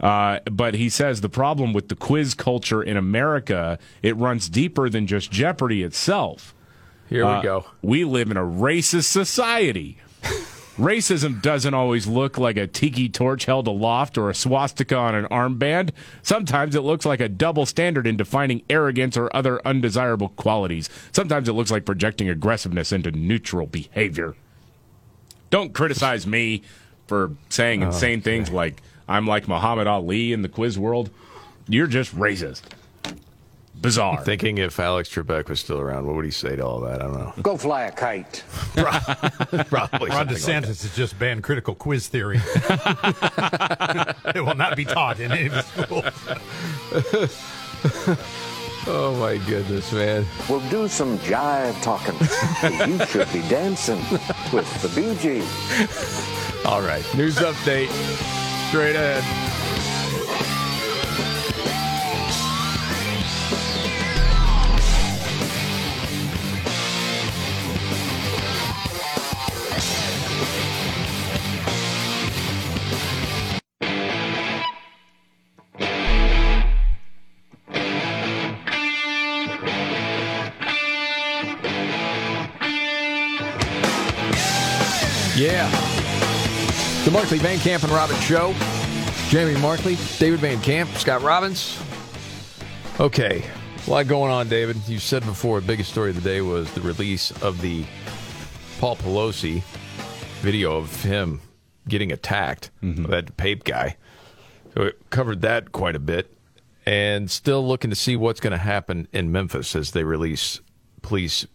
Uh, 0.01 0.41
but 0.51 0.75
he 0.75 0.89
says 0.89 1.21
the 1.21 1.29
problem 1.29 1.73
with 1.75 1.89
the 1.89 1.97
quiz 1.97 2.33
culture 2.35 2.83
in 2.83 2.97
America 2.97 3.79
it 4.03 4.17
runs 4.17 4.49
deeper 4.49 4.89
than 4.89 5.07
just 5.07 5.31
Jeopardy 5.31 5.83
itself. 5.83 6.55
Here 7.09 7.25
we 7.27 7.31
Uh, 7.33 7.43
go. 7.43 7.67
We 7.83 8.05
live 8.05 8.31
in 8.31 8.37
a 8.37 8.43
racist 8.45 9.05
society. 9.11 9.99
Racism 10.79 11.43
doesn't 11.43 11.75
always 11.75 12.07
look 12.07 12.39
like 12.39 12.57
a 12.57 12.67
tiki 12.67 13.11
torch 13.11 13.45
held 13.45 13.67
aloft 13.67 14.17
or 14.17 14.31
a 14.31 14.35
swastika 14.35 14.97
on 14.97 15.15
an 15.15 15.27
armband. 15.27 15.91
Sometimes 16.23 16.75
it 16.75 16.81
looks 16.81 17.05
like 17.05 17.21
a 17.21 17.29
double 17.29 17.67
standard 17.67 18.07
in 18.07 18.17
defining 18.17 18.63
arrogance 18.71 19.17
or 19.19 19.29
other 19.37 19.61
undesirable 19.67 20.31
qualities. 20.31 20.89
Sometimes 21.13 21.49
it 21.49 21.53
looks 21.53 21.71
like 21.71 21.85
projecting 21.85 22.31
aggressiveness 22.31 22.93
into 22.93 23.11
neutral 23.11 23.67
behavior. 23.67 24.35
Don't 25.51 25.75
criticize 25.75 26.27
me 26.27 26.63
for 27.07 27.33
saying 27.49 27.83
oh, 27.83 27.87
insane 27.89 28.23
things 28.23 28.51
like 28.51 28.81
I'm 29.09 29.27
like 29.27 29.49
Muhammad 29.49 29.89
Ali 29.89 30.33
in 30.33 30.43
the 30.43 30.49
quiz 30.49 30.79
world. 30.79 31.11
You're 31.69 31.89
just 31.89 32.17
racist. 32.17 32.63
Bizarre. 33.81 34.21
Thinking 34.25 34.59
if 34.59 34.79
Alex 34.79 35.09
Trebek 35.09 35.49
was 35.49 35.59
still 35.59 35.81
around, 35.81 36.07
what 36.07 36.15
would 36.15 36.25
he 36.25 36.31
say 36.31 36.55
to 36.55 36.65
all 36.65 36.81
that? 36.81 37.03
I 37.03 37.07
don't 37.07 37.19
know. 37.19 37.33
Go 37.43 37.57
fly 37.57 37.83
a 37.85 37.93
kite. 37.93 38.45
Probably 38.75 40.11
Ron 40.11 40.29
something 40.29 40.37
DeSantis 40.37 40.47
like 40.47 40.67
has 40.67 40.95
just 40.95 41.19
banned 41.19 41.43
critical 41.43 41.75
quiz 41.75 42.07
theory. 42.07 42.41
it 44.35 44.45
will 44.45 44.55
not 44.55 44.77
be 44.77 44.85
taught 44.85 45.19
in 45.19 45.33
any 45.33 45.47
of 45.47 45.53
the 45.53 45.63
schools. 45.63 46.05
Oh 48.87 49.15
my 49.21 49.37
goodness, 49.37 49.93
man! 49.93 50.25
We'll 50.49 50.67
do 50.71 50.89
some 50.89 51.19
jive 51.19 51.81
talking. 51.83 52.15
you 52.89 53.05
should 53.07 53.31
be 53.33 53.47
dancing 53.49 53.99
with 54.53 54.83
the 54.83 54.89
Bee 54.95 55.15
Gees. 55.21 56.65
All 56.65 56.81
right, 56.81 57.05
news 57.15 57.37
update 57.37 57.91
straight 58.69 58.97
ahead. 58.97 59.50
Markley 87.31 87.49
Van 87.49 87.59
Camp 87.61 87.85
and 87.85 87.93
Robbins 87.93 88.25
Show. 88.25 88.53
Jamie 89.29 89.57
Markley, 89.61 89.97
David 90.19 90.41
Van 90.41 90.61
Camp, 90.63 90.91
Scott 90.95 91.23
Robbins. 91.23 91.81
Okay, 92.99 93.49
a 93.87 93.89
lot 93.89 94.09
going 94.09 94.33
on, 94.33 94.49
David. 94.49 94.77
You 94.89 94.99
said 94.99 95.25
before, 95.25 95.61
the 95.61 95.67
biggest 95.69 95.93
story 95.93 96.11
of 96.11 96.17
the 96.17 96.29
day 96.29 96.41
was 96.41 96.69
the 96.73 96.81
release 96.81 97.31
of 97.41 97.61
the 97.61 97.85
Paul 98.81 98.97
Pelosi 98.97 99.63
video 100.41 100.77
of 100.77 101.05
him 101.05 101.41
getting 101.87 102.11
attacked, 102.11 102.73
mm-hmm. 102.83 103.05
by 103.05 103.21
that 103.21 103.37
Pape 103.37 103.63
guy. 103.63 103.97
So 104.75 104.83
it 104.83 104.99
covered 105.11 105.43
that 105.43 105.71
quite 105.71 105.95
a 105.95 106.01
bit. 106.01 106.37
And 106.85 107.31
still 107.31 107.65
looking 107.65 107.91
to 107.91 107.97
see 107.97 108.17
what's 108.17 108.41
going 108.41 108.51
to 108.51 108.57
happen 108.57 109.07
in 109.13 109.31
Memphis 109.31 109.77
as 109.77 109.93
they 109.93 110.03
release 110.03 110.61
police 111.03 111.47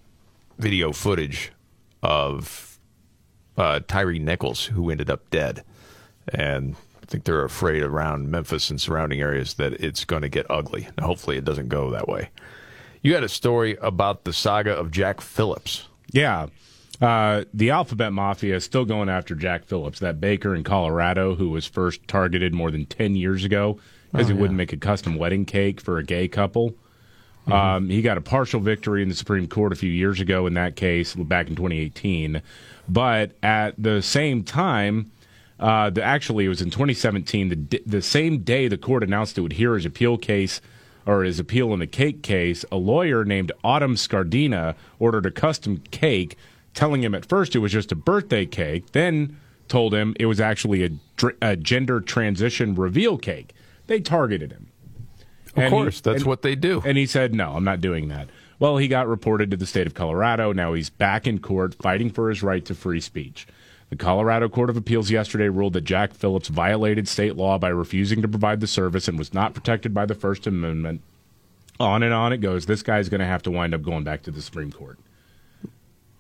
video 0.57 0.93
footage 0.93 1.51
of 2.01 2.64
uh, 3.57 3.79
Tyre 3.87 4.13
Nichols, 4.13 4.65
who 4.65 4.89
ended 4.89 5.09
up 5.09 5.29
dead. 5.29 5.63
And 6.29 6.75
I 7.01 7.05
think 7.05 7.23
they're 7.23 7.43
afraid 7.43 7.83
around 7.83 8.31
Memphis 8.31 8.69
and 8.69 8.81
surrounding 8.81 9.21
areas 9.21 9.55
that 9.55 9.73
it's 9.73 10.05
going 10.05 10.23
to 10.23 10.29
get 10.29 10.45
ugly. 10.49 10.87
Now, 10.97 11.07
hopefully, 11.07 11.37
it 11.37 11.45
doesn't 11.45 11.69
go 11.69 11.89
that 11.91 12.07
way. 12.07 12.29
You 13.01 13.13
had 13.13 13.23
a 13.23 13.29
story 13.29 13.77
about 13.81 14.23
the 14.23 14.33
saga 14.33 14.73
of 14.75 14.89
Jack 14.89 15.21
Phillips. 15.21 15.87
Yeah. 16.11 16.47
Uh, 17.01 17.43
the 17.53 17.69
Alphabet 17.69 18.13
Mafia 18.13 18.55
is 18.55 18.63
still 18.63 18.85
going 18.85 19.09
after 19.09 19.35
Jack 19.35 19.65
Phillips, 19.65 19.99
that 19.99 20.19
baker 20.21 20.55
in 20.55 20.63
Colorado 20.63 21.35
who 21.35 21.49
was 21.49 21.65
first 21.65 22.07
targeted 22.07 22.53
more 22.53 22.71
than 22.71 22.85
10 22.85 23.15
years 23.15 23.43
ago 23.43 23.79
because 24.11 24.27
Oh, 24.27 24.29
he 24.29 24.33
yeah. 24.33 24.41
wouldn't 24.41 24.57
make 24.57 24.71
a 24.73 24.77
custom 24.77 25.15
wedding 25.17 25.45
cake 25.45 25.81
for 25.81 25.97
a 25.97 26.03
gay 26.03 26.27
couple. 26.27 26.71
Mm-hmm. 26.71 27.51
Um, 27.51 27.89
he 27.89 28.01
got 28.01 28.17
a 28.17 28.21
partial 28.21 28.59
victory 28.61 29.03
in 29.03 29.09
the 29.09 29.15
Supreme 29.15 29.45
Court 29.47 29.73
a 29.73 29.75
few 29.75 29.91
years 29.91 30.19
ago 30.21 30.47
in 30.47 30.53
that 30.55 30.75
case, 30.75 31.13
back 31.13 31.47
in 31.49 31.55
2018. 31.55 32.41
But 32.87 33.31
at 33.41 33.73
the 33.77 34.01
same 34.01 34.43
time, 34.43 35.11
uh, 35.59 35.89
the, 35.89 36.03
actually, 36.03 36.45
it 36.45 36.49
was 36.49 36.61
in 36.61 36.69
2017, 36.69 37.67
the, 37.69 37.81
the 37.85 38.01
same 38.01 38.39
day 38.39 38.67
the 38.67 38.77
court 38.77 39.03
announced 39.03 39.37
it 39.37 39.41
would 39.41 39.53
hear 39.53 39.75
his 39.75 39.85
appeal 39.85 40.17
case 40.17 40.61
or 41.05 41.23
his 41.23 41.39
appeal 41.39 41.73
in 41.73 41.79
the 41.79 41.87
cake 41.87 42.23
case, 42.23 42.65
a 42.71 42.77
lawyer 42.77 43.23
named 43.23 43.51
Autumn 43.63 43.95
Scardina 43.95 44.75
ordered 44.99 45.25
a 45.25 45.31
custom 45.31 45.77
cake, 45.91 46.35
telling 46.73 47.03
him 47.03 47.13
at 47.13 47.25
first 47.25 47.55
it 47.55 47.59
was 47.59 47.71
just 47.71 47.91
a 47.91 47.95
birthday 47.95 48.45
cake, 48.45 48.91
then 48.91 49.37
told 49.67 49.93
him 49.93 50.15
it 50.19 50.25
was 50.25 50.39
actually 50.39 50.83
a, 50.83 51.29
a 51.41 51.55
gender 51.55 52.01
transition 52.01 52.75
reveal 52.75 53.17
cake. 53.17 53.53
They 53.87 53.99
targeted 53.99 54.51
him. 54.51 54.71
Of 55.55 55.69
course, 55.69 56.01
that's 56.01 56.25
what 56.25 56.41
they 56.41 56.55
do. 56.55 56.81
And 56.85 56.97
he 56.97 57.05
said, 57.05 57.33
no, 57.33 57.51
I'm 57.51 57.63
not 57.63 57.79
doing 57.79 58.09
that. 58.09 58.27
Well, 58.59 58.77
he 58.77 58.87
got 58.87 59.07
reported 59.07 59.51
to 59.51 59.57
the 59.57 59.65
state 59.65 59.87
of 59.87 59.93
Colorado. 59.93 60.53
Now 60.53 60.73
he's 60.73 60.89
back 60.89 61.27
in 61.27 61.39
court 61.39 61.75
fighting 61.75 62.09
for 62.09 62.29
his 62.29 62.41
right 62.41 62.63
to 62.65 62.75
free 62.75 63.01
speech. 63.01 63.47
The 63.89 63.95
Colorado 63.95 64.49
Court 64.49 64.69
of 64.69 64.77
Appeals 64.77 65.11
yesterday 65.11 65.47
ruled 65.47 65.73
that 65.73 65.81
Jack 65.81 66.13
Phillips 66.13 66.47
violated 66.47 67.07
state 67.07 67.35
law 67.35 67.57
by 67.57 67.69
refusing 67.69 68.21
to 68.21 68.27
provide 68.27 68.59
the 68.59 68.67
service 68.67 69.07
and 69.07 69.17
was 69.17 69.33
not 69.33 69.53
protected 69.53 69.93
by 69.93 70.05
the 70.05 70.15
First 70.15 70.47
Amendment. 70.47 71.01
On 71.79 72.01
and 72.01 72.13
on 72.13 72.33
it 72.33 72.37
goes. 72.37 72.65
This 72.65 72.81
guy's 72.81 73.09
going 73.09 73.19
to 73.19 73.27
have 73.27 73.43
to 73.43 73.51
wind 73.51 73.75
up 73.75 73.83
going 73.83 74.03
back 74.03 74.23
to 74.23 74.31
the 74.31 74.41
Supreme 74.41 74.71
Court. 74.71 74.97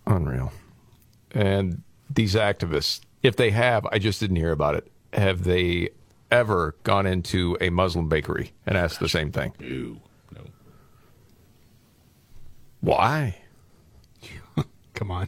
Unreal. 0.05 0.51
And 1.31 1.81
these 2.09 2.35
activists, 2.35 3.01
if 3.23 3.35
they 3.35 3.51
have, 3.51 3.85
I 3.87 3.97
just 3.97 4.19
didn't 4.19 4.35
hear 4.35 4.51
about 4.51 4.75
it. 4.75 4.91
Have 5.13 5.43
they 5.43 5.89
ever 6.29 6.75
gone 6.83 7.05
into 7.05 7.57
a 7.61 7.69
Muslim 7.69 8.09
bakery 8.09 8.51
and 8.65 8.77
asked 8.77 8.99
the 8.99 9.09
same 9.09 9.31
thing? 9.31 9.53
No. 9.59 9.97
No. 12.85 12.91
Why? 12.93 13.37
Come 14.93 15.11
on. 15.11 15.27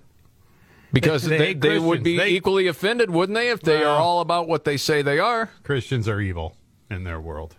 Because 0.94 1.24
They- 1.24 1.38
they, 1.38 1.54
they 1.54 1.70
they, 1.70 1.80
would 1.80 2.04
be 2.04 2.18
They- 2.18 2.30
equally 2.30 2.68
offended, 2.68 3.10
wouldn't 3.10 3.36
they, 3.36 3.50
if 3.50 3.62
they 3.62 3.80
Well- 3.80 3.96
are 3.96 4.02
all 4.02 4.22
about 4.22 4.48
what 4.48 4.64
they 4.64 4.78
say 4.78 5.02
they 5.02 5.20
are? 5.20 5.50
Christians 5.64 6.08
are 6.08 6.22
evil 6.22 6.56
in 6.90 7.04
their 7.04 7.20
world. 7.20 7.56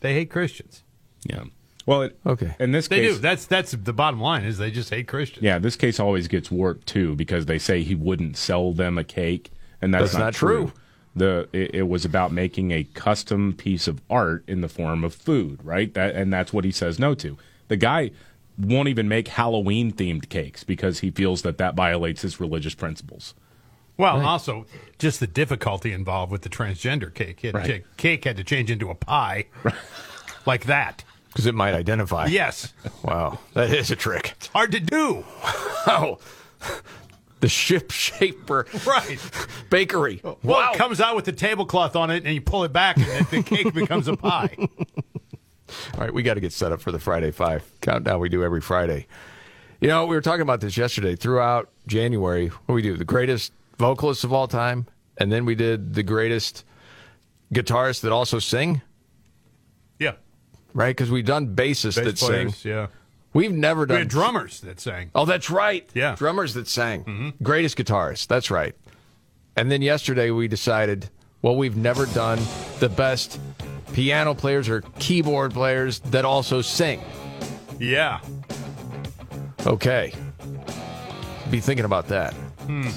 They 0.00 0.14
hate 0.14 0.30
Christians. 0.30 0.82
Yeah. 1.28 1.44
Well, 1.84 2.02
it, 2.02 2.18
okay. 2.26 2.54
In 2.58 2.72
this 2.72 2.88
They 2.88 3.00
case, 3.02 3.14
do. 3.16 3.20
That's 3.20 3.46
that's 3.46 3.70
the 3.72 3.92
bottom 3.92 4.20
line. 4.20 4.44
Is 4.44 4.58
they 4.58 4.70
just 4.72 4.90
hate 4.90 5.06
Christians. 5.06 5.44
Yeah, 5.44 5.58
this 5.60 5.76
case 5.76 6.00
always 6.00 6.26
gets 6.26 6.50
warped 6.50 6.86
too 6.88 7.14
because 7.14 7.46
they 7.46 7.58
say 7.58 7.82
he 7.82 7.94
wouldn't 7.94 8.36
sell 8.36 8.72
them 8.72 8.98
a 8.98 9.04
cake, 9.04 9.50
and 9.80 9.94
that's, 9.94 10.12
That's 10.12 10.18
not 10.18 10.34
true. 10.34 10.72
The 11.14 11.48
it, 11.52 11.74
it 11.76 11.82
was 11.88 12.04
about 12.04 12.32
making 12.32 12.72
a 12.72 12.84
custom 12.94 13.52
piece 13.52 13.86
of 13.86 14.02
art 14.10 14.42
in 14.48 14.62
the 14.62 14.68
form 14.68 15.04
of 15.04 15.14
food, 15.14 15.60
right? 15.62 15.92
That 15.94 16.16
and 16.16 16.32
that's 16.32 16.52
what 16.52 16.64
he 16.64 16.72
says 16.72 16.98
no 16.98 17.14
to. 17.14 17.38
The 17.68 17.76
guy 17.76 18.10
won't 18.58 18.88
even 18.88 19.08
make 19.08 19.28
Halloween 19.28 19.92
themed 19.92 20.28
cakes 20.28 20.64
because 20.64 21.00
he 21.00 21.10
feels 21.10 21.42
that 21.42 21.58
that 21.58 21.74
violates 21.74 22.22
his 22.22 22.40
religious 22.40 22.74
principles. 22.74 23.34
Well, 23.98 24.16
and 24.18 24.26
also 24.26 24.66
just 24.98 25.20
the 25.20 25.26
difficulty 25.26 25.92
involved 25.92 26.30
with 26.30 26.42
the 26.42 26.48
transgender 26.50 27.12
cake. 27.12 27.44
It, 27.44 27.54
Right. 27.54 27.84
Cake 27.96 28.24
had 28.24 28.36
to 28.36 28.44
change 28.44 28.70
into 28.70 28.90
a 28.90 28.94
pie, 28.94 29.46
like 30.46 30.64
that. 30.66 31.02
Because 31.28 31.46
it 31.46 31.54
might 31.54 31.74
identify. 31.74 32.26
Yes, 32.26 32.72
Wow, 33.02 33.38
that 33.54 33.70
is 33.70 33.90
a 33.90 33.96
trick. 33.96 34.32
it's 34.36 34.46
hard 34.48 34.72
to 34.72 34.80
do. 34.80 35.24
Oh, 35.86 36.18
the 37.40 37.48
ship 37.48 37.90
shaper 37.90 38.66
Right. 38.86 39.18
bakery. 39.70 40.20
Well, 40.22 40.38
wow. 40.42 40.72
it 40.72 40.78
comes 40.78 41.00
out 41.00 41.14
with 41.16 41.26
the 41.26 41.32
tablecloth 41.32 41.94
on 41.96 42.10
it, 42.10 42.24
and 42.24 42.34
you 42.34 42.40
pull 42.40 42.64
it 42.64 42.72
back, 42.72 42.96
and 42.98 43.26
the 43.28 43.42
cake 43.42 43.72
becomes 43.74 44.08
a 44.08 44.16
pie. 44.16 44.56
All 45.94 46.00
right, 46.00 46.12
we 46.14 46.22
got 46.22 46.34
to 46.34 46.40
get 46.40 46.52
set 46.52 46.72
up 46.72 46.80
for 46.80 46.92
the 46.92 46.98
Friday 46.98 47.30
Five 47.30 47.64
countdown 47.80 48.20
we 48.20 48.28
do 48.28 48.42
every 48.44 48.60
Friday. 48.60 49.06
You 49.80 49.88
know, 49.88 50.06
we 50.06 50.14
were 50.16 50.22
talking 50.22 50.42
about 50.42 50.60
this 50.60 50.76
yesterday. 50.76 51.16
Throughout 51.16 51.70
January, 51.86 52.48
what 52.48 52.74
we 52.74 52.82
do, 52.82 52.96
the 52.96 53.04
greatest 53.04 53.52
vocalists 53.78 54.24
of 54.24 54.32
all 54.32 54.48
time, 54.48 54.86
and 55.18 55.30
then 55.30 55.44
we 55.44 55.54
did 55.54 55.94
the 55.94 56.02
greatest 56.02 56.64
guitarists 57.52 58.00
that 58.00 58.12
also 58.12 58.38
sing, 58.38 58.80
Yeah, 59.98 60.12
right? 60.74 60.90
Because 60.96 61.10
we've 61.10 61.24
done 61.26 61.54
bassists 61.54 61.96
bass 61.96 62.04
that 62.04 62.16
players. 62.16 62.56
sing. 62.56 62.70
Yeah, 62.72 62.86
We've 63.34 63.52
never 63.52 63.82
we 63.82 63.86
done 63.88 63.98
had 63.98 64.08
drummers 64.08 64.60
that 64.62 64.80
sang. 64.80 65.10
Oh, 65.14 65.26
that's 65.26 65.50
right. 65.50 65.86
Yeah. 65.92 66.12
Mm-hmm. 66.12 66.16
Drummers 66.24 66.54
that 66.54 66.68
sang. 66.68 67.34
Greatest 67.42 67.76
guitarists. 67.76 68.26
That's 68.26 68.50
right. 68.50 68.74
And 69.56 69.70
then 69.70 69.82
yesterday 69.82 70.30
we 70.30 70.48
decided, 70.48 71.10
well, 71.42 71.54
we've 71.56 71.76
never 71.76 72.06
done 72.06 72.38
the 72.78 72.88
best 72.88 73.38
piano 73.96 74.34
players 74.34 74.68
or 74.68 74.82
keyboard 74.98 75.54
players 75.54 76.00
that 76.00 76.26
also 76.26 76.60
sing. 76.60 77.00
Yeah, 77.80 78.20
Okay. 79.66 80.12
Be 81.50 81.60
thinking 81.60 81.84
about 81.84 82.08
that. 82.08 82.34
Hmm. 82.66 82.88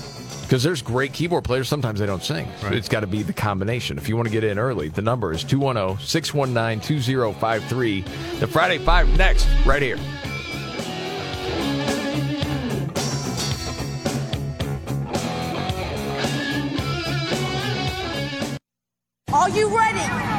Because 0.42 0.62
there's 0.64 0.82
great 0.82 1.14
keyboard 1.14 1.44
players. 1.44 1.68
Sometimes 1.68 2.00
they 2.00 2.06
don't 2.06 2.24
sing. 2.24 2.48
Right. 2.64 2.74
It's 2.74 2.90
got 2.90 3.00
to 3.02 3.08
be 3.08 3.24
the 3.24 3.34
combination. 3.34 3.98
If 3.98 4.10
you 4.10 4.16
want 4.16 4.28
to 4.28 4.32
get 4.32 4.44
in 4.44 4.60
early, 4.60 4.90
the 4.90 5.02
number 5.02 5.32
is 5.32 5.44
210 5.44 6.06
619 6.06 6.80
2053. 6.82 8.02
The 8.40 8.48
Friday 8.48 8.78
Five 8.80 9.16
next, 9.18 9.48
right 9.66 9.82
here. 9.82 9.98
Are 19.32 19.50
you 19.50 19.76
ready? 19.76 20.39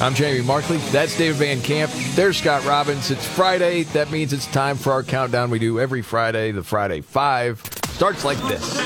I'm 0.00 0.14
Jamie 0.14 0.42
Markley. 0.42 0.78
That's 0.90 1.16
David 1.16 1.36
Van 1.36 1.60
Camp. 1.62 1.90
There's 2.14 2.36
Scott 2.36 2.64
Robbins. 2.64 3.10
It's 3.10 3.26
Friday. 3.26 3.84
That 3.84 4.10
means 4.10 4.32
it's 4.32 4.46
time 4.46 4.76
for 4.76 4.92
our 4.92 5.02
countdown 5.02 5.50
we 5.50 5.58
do 5.58 5.80
every 5.80 6.02
Friday. 6.02 6.50
The 6.50 6.62
Friday 6.62 7.00
Five 7.00 7.62
starts 7.88 8.24
like 8.24 8.38
this. 8.48 8.76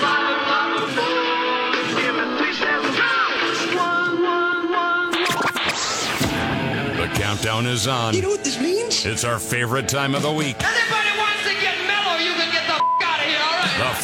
The 6.97 7.10
countdown 7.14 7.66
is 7.66 7.86
on. 7.86 8.14
You 8.14 8.22
know 8.22 8.30
what 8.30 8.44
this 8.44 8.60
means? 8.60 9.06
It's 9.06 9.24
our 9.24 9.39
favorite 9.39 9.89
time 9.89 10.14
of 10.14 10.22
the 10.22 10.32
week. 10.32 10.56
Anybody 10.62 10.97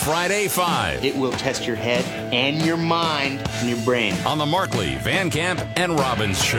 Friday 0.05 0.49
Five 0.49 1.03
It 1.05 1.17
will 1.17 1.33
test 1.33 1.67
your 1.67 1.77
head 1.77 2.05
and 2.33 2.63
your 2.65 2.77
mind 2.77 3.41
and 3.55 3.69
your 3.71 3.79
brain. 3.85 4.15
on 4.27 4.37
the 4.39 4.45
Markley, 4.45 4.97
Van 4.97 5.31
Camp, 5.31 5.61
and 5.77 5.99
Robbins 5.99 6.43
Show. 6.45 6.59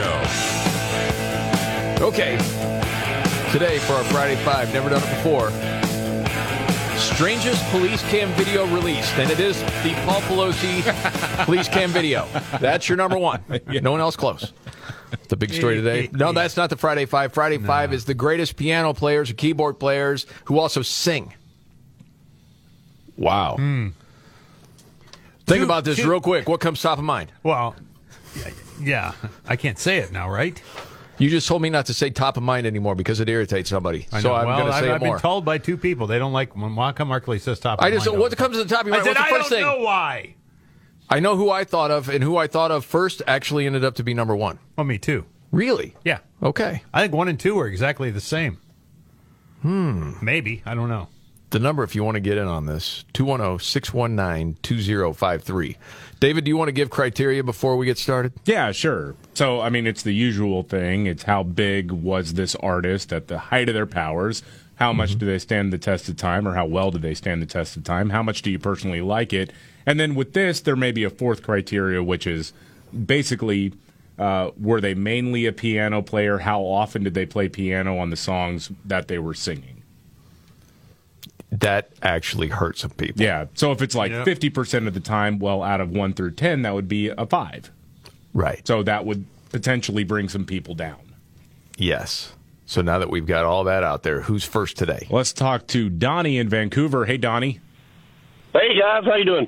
Okay. 2.03 2.37
Today 3.51 3.77
for 3.79 3.93
our 3.93 4.03
Friday 4.05 4.35
Five, 4.43 4.73
never 4.73 4.89
done 4.89 5.03
it 5.03 5.09
before. 5.09 5.51
strangest 6.97 7.63
police 7.69 8.01
cam 8.09 8.29
video 8.31 8.65
released, 8.73 9.13
and 9.13 9.29
it 9.29 9.39
is 9.39 9.59
the 9.83 9.93
Paul 10.05 10.21
Pelosi 10.27 10.81
police 11.45 11.67
cam 11.69 11.91
video. 11.91 12.27
That's 12.59 12.89
your 12.89 12.97
number 12.97 13.17
one. 13.17 13.43
No 13.67 13.91
one 13.91 14.01
else 14.01 14.15
close. 14.15 14.53
The 15.29 15.37
big 15.37 15.53
story 15.53 15.75
today. 15.75 16.09
No, 16.13 16.31
that's 16.33 16.57
not 16.57 16.71
the 16.71 16.77
Friday 16.77 17.05
Five. 17.05 17.31
Friday 17.33 17.59
Five 17.59 17.93
is 17.93 18.05
the 18.05 18.15
greatest 18.15 18.55
piano 18.55 18.93
players 18.93 19.29
or 19.29 19.35
keyboard 19.35 19.79
players 19.79 20.25
who 20.45 20.57
also 20.57 20.81
sing. 20.81 21.31
Wow. 23.17 23.55
Hmm. 23.57 23.87
Think 25.45 25.59
Two- 25.59 25.63
about 25.65 25.85
this 25.85 25.97
two- 25.97 26.09
real 26.09 26.21
quick. 26.21 26.47
What 26.49 26.59
comes 26.59 26.81
top 26.81 26.97
of 26.97 27.03
mind? 27.03 27.31
Well, 27.43 27.75
yeah, 28.81 29.13
I 29.47 29.55
can't 29.55 29.77
say 29.79 29.97
it 29.99 30.11
now, 30.11 30.29
right? 30.29 30.61
You 31.17 31.29
just 31.29 31.47
told 31.47 31.61
me 31.61 31.69
not 31.69 31.85
to 31.85 31.93
say 31.93 32.09
top 32.09 32.35
of 32.35 32.43
mind 32.43 32.67
anymore 32.67 32.93
because 32.95 33.21
it 33.21 33.29
irritates 33.29 33.69
somebody. 33.69 34.05
I 34.11 34.19
so 34.19 34.29
know. 34.29 34.35
I'm 34.35 34.47
well, 34.47 34.57
going 34.57 34.69
to 34.69 34.75
I've, 34.75 34.83
say 34.83 34.89
I've 34.91 35.01
it 35.01 35.05
more. 35.05 35.15
been 35.15 35.21
told 35.21 35.45
by 35.45 35.57
two 35.59 35.77
people 35.77 36.07
they 36.07 36.19
don't 36.19 36.33
like 36.33 36.55
when 36.57 36.75
Waka 36.75 37.05
Markley 37.05 37.39
says 37.39 37.59
top. 37.59 37.81
I 37.81 37.89
just 37.89 38.05
mind 38.05 38.19
what 38.19 38.35
comes 38.35 38.57
to 38.57 38.63
the 38.65 38.69
top 38.69 38.81
of 38.81 38.87
your 38.87 38.97
I 38.97 38.99
said, 39.03 39.09
What's 39.15 39.19
the 39.19 39.25
I 39.25 39.29
first 39.29 39.49
don't 39.49 39.59
thing? 39.59 39.65
know 39.65 39.79
why. 39.85 40.35
I 41.09 41.19
know 41.21 41.37
who 41.37 41.49
I 41.51 41.63
thought 41.63 41.91
of, 41.91 42.09
and 42.09 42.21
who 42.23 42.35
I 42.35 42.47
thought 42.47 42.71
of 42.71 42.83
first 42.83 43.21
actually 43.27 43.65
ended 43.67 43.85
up 43.85 43.95
to 43.95 44.03
be 44.03 44.13
number 44.13 44.35
one. 44.35 44.59
Well, 44.75 44.85
me 44.85 44.97
too. 44.97 45.23
Really? 45.51 45.95
Yeah. 46.03 46.17
Okay. 46.43 46.81
I 46.93 47.01
think 47.03 47.13
one 47.13 47.27
and 47.29 47.39
two 47.39 47.57
are 47.59 47.67
exactly 47.67 48.09
the 48.11 48.19
same. 48.19 48.57
Hmm. 49.61 50.13
Maybe. 50.21 50.63
I 50.65 50.75
don't 50.75 50.89
know. 50.89 51.07
The 51.55 51.59
number, 51.59 51.83
if 51.83 51.95
you 51.95 52.03
want 52.03 52.15
to 52.15 52.19
get 52.19 52.37
in 52.37 52.47
on 52.47 52.65
this, 52.65 53.05
oh, 53.07 53.11
210 53.13 53.59
619 53.59 54.57
2053. 54.61 55.77
David, 56.19 56.43
do 56.43 56.49
you 56.49 56.57
want 56.57 56.67
to 56.67 56.73
give 56.73 56.89
criteria 56.89 57.45
before 57.45 57.77
we 57.77 57.85
get 57.85 57.97
started? 57.97 58.33
Yeah, 58.43 58.73
sure. 58.73 59.15
So, 59.35 59.61
I 59.61 59.69
mean, 59.69 59.87
it's 59.87 60.03
the 60.03 60.11
usual 60.11 60.63
thing. 60.63 61.05
It's 61.07 61.23
how 61.23 61.43
big 61.43 61.93
was 61.93 62.33
this 62.33 62.55
artist 62.55 63.13
at 63.13 63.29
the 63.29 63.37
height 63.37 63.69
of 63.69 63.73
their 63.73 63.85
powers? 63.85 64.43
How 64.75 64.91
much 64.91 65.17
do 65.17 65.25
they 65.25 65.39
stand 65.39 65.71
the 65.71 65.77
test 65.77 66.09
of 66.09 66.17
time, 66.17 66.45
or 66.45 66.55
how 66.55 66.65
well 66.65 66.91
do 66.91 66.97
they 66.97 67.13
stand 67.13 67.41
the 67.41 67.45
test 67.45 67.77
of 67.77 67.85
time? 67.85 68.09
How 68.09 68.21
much 68.21 68.41
do 68.41 68.51
you 68.51 68.59
personally 68.59 68.99
like 68.99 69.31
it? 69.31 69.53
And 69.85 69.97
then 69.97 70.13
with 70.13 70.33
this, 70.33 70.59
there 70.59 70.75
may 70.75 70.91
be 70.91 71.05
a 71.05 71.09
fourth 71.09 71.41
criteria, 71.41 72.03
which 72.03 72.27
is 72.27 72.51
basically 73.05 73.71
uh, 74.19 74.51
were 74.59 74.81
they 74.81 74.93
mainly 74.93 75.45
a 75.45 75.53
piano 75.53 76.01
player? 76.01 76.39
How 76.39 76.63
often 76.63 77.05
did 77.05 77.13
they 77.13 77.25
play 77.25 77.47
piano 77.47 77.97
on 77.97 78.09
the 78.09 78.17
songs 78.17 78.71
that 78.83 79.07
they 79.07 79.19
were 79.19 79.33
singing? 79.33 79.74
That 81.59 81.89
actually 82.01 82.47
hurt 82.47 82.77
some 82.77 82.91
people. 82.91 83.23
Yeah. 83.23 83.45
So 83.53 83.71
if 83.71 83.81
it's 83.81 83.95
like 83.95 84.11
Yep. 84.11 84.25
50% 84.25 84.87
of 84.87 84.93
the 84.93 84.99
time, 84.99 85.39
well, 85.39 85.63
out 85.63 85.81
of 85.81 85.91
1 85.91 86.13
through 86.13 86.31
10, 86.31 86.63
that 86.63 86.73
would 86.73 86.87
be 86.87 87.09
a 87.09 87.25
5. 87.25 87.71
Right. 88.33 88.65
So 88.67 88.83
that 88.83 89.05
would 89.05 89.25
potentially 89.51 90.03
bring 90.03 90.29
some 90.29 90.45
people 90.45 90.75
down. 90.75 90.97
Yes. 91.77 92.33
So 92.65 92.81
now 92.81 92.99
that 92.99 93.09
we've 93.09 93.27
got 93.27 93.45
all 93.45 93.63
that 93.65 93.83
out 93.83 94.03
there, 94.03 94.21
who's 94.21 94.43
first 94.43 94.77
today? 94.77 95.07
Let's 95.09 95.33
talk 95.33 95.67
to 95.67 95.89
Donnie 95.89 96.37
in 96.37 96.49
Vancouver. 96.49 97.05
Hey, 97.05 97.17
Donnie. 97.17 97.59
Hey 98.53 98.79
guys, 98.79 99.03
how 99.05 99.15
you 99.15 99.25
doing? 99.25 99.47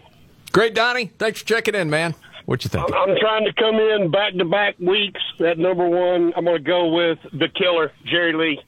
Great, 0.52 0.76
Donnie. 0.76 1.12
Thanks 1.18 1.40
for 1.42 1.48
checking 1.48 1.76
in, 1.76 1.90
man. 1.90 2.14
What 2.46 2.64
you 2.64 2.70
think? 2.70 2.86
I'm 2.94 3.18
trying 3.20 3.46
to 3.46 3.54
come 3.54 3.76
in 3.76 4.10
back 4.12 4.34
to 4.34 4.46
back 4.46 4.80
weeks. 4.80 5.22
At 5.40 5.58
number 5.58 5.88
one, 5.88 6.32
I'm 6.36 6.46
going 6.46 6.58
to 6.58 6.64
go 6.64 6.88
with 6.94 7.20
the 7.34 7.50
killer, 7.50 7.92
Jerry 8.06 8.34
Lee. 8.34 8.62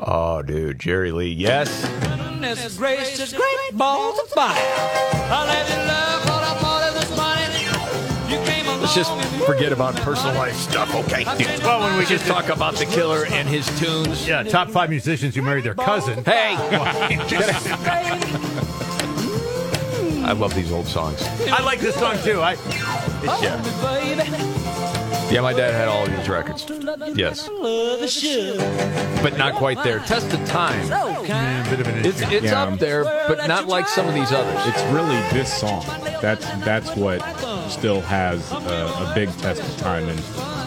Oh, 0.00 0.42
dude, 0.42 0.80
Jerry 0.80 1.12
Lee. 1.12 1.32
Yes. 1.32 1.86
Goodness 2.42 2.76
gracious, 2.76 3.32
great 3.32 3.78
balls 3.78 4.18
of 4.18 4.28
fire. 4.30 4.56
I 4.56 5.46
let 5.46 5.68
you 5.68 5.76
love 5.76 6.24
what 6.24 6.42
I 6.42 6.54
thought 6.58 6.82
it 6.88 6.94
was 6.98 7.16
money. 7.16 8.34
You 8.34 8.44
came 8.44 8.66
along 8.66 8.80
Let's 8.80 8.96
just 8.96 9.12
forget 9.46 9.70
about 9.70 9.94
personal 9.94 10.34
life 10.34 10.56
stuff, 10.56 10.92
okay? 10.92 11.24
Well, 11.62 11.82
when 11.82 11.96
we 11.96 12.04
just 12.04 12.26
talk 12.26 12.48
about 12.48 12.74
the 12.74 12.86
killer 12.86 13.26
and 13.26 13.48
his 13.48 13.64
tunes. 13.78 14.26
Yeah, 14.26 14.42
top 14.42 14.70
five 14.70 14.90
musicians 14.90 15.36
who 15.36 15.42
married 15.42 15.62
their 15.62 15.76
cousin. 15.76 16.24
Hey! 16.24 16.56
I 20.24 20.32
love 20.32 20.52
these 20.56 20.72
old 20.72 20.88
songs. 20.88 21.22
I 21.46 21.62
like 21.62 21.78
this 21.78 21.94
song 21.94 22.16
too. 22.24 22.40
I 22.40 22.56
oh, 22.58 23.38
Yeah. 23.40 24.61
Yeah, 25.32 25.40
my 25.40 25.54
dad 25.54 25.72
had 25.72 25.88
all 25.88 26.04
of 26.04 26.14
these 26.14 26.28
records. 26.28 26.66
Yes. 27.16 27.48
But 29.22 29.38
not 29.38 29.54
quite 29.54 29.82
there. 29.82 30.00
Test 30.00 30.32
of 30.34 30.44
time. 30.46 30.86
Yeah, 30.88 31.66
a 31.66 31.70
bit 31.70 31.80
of 31.80 31.86
an 31.88 32.04
It's, 32.04 32.20
issue. 32.20 32.30
it's 32.36 32.44
Yeah. 32.44 32.62
up 32.64 32.78
there, 32.78 33.04
but 33.04 33.48
not 33.48 33.66
like 33.66 33.88
some 33.88 34.06
of 34.06 34.14
these 34.14 34.30
others. 34.30 34.60
It's 34.66 34.82
really 34.92 35.16
this 35.32 35.50
song. 35.52 35.84
That's 36.20 36.44
that's 36.64 36.94
what 36.96 37.20
still 37.70 38.02
has 38.02 38.52
a, 38.52 38.56
a 38.56 39.12
big 39.14 39.30
test 39.38 39.62
of 39.62 39.76
time 39.78 40.06
in 40.08 40.16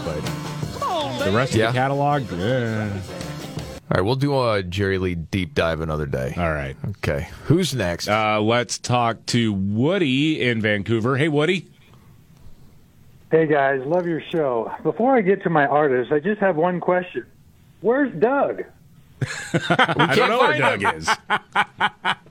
but 0.04 0.22
the 1.24 1.32
rest 1.32 1.54
of 1.54 1.60
Yeah. 1.60 1.68
the 1.68 1.74
catalog, 1.74 2.24
eh. 2.34 2.90
All 3.92 3.98
right, 3.98 4.02
we'll 4.02 4.16
do 4.16 4.34
a 4.50 4.64
Jerry 4.64 4.98
Lee 4.98 5.14
deep 5.14 5.54
dive 5.54 5.80
another 5.82 6.08
day. 6.08 6.34
All 6.38 6.52
right. 6.52 6.76
Okay. 6.98 7.28
Who's 7.44 7.76
next? 7.76 8.08
Uh, 8.08 8.42
let's 8.42 8.80
talk 8.80 9.24
to 9.28 9.54
Woody 9.54 10.42
in 10.42 10.60
Vancouver. 10.60 11.18
Hey, 11.18 11.28
Woody. 11.28 11.68
Hey 13.32 13.48
guys, 13.48 13.82
love 13.86 14.06
your 14.06 14.22
show. 14.32 14.72
Before 14.84 15.16
I 15.16 15.22
get 15.22 15.44
to 15.44 15.50
my 15.50 15.66
artist, 15.66 16.12
I 16.12 16.20
just 16.20 16.40
have 16.42 16.56
one 16.56 16.80
question. 16.80 17.26
Where's 17.82 18.14
Doug? 18.20 18.64
I 19.70 20.14
don't 20.16 20.30
know 20.30 20.40
where 20.40 20.60
find 20.60 20.82
Doug 20.82 20.94
him. 20.94 20.98
is. 21.00 21.10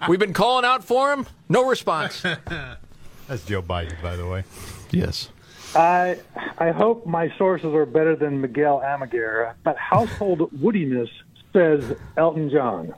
We've 0.09 0.19
been 0.21 0.33
calling 0.33 0.65
out 0.65 0.85
for 0.85 1.13
him. 1.13 1.27
No 1.49 1.69
response. 1.69 2.23
That's 3.27 3.45
Joe 3.47 3.63
Biden, 3.63 4.01
by 4.03 4.17
the 4.17 4.27
way. 4.27 4.45
yes. 4.91 5.31
I 5.75 6.19
I 6.59 6.71
hope 6.71 7.05
my 7.07 7.33
sources 7.37 7.75
are 7.75 7.87
better 7.87 8.15
than 8.15 8.41
Miguel 8.41 8.81
Almaguer, 8.85 9.55
but 9.65 9.77
household 9.77 10.51
woodiness 10.57 11.09
says 11.53 11.97
Elton 12.17 12.49
John. 12.51 12.95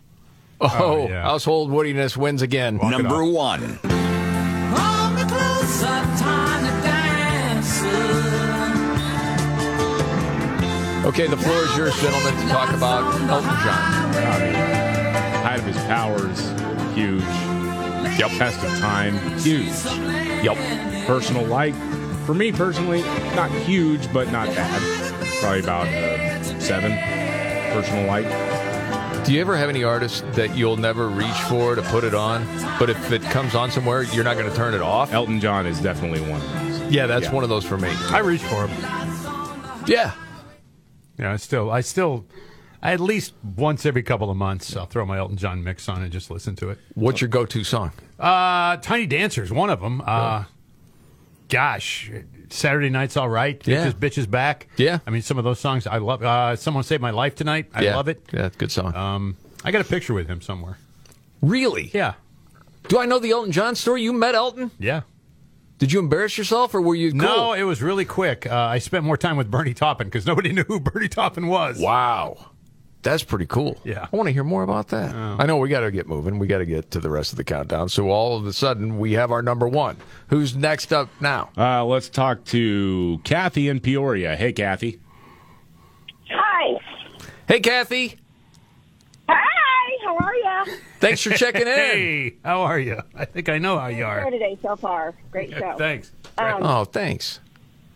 Oh, 0.60 0.76
oh, 0.78 1.08
yeah. 1.08 1.22
household 1.22 1.70
woodiness 1.70 2.16
wins 2.16 2.42
again. 2.42 2.78
Number 2.82 3.24
one. 3.24 3.78
Okay, 11.06 11.28
the 11.28 11.36
floor 11.36 11.62
is 11.62 11.76
yours, 11.76 11.94
gentlemen, 12.00 12.34
to 12.34 12.48
talk 12.48 12.74
about 12.74 13.04
Elton 13.30 13.48
John. 13.62 14.16
I 14.16 14.38
mean, 14.40 14.54
height 15.44 15.60
of 15.60 15.64
his 15.64 15.76
powers, 15.84 16.40
huge. 16.96 17.22
Yep. 18.18 18.30
Test 18.32 18.64
of 18.64 18.76
time, 18.80 19.16
huge. 19.38 19.70
Yep. 20.44 21.06
Personal 21.06 21.44
like, 21.44 21.74
for 22.24 22.34
me 22.34 22.50
personally, 22.50 23.02
not 23.36 23.52
huge, 23.52 24.12
but 24.12 24.32
not 24.32 24.48
bad. 24.48 24.82
Probably 25.38 25.60
about 25.60 25.86
uh, 25.86 26.42
seven. 26.58 26.90
Personal 27.72 28.06
like. 28.06 28.24
Do 29.24 29.32
you 29.32 29.40
ever 29.40 29.56
have 29.56 29.68
any 29.68 29.84
artists 29.84 30.22
that 30.32 30.56
you'll 30.56 30.76
never 30.76 31.06
reach 31.08 31.40
for 31.48 31.76
to 31.76 31.82
put 31.82 32.02
it 32.02 32.14
on, 32.14 32.44
but 32.80 32.90
if 32.90 33.12
it 33.12 33.22
comes 33.22 33.54
on 33.54 33.70
somewhere, 33.70 34.02
you're 34.02 34.24
not 34.24 34.36
going 34.36 34.50
to 34.50 34.56
turn 34.56 34.74
it 34.74 34.82
off? 34.82 35.12
Elton 35.12 35.38
John 35.38 35.66
is 35.66 35.80
definitely 35.80 36.20
one 36.20 36.40
of 36.40 36.52
those. 36.52 36.92
Yeah, 36.92 37.06
that's 37.06 37.26
Yeah. 37.26 37.32
one 37.32 37.44
of 37.44 37.48
those 37.48 37.64
for 37.64 37.78
me. 37.78 37.90
I 38.10 38.18
reach 38.18 38.42
for 38.42 38.66
him. 38.66 39.84
Yeah. 39.86 40.10
Yeah, 41.18 41.32
I 41.32 41.36
still, 41.36 41.70
I 41.70 41.80
still, 41.80 42.26
at 42.82 43.00
least 43.00 43.34
once 43.56 43.86
every 43.86 44.02
couple 44.02 44.30
of 44.30 44.36
months, 44.36 44.76
I'll 44.76 44.86
throw 44.86 45.06
my 45.06 45.18
Elton 45.18 45.36
John 45.36 45.64
mix 45.64 45.88
on 45.88 46.02
and 46.02 46.12
just 46.12 46.30
listen 46.30 46.56
to 46.56 46.70
it. 46.70 46.78
What's 46.94 47.20
your 47.20 47.28
go-to 47.28 47.64
song? 47.64 47.92
Uh, 48.18 48.76
Tiny 48.78 49.06
Dancer's 49.06 49.50
one 49.52 49.70
of 49.70 49.80
them. 49.80 50.02
Uh, 50.04 50.44
gosh, 51.48 52.10
Saturday 52.48 52.90
Night's 52.90 53.16
all 53.16 53.28
right. 53.28 53.60
Yeah. 53.66 53.90
Bitches, 53.90 53.92
bitches 53.94 54.30
back. 54.30 54.68
Yeah. 54.76 54.98
I 55.06 55.10
mean, 55.10 55.22
some 55.22 55.38
of 55.38 55.44
those 55.44 55.58
songs 55.58 55.86
I 55.86 55.98
love. 55.98 56.22
Uh, 56.22 56.54
Someone 56.56 56.84
Saved 56.84 57.02
My 57.02 57.10
Life 57.10 57.34
Tonight. 57.34 57.70
I 57.74 57.82
yeah. 57.82 57.96
love 57.96 58.08
it. 58.08 58.22
Yeah, 58.32 58.50
good 58.56 58.70
song. 58.70 58.94
Um, 58.94 59.36
I 59.64 59.70
got 59.70 59.80
a 59.80 59.84
picture 59.84 60.14
with 60.14 60.28
him 60.28 60.40
somewhere. 60.40 60.78
really? 61.40 61.90
Yeah. 61.92 62.14
Do 62.88 62.98
I 63.00 63.06
know 63.06 63.18
the 63.18 63.30
Elton 63.32 63.50
John 63.50 63.74
story? 63.74 64.02
You 64.02 64.12
met 64.12 64.36
Elton? 64.36 64.70
Yeah. 64.78 65.02
Did 65.78 65.92
you 65.92 65.98
embarrass 66.00 66.38
yourself, 66.38 66.74
or 66.74 66.80
were 66.80 66.94
you 66.94 67.10
cool? 67.10 67.20
No, 67.20 67.52
it 67.52 67.64
was 67.64 67.82
really 67.82 68.06
quick. 68.06 68.46
Uh, 68.46 68.54
I 68.54 68.78
spent 68.78 69.04
more 69.04 69.16
time 69.18 69.36
with 69.36 69.50
Bernie 69.50 69.74
Taupin 69.74 70.06
because 70.06 70.26
nobody 70.26 70.52
knew 70.54 70.64
who 70.64 70.80
Bernie 70.80 71.08
Taupin 71.08 71.48
was. 71.48 71.78
Wow. 71.78 72.52
That's 73.02 73.22
pretty 73.22 73.46
cool. 73.46 73.78
Yeah. 73.84 74.08
I 74.12 74.16
want 74.16 74.26
to 74.26 74.32
hear 74.32 74.42
more 74.42 74.64
about 74.64 74.88
that. 74.88 75.14
I 75.14 75.46
know 75.46 75.58
we 75.58 75.68
got 75.68 75.80
to 75.80 75.92
get 75.92 76.08
moving. 76.08 76.40
We 76.40 76.48
got 76.48 76.58
to 76.58 76.66
get 76.66 76.90
to 76.90 76.98
the 76.98 77.08
rest 77.10 77.30
of 77.32 77.36
the 77.36 77.44
countdown. 77.44 77.88
So 77.88 78.10
all 78.10 78.36
of 78.36 78.46
a 78.46 78.52
sudden, 78.52 78.98
we 78.98 79.12
have 79.12 79.30
our 79.30 79.42
number 79.42 79.68
one. 79.68 79.96
Who's 80.28 80.56
next 80.56 80.92
up 80.92 81.08
now? 81.20 81.50
Uh, 81.56 81.84
let's 81.84 82.08
talk 82.08 82.44
to 82.46 83.20
Kathy 83.22 83.68
in 83.68 83.78
Peoria. 83.78 84.34
Hey, 84.34 84.52
Kathy. 84.52 84.98
Hi. 86.30 86.80
Hey, 87.46 87.60
Kathy. 87.60 88.18
Hi. 89.28 89.65
How 90.06 90.16
are 90.18 90.34
you? 90.66 90.76
Thanks 91.00 91.20
for 91.20 91.30
checking 91.30 91.62
in. 91.62 91.66
Hey, 91.66 92.34
how 92.44 92.60
are 92.62 92.78
you? 92.78 93.00
I 93.14 93.24
think 93.24 93.48
I 93.48 93.58
know 93.58 93.76
how 93.78 93.88
you 93.88 94.04
are. 94.04 94.30
today 94.30 94.56
so 94.62 94.76
far? 94.76 95.14
Great 95.32 95.50
show. 95.50 95.74
Thanks. 95.76 96.12
Um, 96.38 96.62
Oh, 96.62 96.84
thanks. 96.84 97.40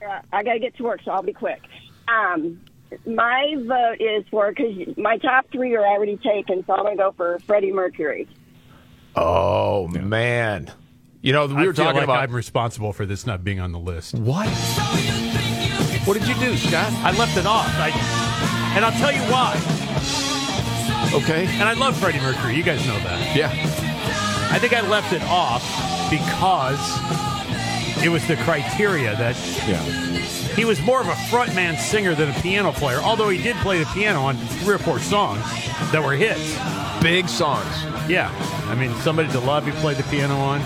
uh, 0.05 0.21
I 0.33 0.43
got 0.43 0.55
to 0.55 0.59
get 0.59 0.77
to 0.79 0.83
work, 0.83 1.01
so 1.05 1.13
I'll 1.13 1.23
be 1.23 1.33
quick. 1.33 1.61
Um, 2.09 2.61
my 3.07 3.55
vote 3.59 4.01
is 4.01 4.25
for 4.31 4.51
because 4.53 4.97
my 4.97 5.19
top 5.19 5.47
three 5.53 5.77
are 5.77 5.87
already 5.87 6.17
taken, 6.17 6.65
so 6.67 6.73
I'm 6.75 6.83
going 6.83 6.97
to 6.97 7.03
go 7.03 7.13
for 7.17 7.39
Freddie 7.47 7.71
Mercury. 7.73 8.27
Oh 9.15 9.87
man. 9.89 10.73
You 11.23 11.33
know, 11.33 11.47
we 11.47 11.55
I 11.55 11.67
were 11.67 11.75
feel 11.75 11.85
talking 11.85 11.97
like 11.99 12.05
about 12.05 12.23
I'm 12.25 12.35
responsible 12.35 12.93
for 12.93 13.07
this 13.07 13.27
not 13.27 13.45
being 13.45 13.61
on 13.61 13.71
the 13.73 13.79
list. 13.79 14.15
what? 14.17 14.49
What 16.07 16.19
did 16.19 16.27
you 16.27 16.35
do, 16.37 16.57
Scott? 16.57 16.91
I 17.05 17.17
left 17.17 17.37
it 17.37 17.47
off. 17.47 17.67
I, 17.77 17.91
and 18.75 18.85
I'll 18.85 18.93
tell 18.99 19.13
you 19.13 19.21
why. 19.33 20.40
Okay. 21.13 21.47
And 21.47 21.65
I 21.65 21.73
love 21.75 21.99
Freddie 21.99 22.21
Mercury. 22.21 22.55
You 22.55 22.63
guys 22.63 22.87
know 22.87 22.99
that. 23.01 23.37
Yeah. 23.37 23.51
I 24.53 24.59
think 24.59 24.73
I 24.73 24.81
left 24.89 25.13
it 25.13 25.23
off 25.25 25.63
because 26.11 26.79
it 28.05 28.09
was 28.09 28.27
the 28.27 28.37
criteria 28.37 29.17
that 29.17 29.37
Yeah. 29.67 29.83
he 30.55 30.65
was 30.65 30.81
more 30.81 31.01
of 31.01 31.09
a 31.09 31.15
frontman 31.31 31.79
singer 31.79 32.15
than 32.15 32.31
a 32.31 32.41
piano 32.41 32.73
player. 32.73 32.99
Although 32.99 33.29
he 33.29 33.43
did 33.43 33.57
play 33.57 33.79
the 33.79 33.87
piano 33.87 34.23
on 34.23 34.37
three 34.37 34.75
or 34.75 34.79
four 34.79 34.99
songs 35.01 35.43
that 35.93 36.03
were 36.03 36.13
hits, 36.15 36.57
big 37.03 37.29
songs. 37.29 37.67
Yeah, 38.09 38.31
I 38.69 38.75
mean, 38.75 38.95
somebody 39.01 39.29
to 39.31 39.41
love 39.41 39.67
he 39.67 39.73
played 39.73 39.97
the 39.97 40.03
piano 40.05 40.37
on. 40.39 40.61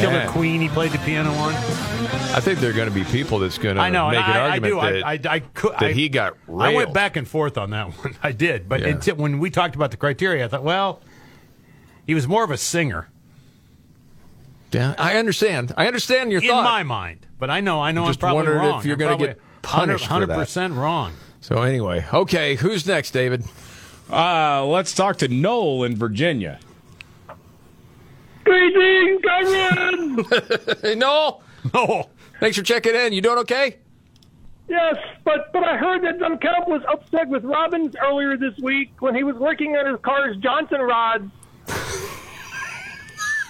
Killer 0.00 0.12
Man. 0.12 0.28
Queen 0.30 0.60
he 0.60 0.68
played 0.68 0.92
the 0.92 0.98
piano 0.98 1.30
on. 1.32 1.52
I 1.54 2.40
think 2.40 2.58
there 2.58 2.70
are 2.70 2.74
going 2.74 2.88
to 2.88 2.94
be 2.94 3.04
people 3.04 3.38
that's 3.38 3.58
going 3.58 3.76
to 3.76 3.82
I 3.82 3.90
know, 3.90 4.08
make 4.10 4.18
an 4.18 4.24
I, 4.24 4.36
I 4.38 4.50
argument 4.50 4.72
do. 4.74 4.80
that, 4.80 5.06
I, 5.06 5.12
I, 5.12 5.34
I 5.36 5.38
could, 5.40 5.72
that 5.72 5.82
I, 5.82 5.92
he 5.92 6.08
got 6.08 6.36
I 6.48 6.74
went 6.74 6.92
back 6.92 7.16
and 7.16 7.26
forth 7.28 7.56
on 7.58 7.70
that 7.70 7.86
one. 7.98 8.14
I 8.22 8.32
did, 8.32 8.68
but 8.68 8.80
Yeah. 8.80 8.88
until, 8.88 9.16
when 9.16 9.38
we 9.38 9.50
talked 9.50 9.74
about 9.76 9.90
the 9.90 9.96
criteria, 9.96 10.44
I 10.44 10.48
thought, 10.48 10.64
well, 10.64 11.00
he 12.06 12.14
was 12.14 12.26
more 12.28 12.42
of 12.44 12.50
a 12.50 12.56
singer 12.56 13.08
Yeah, 14.72 14.94
I 14.98 15.16
understand. 15.16 15.72
I 15.76 15.86
understand 15.86 16.32
your 16.32 16.42
in 16.42 16.48
thought. 16.48 16.64
my 16.64 16.82
mind. 16.82 17.26
But 17.38 17.50
I 17.50 17.60
know, 17.60 17.80
I 17.80 17.92
know, 17.92 18.06
Just 18.06 18.18
I'm 18.18 18.20
probably 18.20 18.36
wondered 18.36 18.56
wrong. 18.58 18.78
if 18.80 18.84
you're 18.86 18.96
gonna 18.96 19.16
get 19.16 19.38
punished 19.62 20.04
for 20.06 20.10
that. 20.20 20.28
100 20.28 20.34
percent 20.34 20.74
wrong. 20.74 21.12
So 21.40 21.62
anyway, 21.62 22.04
okay, 22.12 22.54
who's 22.56 22.86
next, 22.86 23.10
David? 23.12 23.44
Uh, 24.10 24.64
let's 24.66 24.94
talk 24.94 25.18
to 25.18 25.28
Noel 25.28 25.84
in 25.84 25.94
Virginia. 25.96 26.58
Greetings, 28.44 29.22
Kevin! 29.22 30.24
hey, 30.82 30.94
Noel. 30.96 31.42
No. 31.72 32.08
Thanks 32.40 32.56
for 32.56 32.62
checking 32.62 32.94
in. 32.94 33.12
You 33.12 33.22
doing 33.22 33.38
okay? 33.38 33.78
Yes, 34.68 34.96
but 35.24 35.52
but 35.52 35.62
I 35.62 35.76
heard 35.76 36.02
that 36.04 36.18
Dunkelp 36.18 36.68
was 36.68 36.82
upset 36.90 37.28
with 37.28 37.44
Robbins 37.44 37.94
earlier 38.02 38.36
this 38.36 38.56
week 38.58 38.92
when 39.00 39.14
he 39.14 39.22
was 39.22 39.36
working 39.36 39.76
on 39.76 39.86
his 39.86 40.00
car's 40.02 40.36
Johnson 40.38 40.80
rods. 40.80 41.30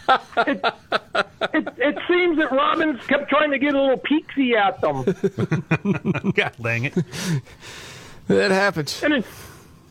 it, 0.09 0.65
it, 1.55 1.69
it 1.79 1.99
seems 2.09 2.39
that 2.39 2.51
Robbins 2.51 3.01
kept 3.07 3.31
trying 3.31 3.51
to 3.53 3.59
get 3.59 3.75
a 3.75 3.81
little 3.81 3.99
peeksy 3.99 4.55
at 4.55 4.81
them. 4.81 6.33
God 6.33 6.53
dang 6.61 6.85
it. 6.85 6.95
That 8.27 8.51
happens. 8.51 9.03
And 9.03 9.15
in, 9.15 9.25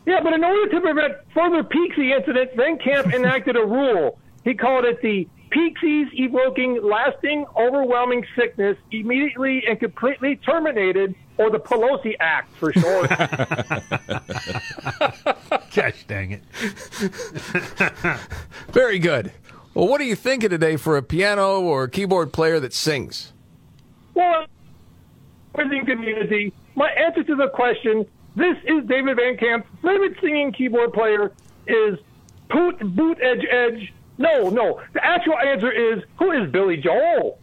yeah, 0.06 0.22
but 0.22 0.34
in 0.34 0.44
order 0.44 0.70
to 0.70 0.82
prevent 0.82 1.14
further 1.34 1.64
Peaksy 1.64 2.16
incidents, 2.16 2.54
Van 2.56 2.78
Camp 2.78 3.14
enacted 3.14 3.56
a 3.56 3.66
rule. 3.66 4.20
He 4.44 4.54
called 4.54 4.86
it 4.86 5.02
the 5.02 5.28
Peaksies 5.52 6.08
evoking 6.14 6.82
lasting, 6.84 7.46
overwhelming 7.56 8.26
sickness 8.36 8.78
immediately 8.92 9.64
and 9.68 9.80
completely 9.80 10.36
terminated, 10.38 11.16
or 11.38 11.50
the 11.52 11.60
Pelosi 11.60 12.16
Act 12.20 12.54
for 12.58 12.74
short. 12.74 13.10
Gosh 15.76 16.04
dang 16.08 16.32
it. 16.32 16.44
Very 18.72 19.00
good. 19.00 19.32
Well, 19.74 19.88
what 19.88 20.02
are 20.02 20.06
you 20.06 20.16
thinking 20.16 20.50
today 20.50 20.76
for 20.76 20.98
a 20.98 21.04
piano 21.04 21.62
or 21.62 21.88
keyboard 21.88 22.34
player 22.34 22.60
that 22.60 22.74
sings? 22.74 23.32
well, 24.16 24.46
within 25.56 25.86
community, 25.86 26.54
my 26.76 26.90
answer 26.90 27.24
to 27.24 27.36
the 27.36 27.48
question, 27.50 28.06
this 28.36 28.56
is 28.66 28.86
David 28.88 29.18
Van 29.18 29.38
Camp's 29.38 29.68
favorite 29.82 30.18
singing 30.22 30.52
keyboard 30.52 30.94
player, 30.94 31.32
is 31.68 31.98
Poot 32.50 32.80
Boot 32.96 33.18
Edge 33.22 33.46
Edge. 33.50 33.94
No, 34.18 34.50
no. 34.50 34.82
The 34.94 35.04
actual 35.06 35.38
answer 35.38 35.72
is, 35.72 36.04
who 36.18 36.32
is 36.32 36.52
Billy 36.52 36.78
Joel? 36.78 37.40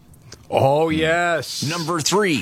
Oh 0.52 0.88
yes, 0.88 1.62
number 1.70 2.00
three. 2.00 2.38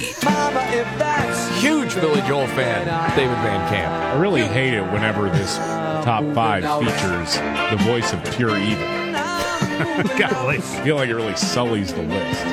Huge 1.58 1.94
Billy 1.94 2.22
Joel 2.22 2.46
fan, 2.46 2.86
David 3.14 3.36
Van 3.36 3.68
Camp. 3.68 3.92
I 3.92 4.18
really 4.18 4.46
hate 4.46 4.72
it 4.72 4.82
whenever 4.92 5.28
this 5.28 5.56
top 5.58 6.24
five 6.34 6.62
features 6.80 7.36
the 7.70 7.76
voice 7.84 8.14
of 8.14 8.24
pure 8.34 8.56
evil. 8.56 8.78
Golly. 10.18 10.56
I 10.56 10.60
feel 10.82 10.96
like 10.96 11.10
it 11.10 11.14
really 11.14 11.36
sullies 11.36 11.92
the 11.92 12.02
list. 12.02 12.44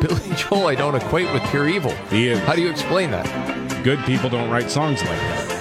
Billy 0.00 0.36
Joel, 0.36 0.68
I 0.68 0.74
don't 0.74 0.94
equate 0.94 1.30
with 1.30 1.42
pure 1.50 1.68
evil. 1.68 1.92
He 2.08 2.28
is. 2.28 2.38
How 2.40 2.54
do 2.54 2.62
you 2.62 2.70
explain 2.70 3.10
that? 3.10 3.26
Good 3.84 3.98
people 4.00 4.30
don't 4.30 4.48
write 4.48 4.70
songs 4.70 5.00
like 5.00 5.10
that. 5.10 5.60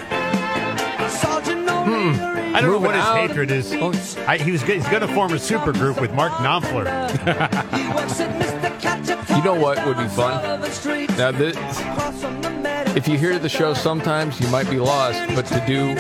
I 2.54 2.62
don't 2.62 2.72
know 2.72 2.80
what 2.80 2.96
his 2.96 3.04
out. 3.04 3.18
hatred 3.28 3.52
is. 3.52 3.74
Oh, 3.74 3.92
I, 4.28 4.38
he 4.38 4.52
was 4.52 4.62
he's 4.64 4.88
going 4.88 5.02
to 5.02 5.08
form 5.14 5.34
a 5.34 5.40
super 5.40 5.72
group 5.72 6.02
with 6.02 6.14
Mark 6.14 6.34
Knopfler. 6.34 6.86
You 9.40 9.46
know 9.46 9.56
what 9.56 9.86
would 9.86 9.96
be 9.96 10.08
fun? 10.10 10.60
Now, 11.18 11.32
this, 11.32 11.56
if 12.98 13.08
you 13.08 13.18
hear 13.18 13.40
the 13.40 13.48
show 13.48 13.74
sometimes, 13.74 14.38
you 14.42 14.50
might 14.50 14.70
be 14.70 14.80
lost, 14.80 15.34
but 15.34 15.46
to 15.46 15.64
do 15.66 15.96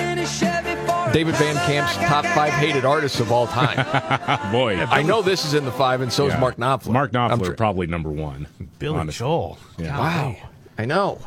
David 1.14 1.36
Van 1.36 1.56
Camp's 1.66 1.96
top 1.96 2.26
five 2.26 2.52
hated 2.52 2.84
artists 2.84 3.22
of 3.22 3.32
all 3.32 3.48
time. 3.48 3.78
Boy, 4.52 4.76
I 4.78 5.04
know 5.04 5.22
this 5.22 5.46
is 5.46 5.54
in 5.54 5.64
the 5.64 5.72
five, 5.72 6.02
and 6.02 6.12
so 6.12 6.28
is 6.28 6.38
Mark 6.38 6.58
Knopfler. 6.58 6.92
Mark 6.92 7.12
Knopfler 7.14 7.46
tr- 7.46 7.54
probably 7.54 7.88
number 7.88 8.10
one. 8.10 8.48
Billy 8.78 8.98
honestly. 8.98 9.20
Joel. 9.20 9.58
Yeah. 9.78 9.98
Wow. 9.98 10.36
I 10.78 10.84
know. 10.84 11.22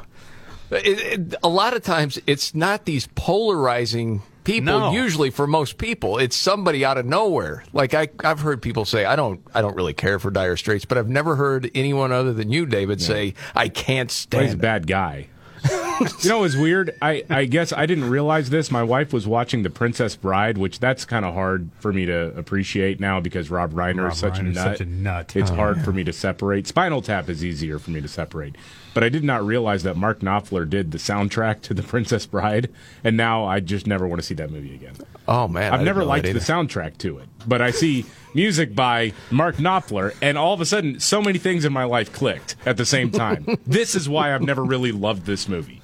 It, 0.70 1.00
it, 1.32 1.34
a 1.42 1.48
lot 1.48 1.74
of 1.74 1.82
times, 1.82 2.18
it's 2.26 2.54
not 2.54 2.84
these 2.84 3.06
polarizing 3.14 4.22
people. 4.44 4.78
No. 4.78 4.92
Usually, 4.92 5.30
for 5.30 5.46
most 5.46 5.78
people, 5.78 6.18
it's 6.18 6.36
somebody 6.36 6.84
out 6.84 6.98
of 6.98 7.06
nowhere. 7.06 7.64
Like 7.72 7.94
I, 7.94 8.08
I've 8.24 8.40
heard 8.40 8.62
people 8.62 8.84
say, 8.84 9.04
"I 9.04 9.16
don't, 9.16 9.40
I 9.54 9.60
don't 9.62 9.76
really 9.76 9.94
care 9.94 10.18
for 10.18 10.30
Dire 10.30 10.56
Straits," 10.56 10.84
but 10.84 10.98
I've 10.98 11.08
never 11.08 11.36
heard 11.36 11.70
anyone 11.74 12.12
other 12.12 12.32
than 12.32 12.50
you, 12.50 12.66
David, 12.66 13.00
say, 13.00 13.34
"I 13.54 13.68
can't 13.68 14.10
stand 14.10 14.40
Well, 14.40 14.46
he's 14.46 14.54
a 14.54 14.58
bad 14.58 14.86
guy. 14.86 15.28
you 16.00 16.28
know, 16.30 16.38
it 16.38 16.42
was 16.42 16.56
weird. 16.56 16.96
I, 17.02 17.24
I 17.30 17.44
guess 17.44 17.72
I 17.72 17.86
didn't 17.86 18.08
realize 18.10 18.50
this. 18.50 18.70
My 18.70 18.82
wife 18.82 19.12
was 19.12 19.26
watching 19.26 19.62
The 19.62 19.70
Princess 19.70 20.16
Bride, 20.16 20.58
which 20.58 20.78
that's 20.78 21.04
kind 21.04 21.24
of 21.24 21.34
hard 21.34 21.70
for 21.80 21.92
me 21.92 22.06
to 22.06 22.36
appreciate 22.36 23.00
now 23.00 23.20
because 23.20 23.50
Rob 23.50 23.72
Reiner 23.72 24.04
Rob 24.04 24.12
is 24.12 24.18
such 24.18 24.38
a 24.38 24.42
Reiner's 24.42 24.54
nut. 24.54 24.64
such 24.78 24.80
a 24.80 24.90
nut. 24.90 25.36
It's 25.36 25.50
Oh, 25.50 25.54
hard 25.54 25.82
for 25.84 25.92
me 25.94 26.04
to 26.04 26.12
separate. 26.12 26.66
Spinal 26.66 27.02
Tap 27.02 27.28
is 27.28 27.44
easier 27.44 27.78
for 27.78 27.90
me 27.90 28.00
to 28.00 28.08
separate. 28.08 28.56
But 28.94 29.02
I 29.04 29.08
did 29.08 29.24
not 29.24 29.44
realize 29.44 29.84
that 29.84 29.96
Mark 29.96 30.20
Knopfler 30.20 30.68
did 30.68 30.90
the 30.90 30.98
soundtrack 30.98 31.62
to 31.62 31.74
The 31.74 31.82
Princess 31.82 32.26
Bride, 32.26 32.68
and 33.02 33.16
now 33.16 33.44
I 33.46 33.60
just 33.60 33.86
never 33.86 34.06
want 34.06 34.20
to 34.20 34.26
see 34.26 34.34
that 34.34 34.50
movie 34.50 34.74
again. 34.74 34.94
Oh 35.26 35.48
man, 35.48 35.64
I 35.64 35.66
I've 35.66 35.72
didn't 35.80 35.86
never 35.86 36.04
liked 36.04 36.24
the 36.26 36.32
soundtrack 36.34 36.98
to 36.98 37.18
it, 37.18 37.28
but 37.46 37.62
I 37.62 37.70
see 37.70 38.04
music 38.34 38.74
by 38.74 39.12
Mark 39.30 39.56
Knopfler, 39.56 40.14
and 40.20 40.36
all 40.36 40.52
of 40.52 40.60
a 40.60 40.66
sudden, 40.66 41.00
so 41.00 41.22
many 41.22 41.38
things 41.38 41.64
in 41.64 41.72
my 41.72 41.84
life 41.84 42.12
clicked 42.12 42.56
at 42.66 42.76
the 42.76 42.84
same 42.84 43.10
time. 43.10 43.46
this 43.66 43.94
is 43.94 44.08
why 44.10 44.34
I've 44.34 44.42
never 44.42 44.62
really 44.62 44.92
loved 44.92 45.24
this 45.24 45.48
movie. 45.48 45.80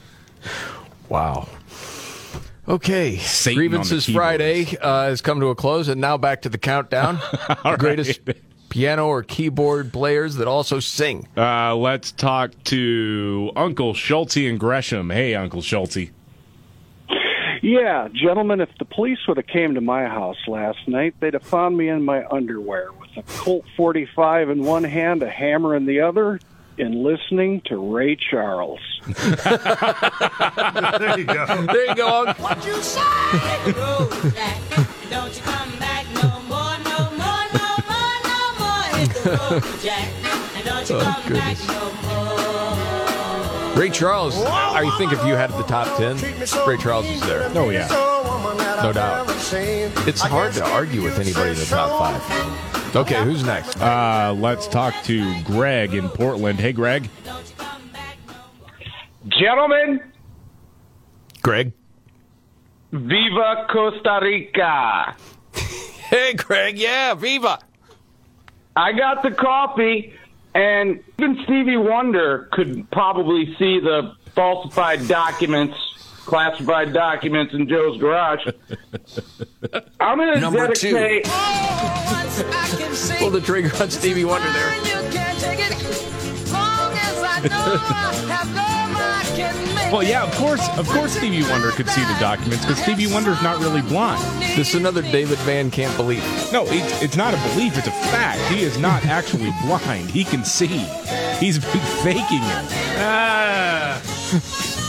Wow. 1.08 1.48
Okay, 2.68 3.16
Satan 3.16 3.56
grievances. 3.58 4.04
Friday 4.04 4.76
uh, 4.78 5.04
has 5.04 5.22
come 5.22 5.40
to 5.40 5.46
a 5.46 5.54
close, 5.54 5.88
and 5.88 6.00
now 6.00 6.18
back 6.18 6.42
to 6.42 6.50
the 6.50 6.58
countdown. 6.58 7.18
All 7.64 7.72
the 7.72 7.78
greatest 7.78 8.20
right. 8.26 8.36
piano 8.68 9.06
or 9.06 9.22
keyboard 9.22 9.90
players 9.90 10.34
that 10.34 10.46
also 10.46 10.78
sing. 10.78 11.26
Uh, 11.34 11.74
let's 11.74 12.12
talk 12.12 12.52
to 12.64 13.50
Uncle 13.56 13.94
Schulte 13.94 14.36
and 14.36 14.60
Gresham. 14.60 15.08
Hey, 15.08 15.34
Uncle 15.34 15.62
Schulte. 15.62 16.10
Yeah, 17.62 18.08
gentlemen, 18.12 18.60
if 18.60 18.68
the 18.78 18.84
police 18.84 19.18
would 19.26 19.36
have 19.36 19.46
came 19.46 19.74
to 19.74 19.80
my 19.80 20.04
house 20.04 20.36
last 20.46 20.86
night, 20.86 21.14
they'd 21.20 21.34
have 21.34 21.42
found 21.42 21.76
me 21.76 21.88
in 21.88 22.04
my 22.04 22.24
underwear 22.26 22.92
with 22.92 23.10
a 23.16 23.22
Colt 23.38 23.64
45 23.76 24.50
in 24.50 24.62
one 24.62 24.84
hand, 24.84 25.22
a 25.22 25.30
hammer 25.30 25.74
in 25.74 25.86
the 25.86 26.00
other, 26.00 26.38
and 26.80 27.02
listening 27.02 27.60
to 27.66 27.76
Ray 27.76 28.16
Charles. 28.16 28.80
there 29.06 29.18
you 31.18 31.24
go. 31.24 31.46
There 31.66 31.86
you 31.86 31.94
go. 31.94 32.32
What 32.38 32.64
you 32.66 32.74
say? 32.82 33.00
Don't 35.10 35.34
you 35.34 35.42
come 35.42 35.78
back 35.78 36.04
no 36.14 36.28
more, 36.48 36.76
no 36.84 37.10
more, 37.16 37.44
no 37.54 37.68
more, 37.88 38.16
no 38.24 38.40
more. 38.58 38.84
Hit 38.98 39.10
the 39.14 39.30
road, 39.30 39.62
Jack. 39.82 40.08
And 40.56 40.64
don't 40.64 40.88
you 40.88 40.96
Oh, 40.96 41.00
come 41.00 41.22
goodness. 41.28 41.66
back 41.66 41.76
no 41.76 41.82
more. 43.74 43.80
Ray 43.80 43.90
Charles, 43.90 44.36
I 44.44 44.90
think 44.98 45.12
if 45.12 45.24
you 45.24 45.34
had 45.34 45.50
the 45.52 45.62
top 45.62 45.86
10, 45.98 46.16
Ray 46.66 46.76
Charles 46.78 47.06
is 47.06 47.20
there. 47.22 47.48
Oh, 47.54 47.70
yeah. 47.70 47.86
No 48.82 48.92
doubt. 48.92 49.28
It's 50.08 50.20
hard 50.20 50.52
to 50.54 50.64
argue 50.64 51.02
with 51.02 51.18
anybody 51.18 51.50
in 51.50 51.56
the 51.56 51.64
top 51.64 51.90
five. 51.98 52.22
Okay, 52.94 53.22
who's 53.22 53.44
next? 53.44 53.80
Uh, 53.80 54.34
let's 54.38 54.66
talk 54.66 54.94
to 55.04 55.42
Greg 55.42 55.94
in 55.94 56.08
Portland. 56.08 56.58
Hey, 56.58 56.72
Greg. 56.72 57.08
Gentlemen, 59.28 60.00
Greg. 61.42 61.72
viva 62.92 63.66
Costa 63.70 64.20
Rica. 64.22 65.16
Hey, 66.08 66.32
Greg. 66.32 66.78
Yeah, 66.78 67.12
Viva. 67.12 67.58
I 68.74 68.92
got 68.92 69.22
the 69.22 69.30
coffee, 69.30 70.14
and 70.54 71.04
even 71.18 71.38
Stevie 71.44 71.76
Wonder 71.76 72.48
could 72.50 72.90
probably 72.90 73.54
see 73.58 73.78
the 73.78 74.14
falsified 74.34 75.06
documents, 75.06 75.76
classified 76.28 76.92
documents 76.92 77.54
in 77.54 77.66
Joe's 77.66 77.98
garage. 77.98 78.46
I'm 79.98 80.18
going 80.18 80.34
to 80.34 80.40
Number 80.40 80.68
two. 80.74 80.92
dedicate. 80.92 81.24
Pull 83.18 83.30
the 83.30 83.40
trigger 83.40 83.70
on 83.82 83.90
Stevie 83.90 84.26
Wonder 84.26 84.52
there. 84.52 84.74
You 84.76 85.10
can't 85.10 85.38
take 85.40 85.58
it 85.60 85.72
long 86.52 86.92
as 86.92 87.18
I 87.22 87.40
Well, 89.90 90.02
yeah, 90.02 90.22
of 90.22 90.30
course, 90.34 90.68
of 90.76 90.86
course, 90.90 91.12
Stevie 91.16 91.48
Wonder 91.48 91.70
could 91.70 91.88
see 91.88 92.02
the 92.02 92.16
documents 92.20 92.66
because 92.66 92.82
Stevie 92.82 93.06
Wonder's 93.06 93.42
not 93.42 93.58
really 93.58 93.80
blind. 93.80 94.22
This 94.54 94.68
is 94.68 94.74
another 94.74 95.00
David 95.00 95.38
Van 95.38 95.70
Can't 95.70 95.96
believe. 95.96 96.22
No, 96.52 96.66
it's, 96.66 97.02
it's 97.02 97.16
not 97.16 97.32
a 97.32 97.38
belief; 97.48 97.78
it's 97.78 97.86
a 97.86 97.90
fact. 97.90 98.38
He 98.52 98.62
is 98.62 98.76
not 98.78 99.06
actually 99.06 99.50
blind. 99.64 100.10
He 100.10 100.24
can 100.24 100.44
see. 100.44 100.84
He's 101.40 101.56
faking 102.04 102.42
it. 102.42 102.66
Ah. 102.98 104.84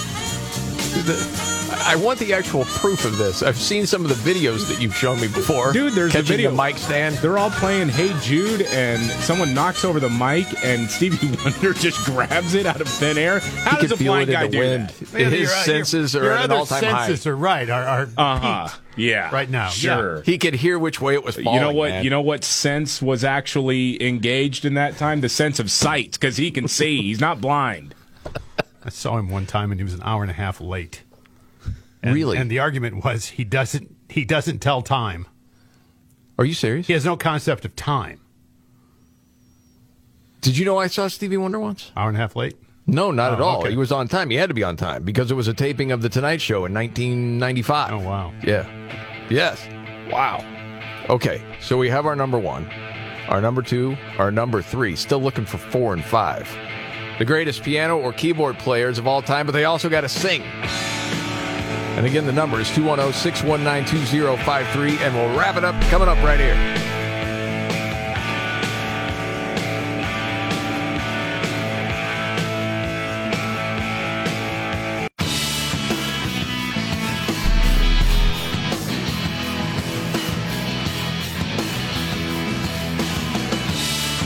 The- 1.06 1.80
I 1.86 1.96
want 1.96 2.20
the 2.20 2.34
actual 2.34 2.66
proof 2.66 3.06
of 3.06 3.18
this. 3.18 3.42
I've 3.42 3.58
seen 3.58 3.86
some 3.88 4.06
of 4.06 4.10
the 4.10 4.32
videos 4.32 4.68
that 4.68 4.82
you've 4.82 4.96
shown 4.96 5.20
me 5.20 5.28
before. 5.28 5.72
Dude, 5.72 5.94
there's 5.94 6.14
a 6.14 6.22
video. 6.22 6.52
the 6.52 6.58
mic 6.64 6.78
stand. 6.78 7.16
They're 7.16 7.38
all 7.38 7.50
playing 7.52 7.90
"Hey 7.90 8.14
Jude," 8.22 8.64
and 8.64 9.02
someone 9.24 9.54
knocks 9.54 9.84
over 9.86 10.00
the 10.00 10.10
mic, 10.10 10.46
and 10.64 10.90
Stevie 10.90 11.36
Wonder 11.46 11.74
just 11.74 12.04
grabs 12.06 12.54
it 12.54 12.66
out 12.66 12.82
of 12.82 12.88
thin 12.88 13.18
air. 13.18 13.40
How 13.40 13.78
He 13.78 13.88
does 13.88 14.00
a 14.00 14.04
blind 14.04 14.30
guy 14.30 14.48
do 14.48 14.60
wind. 14.60 14.90
that? 14.90 15.32
His 15.32 15.40
your- 15.42 15.50
senses 15.50 16.16
are 16.16 16.24
your 16.24 16.32
at 16.34 16.46
an 16.46 16.52
other 16.52 16.56
all-time 16.60 16.84
high. 16.84 17.08
senses 17.08 17.26
are 17.28 17.36
right. 17.36 17.70
Are, 17.70 17.84
are 17.84 18.10
Uh-huh. 18.18 18.68
peaked 18.68 18.82
Yeah. 18.98 19.30
right 19.34 19.50
now. 19.50 19.70
Sure. 19.70 20.22
He 20.24 20.38
could 20.38 20.56
hear 20.56 20.78
which 20.78 21.00
way 21.02 21.14
it 21.14 21.24
was 21.24 21.36
falling. 21.38 21.54
you 21.56 21.60
know 21.62 21.72
what? 21.74 21.90
man. 21.90 22.04
You 22.04 22.10
know 22.10 22.22
what 22.22 22.44
sense 22.44 23.02
was 23.02 23.24
actually 23.24 24.02
engaged 24.06 24.66
in 24.66 24.74
that 24.76 24.98
time? 24.98 25.22
The 25.22 25.30
sense 25.30 25.60
of 25.60 25.72
sight, 25.72 26.12
because 26.14 26.38
he 26.38 26.52
can 26.52 26.68
see. 26.68 27.02
He's 27.02 27.22
not 27.22 27.40
blind. 27.42 27.96
I 28.90 28.92
saw 28.92 29.20
him 29.20 29.30
one 29.30 29.46
time 29.46 29.70
and 29.70 29.80
he 29.80 29.84
was 29.84 29.94
an 29.94 30.02
hour 30.04 30.24
and 30.24 30.32
a 30.32 30.34
half 30.34 30.60
late. 30.60 31.04
And, 32.02 32.16
Really? 32.16 32.40
And 32.40 32.50
the 32.50 32.58
argument 32.58 33.04
was 33.06 33.28
he 33.28 33.44
doesn't 33.44 33.96
he 34.10 34.26
doesn't 34.26 34.60
tell 34.64 34.82
time. 34.82 35.28
Are 36.40 36.46
you 36.46 36.56
serious? 36.56 36.88
He 36.88 36.94
has 36.94 37.06
no 37.06 37.16
concept 37.16 37.66
of 37.66 37.76
time. 37.76 38.20
Did 40.42 40.58
you 40.58 40.66
know 40.66 40.80
I 40.80 40.88
saw 40.88 41.08
Stevie 41.08 41.38
Wonder 41.38 41.60
once? 41.60 41.92
Hour 41.96 42.08
and 42.10 42.18
a 42.18 42.20
half 42.20 42.36
late. 42.36 42.56
No, 42.88 43.12
not 43.12 43.34
Oh, 43.34 43.36
at 43.36 43.42
all. 43.42 43.60
okay. 43.60 43.70
He 43.70 43.78
was 43.78 43.92
on 43.92 44.08
time. 44.08 44.32
He 44.32 44.38
had 44.38 44.48
to 44.50 44.56
be 44.56 44.64
on 44.64 44.76
time 44.76 45.04
because 45.04 45.30
it 45.30 45.36
was 45.36 45.48
a 45.48 45.54
taping 45.54 45.92
of 45.92 46.02
The 46.02 46.10
Tonight 46.10 46.42
Show 46.42 46.66
in 46.66 46.74
1995. 46.74 47.92
Oh 47.94 48.00
wow. 48.00 48.34
Yeah. 48.44 48.66
Yes. 49.30 49.64
Wow. 50.12 50.44
Okay, 51.10 51.44
so 51.62 51.78
we 51.78 51.90
have 51.90 52.08
our 52.08 52.16
number 52.16 52.40
one, 52.40 52.66
our 53.28 53.40
number 53.40 53.62
two, 53.62 53.96
our 54.18 54.32
number 54.32 54.64
three. 54.64 54.96
Still 54.96 55.22
looking 55.22 55.46
for 55.46 55.60
four 55.60 55.94
and 55.94 56.04
five. 56.04 56.48
The 57.20 57.26
greatest 57.26 57.64
piano 57.64 57.98
or 57.98 58.14
keyboard 58.14 58.58
players 58.58 58.98
of 58.98 59.06
all 59.06 59.22
time, 59.22 59.46
but 59.46 59.52
they 59.52 59.66
also 59.66 59.90
got 59.90 60.02
to 60.02 60.10
sing. 60.10 60.42
And 60.42 62.06
again, 62.06 62.26
the 62.26 62.32
number 62.32 62.62
is 62.62 62.74
210 62.74 63.12
619 63.12 64.06
2053, 64.06 65.00
and 65.00 65.14
we'll 65.14 65.38
wrap 65.38 65.58
it 65.58 65.66
up 65.66 65.76
coming 65.90 66.08
up 66.08 66.18
right 66.24 66.40
here. 66.40 66.56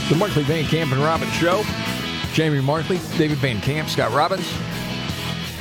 The 0.08 0.14
Markley 0.14 0.44
Van 0.44 0.64
Camp 0.66 0.92
and 0.92 1.02
Robbins 1.02 1.32
Show. 1.32 1.64
Jamie 2.34 2.60
Markley, 2.60 2.98
David 3.16 3.38
Van 3.38 3.60
Camp, 3.60 3.88
Scott 3.88 4.12
Robbins. 4.12 4.52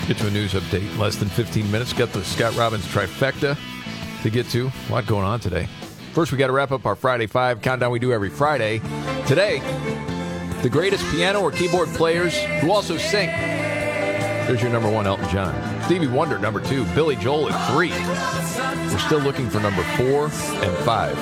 Get 0.07 0.17
to 0.17 0.27
a 0.27 0.31
news 0.31 0.53
update 0.53 0.91
in 0.91 0.97
less 0.97 1.17
than 1.17 1.29
15 1.29 1.69
minutes. 1.71 1.93
Got 1.93 2.11
the 2.13 2.23
Scott 2.23 2.55
Robbins 2.55 2.83
trifecta 2.87 3.55
to 4.23 4.29
get 4.31 4.49
to. 4.49 4.71
A 4.89 4.91
lot 4.91 5.05
going 5.05 5.23
on 5.23 5.39
today. 5.39 5.67
First, 6.13 6.31
we 6.31 6.39
got 6.39 6.47
to 6.47 6.53
wrap 6.53 6.71
up 6.71 6.87
our 6.87 6.95
Friday 6.95 7.27
Five 7.27 7.61
countdown 7.61 7.91
we 7.91 7.99
do 7.99 8.11
every 8.11 8.31
Friday. 8.31 8.79
Today, 9.27 9.59
the 10.63 10.69
greatest 10.69 11.05
piano 11.11 11.41
or 11.41 11.51
keyboard 11.51 11.89
players 11.89 12.35
who 12.61 12.71
also 12.71 12.97
sing. 12.97 13.27
There's 13.27 14.61
your 14.63 14.71
number 14.71 14.89
one, 14.89 15.05
Elton 15.05 15.29
John. 15.29 15.83
Stevie 15.83 16.07
Wonder, 16.07 16.39
number 16.39 16.59
two. 16.59 16.85
Billy 16.95 17.15
Joel 17.17 17.51
at 17.51 17.71
three. 17.71 17.91
We're 18.91 18.97
still 18.97 19.19
looking 19.19 19.47
for 19.47 19.59
number 19.59 19.83
four 19.95 20.23
and 20.25 20.77
five. 20.85 21.15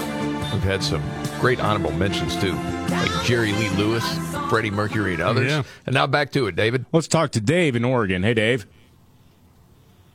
We've 0.53 0.63
had 0.63 0.81
some 0.81 1.03
great 1.41 1.59
honorable 1.59 1.91
mentions 1.91 2.39
too, 2.39 2.53
like 2.91 3.09
Jerry 3.23 3.51
Lee 3.53 3.69
Lewis, 3.69 4.05
Freddie 4.47 4.69
Mercury, 4.69 5.15
and 5.15 5.23
others. 5.23 5.51
Yeah. 5.51 5.63
And 5.87 5.95
now 5.95 6.05
back 6.05 6.31
to 6.33 6.45
it, 6.45 6.55
David. 6.55 6.85
Let's 6.93 7.07
talk 7.07 7.31
to 7.31 7.41
Dave 7.41 7.75
in 7.75 7.83
Oregon. 7.83 8.21
Hey, 8.21 8.35
Dave. 8.35 8.67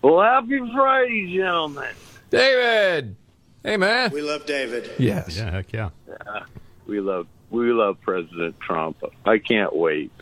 Well, 0.02 0.20
happy 0.20 0.60
Friday, 0.72 1.34
gentlemen. 1.36 1.92
David. 2.30 3.16
Hey, 3.64 3.76
man. 3.76 4.12
We 4.12 4.22
love 4.22 4.46
David. 4.46 4.88
Yes. 4.98 5.36
Yeah, 5.36 5.50
heck 5.50 5.72
yeah. 5.72 5.90
Yeah, 6.08 6.44
we 6.86 7.00
love 7.00 7.26
we 7.50 7.72
love 7.72 8.00
President 8.00 8.60
Trump. 8.60 9.02
I 9.24 9.38
can't 9.38 9.74
wait. 9.74 10.12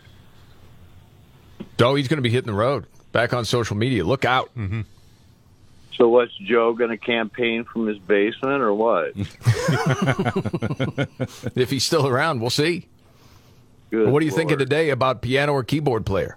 Oh, 1.80 1.96
he's 1.96 2.08
going 2.08 2.16
to 2.16 2.22
be 2.22 2.30
hitting 2.30 2.50
the 2.50 2.58
road. 2.58 2.86
Back 3.12 3.34
on 3.34 3.44
social 3.44 3.76
media. 3.76 4.04
Look 4.04 4.24
out. 4.24 4.48
Mm-hmm. 4.56 4.80
So, 5.96 6.08
what's 6.08 6.34
Joe 6.36 6.72
going 6.74 6.90
to 6.90 6.96
campaign 6.96 7.64
from 7.64 7.86
his 7.86 7.98
basement 7.98 8.62
or 8.62 8.74
what? 8.74 9.12
if 11.54 11.70
he's 11.70 11.84
still 11.84 12.08
around, 12.08 12.40
we'll 12.40 12.50
see. 12.50 12.88
Good 13.90 14.10
what 14.10 14.20
are 14.22 14.24
you 14.24 14.32
thinking 14.32 14.58
today 14.58 14.90
about 14.90 15.22
piano 15.22 15.52
or 15.52 15.62
keyboard 15.62 16.04
player? 16.04 16.36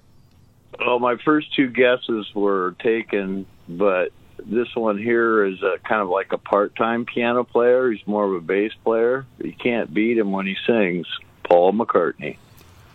Well, 0.79 0.99
my 0.99 1.17
first 1.25 1.55
two 1.55 1.69
guesses 1.69 2.27
were 2.35 2.75
taken, 2.79 3.47
but 3.67 4.11
this 4.45 4.67
one 4.75 4.99
here 4.99 5.43
is 5.45 5.61
a, 5.63 5.79
kind 5.87 6.01
of 6.01 6.09
like 6.09 6.33
a 6.33 6.37
part-time 6.37 7.05
piano 7.05 7.43
player. 7.43 7.89
He's 7.91 8.05
more 8.05 8.25
of 8.25 8.33
a 8.33 8.41
bass 8.41 8.73
player. 8.83 9.25
You 9.43 9.53
can't 9.53 9.91
beat 9.91 10.19
him 10.19 10.31
when 10.31 10.45
he 10.45 10.55
sings. 10.67 11.07
Paul 11.43 11.73
McCartney. 11.73 12.37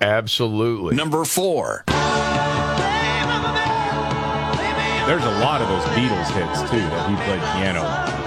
Absolutely. 0.00 0.94
Number 0.94 1.24
four. 1.24 1.84
There's 5.06 5.24
a 5.24 5.38
lot 5.40 5.60
of 5.60 5.68
those 5.68 5.82
Beatles 5.96 6.30
hits 6.32 6.70
too 6.70 6.78
that 6.78 7.10
he 7.10 7.16
played 7.24 7.40
piano. 7.56 7.82
on. 7.82 8.22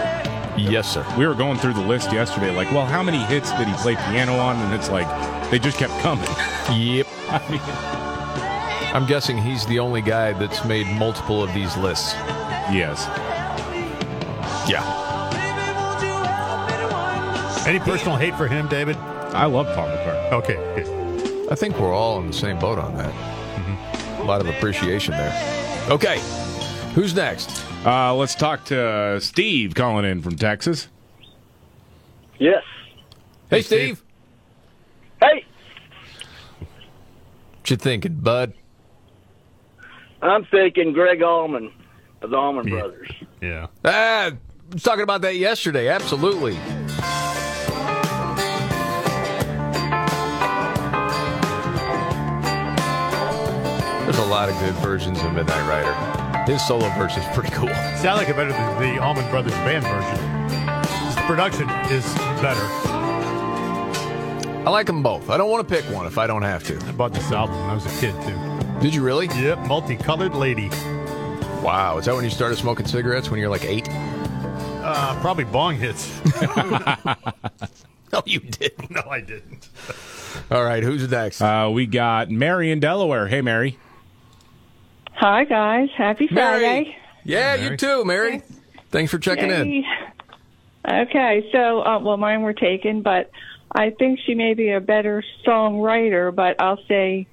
Yes, 0.60 0.92
sir. 0.94 1.06
We 1.18 1.26
were 1.28 1.34
going 1.34 1.58
through 1.58 1.74
the 1.74 1.82
list 1.82 2.12
yesterday. 2.14 2.56
Like, 2.56 2.72
well, 2.72 2.86
how 2.86 3.02
many 3.04 3.18
hits 3.26 3.52
did 3.54 3.68
he 3.68 3.74
play 3.76 3.96
piano 3.96 4.36
on? 4.36 4.56
And 4.58 4.74
it's 4.74 4.90
like 4.90 5.08
they 5.52 5.60
just 5.60 5.78
kept 5.78 5.94
coming. 6.02 6.28
Yep. 6.74 7.08
I 7.30 7.42
mean, 7.50 7.62
I'm 8.96 9.06
guessing 9.06 9.38
he's 9.38 9.66
the 9.66 9.80
only 9.80 10.02
guy 10.02 10.34
that's 10.34 10.64
made 10.66 10.88
multiple 10.88 11.44
of 11.44 11.54
these 11.54 11.76
lists. 11.78 12.14
yes. 12.72 13.06
Yeah. 14.70 14.84
Any 17.68 17.80
personal 17.80 18.16
hate 18.16 18.36
for 18.36 18.48
him, 18.48 18.68
David? 18.68 18.96
I 19.34 19.46
love 19.46 19.68
Paul 19.76 19.88
McCartney. 19.88 20.32
Okay. 20.34 20.56
good. 20.76 21.52
I 21.52 21.56
think 21.56 21.78
we're 21.80 21.94
all 21.94 22.20
in 22.20 22.28
the 22.28 22.34
same 22.34 22.58
boat 22.60 22.80
on 22.80 22.96
that. 22.98 23.12
Mm-hmm. 23.12 24.22
A 24.22 24.24
lot 24.26 24.40
of 24.42 24.48
appreciation 24.48 25.14
there. 25.14 25.86
Okay. 25.90 26.20
Who's 26.96 27.14
next? 27.14 27.62
Uh, 27.86 28.16
let's 28.16 28.36
talk 28.36 28.64
to 28.66 28.82
uh, 28.82 29.20
Steve 29.20 29.76
calling 29.76 30.06
in 30.06 30.22
from 30.22 30.38
Texas. 30.38 30.88
Yes. 32.40 32.64
Hey, 33.50 33.62
Steve. 33.62 34.02
Hey, 35.22 35.46
What 36.60 37.70
you 37.70 37.76
thinking, 37.76 38.14
bud? 38.16 38.54
I'm 40.22 40.46
thinking 40.46 40.94
Gregg 40.94 41.22
Allman 41.22 41.70
of 42.22 42.30
the 42.30 42.38
Allman 42.38 42.70
Brothers. 42.70 43.12
Yeah. 43.42 43.68
Ah, 43.84 44.28
I 44.28 44.34
was 44.72 44.82
talking 44.82 45.04
about 45.04 45.22
that 45.24 45.36
yesterday. 45.36 45.90
Absolutely. 45.90 46.54
There's 54.06 54.18
a 54.18 54.26
lot 54.30 54.48
of 54.48 54.58
good 54.60 54.76
versions 54.76 55.20
of 55.22 55.34
Midnight 55.34 55.68
Rider. 55.68 56.25
His 56.46 56.66
solo 56.68 56.88
verse 56.92 57.18
is 57.18 57.26
pretty 57.34 57.50
cool. 57.50 57.70
Sound 57.98 58.18
like 58.18 58.30
it 58.30 58.36
better 58.36 58.52
than 58.52 58.82
the 58.82 59.02
Allman 59.02 59.30
Brothers 59.32 59.54
band 59.54 59.84
version. 59.84 61.16
The 61.16 61.22
production 61.26 61.70
is 61.92 62.06
better. 62.42 62.62
I 64.66 64.70
like 64.70 64.86
them 64.88 65.02
both. 65.04 65.30
I 65.30 65.38
don't 65.38 65.50
want 65.50 65.68
to 65.68 65.76
pick 65.76 65.84
one 65.94 66.06
if 66.06 66.18
I 66.18 66.28
don't 66.28 66.44
have 66.44 66.64
to. 66.66 66.78
I 66.88 66.92
bought 66.92 67.14
this 67.14 67.32
album 67.32 67.56
when 67.60 67.70
I 67.70 67.74
was 67.74 67.86
a 67.86 68.00
kid 68.00 68.14
too. 68.24 68.80
Did 68.80 68.94
you 68.94 69.04
really? 69.04 69.28
Yep, 69.28 69.60
multicolored 69.68 70.36
lady. 70.36 70.70
Wow. 71.64 71.98
Is 71.98 72.06
that 72.06 72.14
when 72.16 72.24
you 72.24 72.30
started 72.30 72.58
smoking 72.58 72.86
cigarettes 72.86 73.32
when 73.32 73.40
you're 73.40 73.50
like 73.50 73.66
eight? 73.66 73.88
Uh, 73.90 75.20
probably 75.22 75.46
bong 75.46 75.76
hits. 75.78 76.22
No, 78.14 78.22
you 78.26 78.40
didn't. 78.40 78.92
no, 78.92 79.02
I 79.10 79.20
didn't. 79.20 79.68
All 80.50 80.64
right. 80.64 80.82
Who's 80.84 81.10
next? 81.10 81.42
Uh, 81.42 81.70
we 81.74 81.86
got 81.86 82.30
Mary 82.30 82.72
in 82.72 82.80
Delaware. 82.80 83.28
Hey, 83.28 83.42
Mary. 83.42 83.78
Hi, 85.16 85.44
guys. 85.46 85.90
Happy 85.98 86.28
Mary. 86.32 86.60
Friday. 86.62 86.98
Yeah, 87.24 87.56
you 87.56 87.78
too, 87.78 88.04
Mary. 88.06 88.42
Thanks 88.92 89.12
for 89.12 89.18
checking 89.18 89.50
in. 89.50 89.84
Okay, 90.88 91.50
so, 91.52 91.82
uh, 91.82 92.00
well, 92.00 92.18
mine 92.18 92.42
were 92.44 92.54
taken, 92.54 93.02
but 93.02 93.32
I 93.72 93.90
think 93.90 94.20
she 94.26 94.36
may 94.36 94.54
be 94.54 94.70
a 94.72 94.80
better 94.80 95.24
songwriter, 95.46 96.34
but 96.36 96.62
I'll 96.62 96.80
say 96.88 97.28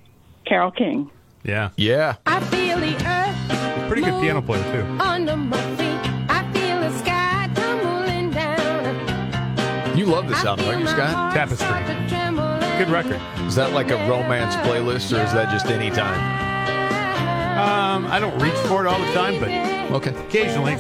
Carole 0.46 0.70
King. 0.70 1.10
Yeah. 1.44 1.70
Yeah. 1.76 2.16
I 2.24 2.40
feel 2.40 2.78
the 2.78 2.94
earth 3.06 3.88
Pretty 3.88 4.02
good 4.02 4.18
piano 4.22 4.40
player 4.40 4.62
too. 4.72 4.86
under 5.02 5.36
my 5.36 5.60
feet. 5.76 5.98
I 6.30 6.50
feel 6.52 6.80
the 6.80 6.98
sky 6.98 7.50
tumbling 7.54 8.30
down. 8.30 9.98
You 9.98 10.06
love 10.06 10.28
this 10.28 10.42
album, 10.44 10.64
don't 10.66 10.80
you, 10.80 10.86
Scott? 10.86 11.34
Tapestry. 11.34 11.68
Good 12.78 12.88
record. 12.90 13.20
Is 13.46 13.54
that 13.56 13.72
like 13.74 13.90
a 13.90 13.96
romance 14.08 14.54
playlist, 14.66 15.12
or 15.16 15.22
is 15.22 15.32
that 15.34 15.50
just 15.50 15.66
any 15.66 15.90
time? 15.90 16.51
Um, 17.52 18.06
I 18.06 18.18
don't 18.18 18.38
reach 18.40 18.54
for 18.66 18.84
it 18.84 18.88
all 18.88 18.98
the 18.98 19.12
time, 19.12 19.38
but 19.38 19.50
okay, 19.96 20.14
occasionally. 20.26 20.72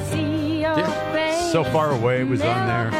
Yeah. 0.60 1.50
So 1.50 1.64
far 1.64 1.92
away 1.92 2.24
was 2.24 2.40
on 2.40 2.66
there. 2.66 2.90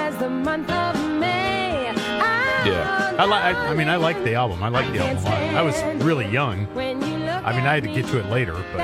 Yeah. 2.66 3.16
I 3.19 3.24
like. 3.24 3.43
I, 3.44 3.69
I 3.69 3.74
mean, 3.74 3.89
I 3.89 3.97
like 3.97 4.23
the 4.24 4.35
album. 4.35 4.62
I 4.62 4.69
like 4.69 4.93
the 4.93 4.99
album 4.99 5.19
a 5.19 5.24
lot. 5.24 5.43
I 5.55 5.62
was 5.62 5.82
really 6.05 6.28
young. 6.28 6.66
I 6.77 7.53
mean, 7.57 7.66
I 7.66 7.74
had 7.74 7.82
to 7.85 7.93
get 7.93 8.07
to 8.07 8.19
it 8.19 8.27
later, 8.27 8.53
but 8.73 8.78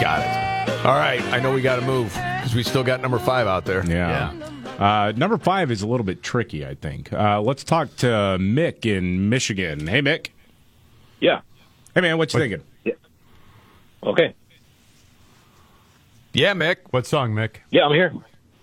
got 0.00 0.20
it. 0.20 0.84
All 0.84 0.96
right, 0.96 1.22
I 1.32 1.38
know 1.40 1.54
we 1.54 1.62
got 1.62 1.76
to 1.76 1.82
move 1.82 2.12
because 2.12 2.54
we 2.54 2.62
still 2.62 2.84
got 2.84 3.00
number 3.00 3.18
five 3.18 3.46
out 3.46 3.64
there. 3.64 3.86
Yeah. 3.86 4.32
Uh, 4.78 5.12
number 5.16 5.38
five 5.38 5.70
is 5.70 5.82
a 5.82 5.86
little 5.86 6.04
bit 6.04 6.22
tricky, 6.22 6.66
I 6.66 6.74
think. 6.74 7.12
Uh, 7.12 7.40
let's 7.40 7.64
talk 7.64 7.94
to 7.98 8.06
Mick 8.06 8.84
in 8.84 9.28
Michigan. 9.28 9.86
Hey, 9.86 10.02
Mick. 10.02 10.28
Yeah. 11.20 11.40
Hey, 11.94 12.00
man, 12.00 12.18
what 12.18 12.34
you 12.34 12.40
thinking? 12.40 12.62
Okay. 14.04 14.34
Yeah, 16.32 16.52
Mick. 16.54 16.76
What 16.90 17.06
song, 17.06 17.32
Mick? 17.32 17.56
Yeah, 17.70 17.84
I'm 17.86 17.92
here. 17.92 18.12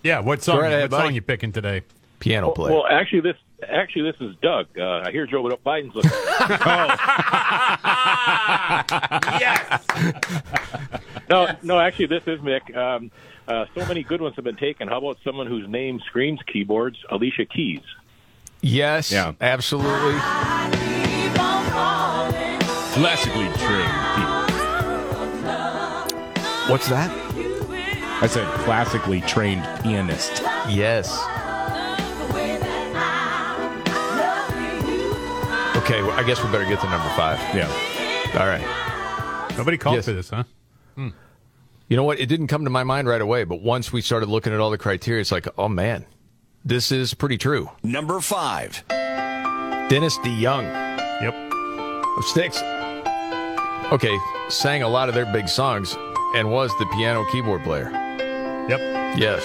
Yeah, 0.02 0.20
what 0.20 0.42
song? 0.42 0.56
Go 0.56 0.62
right 0.62 0.68
ahead, 0.72 0.82
what 0.82 0.90
buddy. 0.90 1.08
song 1.08 1.14
you 1.14 1.22
picking 1.22 1.52
today? 1.52 1.82
Piano 2.20 2.48
Well, 2.48 2.54
player. 2.54 2.72
well, 2.74 2.86
actually, 2.88 3.20
this 3.20 3.36
actually 3.68 4.10
this 4.12 4.20
is 4.20 4.36
Doug. 4.42 4.66
Uh, 4.78 5.02
I 5.06 5.10
hear 5.10 5.26
Joe 5.26 5.42
Biden's 5.42 5.94
looking. 5.94 6.10
oh. 6.14 6.96
yes. 9.40 9.84
no, 11.28 11.48
no, 11.62 11.80
actually, 11.80 12.06
this 12.06 12.22
is 12.26 12.38
Mick. 12.40 12.76
Um, 12.76 13.10
uh, 13.48 13.66
so 13.74 13.84
many 13.86 14.04
good 14.04 14.20
ones 14.20 14.36
have 14.36 14.44
been 14.44 14.56
taken. 14.56 14.86
How 14.86 14.98
about 14.98 15.18
someone 15.24 15.46
whose 15.48 15.68
name 15.68 16.00
screams 16.06 16.40
keyboards? 16.46 16.98
Alicia 17.10 17.44
Keys. 17.46 17.80
Yes. 18.60 19.10
Yeah. 19.10 19.32
Absolutely. 19.40 20.18
Classically 22.92 23.48
trained 23.66 24.16
people. 24.16 24.31
What's 26.72 26.88
that? 26.88 27.10
I 28.22 28.26
said 28.26 28.46
classically 28.60 29.20
trained 29.20 29.62
pianist. 29.82 30.40
Yes. 30.70 31.10
Okay, 35.76 36.00
well, 36.00 36.12
I 36.12 36.22
guess 36.26 36.42
we 36.42 36.50
better 36.50 36.64
get 36.64 36.80
to 36.80 36.88
number 36.88 37.10
five. 37.14 37.38
Yeah. 37.54 37.68
All 38.40 38.46
right. 38.46 39.54
Nobody 39.58 39.76
called 39.76 39.96
Yes. 39.96 40.06
for 40.06 40.12
this, 40.14 40.30
huh? 40.30 40.44
Hmm. 40.94 41.08
You 41.88 41.98
know 41.98 42.04
what? 42.04 42.18
It 42.18 42.24
didn't 42.30 42.46
come 42.46 42.64
to 42.64 42.70
my 42.70 42.84
mind 42.84 43.06
right 43.06 43.20
away, 43.20 43.44
but 43.44 43.60
once 43.60 43.92
we 43.92 44.00
started 44.00 44.30
looking 44.30 44.54
at 44.54 44.58
all 44.60 44.70
the 44.70 44.78
criteria, 44.78 45.20
it's 45.20 45.30
like, 45.30 45.46
oh 45.58 45.68
man, 45.68 46.06
this 46.64 46.90
is 46.90 47.12
pretty 47.12 47.36
true. 47.36 47.68
Number 47.82 48.18
five. 48.22 48.82
Dennis 48.88 50.16
DeYoung 50.20 50.64
Yep. 51.20 51.34
of 52.16 52.24
Styx. 52.24 52.62
Okay, 53.92 54.16
sang 54.48 54.82
a 54.82 54.88
lot 54.88 55.10
of 55.10 55.14
their 55.14 55.30
big 55.34 55.50
songs 55.50 55.98
and 56.34 56.50
was 56.50 56.70
the 56.78 56.86
piano 56.86 57.24
keyboard 57.30 57.62
player. 57.62 57.90
Yep. 58.68 58.80
Yes. 59.18 59.42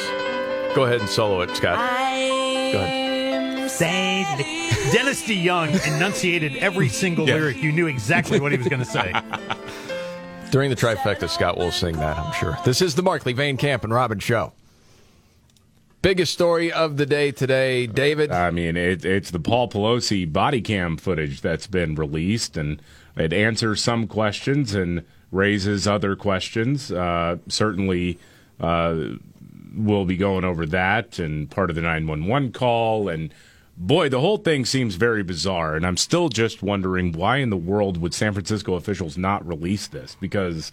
Go 0.76 0.86
ahead 0.86 1.00
and 1.00 1.10
solo 1.10 1.42
it, 1.42 1.56
Scott. 1.56 1.78
Go 1.78 2.80
ahead. 2.80 3.70
Say 3.72 4.24
Dennis 4.94 5.24
DeYoung 5.28 5.96
enunciated 5.96 6.56
every 6.58 6.90
single 6.90 7.28
Yeah. 7.28 7.36
lyric. 7.36 7.62
You 7.62 7.72
knew 7.72 7.88
exactly 7.88 8.40
what 8.40 8.52
he 8.52 8.58
was 8.58 8.68
going 8.68 8.80
to 8.80 8.86
say. 8.86 9.14
During 10.52 10.70
the 10.70 10.76
trifecta, 10.78 11.30
Scott 11.30 11.58
will 11.58 11.72
sing 11.72 11.98
that, 11.98 12.18
I'm 12.18 12.32
sure. 12.34 12.58
This 12.64 12.82
is 12.82 12.96
the 12.96 13.04
Markley, 13.04 13.34
Van 13.34 13.58
Camp, 13.58 13.84
and 13.84 13.94
Robin 13.94 14.20
Show. 14.20 14.54
Biggest 16.02 16.32
story 16.32 16.72
of 16.72 16.96
the 16.98 17.06
day 17.06 17.32
today, 17.32 17.86
David. 17.86 18.32
I 18.32 18.52
mean, 18.52 18.78
it, 18.78 19.04
it's 19.04 19.30
the 19.32 19.40
Paul 19.40 19.68
Pelosi 19.68 20.32
body 20.32 20.62
cam 20.62 20.96
footage 20.96 21.42
that's 21.42 21.68
been 21.68 21.96
released, 21.96 22.56
and 22.56 22.82
it 23.18 23.34
answers 23.34 23.84
some 23.84 24.08
questions 24.08 24.74
and 24.74 25.04
raises 25.32 25.88
other 25.88 26.16
questions. 26.16 26.92
Uh, 26.92 27.38
certainly, 27.48 28.18
uh, 28.60 28.96
we'll 29.76 30.06
be 30.06 30.18
going 30.18 30.44
over 30.44 30.66
that 30.66 31.20
and 31.20 31.50
part 31.50 31.70
of 31.70 31.76
the 31.76 31.82
911 31.82 32.52
call. 32.52 33.10
And 33.10 33.34
boy, 33.78 34.10
the 34.10 34.20
whole 34.20 34.38
thing 34.38 34.66
seems 34.66 34.96
very 34.96 35.24
bizarre. 35.24 35.76
And 35.76 35.86
I'm 35.86 35.98
still 35.98 36.30
just 36.30 36.64
wondering 36.64 37.12
why 37.12 37.38
in 37.38 37.50
the 37.50 37.58
world 37.58 37.98
would 37.98 38.14
San 38.14 38.34
Francisco 38.34 38.74
officials 38.74 39.18
not 39.18 39.48
release 39.48 39.88
this? 39.88 40.16
Because 40.20 40.72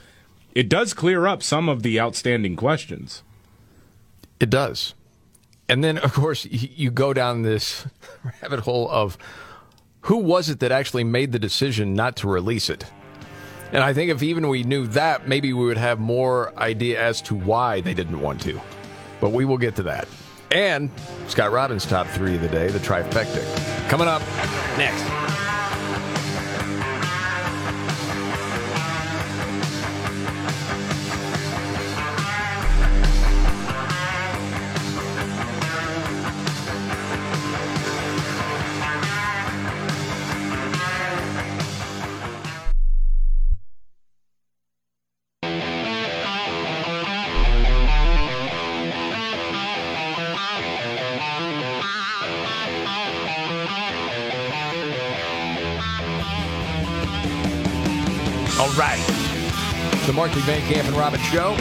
it 0.54 0.68
does 0.68 0.94
clear 0.94 1.26
up 1.26 1.42
some 1.42 1.68
of 1.68 1.82
the 1.82 2.00
outstanding 2.00 2.56
questions. 2.56 3.22
It 4.40 4.50
does. 4.50 4.94
And 5.68 5.82
then, 5.82 5.98
of 5.98 6.12
course, 6.12 6.44
you 6.44 6.90
go 6.90 7.12
down 7.12 7.42
this 7.42 7.86
rabbit 8.42 8.60
hole 8.60 8.88
of 8.90 9.16
who 10.02 10.18
was 10.18 10.50
it 10.50 10.60
that 10.60 10.70
actually 10.70 11.04
made 11.04 11.32
the 11.32 11.38
decision 11.38 11.94
not 11.94 12.16
to 12.16 12.28
release 12.28 12.68
it? 12.68 12.84
And 13.74 13.82
I 13.82 13.92
think 13.92 14.12
if 14.12 14.22
even 14.22 14.46
we 14.48 14.62
knew 14.62 14.86
that, 14.88 15.26
maybe 15.26 15.52
we 15.52 15.64
would 15.64 15.76
have 15.76 15.98
more 15.98 16.56
idea 16.56 17.02
as 17.02 17.20
to 17.22 17.34
why 17.34 17.80
they 17.80 17.92
didn't 17.92 18.20
want 18.20 18.40
to. 18.42 18.60
But 19.20 19.30
we 19.30 19.44
will 19.44 19.58
get 19.58 19.74
to 19.76 19.82
that. 19.82 20.06
And 20.52 20.90
Scott 21.26 21.50
Robbins' 21.50 21.84
top 21.84 22.06
three 22.06 22.36
of 22.36 22.40
the 22.40 22.48
day, 22.48 22.68
the 22.68 22.78
trifecta. 22.78 23.88
Coming 23.88 24.06
up 24.06 24.22
next. 24.78 25.43
Markley 60.24 60.40
Van 60.40 60.72
Camp 60.72 60.88
and 60.88 60.96
Robbins 60.96 61.22
Show. 61.24 61.54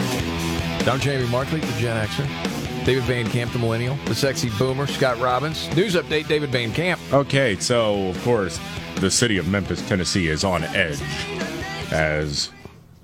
I'm 0.90 0.98
Jamie 0.98 1.28
Markley, 1.28 1.60
the 1.60 1.78
Gen 1.78 2.02
Xer. 2.06 2.86
David 2.86 3.02
Van 3.02 3.26
Camp, 3.26 3.52
the 3.52 3.58
Millennial. 3.58 3.94
The 4.06 4.14
Sexy 4.14 4.48
Boomer, 4.56 4.86
Scott 4.86 5.20
Robbins. 5.20 5.68
News 5.76 5.96
update, 5.96 6.28
David 6.28 6.48
Van 6.48 6.72
Camp. 6.72 6.98
Okay, 7.12 7.56
so 7.56 8.08
of 8.08 8.24
course, 8.24 8.58
the 9.00 9.10
city 9.10 9.36
of 9.36 9.46
Memphis, 9.48 9.86
Tennessee 9.86 10.28
is 10.28 10.44
on 10.44 10.64
edge 10.64 10.98
as 11.92 12.52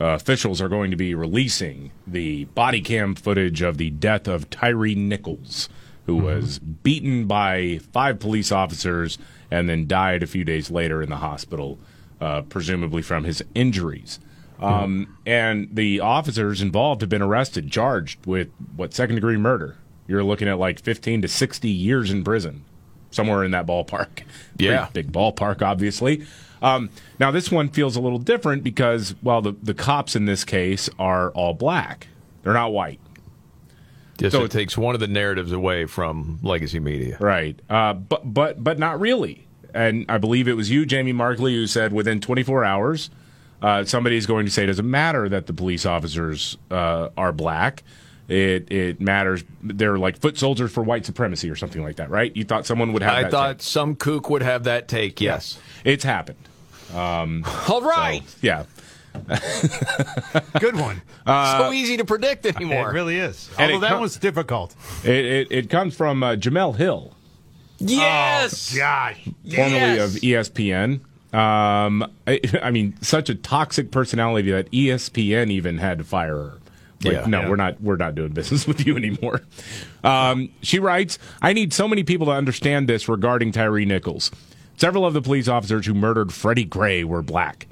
uh, 0.00 0.06
officials 0.06 0.62
are 0.62 0.70
going 0.70 0.92
to 0.92 0.96
be 0.96 1.14
releasing 1.14 1.90
the 2.06 2.46
body 2.46 2.80
cam 2.80 3.14
footage 3.14 3.60
of 3.60 3.76
the 3.76 3.90
death 3.90 4.26
of 4.26 4.48
Tyre 4.48 4.94
Nichols, 4.94 5.68
who 6.06 6.16
was 6.16 6.58
beaten 6.58 7.26
by 7.26 7.80
five 7.92 8.18
police 8.18 8.50
officers 8.50 9.18
and 9.50 9.68
then 9.68 9.86
died 9.86 10.22
a 10.22 10.26
few 10.26 10.42
days 10.42 10.70
later 10.70 11.02
in 11.02 11.10
the 11.10 11.16
hospital, 11.16 11.78
uh, 12.18 12.40
presumably 12.40 13.02
from 13.02 13.24
his 13.24 13.44
injuries. 13.54 14.20
Um, 14.60 15.16
and 15.26 15.68
the 15.72 16.00
officers 16.00 16.60
involved 16.60 17.00
have 17.00 17.10
been 17.10 17.22
arrested, 17.22 17.70
charged 17.70 18.24
with 18.26 18.48
what 18.76 18.92
second 18.94 19.14
degree 19.16 19.36
murder. 19.36 19.76
You're 20.06 20.24
looking 20.24 20.48
at 20.48 20.58
like 20.58 20.80
15 20.80 21.22
to 21.22 21.28
60 21.28 21.68
years 21.68 22.10
in 22.10 22.24
prison, 22.24 22.64
somewhere 23.10 23.44
in 23.44 23.52
that 23.52 23.66
ballpark. 23.66 24.22
Yeah. 24.58 24.86
Pretty 24.86 25.02
big 25.08 25.12
ballpark, 25.12 25.62
obviously. 25.62 26.26
Um, 26.62 26.90
now 27.18 27.30
this 27.30 27.50
one 27.50 27.70
feels 27.70 27.96
a 27.96 28.00
little 28.00 28.18
different 28.18 28.62
because 28.62 29.14
well, 29.22 29.40
the 29.40 29.52
the 29.62 29.72
cops 29.72 30.14
in 30.14 30.26
this 30.26 30.44
case 30.44 30.90
are 30.98 31.30
all 31.30 31.54
black. 31.54 32.08
They're 32.42 32.52
not 32.52 32.72
white. 32.72 33.00
Yes, 34.18 34.32
So 34.32 34.44
it 34.44 34.50
takes 34.50 34.76
one 34.76 34.94
of 34.94 35.00
the 35.00 35.06
narratives 35.06 35.52
away 35.52 35.86
from 35.86 36.38
legacy 36.42 36.78
media. 36.78 37.16
Right. 37.18 37.58
Uh, 37.70 37.94
but 37.94 38.34
but 38.34 38.62
but 38.62 38.78
not 38.78 39.00
really. 39.00 39.46
And 39.72 40.04
I 40.08 40.18
believe 40.18 40.48
it 40.48 40.54
was 40.54 40.70
you, 40.70 40.84
Jamie 40.84 41.12
Markley, 41.12 41.54
who 41.54 41.66
said 41.66 41.92
within 41.92 42.20
24 42.20 42.64
hours, 42.64 43.08
uh, 43.62 43.84
somebody 43.84 44.16
is 44.16 44.26
going 44.26 44.46
to 44.46 44.50
say, 44.52 44.64
it 44.64 44.66
"Doesn't 44.68 44.90
matter 44.90 45.28
that 45.28 45.46
the 45.46 45.52
police 45.52 45.84
officers 45.86 46.56
uh, 46.70 47.08
are 47.16 47.32
black. 47.32 47.82
It 48.28 48.70
it 48.70 49.00
matters. 49.00 49.42
They're 49.62 49.98
like 49.98 50.18
foot 50.18 50.38
soldiers 50.38 50.70
for 50.72 50.82
white 50.82 51.04
supremacy 51.04 51.50
or 51.50 51.56
something 51.56 51.82
like 51.82 51.96
that, 51.96 52.10
right? 52.10 52.34
You 52.36 52.44
thought 52.44 52.64
someone 52.64 52.92
would 52.92 53.02
have. 53.02 53.14
I 53.14 53.22
that 53.24 53.30
thought 53.30 53.62
some 53.62 53.96
kook 53.96 54.30
would 54.30 54.42
have 54.42 54.64
that 54.64 54.86
take, 54.88 55.20
yes. 55.20 55.54
take. 55.54 55.94
it's 55.94 56.04
happened. 56.04 56.38
Um, 56.94 57.44
All 57.68 57.82
right. 57.82 58.22
yeah. 58.40 58.64
Good 60.60 60.76
one. 60.76 61.02
so 61.26 61.72
easy 61.72 61.96
to 61.96 62.04
predict 62.04 62.46
anymore. 62.46 62.90
It 62.90 62.94
really 62.94 63.18
is. 63.18 63.50
Although 63.58 63.76
it 63.76 63.80
that 63.80 63.90
com- 63.90 64.00
was 64.00 64.16
difficult. 64.16 64.76
It 65.04 65.24
it, 65.24 65.48
it 65.50 65.70
comes 65.70 65.96
from 65.96 66.22
uh, 66.22 66.36
Jemele 66.36 66.76
Hill. 66.76 67.14
Yes. 67.78 68.74
Oh, 68.74 68.78
gosh. 68.78 69.24
formerly 69.24 69.74
Yes. 69.74 70.14
of 70.14 70.20
ESPN. 70.22 71.00
Um, 71.32 72.04
I, 72.26 72.40
I 72.62 72.70
mean, 72.70 72.94
such 73.02 73.28
a 73.30 73.34
toxic 73.34 73.90
personality 73.90 74.50
that 74.50 74.70
ESPN 74.70 75.50
even 75.50 75.78
had 75.78 75.98
to 75.98 76.04
fire 76.04 76.34
her 76.36 76.52
Like, 77.04 77.12
Yeah. 77.14 77.26
no, 77.26 77.40
Yeah. 77.42 77.48
we're 77.48 77.56
not. 77.56 77.80
We're 77.80 77.96
not 77.96 78.14
doing 78.14 78.32
business 78.32 78.66
with 78.68 78.86
you 78.86 78.96
anymore. 78.96 79.40
Um, 80.04 80.50
she 80.62 80.78
writes, 80.78 81.18
"I 81.40 81.52
need 81.52 81.72
so 81.72 81.86
many 81.88 82.02
people 82.02 82.26
to 82.26 82.32
understand 82.32 82.88
this 82.88 83.08
regarding 83.08 83.52
Tyre 83.52 83.84
Nichols. 83.84 84.30
Several 84.76 85.04
of 85.06 85.14
the 85.14 85.22
police 85.22 85.46
officers 85.48 85.86
who 85.86 85.94
murdered 85.94 86.32
Freddie 86.32 86.64
Gray 86.64 87.04
were 87.04 87.22
black. 87.22 87.66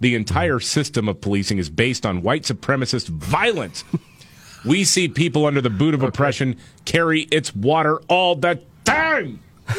The 0.00 0.14
entire 0.14 0.60
system 0.60 1.08
of 1.08 1.20
policing 1.20 1.58
is 1.58 1.70
based 1.70 2.04
on 2.04 2.22
white 2.22 2.42
supremacist 2.42 3.08
violence. 3.08 3.84
we 4.64 4.82
see 4.84 5.08
people 5.08 5.46
under 5.46 5.60
the 5.60 5.70
boot 5.70 5.94
of 5.94 6.02
oppression 6.02 6.56
carry 6.84 7.22
its 7.30 7.54
water 7.54 7.98
all 8.08 8.34
the 8.34 8.60
time. 8.84 9.40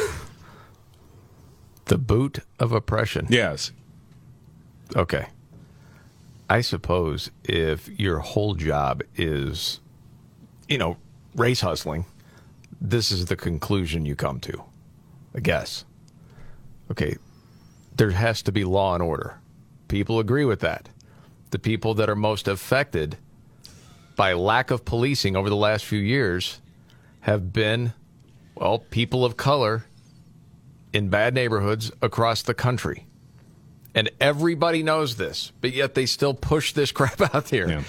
The 1.86 1.98
boot 1.98 2.40
of 2.58 2.72
oppression. 2.72 3.26
Yes. 3.30 3.72
Okay. 4.94 5.26
I 6.48 6.60
suppose 6.60 7.30
if 7.44 7.88
your 7.98 8.18
whole 8.20 8.54
job 8.54 9.02
is, 9.16 9.80
you 10.68 10.78
know, 10.78 10.96
race 11.34 11.60
hustling, 11.60 12.06
this 12.80 13.10
is 13.10 13.26
the 13.26 13.36
conclusion 13.36 14.04
you 14.04 14.14
come 14.14 14.38
to. 14.40 14.62
I 15.34 15.40
guess. 15.40 15.84
Okay. 16.90 17.16
There 17.96 18.10
has 18.10 18.42
to 18.42 18.52
be 18.52 18.64
law 18.64 18.94
and 18.94 19.02
order. 19.02 19.38
People 19.88 20.18
agree 20.18 20.44
with 20.44 20.60
that. 20.60 20.88
The 21.50 21.58
people 21.58 21.94
that 21.94 22.10
are 22.10 22.16
most 22.16 22.48
affected 22.48 23.16
by 24.16 24.32
lack 24.32 24.70
of 24.70 24.84
policing 24.84 25.36
over 25.36 25.48
the 25.48 25.56
last 25.56 25.84
few 25.84 25.98
years 25.98 26.60
have 27.20 27.52
been, 27.52 27.92
well, 28.54 28.78
people 28.78 29.24
of 29.24 29.36
color 29.36 29.84
in 30.92 31.08
bad 31.08 31.34
neighborhoods 31.34 31.92
across 32.02 32.42
the 32.42 32.54
country. 32.54 33.06
And 33.94 34.10
everybody 34.20 34.82
knows 34.82 35.16
this, 35.16 35.52
but 35.60 35.72
yet 35.72 35.94
they 35.94 36.06
still 36.06 36.34
push 36.34 36.72
this 36.72 36.92
crap 36.92 37.34
out 37.34 37.46
there. 37.46 37.68
And 37.68 37.84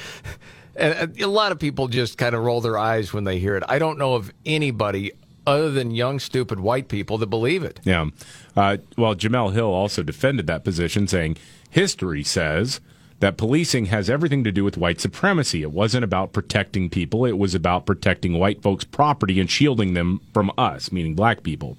and 0.78 1.19
a 1.19 1.28
lot 1.28 1.52
of 1.52 1.60
people 1.60 1.88
just 1.88 2.18
kind 2.18 2.36
of 2.36 2.44
roll 2.44 2.61
their 2.61 2.78
eyes 2.78 3.11
when 3.11 3.24
they 3.24 3.40
hear 3.40 3.56
it. 3.56 3.64
I 3.68 3.80
don't 3.80 3.98
know 3.98 4.14
of 4.14 4.32
anybody 4.45 5.11
other 5.45 5.72
than 5.72 5.91
young, 5.91 6.19
stupid 6.19 6.60
white 6.60 6.88
people 6.88 7.18
that 7.18 7.28
believe 7.28 7.64
it. 7.64 7.80
Yeah. 7.84 8.10
Uh, 8.56 8.78
well, 8.98 9.15
Jemele 9.15 9.53
Hill 9.53 9.65
also 9.68 10.03
defended 10.03 10.45
that 10.48 10.64
position, 10.64 11.07
saying 11.07 11.38
history 11.69 12.24
says 12.24 12.80
that 13.19 13.38
policing 13.38 13.86
has 13.86 14.10
everything 14.10 14.44
to 14.44 14.52
do 14.52 14.64
with 14.64 14.78
white 14.78 15.02
supremacy. 15.02 15.64
It 15.64 15.72
wasn't 15.72 16.03
about 16.03 16.34
protecting 16.34 16.90
people, 16.90 17.26
it 17.26 17.38
was 17.38 17.56
about 17.56 17.86
protecting 17.86 18.34
white 18.34 18.61
folks' 18.61 18.84
property 18.84 19.40
and 19.40 19.49
shielding 19.49 19.94
them 19.94 20.22
from 20.34 20.52
us, 20.57 20.91
meaning 20.91 21.15
black 21.15 21.44
people. 21.44 21.78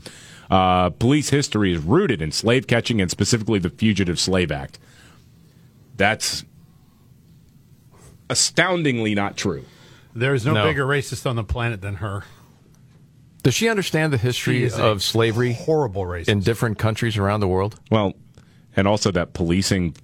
Uh, 0.51 0.91
police 0.91 1.31
history 1.31 1.73
is 1.73 1.83
rooted 1.83 2.23
in 2.23 2.33
slave 2.33 2.67
catching 2.67 3.01
and 3.01 3.11
specifically 3.11 3.59
the 3.59 3.71
Fugitive 3.71 4.19
Slave 4.19 4.51
Act. 4.51 4.79
That's 5.97 6.45
astoundingly 8.31 9.15
not 9.15 9.37
true. 9.37 9.65
There's 10.15 10.45
no, 10.45 10.55
No. 10.55 10.65
bigger 10.65 10.87
racist 10.87 11.29
on 11.29 11.37
the 11.37 11.45
planet 11.45 11.81
than 11.81 11.97
her. 11.97 12.25
Does 13.43 13.55
she 13.55 13.69
understand 13.69 14.13
the 14.13 14.19
history 14.19 14.71
of 14.71 15.03
slavery 15.03 15.53
horrible 15.53 16.03
racist. 16.05 16.29
in 16.29 16.41
different 16.41 16.79
countries 16.79 17.17
around 17.17 17.41
the 17.41 17.49
world? 17.49 17.79
Well, 17.91 18.15
and 18.77 18.89
also 18.89 19.11
that 19.13 19.33
policing 19.33 19.97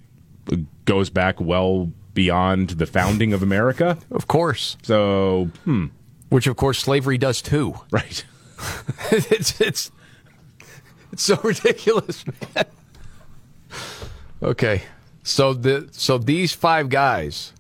goes 0.85 1.11
back 1.11 1.41
well 1.41 1.91
beyond 2.13 2.71
the 2.71 2.87
founding 2.87 3.33
of 3.33 3.43
America. 3.43 3.99
Of 4.11 4.29
course. 4.29 4.77
So, 4.83 5.51
hmm. 5.65 5.87
Which, 6.29 6.47
of 6.47 6.57
course, 6.57 6.79
slavery 6.79 7.19
does 7.19 7.43
too. 7.43 7.75
Right. 7.91 8.25
it's 9.11 9.61
it's 9.61 9.91
it's 11.15 11.23
so 11.23 11.37
ridiculous, 11.45 12.25
man. 12.27 12.67
Okay, 14.43 14.83
so 15.23 15.55
the 15.55 15.89
so 15.93 16.19
these 16.19 16.53
five 16.53 16.89
guys 16.89 17.53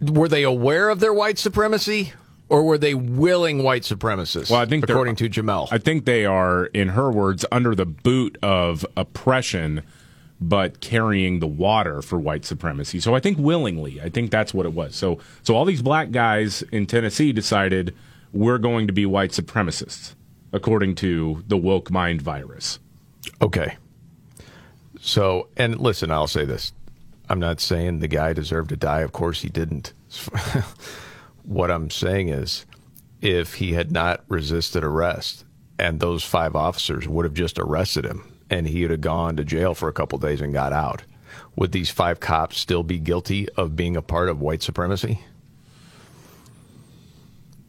were 0.00 0.28
they 0.28 0.42
aware 0.42 0.88
of 0.88 0.98
their 0.98 1.14
white 1.14 1.38
supremacy, 1.38 2.12
or 2.48 2.64
were 2.64 2.78
they 2.78 2.94
willing 2.94 3.62
white 3.62 3.82
supremacists? 3.82 4.50
Well, 4.50 4.60
I 4.60 4.66
think 4.66 4.88
according 4.88 5.14
to 5.16 5.30
Jemele, 5.30 5.68
I 5.70 5.78
think 5.78 6.04
they 6.04 6.26
are, 6.26 6.66
in 6.66 6.88
her 6.88 7.12
words, 7.12 7.46
under 7.52 7.76
the 7.76 7.86
boot 7.86 8.36
of 8.42 8.84
oppression, 8.96 9.82
but 10.40 10.80
carrying 10.80 11.38
the 11.38 11.46
water 11.46 12.02
for 12.02 12.18
white 12.18 12.44
supremacy. 12.44 12.98
So 12.98 13.14
I 13.14 13.20
think 13.20 13.38
willingly, 13.38 14.00
I 14.00 14.08
think 14.08 14.32
that's 14.32 14.52
what 14.52 14.66
it 14.66 14.72
was. 14.72 14.96
So, 14.96 15.20
so 15.44 15.54
all 15.54 15.64
these 15.64 15.80
black 15.80 16.10
guys 16.10 16.62
in 16.72 16.86
Tennessee 16.86 17.32
decided 17.32 17.94
we're 18.32 18.58
going 18.58 18.88
to 18.88 18.92
be 18.92 19.06
white 19.06 19.30
supremacists, 19.30 20.15
according 20.52 20.94
to 20.96 21.42
the 21.46 21.56
woke 21.56 21.90
mind 21.90 22.22
virus. 22.22 22.78
Okay. 23.40 23.76
So, 25.00 25.48
and 25.56 25.78
listen, 25.78 26.10
I'll 26.10 26.26
say 26.26 26.44
this. 26.44 26.72
I'm 27.28 27.40
not 27.40 27.60
saying 27.60 27.98
the 27.98 28.08
guy 28.08 28.32
deserved 28.32 28.70
to 28.70 28.76
die. 28.76 29.00
Of 29.00 29.12
course 29.12 29.42
he 29.42 29.48
didn't. 29.48 29.92
what 31.42 31.70
I'm 31.70 31.90
saying 31.90 32.28
is 32.28 32.66
if 33.20 33.54
he 33.54 33.72
had 33.72 33.90
not 33.90 34.24
resisted 34.28 34.84
arrest 34.84 35.44
and 35.78 36.00
those 36.00 36.22
five 36.22 36.54
officers 36.54 37.08
would 37.08 37.24
have 37.24 37.34
just 37.34 37.58
arrested 37.58 38.04
him 38.04 38.32
and 38.48 38.66
he 38.66 38.82
would 38.82 38.90
have 38.90 39.00
gone 39.00 39.36
to 39.36 39.44
jail 39.44 39.74
for 39.74 39.88
a 39.88 39.92
couple 39.92 40.18
days 40.18 40.40
and 40.40 40.52
got 40.52 40.72
out, 40.72 41.02
would 41.56 41.72
these 41.72 41.90
five 41.90 42.20
cops 42.20 42.58
still 42.58 42.82
be 42.82 42.98
guilty 42.98 43.48
of 43.50 43.76
being 43.76 43.96
a 43.96 44.02
part 44.02 44.28
of 44.28 44.40
white 44.40 44.62
supremacy? 44.62 45.20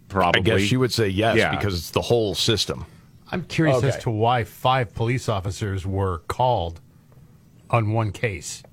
Probably. 0.10 0.40
I 0.40 0.44
guess 0.44 0.62
she 0.62 0.78
would 0.78 0.92
say 0.94 1.08
yes 1.08 1.38
Yeah. 1.38 1.56
because 1.56 1.78
it's 1.78 1.92
the 1.92 2.02
whole 2.02 2.34
system. 2.36 2.86
I'm 3.32 3.44
curious 3.44 3.84
as 3.84 3.98
to 4.04 4.10
why 4.10 4.46
five 4.46 4.94
police 4.96 5.28
officers 5.28 5.86
were 5.86 6.20
called 6.28 6.80
on 7.70 7.92
one 7.92 8.12
case. 8.12 8.64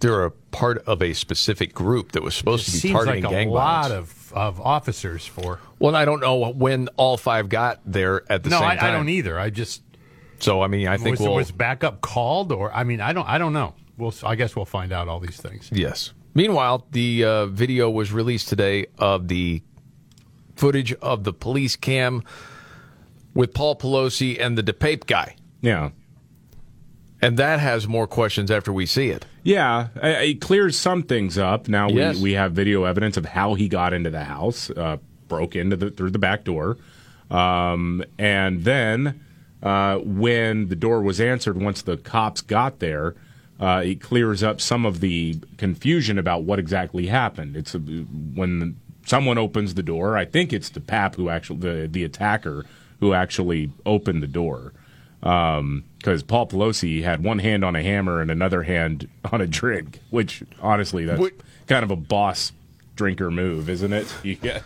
They're 0.00 0.24
a 0.24 0.30
part 0.30 0.78
of 0.86 1.02
a 1.02 1.12
specific 1.14 1.74
group 1.74 2.12
that 2.12 2.22
was 2.22 2.34
supposed 2.34 2.68
It 2.68 2.70
to 2.70 2.72
be 2.72 2.78
seems 2.78 2.92
targeting 2.94 3.24
like 3.24 3.46
a 3.46 3.50
lot 3.50 3.90
of, 3.90 4.32
of 4.34 4.60
officers 4.60 5.26
for. 5.26 5.58
Well, 5.78 5.96
I 5.96 6.04
don't 6.04 6.20
know 6.20 6.50
when 6.52 6.88
all 6.96 7.16
five 7.16 7.48
got 7.48 7.80
there 7.84 8.22
at 8.30 8.42
the 8.42 8.50
no, 8.50 8.58
same 8.58 8.68
I, 8.68 8.76
time. 8.76 8.84
I 8.84 8.92
don't 8.92 9.08
either. 9.08 9.38
I 9.38 9.50
just 9.50 9.82
So 10.38 10.62
I 10.62 10.66
mean, 10.68 10.86
I 10.88 10.96
think 10.96 11.18
was, 11.18 11.20
we'll 11.20 11.34
was 11.34 11.50
backup 11.50 12.00
called, 12.02 12.52
or 12.52 12.72
I 12.72 12.84
mean, 12.84 13.00
I 13.00 13.12
don't, 13.12 13.26
I 13.28 13.38
don't 13.38 13.52
know. 13.54 13.74
We'll, 13.98 14.12
I 14.22 14.34
guess 14.36 14.54
we'll 14.54 14.66
find 14.66 14.92
out 14.92 15.08
all 15.08 15.20
these 15.20 15.38
things. 15.38 15.70
yes. 15.72 16.12
Meanwhile, 16.36 16.86
the 16.90 17.24
uh, 17.24 17.46
video 17.46 17.88
was 17.88 18.12
released 18.12 18.50
today 18.50 18.88
of 18.98 19.28
the 19.28 19.62
footage 20.54 20.92
of 20.92 21.24
the 21.24 21.32
police 21.32 21.76
cam 21.76 22.22
with 23.32 23.54
Paul 23.54 23.74
Pelosi 23.74 24.38
and 24.38 24.56
the 24.56 24.62
DePape 24.62 25.06
guy, 25.06 25.34
Yeah. 25.62 25.90
and 27.22 27.38
that 27.38 27.58
has 27.60 27.88
more 27.88 28.06
questions 28.06 28.50
after 28.50 28.70
we 28.70 28.84
see 28.84 29.08
it. 29.08 29.24
Yeah, 29.44 29.88
it 30.02 30.42
clears 30.42 30.78
some 30.78 31.04
things 31.04 31.38
up. 31.38 31.68
Now 31.68 31.88
we, 31.88 31.94
Yes. 31.94 32.20
we 32.20 32.32
have 32.34 32.52
video 32.52 32.84
evidence 32.84 33.16
of 33.16 33.24
how 33.24 33.54
he 33.54 33.66
got 33.66 33.94
into 33.94 34.10
the 34.10 34.24
house, 34.24 34.68
uh, 34.68 34.98
broke 35.28 35.56
into 35.56 35.76
the 35.76 35.90
through 35.90 36.10
the 36.10 36.18
back 36.18 36.44
door, 36.44 36.76
um, 37.30 38.04
and 38.18 38.62
then 38.64 39.20
uh, 39.62 39.96
when 40.00 40.68
the 40.68 40.76
door 40.76 41.00
was 41.00 41.18
answered, 41.18 41.58
once 41.58 41.80
the 41.80 41.96
cops 41.96 42.42
got 42.42 42.78
there, 42.80 43.14
uh, 43.60 43.82
it 43.84 44.00
clears 44.00 44.42
up 44.42 44.60
some 44.60 44.84
of 44.84 45.00
the 45.00 45.38
confusion 45.56 46.18
about 46.18 46.42
what 46.42 46.58
exactly 46.58 47.06
happened. 47.06 47.56
It's 47.56 47.74
uh 47.74 47.78
when 47.78 48.76
someone 49.06 49.38
opens 49.38 49.74
the 49.74 49.82
door. 49.82 50.16
I 50.16 50.24
think 50.24 50.52
it's 50.52 50.70
DePape 50.70 51.14
who 51.14 51.28
actually 51.28 51.58
the 51.60 51.88
the 51.88 52.04
attacker 52.04 52.64
who 53.00 53.12
actually 53.12 53.70
opened 53.84 54.22
the 54.22 54.26
door 54.26 54.72
because 55.20 56.22
Paul 56.22 56.46
Pelosi 56.46 57.02
had 57.02 57.24
one 57.24 57.38
hand 57.38 57.64
on 57.64 57.74
a 57.74 57.82
hammer 57.82 58.20
and 58.20 58.30
another 58.30 58.62
hand 58.62 59.08
on 59.32 59.40
a 59.40 59.46
drink, 59.46 60.00
which 60.10 60.42
honestly, 60.60 61.04
that's 61.04 61.20
Wait. 61.20 61.40
kind 61.66 61.82
of 61.82 61.90
a 61.90 61.96
boss 61.96 62.52
drinker 62.96 63.30
move, 63.30 63.68
isn't 63.68 63.92
it? 63.92 64.12
Get- 64.42 64.62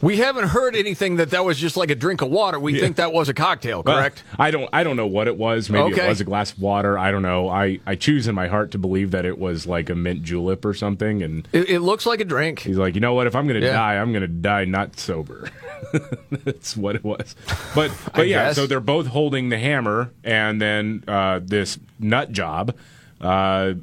We 0.00 0.16
haven't 0.18 0.48
heard 0.48 0.76
anything 0.76 1.16
that 1.16 1.30
that 1.30 1.44
was 1.44 1.58
just 1.58 1.76
like 1.76 1.90
a 1.90 1.94
drink 1.94 2.22
of 2.22 2.30
water. 2.30 2.58
We 2.58 2.78
think 2.78 2.96
that 2.96 3.12
was 3.12 3.28
a 3.28 3.34
cocktail, 3.34 3.82
correct? 3.82 4.22
I 4.38 4.50
don't. 4.50 4.68
I 4.72 4.82
don't 4.84 4.96
know 4.96 5.06
what 5.06 5.26
it 5.28 5.36
was. 5.36 5.68
Maybe 5.68 5.92
Okay. 5.94 6.06
it 6.06 6.08
was 6.08 6.20
a 6.20 6.24
glass 6.24 6.52
of 6.52 6.58
water. 6.60 6.98
I 6.98 7.10
don't 7.10 7.22
know. 7.22 7.48
I, 7.48 7.80
I 7.86 7.94
choose 7.94 8.26
in 8.26 8.34
my 8.34 8.46
heart 8.48 8.70
to 8.72 8.78
believe 8.78 9.10
that 9.10 9.24
it 9.24 9.38
was 9.38 9.66
like 9.66 9.90
a 9.90 9.94
mint 9.94 10.22
julep 10.22 10.64
or 10.64 10.72
something. 10.74 11.22
And 11.22 11.46
It, 11.52 11.68
it 11.68 11.80
looks 11.80 12.06
like 12.06 12.20
a 12.20 12.24
drink. 12.24 12.60
he's 12.60 12.78
like, 12.78 12.94
you 12.94 13.00
know 13.00 13.14
what? 13.14 13.26
If 13.26 13.34
I'm 13.34 13.46
going 13.46 13.60
to 13.60 13.66
Yeah. 13.66 13.72
die, 13.74 13.96
I'm 13.98 14.12
going 14.12 14.22
to 14.22 14.28
die 14.28 14.64
not 14.64 14.98
sober. 14.98 15.50
That's 16.30 16.76
what 16.76 16.96
it 16.96 17.04
was. 17.04 17.36
But 17.74 17.90
but 18.14 18.28
yeah. 18.28 18.46
guess. 18.48 18.56
So 18.56 18.66
they're 18.66 18.80
both 18.80 19.08
holding 19.08 19.48
the 19.50 19.58
hammer, 19.58 20.10
and 20.22 20.60
then 20.60 21.04
uh, 21.06 21.40
this 21.42 21.78
nut 21.98 22.32
job 22.32 22.74
uh, 23.20 23.74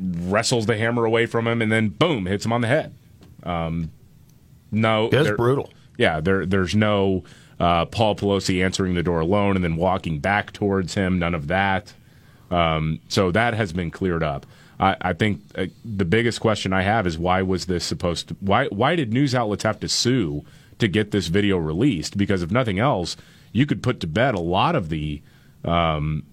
wrestles 0.00 0.66
the 0.66 0.76
hammer 0.76 1.04
away 1.04 1.26
from 1.26 1.46
him, 1.46 1.60
and 1.62 1.70
then 1.70 1.88
boom, 1.88 2.26
hits 2.26 2.44
him 2.44 2.52
on 2.52 2.60
the 2.60 2.68
head. 2.68 2.94
Um, 3.42 3.90
no, 4.70 5.08
That's 5.08 5.30
brutal. 5.32 5.70
Yeah, 5.98 6.20
there 6.20 6.46
there's 6.46 6.74
no 6.74 7.24
uh, 7.58 7.84
Paul 7.86 8.16
Pelosi 8.16 8.64
answering 8.64 8.94
the 8.94 9.02
door 9.02 9.20
alone 9.20 9.56
and 9.56 9.64
then 9.64 9.76
walking 9.76 10.18
back 10.18 10.52
towards 10.52 10.94
him. 10.94 11.18
None 11.18 11.34
of 11.34 11.48
that. 11.48 11.92
Um, 12.50 13.00
so 13.08 13.30
that 13.30 13.54
has 13.54 13.72
been 13.72 13.90
cleared 13.90 14.22
up. 14.22 14.46
I, 14.80 14.96
I 15.00 15.12
think 15.12 15.42
uh, 15.56 15.66
the 15.84 16.06
biggest 16.06 16.40
question 16.40 16.72
I 16.72 16.82
have 16.82 17.06
is 17.06 17.18
why 17.18 17.42
was 17.42 17.66
this 17.66 17.84
supposed 17.84 18.28
to? 18.28 18.36
Why 18.40 18.66
why 18.66 18.96
did 18.96 19.12
news 19.12 19.34
outlets 19.34 19.62
have 19.64 19.78
to 19.80 19.88
sue 19.88 20.44
to 20.78 20.88
get 20.88 21.10
this 21.10 21.26
video 21.26 21.58
released? 21.58 22.16
Because 22.16 22.42
if 22.42 22.50
nothing 22.50 22.78
else, 22.78 23.16
you 23.52 23.66
could 23.66 23.82
put 23.82 24.00
to 24.00 24.06
bed 24.06 24.34
a 24.34 24.40
lot 24.40 24.74
of 24.74 24.88
the 24.88 25.20
um, 25.64 26.24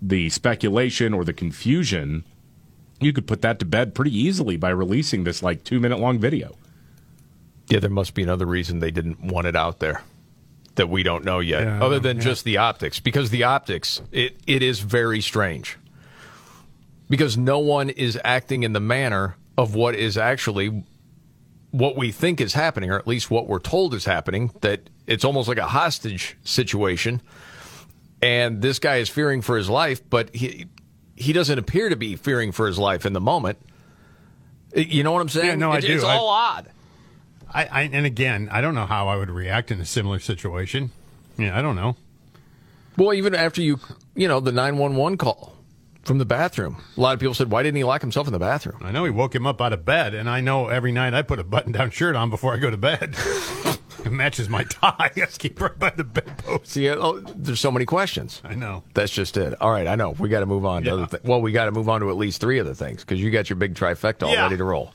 the 0.00 0.30
speculation 0.30 1.12
or 1.12 1.24
the 1.24 1.32
confusion 1.32 2.24
you 3.00 3.12
could 3.12 3.26
put 3.26 3.42
that 3.42 3.58
to 3.60 3.64
bed 3.64 3.94
pretty 3.94 4.16
easily 4.16 4.56
by 4.56 4.70
releasing 4.70 5.24
this 5.24 5.42
like 5.42 5.64
two 5.64 5.80
minute 5.80 5.98
long 5.98 6.18
video. 6.18 6.56
Yeah, 7.68 7.80
there 7.80 7.90
must 7.90 8.14
be 8.14 8.22
another 8.22 8.46
reason 8.46 8.78
they 8.78 8.90
didn't 8.90 9.20
want 9.22 9.46
it 9.46 9.54
out 9.54 9.78
there 9.78 10.02
that 10.76 10.88
we 10.88 11.02
don't 11.02 11.24
know 11.24 11.40
yet, 11.40 11.64
Yeah, 11.64 11.82
other 11.84 11.98
than 11.98 12.16
yeah. 12.16 12.22
just 12.22 12.44
the 12.44 12.56
optics. 12.56 13.00
Because 13.00 13.30
the 13.30 13.44
optics, 13.44 14.00
it, 14.12 14.36
it 14.46 14.62
is 14.62 14.80
very 14.80 15.20
strange. 15.20 15.76
Because 17.10 17.36
no 17.36 17.58
one 17.58 17.90
is 17.90 18.18
acting 18.24 18.62
in 18.62 18.72
the 18.72 18.80
manner 18.80 19.36
of 19.56 19.74
what 19.74 19.94
is 19.94 20.16
actually 20.16 20.84
what 21.72 21.96
we 21.96 22.12
think 22.12 22.40
is 22.40 22.54
happening, 22.54 22.90
or 22.90 22.98
at 22.98 23.06
least 23.06 23.30
what 23.30 23.46
we're 23.48 23.58
told 23.58 23.92
is 23.92 24.04
happening, 24.04 24.50
that 24.60 24.88
it's 25.06 25.24
almost 25.24 25.48
like 25.48 25.58
a 25.58 25.66
hostage 25.66 26.36
situation. 26.44 27.20
And 28.22 28.62
this 28.62 28.78
guy 28.78 28.96
is 28.96 29.08
fearing 29.08 29.42
for 29.42 29.56
his 29.56 29.68
life, 29.68 30.00
but 30.08 30.34
he 30.34 30.66
he 31.20 31.32
doesn't 31.32 31.58
appear 31.58 31.88
to 31.88 31.96
be 31.96 32.16
fearing 32.16 32.52
for 32.52 32.66
his 32.66 32.78
life 32.78 33.04
in 33.06 33.12
the 33.12 33.20
moment. 33.20 33.58
You 34.74 35.02
know 35.02 35.12
what 35.12 35.20
I'm 35.22 35.28
saying? 35.28 35.46
Yeah, 35.46 35.54
no, 35.56 35.70
I 35.72 35.78
It- 35.78 35.82
do. 35.82 35.94
It's 35.94 36.04
I- 36.04 36.16
all 36.16 36.28
odd. 36.28 36.68
I, 37.52 37.64
I 37.64 37.82
and 37.92 38.04
again, 38.04 38.48
I 38.52 38.60
don't 38.60 38.74
know 38.74 38.84
how 38.86 39.08
I 39.08 39.16
would 39.16 39.30
react 39.30 39.70
in 39.70 39.80
a 39.80 39.84
similar 39.86 40.18
situation. 40.18 40.90
Yeah, 41.38 41.58
I 41.58 41.62
don't 41.62 41.76
know. 41.76 41.96
Well, 42.98 43.14
even 43.14 43.34
after 43.34 43.62
you, 43.62 43.78
you 44.14 44.28
know, 44.28 44.40
the 44.40 44.52
911 44.52 45.16
call 45.18 45.54
from 46.02 46.18
the 46.18 46.24
bathroom, 46.26 46.82
a 46.96 47.00
lot 47.00 47.14
of 47.14 47.20
people 47.20 47.32
said, 47.34 47.50
why 47.50 47.62
didn't 47.62 47.76
he 47.76 47.84
lock 47.84 48.00
himself 48.02 48.26
in 48.26 48.32
the 48.32 48.38
bathroom? 48.38 48.78
I 48.82 48.90
know 48.90 49.04
he 49.04 49.10
woke 49.10 49.34
him 49.34 49.46
up 49.46 49.62
out 49.62 49.72
of 49.72 49.84
bed, 49.84 50.14
and 50.14 50.28
I 50.28 50.40
know 50.40 50.68
every 50.68 50.92
night 50.92 51.14
I 51.14 51.22
put 51.22 51.38
a 51.38 51.44
button-down 51.44 51.90
shirt 51.90 52.16
on 52.16 52.28
before 52.28 52.52
I 52.54 52.58
go 52.58 52.70
to 52.70 52.76
bed. 52.76 53.14
it 54.04 54.10
matches 54.12 54.48
my 54.48 54.64
tie. 54.64 54.94
I 55.16 55.26
keep 55.38 55.60
right 55.60 55.78
by 55.78 55.90
the 55.90 56.04
bedpost. 56.04 56.66
See, 56.68 56.88
oh, 56.90 57.20
there's 57.36 57.60
so 57.60 57.70
many 57.70 57.84
questions. 57.84 58.40
I 58.44 58.54
know. 58.54 58.84
That's 58.94 59.12
just 59.12 59.36
it. 59.36 59.60
All 59.60 59.70
right, 59.70 59.86
I 59.86 59.94
know. 59.96 60.10
We 60.10 60.28
got 60.28 60.40
to 60.40 60.46
move 60.46 60.64
on 60.64 60.82
to 60.84 60.90
other 60.92 61.06
things. 61.06 61.24
Well, 61.24 61.40
we 61.40 61.52
got 61.52 61.66
to 61.66 61.72
move 61.72 61.88
on 61.88 62.00
to 62.00 62.10
at 62.10 62.16
least 62.16 62.40
three 62.40 62.60
other 62.60 62.74
things 62.74 63.00
because 63.04 63.20
you 63.20 63.30
got 63.30 63.48
your 63.50 63.56
big 63.56 63.74
trifecta 63.74 64.24
all 64.24 64.32
Yeah. 64.32 64.42
ready 64.44 64.56
to 64.56 64.64
roll. 64.64 64.92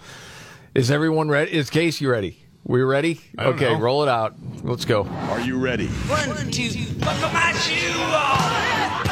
Is 0.76 0.90
everyone 0.92 1.30
ready? 1.30 1.54
Is 1.54 1.70
Casey 1.70 2.06
ready? 2.08 2.40
We 2.66 2.82
ready? 2.82 3.20
I 3.38 3.44
don't 3.44 3.56
Okay, 3.56 3.74
know. 3.74 3.80
roll 3.80 4.04
it 4.04 4.10
out. 4.10 4.36
Let's 4.64 4.86
go. 4.86 5.04
Are 5.04 5.42
you 5.42 5.58
ready? 5.60 5.88
One, 5.88 6.50
two, 6.50 6.70
buckle 7.00 7.30
my 7.32 7.52
shoe 7.54 8.00
on. 8.02 8.33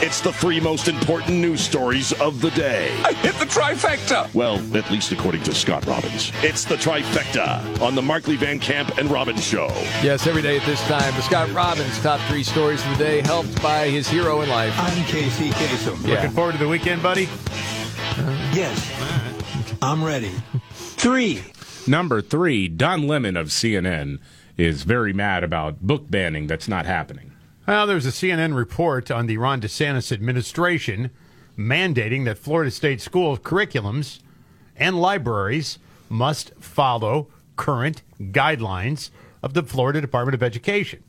It's 0.04 0.20
the 0.20 0.34
three 0.34 0.60
most 0.60 0.88
important 0.88 1.38
news 1.38 1.62
stories 1.62 2.12
of 2.14 2.42
the 2.42 2.50
day. 2.52 2.92
I 3.06 3.14
hit 3.14 3.36
the 3.36 3.46
trifecta. 3.46 4.34
Well, 4.34 4.56
at 4.76 4.90
least 4.90 5.12
according 5.12 5.44
to 5.44 5.54
Scott 5.54 5.86
Robbins. 5.86 6.32
It's 6.42 6.66
the 6.66 6.74
trifecta 6.74 7.80
on 7.84 7.94
the 7.94 8.02
Markley 8.02 8.36
Van 8.36 8.58
Camp 8.58 8.98
and 8.98 9.12
Robbins 9.12 9.46
Show. 9.46 9.68
Yes, 10.02 10.26
every 10.26 10.42
day 10.42 10.58
at 10.58 10.66
this 10.66 10.82
time, 10.88 11.14
the 11.14 11.22
Scott 11.22 11.52
Robbins 11.52 12.00
top 12.02 12.20
three 12.22 12.42
stories 12.42 12.84
of 12.84 12.98
the 12.98 13.04
day, 13.04 13.22
helped 13.22 13.62
by 13.62 13.90
his 13.90 14.08
hero 14.08 14.42
in 14.42 14.50
life. 14.50 14.74
I'm 14.76 15.04
Casey 15.06 15.52
Kasem. 15.52 16.04
Yeah. 16.04 16.16
Looking 16.16 16.32
forward 16.32 16.54
to 16.54 16.58
the 16.58 16.68
weekend, 16.68 17.04
buddy. 17.04 17.26
Uh-huh. 17.26 18.52
Yes. 18.56 18.92
I'm 19.84 20.04
ready. 20.04 20.32
Three. 20.74 21.44
Number 21.86 22.24
three, 22.24 22.68
Don 22.68 23.06
Lemon 23.06 23.38
of 23.38 23.50
CNN 23.50 24.18
is 24.58 24.82
very 24.82 25.14
mad 25.14 25.44
about 25.44 25.82
book 25.82 26.10
banning 26.10 26.48
that's 26.48 26.68
not 26.68 26.88
happening. 26.88 27.31
Well, 27.72 27.88
there's 27.88 28.06
a 28.06 28.10
CNN 28.10 28.54
report 28.54 29.10
on 29.10 29.28
the 29.28 29.38
Ron 29.38 29.62
DeSantis 29.62 30.12
administration 30.12 31.10
mandating 31.58 32.26
that 32.26 32.38
Florida 32.38 32.70
State 32.70 33.00
school 33.00 33.38
curriculums 33.38 34.20
and 34.76 35.00
libraries 35.00 35.80
must 36.10 36.54
follow 36.56 37.30
current 37.56 38.04
guidelines 38.20 39.10
of 39.42 39.54
the 39.54 39.64
Florida 39.64 40.02
Department 40.02 40.36
of 40.36 40.44
Education. 40.44 41.02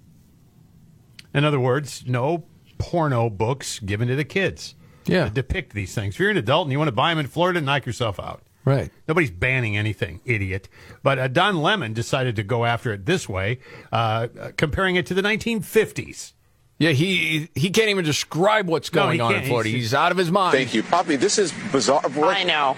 In 1.35 1.45
other 1.45 1.59
words, 1.59 2.05
no 2.07 2.45
porno 2.79 3.29
books 3.29 3.81
given 3.81 4.07
to 4.07 4.15
the 4.15 4.25
kids. 4.25 4.77
Yeah. 5.05 5.25
That 5.25 5.35
depict 5.35 5.73
these 5.73 5.97
things. 5.97 6.15
If 6.15 6.21
you're 6.21 6.31
an 6.31 6.37
adult 6.37 6.67
and 6.67 6.73
you 6.73 6.79
want 6.79 6.87
to 6.87 6.93
buy 6.93 7.11
them 7.11 7.19
in 7.19 7.27
Florida, 7.27 7.61
knock 7.61 7.87
yourself 7.87 8.21
out. 8.21 8.41
Right. 8.65 8.93
Nobody's 9.09 9.33
banning 9.33 9.77
anything, 9.77 10.21
idiot. 10.25 10.69
But 11.03 11.19
uh, 11.19 11.27
Don 11.27 11.61
Lemon 11.61 11.93
decided 11.93 12.37
to 12.37 12.45
go 12.45 12.65
after 12.65 12.93
it 12.93 13.05
this 13.05 13.29
way, 13.29 13.59
uh, 13.91 14.29
uh, 14.41 14.51
comparing 14.57 14.95
it 14.95 15.07
to 15.07 15.15
the 15.15 15.23
1950s. 15.23 16.35
Yeah, 16.83 16.91
he 16.91 17.49
he 17.55 17.71
can't 17.71 17.91
even 17.91 18.05
describe 18.05 18.67
what's 18.67 18.91
going 18.91 19.15
he 19.15 19.21
on 19.21 19.35
in. 19.37 19.45
Florida. 19.45 19.69
He's- 19.69 19.83
He's, 19.83 19.95
out 19.95 20.11
of 20.11 20.19
his 20.19 20.33
mind. 20.33 20.53
Thank 20.57 20.75
you, 20.75 20.83
Poppy. 20.83 21.15
This 21.15 21.39
is 21.39 21.53
bizarre. 21.71 22.01
What, 22.15 22.37
I 22.37 22.43
know. 22.43 22.77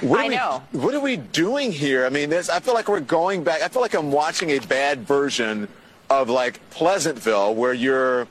What 0.00 0.20
are 0.20 0.22
I 0.24 0.28
we- 0.28 0.34
know. 0.34 0.62
What 0.72 0.94
are 0.94 1.00
we 1.00 1.18
doing 1.18 1.72
here? 1.72 2.06
I 2.06 2.08
mean, 2.08 2.30
this, 2.30 2.48
I 2.48 2.58
feel 2.60 2.72
like 2.72 2.88
we're 2.88 3.00
going 3.00 3.44
back. 3.44 3.60
I 3.60 3.68
feel 3.68 3.82
like 3.82 3.92
I'm 3.94 4.10
watching 4.12 4.48
a 4.50 4.60
bad 4.60 5.06
version 5.06 5.68
of 6.08 6.30
like 6.30 6.58
Pleasantville, 6.70 7.54
where 7.54 7.74
you're. 7.74 8.26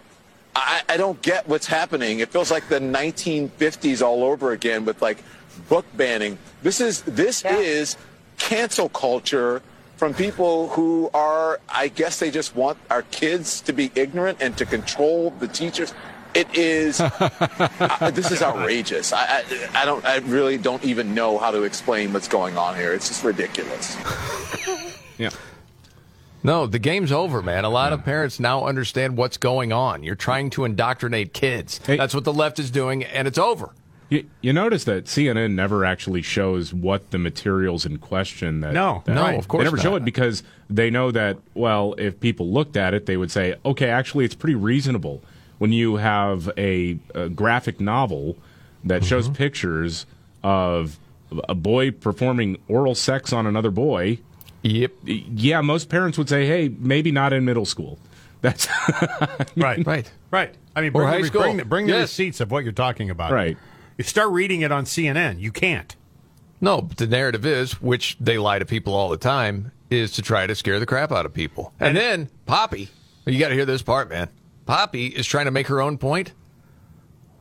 I, 0.55 0.81
I 0.89 0.97
don't 0.97 1.21
get 1.21 1.47
what's 1.47 1.67
happening. 1.67 2.19
It 2.19 2.29
feels 2.29 2.49
like 2.49 2.67
the 2.67 2.79
1950s 2.79 4.01
all 4.01 4.23
over 4.23 4.51
again 4.51 4.83
with 4.85 4.99
like 4.99 5.21
book 5.69 5.85
banning. 5.95 6.39
This 6.63 6.81
is 6.81 7.01
this 7.03 7.45
is 7.45 7.97
cancel 8.39 8.89
culture 8.89 9.61
from 9.97 10.13
people 10.13 10.69
who 10.69 11.09
are, 11.13 11.59
I 11.69 11.87
guess, 11.87 12.19
they 12.19 12.31
just 12.31 12.55
want 12.55 12.77
our 12.89 13.03
kids 13.03 13.61
to 13.61 13.73
be 13.73 13.91
ignorant 13.95 14.39
and 14.41 14.57
to 14.57 14.65
control 14.65 15.31
the 15.39 15.47
teachers. 15.47 15.93
It 16.33 16.53
is. 16.53 16.99
I, 17.01 18.11
this 18.13 18.29
is 18.29 18.41
outrageous. 18.41 19.13
I, 19.13 19.23
I, 19.23 19.69
I 19.73 19.85
don't. 19.85 20.03
I 20.03 20.17
really 20.17 20.57
don't 20.57 20.83
even 20.83 21.15
know 21.15 21.37
how 21.37 21.49
to 21.51 21.63
explain 21.63 22.11
what's 22.11 22.27
going 22.27 22.57
on 22.57 22.75
here. 22.75 22.93
It's 22.93 23.07
just 23.07 23.23
ridiculous. 23.23 23.97
Yeah. 25.17 25.29
No, 26.43 26.67
the 26.67 26.77
game's 26.77 27.11
over, 27.13 27.41
man. 27.41 27.63
A 27.63 27.69
lot 27.69 27.93
of 27.93 28.03
parents 28.03 28.37
now 28.37 28.65
understand 28.65 29.15
what's 29.15 29.37
going 29.37 29.71
on. 29.71 30.03
You're 30.03 30.15
trying 30.15 30.49
to 30.51 30.65
indoctrinate 30.65 31.33
kids. 31.33 31.79
That's 31.79 32.13
what 32.13 32.25
the 32.25 32.33
left 32.33 32.59
is 32.59 32.69
doing, 32.69 33.05
and 33.05 33.27
it's 33.27 33.37
over. 33.37 33.71
You, 34.09 34.23
you 34.41 34.53
notice 34.53 34.83
that 34.83 35.05
CNN 35.05 35.53
never 35.55 35.83
actually 35.83 36.21
shows 36.21 36.71
what 36.73 37.09
the 37.09 37.17
materials 37.17 37.85
in 37.87 37.97
question 37.97 38.59
that 38.61 38.73
No, 38.73 39.01
that- 39.05 39.13
no, 39.15 39.25
of 39.37 39.47
course 39.47 39.61
they 39.61 39.63
never 39.65 39.77
show 39.77 39.95
it 39.95 40.05
because 40.05 40.43
they 40.69 40.89
know 40.91 41.09
that 41.11 41.37
well 41.55 41.95
if 41.97 42.19
people 42.19 42.51
looked 42.51 42.77
at 42.77 42.93
it 42.93 43.07
they 43.07 43.17
would 43.17 43.31
say 43.31 43.55
okay 43.65 43.89
actually 43.89 44.23
it's 44.25 44.35
pretty 44.35 44.55
reasonable 44.55 45.23
when 45.57 45.71
you 45.71 45.95
have 45.95 46.51
a, 46.57 46.99
a 47.15 47.29
graphic 47.29 47.79
novel 47.79 48.37
that 48.83 49.03
shows 49.03 49.25
Mm-hmm. 49.25 49.35
pictures 49.35 50.05
of 50.43 50.99
a 51.49 51.55
boy 51.55 51.89
performing 51.89 52.57
oral 52.67 52.93
sex 52.93 53.33
on 53.33 53.47
another 53.47 53.71
boy 53.71 54.19
yep 54.61 54.91
yeah 55.03 55.61
most 55.61 55.89
parents 55.89 56.17
would 56.19 56.29
say 56.29 56.45
hey 56.45 56.69
maybe 56.77 57.11
not 57.11 57.33
in 57.33 57.43
middle 57.43 57.65
school 57.65 57.97
that's 58.41 58.67
right 59.55 59.83
right 59.87 60.11
right 60.29 60.53
i 60.75 60.81
mean 60.81 60.89
Or 60.89 61.01
bring, 61.01 61.07
high 61.07 61.21
the, 61.21 61.27
school. 61.27 61.41
bring, 61.41 61.57
the, 61.57 61.65
bring 61.65 61.85
the 61.87 61.93
Yes. 61.93 62.01
receipts 62.03 62.39
of 62.41 62.51
what 62.51 62.63
you're 62.63 62.73
talking 62.73 63.09
about 63.09 63.31
Right. 63.31 63.57
You 63.97 64.03
start 64.03 64.31
reading 64.31 64.61
it 64.61 64.71
on 64.71 64.85
cnn 64.85 65.39
you 65.39 65.51
can't 65.51 65.95
No, 66.61 66.81
but 66.81 66.97
the 66.97 67.07
narrative 67.07 67.45
is, 67.45 67.81
which 67.81 68.17
they 68.19 68.37
lie 68.37 68.59
to 68.59 68.65
people 68.65 68.93
all 68.93 69.09
the 69.09 69.17
time, 69.17 69.71
is 69.89 70.11
to 70.13 70.21
try 70.21 70.47
to 70.47 70.55
scare 70.55 70.79
the 70.79 70.85
crap 70.85 71.11
out 71.11 71.25
of 71.25 71.33
people. 71.33 71.73
And, 71.79 71.95
then 71.95 72.29
Poppy, 72.45 72.89
you 73.25 73.37
got 73.39 73.49
to 73.49 73.55
hear 73.55 73.65
this 73.65 73.81
part, 73.81 74.09
man. 74.09 74.29
Poppy 74.65 75.07
is 75.07 75.27
trying 75.27 75.45
to 75.45 75.51
make 75.51 75.67
her 75.67 75.81
own 75.81 75.97
point. 75.97 76.31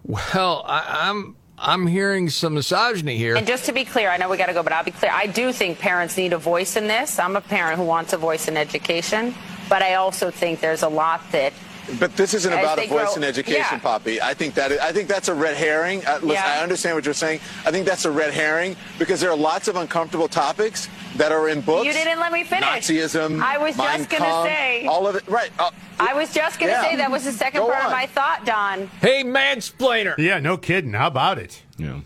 Well, 0.05 0.65
I, 0.67 1.09
I'm 1.09 1.37
I'm 1.57 1.87
hearing 1.87 2.29
some 2.29 2.55
misogyny 2.55 3.17
here. 3.17 3.37
And 3.37 3.47
just 3.47 3.65
to 3.67 3.73
be 3.73 3.85
clear, 3.85 4.11
I 4.11 4.17
know 4.19 4.29
we 4.29 4.37
got 4.37 4.47
to 4.47 4.53
go, 4.53 4.63
but 4.63 4.73
I'll 4.73 4.85
be 4.85 4.91
clear. 4.91 5.13
I 5.15 5.27
do 5.27 5.53
think 5.53 5.79
parents 5.79 6.17
need 6.17 6.33
a 6.33 6.39
voice 6.39 6.77
in 6.77 6.89
this. 6.89 7.19
I'm 7.19 7.37
a 7.37 7.41
parent 7.41 7.79
who 7.79 7.85
wants 7.87 8.13
a 8.13 8.19
voice 8.19 8.49
in 8.49 8.57
education, 8.57 9.35
but 9.69 9.81
I 9.81 9.95
also 9.95 10.31
think 10.31 10.61
there's 10.61 10.83
a 10.83 10.89
lot 10.89 11.21
that. 11.33 11.53
But 12.01 12.17
this 12.17 12.33
isn't 12.35 12.53
about 12.53 12.79
a 12.79 12.87
voice 12.89 12.89
grow- 12.89 13.15
in 13.17 13.25
education, 13.25 13.61
Yeah. 13.73 13.79
Poppy. 13.79 14.21
I 14.21 14.33
think 14.35 14.55
that 14.55 14.73
I 14.81 14.91
think 14.93 15.09
that's 15.09 15.29
a 15.29 15.35
red 15.35 15.57
herring. 15.57 16.05
Uh, 16.07 16.15
listen, 16.15 16.29
Yeah. 16.31 16.55
I 16.59 16.63
understand 16.63 16.97
what 16.97 17.05
you're 17.05 17.13
saying. 17.15 17.41
I 17.67 17.71
think 17.71 17.87
that's 17.87 18.05
a 18.07 18.11
red 18.11 18.33
herring 18.33 18.77
because 18.99 19.21
there 19.21 19.31
are 19.31 19.37
lots 19.37 19.69
of 19.69 19.77
uncomfortable 19.77 20.29
topics 20.29 20.89
that 21.17 21.31
are 21.31 21.49
in 21.49 21.61
books. 21.61 21.87
You 21.87 21.93
didn't 21.93 22.19
let 22.21 22.33
me 22.33 22.43
finish. 22.45 22.65
Nazism. 22.89 23.43
I 23.43 23.59
was 23.59 23.77
Mein 23.77 23.99
just 23.99 24.11
gonna 24.11 24.45
say- 24.49 24.87
all 24.87 25.07
of 25.07 25.15
it. 25.17 25.25
Right. 25.29 25.51
Uh, 25.59 25.71
I 26.01 26.15
was 26.15 26.33
just 26.33 26.59
going 26.59 26.73
to 26.73 26.77
Yeah. 26.81 26.91
say 26.91 26.97
that 26.97 27.11
was 27.11 27.23
the 27.25 27.33
second 27.33 27.61
Go 27.61 27.69
part 27.71 27.85
of 27.85 27.91
my 27.93 28.07
thought, 28.07 28.45
Don. 28.45 28.91
Hey, 29.01 29.23
mansplainer. 29.23 30.15
Yeah, 30.19 30.41
no 30.41 30.57
kidding. 30.57 30.93
How 30.95 31.07
about 31.07 31.39
it? 31.39 31.61
Yeah. 31.77 32.01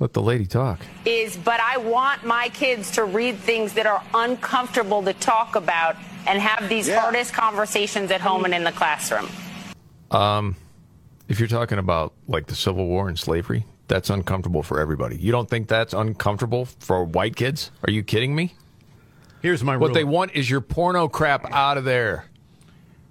Let 0.00 0.14
the 0.14 0.22
lady 0.22 0.46
talk. 0.46 0.80
is 1.04 1.36
but 1.36 1.60
I 1.60 1.76
want 1.76 2.24
my 2.24 2.48
kids 2.48 2.90
to 2.92 3.04
read 3.04 3.36
things 3.36 3.74
that 3.74 3.86
are 3.86 4.02
uncomfortable 4.14 5.02
to 5.02 5.12
talk 5.12 5.56
about 5.56 5.94
and 6.26 6.40
have 6.40 6.68
these 6.70 6.90
hardest 6.90 7.34
conversations 7.34 8.10
at 8.10 8.22
home 8.22 8.46
and 8.46 8.54
in 8.54 8.64
the 8.64 8.72
classroom. 8.72 9.28
Um, 10.10 10.56
if 11.28 11.38
you're 11.38 11.48
talking 11.48 11.78
about 11.78 12.14
like 12.26 12.46
the 12.46 12.54
Civil 12.54 12.86
War 12.86 13.08
and 13.08 13.18
slavery, 13.18 13.66
that's 13.88 14.08
uncomfortable 14.08 14.62
for 14.62 14.80
everybody. 14.80 15.16
You 15.18 15.32
don't 15.32 15.50
think 15.50 15.68
that's 15.68 15.92
uncomfortable 15.92 16.64
for 16.64 17.04
white 17.04 17.36
kids? 17.36 17.70
Are 17.86 17.90
you 17.92 18.02
kidding 18.02 18.34
me? 18.34 18.54
Here's 19.42 19.62
my 19.62 19.76
What 19.76 19.88
rule. 19.88 19.94
they 19.94 20.04
want 20.04 20.32
is 20.34 20.48
your 20.48 20.62
porno 20.62 21.08
crap 21.08 21.52
out 21.52 21.76
of 21.76 21.84
there. 21.84 22.24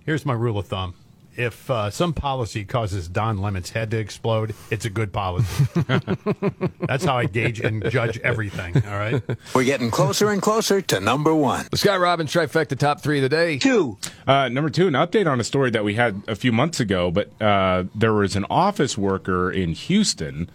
Here's 0.05 0.25
my 0.25 0.33
rule 0.33 0.57
of 0.57 0.65
thumb. 0.67 0.95
If 1.39 1.71
uh, 1.71 1.89
some 1.89 2.11
policy 2.11 2.65
causes 2.65 3.07
Don 3.07 3.37
Lemon's 3.37 3.69
head 3.69 3.91
to 3.91 3.97
explode, 3.97 4.53
it's 4.69 4.83
a 4.83 4.89
good 4.89 5.13
policy. 5.13 5.65
That's 6.81 7.05
how 7.05 7.17
I 7.17 7.27
gauge 7.27 7.61
and 7.61 7.89
judge 7.89 8.19
everything. 8.19 8.75
All 8.85 8.97
right. 8.99 9.23
We're 9.55 9.63
getting 9.63 9.89
closer 9.89 10.31
and 10.31 10.41
closer 10.41 10.81
to 10.81 10.99
number 10.99 11.33
one. 11.33 11.65
The 11.71 11.77
Sky 11.77 11.95
Robbins 11.95 12.33
trifecta 12.33 12.77
top 12.77 12.99
three 12.99 13.19
of 13.19 13.23
the 13.23 13.29
day. 13.29 13.57
Two. 13.57 13.97
Uh, 14.27 14.49
number 14.49 14.69
two, 14.69 14.87
an 14.87 14.95
update 14.95 15.27
on 15.31 15.39
a 15.39 15.45
story 15.45 15.69
that 15.71 15.85
we 15.85 15.93
had 15.93 16.21
a 16.27 16.35
few 16.35 16.51
months 16.51 16.81
ago, 16.81 17.09
but 17.09 17.29
uh, 17.41 17.85
there 17.95 18.13
was 18.13 18.35
an 18.35 18.45
office 18.49 18.97
worker 18.97 19.49
in 19.49 19.71
Houston 19.71 20.49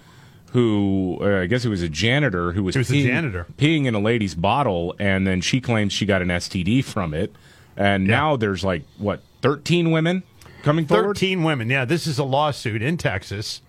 who 0.51 1.17
uh, 1.23 1.41
I 1.41 1.47
guess 1.47 1.65
it 1.65 1.69
was 1.71 1.81
a 1.81 1.89
janitor 1.89 2.53
who 2.53 2.63
was, 2.63 2.75
He 2.75 2.79
was 2.81 2.91
a 2.91 2.93
peeing, 2.93 3.07
janitor. 3.07 3.47
peeing 3.57 3.87
in 3.87 3.95
a 3.95 4.01
lady's 4.01 4.35
bottle, 4.35 4.95
and 4.99 5.27
then 5.27 5.41
she 5.41 5.63
claims 5.63 5.95
she 5.95 6.05
got 6.05 6.21
an 6.21 6.29
STD 6.29 6.85
from 6.85 7.15
it. 7.15 7.35
And 7.77 8.07
now 8.07 8.37
there's 8.37 8.63
like 8.63 8.85
what 8.99 9.23
13 9.43 9.91
women 9.91 10.23
coming 10.65 10.87
forward. 10.87 11.17
13 11.17 11.45
women. 11.45 11.71
Yeah, 11.71 11.85
this 11.85 12.07
is 12.07 12.19
a 12.19 12.25
lawsuit 12.25 12.83
in 12.83 12.97
Texas. 12.97 13.63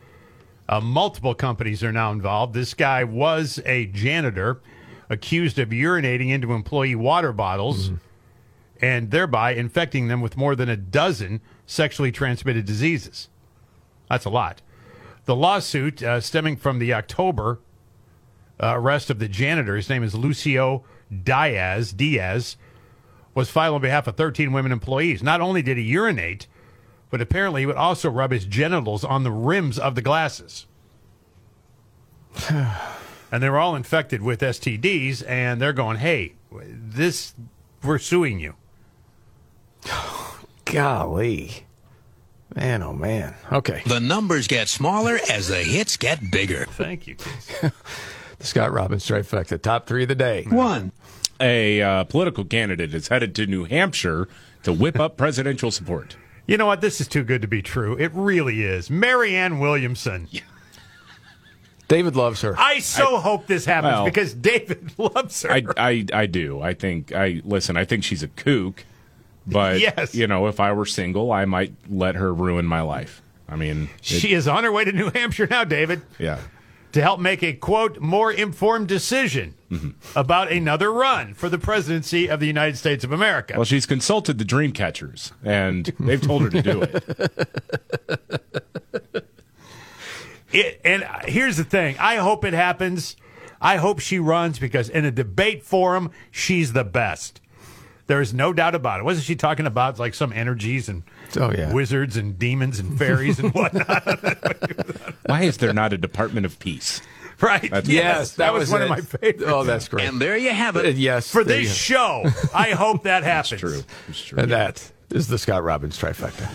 Uh, 0.68 0.82
multiple 0.82 1.36
companies 1.36 1.84
are 1.84 1.92
now 1.92 2.12
involved. 2.12 2.54
This 2.54 2.74
guy 2.74 3.04
was 3.04 3.60
a 3.66 3.86
janitor 3.88 4.62
accused 5.10 5.60
of 5.60 5.70
urinating 5.70 6.32
into 6.32 6.54
employee 6.54 6.96
water 6.96 7.32
bottles 7.32 7.92
and 8.82 9.12
thereby 9.12 9.52
infecting 9.54 10.08
them 10.08 10.22
with 10.22 10.36
more 10.36 10.56
than 10.56 10.68
a 10.68 10.76
dozen 10.76 11.42
sexually 11.68 12.12
transmitted 12.12 12.66
diseases. 12.66 13.30
That's 14.10 14.26
a 14.26 14.30
lot. 14.30 14.62
The 15.26 15.36
lawsuit 15.36 16.02
uh, 16.02 16.22
stemming 16.22 16.58
from 16.58 16.80
the 16.80 16.94
October 16.94 17.60
uh, 18.62 18.74
arrest 18.76 19.10
of 19.10 19.20
the 19.20 19.28
janitor, 19.28 19.76
his 19.76 19.90
name 19.90 20.04
is 20.04 20.16
Lucio 20.16 20.84
Diaz, 21.24 21.94
Diaz, 21.94 22.58
was 23.34 23.50
filed 23.50 23.76
on 23.76 23.82
behalf 23.82 24.08
of 24.08 24.16
13 24.16 24.52
women 24.52 24.72
employees. 24.72 25.22
Not 25.22 25.42
only 25.42 25.62
did 25.62 25.78
he 25.78 25.84
urinate, 25.84 26.48
but 27.16 27.22
apparently 27.22 27.62
he 27.62 27.66
would 27.66 27.78
also 27.78 28.10
rub 28.10 28.32
his 28.32 28.44
genitals 28.44 29.06
on 29.06 29.24
the 29.24 29.32
rims 29.32 29.80
of 29.80 29.96
the 29.96 30.02
glasses. 30.02 30.68
and 32.50 33.42
they 33.42 33.50
were 33.50 33.58
all 33.58 33.74
infected 33.74 34.22
with 34.22 34.42
STDs, 34.42 35.26
and 35.26 35.62
they're 35.62 35.72
going, 35.72 35.96
hey, 35.96 36.34
this, 36.52 37.34
we're 37.82 38.00
suing 38.00 38.42
you. 38.42 38.56
Golly. 40.66 41.66
Man, 42.54 42.84
oh 42.84 42.92
man. 42.92 43.34
Okay. 43.50 43.82
The 43.86 44.02
numbers 44.02 44.48
get 44.50 44.68
smaller 44.68 45.18
as 45.32 45.48
the 45.48 45.64
hits 45.64 45.96
get 45.96 46.30
bigger. 46.30 46.66
Thank 46.72 47.08
you. 47.08 47.16
The 48.40 48.46
Scott 48.46 48.74
Robbins 48.74 49.08
trifecta, 49.08 49.62
top 49.62 49.88
three 49.88 50.04
of 50.04 50.10
the 50.10 50.16
day. 50.16 50.44
One. 50.50 50.92
A 51.40 51.82
uh, 51.82 52.04
political 52.04 52.44
candidate 52.44 52.94
is 52.94 53.08
headed 53.08 53.34
to 53.36 53.48
New 53.48 53.64
Hampshire 53.64 54.28
to 54.64 54.74
whip 54.74 55.00
up 55.00 55.16
presidential 55.16 55.72
support. 55.72 56.18
You 56.48 56.58
know 56.58 56.66
what? 56.68 56.82
This 56.82 57.02
is 57.02 57.08
too 57.08 57.24
good 57.24 57.42
to 57.42 57.48
be 57.48 57.62
true. 57.62 57.98
It 57.98 58.12
really 58.14 58.64
is. 58.64 58.90
Marianne 58.90 59.60
Williamson. 59.60 60.28
David 61.88 62.16
loves 62.16 62.42
her. 62.42 62.56
I 62.58 62.80
so 62.80 63.18
hope 63.18 63.46
this 63.48 63.66
happens 63.66 63.94
Well- 63.94 64.06
because 64.06 64.34
David 64.34 64.94
loves 64.98 65.44
her. 65.44 65.52
I, 65.52 65.64
I, 65.78 66.06
I 66.14 66.26
do. 66.26 66.62
I 66.62 66.74
think 66.74 67.12
I 67.14 67.42
listen. 67.44 67.78
I 67.78 67.86
think 67.86 68.04
she's 68.04 68.24
a 68.24 68.28
kook, 68.28 68.84
but 69.46 69.80
Yes. 69.80 70.16
you 70.16 70.26
know, 70.28 70.48
if 70.48 70.60
I 70.60 70.72
were 70.74 70.86
single, 70.86 71.32
I 71.32 71.46
might 71.46 71.74
let 71.90 72.16
her 72.16 72.34
ruin 72.34 72.66
my 72.66 72.82
life. 72.82 73.22
I 73.48 73.56
mean, 73.56 73.90
it- 74.00 74.06
she 74.06 74.34
is 74.34 74.48
on 74.48 74.64
her 74.64 74.72
way 74.72 74.84
to 74.86 74.92
New 74.92 75.12
Hampshire 75.12 75.48
now, 75.48 75.64
David, 75.64 76.02
yeah. 76.18 76.40
To 76.96 77.02
help 77.02 77.20
make 77.20 77.44
a 77.44 77.52
quote 77.52 78.00
more 78.00 78.32
informed 78.32 78.88
decision 78.88 79.54
Mm-hmm. 79.70 79.90
about 80.18 80.52
another 80.52 80.94
run 80.94 81.34
for 81.34 81.50
the 81.50 81.58
presidency 81.58 82.30
of 82.30 82.40
the 82.40 82.46
United 82.46 82.78
States 82.78 83.04
of 83.04 83.12
America. 83.12 83.56
Well, 83.56 83.66
she's 83.66 83.88
consulted 83.88 84.38
the 84.38 84.46
dream 84.46 84.72
catchers, 84.72 85.34
and 85.44 85.88
they've 86.00 86.22
told 86.22 86.44
her 86.44 86.50
to 86.52 86.62
do 86.62 86.82
it. 86.84 87.04
It, 90.54 90.80
and 90.86 91.04
here's 91.26 91.58
the 91.58 91.66
thing 91.66 91.98
I 92.00 92.16
hope 92.18 92.46
it 92.46 92.54
happens. 92.54 93.18
I 93.60 93.76
hope 93.76 94.00
she 94.00 94.20
runs 94.20 94.58
because 94.58 94.88
in 94.88 95.04
a 95.04 95.12
debate 95.12 95.64
forum, 95.64 96.12
she's 96.32 96.72
the 96.72 96.86
best. 96.86 97.42
There 98.08 98.22
is 98.22 98.34
no 98.34 98.54
doubt 98.54 98.74
about 98.76 99.00
it. 99.02 99.04
Wasn't 99.04 99.26
she 99.26 99.36
talking 99.36 99.66
about 99.66 100.00
like 100.00 100.14
some 100.14 100.32
energies 100.32 100.88
and 100.88 101.04
Oh, 101.38 101.52
yeah. 101.52 101.74
wizards 101.74 102.16
and 102.18 102.40
demons 102.40 102.80
and 102.80 102.98
fairies 102.98 103.40
and 103.40 103.54
whatnot? 103.54 104.04
Why 105.26 105.42
is 105.44 105.58
there 105.58 105.74
not 105.74 105.92
a 105.94 105.98
Department 105.98 106.46
of 106.46 106.58
Peace? 106.60 107.02
right. 107.42 107.62
That's- 107.70 107.88
yes, 107.90 108.34
that, 108.36 108.54
was, 108.54 108.70
one 108.72 108.82
it. 108.82 108.86
of 108.86 108.90
my 108.92 109.02
favorites. 109.02 109.44
Oh, 109.46 109.64
that's 109.64 109.88
great. 109.90 110.08
And 110.08 110.22
there 110.22 110.38
you 110.38 110.52
have 110.52 110.76
it. 110.78 110.86
Uh, 110.86 110.90
yes. 110.90 111.30
For 111.30 111.44
this 111.44 111.74
show, 111.76 112.24
I 112.54 112.70
hope 112.72 113.04
that 113.04 113.24
happens. 113.24 113.60
True. 113.60 113.84
It's 114.08 114.24
true. 114.24 114.40
And 114.40 114.52
that 114.52 114.90
is 115.10 115.28
the 115.28 115.38
Scott 115.38 115.64
Robbins 115.64 116.00
trifecta. 116.00 116.50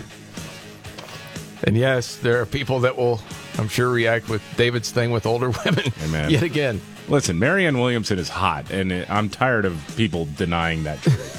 And 1.64 1.76
yes, 1.76 2.16
there 2.16 2.40
are 2.40 2.46
people 2.46 2.80
that 2.80 2.96
will, 2.96 3.20
I'm 3.58 3.68
sure, 3.68 3.90
react 3.90 4.30
with 4.30 4.42
David's 4.56 4.90
thing 4.90 5.10
with 5.10 5.26
older 5.26 5.50
women 5.64 5.84
Amen. 6.04 6.30
yet 6.30 6.42
again. 6.42 6.80
Listen, 7.08 7.38
Marianne 7.38 7.78
Williamson 7.78 8.18
is 8.18 8.28
hot, 8.30 8.70
and 8.70 8.92
I'm 9.10 9.28
tired 9.28 9.66
of 9.66 9.78
people 9.96 10.26
denying 10.36 10.84
that. 10.84 11.02
truth. 11.02 11.36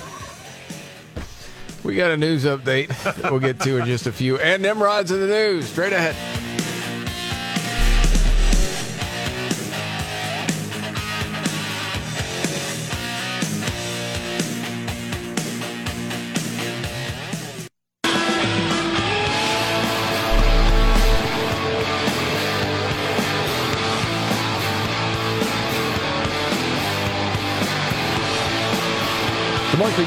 We 1.84 1.96
got 1.96 2.12
a 2.12 2.18
news 2.18 2.46
update 2.46 2.92
we'll 3.32 3.40
get 3.40 3.60
to 3.62 3.78
in 3.78 3.86
just 3.86 4.06
a 4.08 4.12
few. 4.12 4.38
And 4.38 4.62
Nimrod's 4.62 5.12
in 5.12 5.20
the 5.20 5.28
news. 5.28 5.68
Straight 5.68 5.94
ahead. 5.94 6.16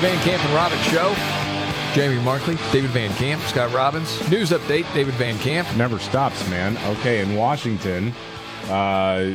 Van 0.05 0.23
Camp 0.23 0.45
and 0.45 0.55
Robbins 0.55 0.83
Show. 0.83 1.34
Jamie 1.95 2.21
Markley, 2.25 2.57
David 2.73 2.91
Van 2.91 3.11
Camp, 3.15 3.41
Scott 3.43 3.73
Robbins. 3.73 4.29
News 4.29 4.51
update, 4.51 4.93
David 4.95 5.15
Van 5.15 5.39
Camp. 5.39 5.69
Never 5.77 6.01
stops, 6.01 6.45
man. 6.51 6.77
Okay, 6.97 7.21
in 7.21 7.37
Washington, 7.37 8.13
uh, 8.65 8.73
uh, 8.73 9.35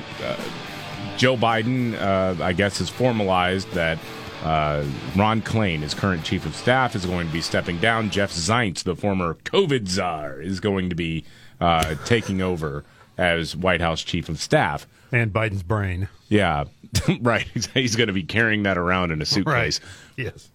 Joe 1.15 1.37
Biden, 1.37 1.93
uh, 1.93 2.43
I 2.43 2.51
guess, 2.51 2.79
has 2.79 2.89
formalized 2.89 3.71
that 3.71 3.97
uh, 4.43 4.83
Ron 5.15 5.41
Klain, 5.41 5.79
his 5.79 5.93
current 5.93 6.25
chief 6.25 6.45
of 6.45 6.53
staff, 6.53 6.95
is 6.95 7.05
going 7.05 7.27
to 7.27 7.31
be 7.31 7.39
stepping 7.39 7.77
down. 7.77 8.09
Jeff 8.09 8.29
Zients, 8.33 8.83
the 8.83 8.93
former 8.93 9.35
COVID 9.35 9.87
czar, 9.87 10.41
is 10.41 10.59
going 10.59 10.89
to 10.89 10.95
be 10.95 11.23
uh, 11.61 11.95
taking 12.03 12.41
over 12.41 12.83
as 13.17 13.55
White 13.55 13.79
House 13.79 14.03
chief 14.03 14.27
of 14.27 14.37
staff. 14.37 14.85
And 15.13 15.31
Biden's 15.31 15.63
brain. 15.63 16.09
Yeah, 16.27 16.65
right. 17.21 17.47
He's, 17.53 17.67
he's 17.67 17.95
going 17.95 18.07
to 18.07 18.13
be 18.13 18.23
carrying 18.23 18.63
that 18.63 18.77
around 18.77 19.11
in 19.11 19.21
a 19.21 19.25
suitcase. 19.25 19.79
Yes. 20.17 20.49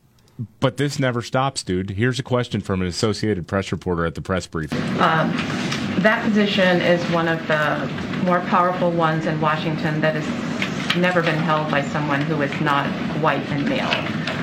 But 0.61 0.79
this 0.79 0.99
never 0.99 1.23
stops, 1.23 1.63
dude. 1.63 1.91
Here's 1.91 2.19
a 2.19 2.23
question 2.23 2.61
from 2.61 2.83
an 2.83 2.89
Associated 2.89 3.47
Press 3.47 3.71
reporter 3.71 4.05
at 4.05 4.15
the 4.15 4.23
press 4.23 4.47
briefing. 4.47 4.83
Um, 5.01 5.33
that 6.01 6.25
position 6.25 6.81
is 6.81 7.03
one 7.13 7.29
of 7.29 7.47
the 7.47 7.89
more 8.25 8.41
powerful 8.41 8.91
ones 8.91 9.27
in 9.27 9.41
Washington 9.41 10.01
that 10.01 10.17
has 10.17 10.97
never 10.97 11.23
been 11.23 11.39
held 11.39 11.71
by 11.71 11.83
someone 11.83 12.21
who 12.23 12.41
is 12.43 12.61
not 12.61 12.87
white 13.21 13.47
and 13.51 13.69
male. 13.69 13.91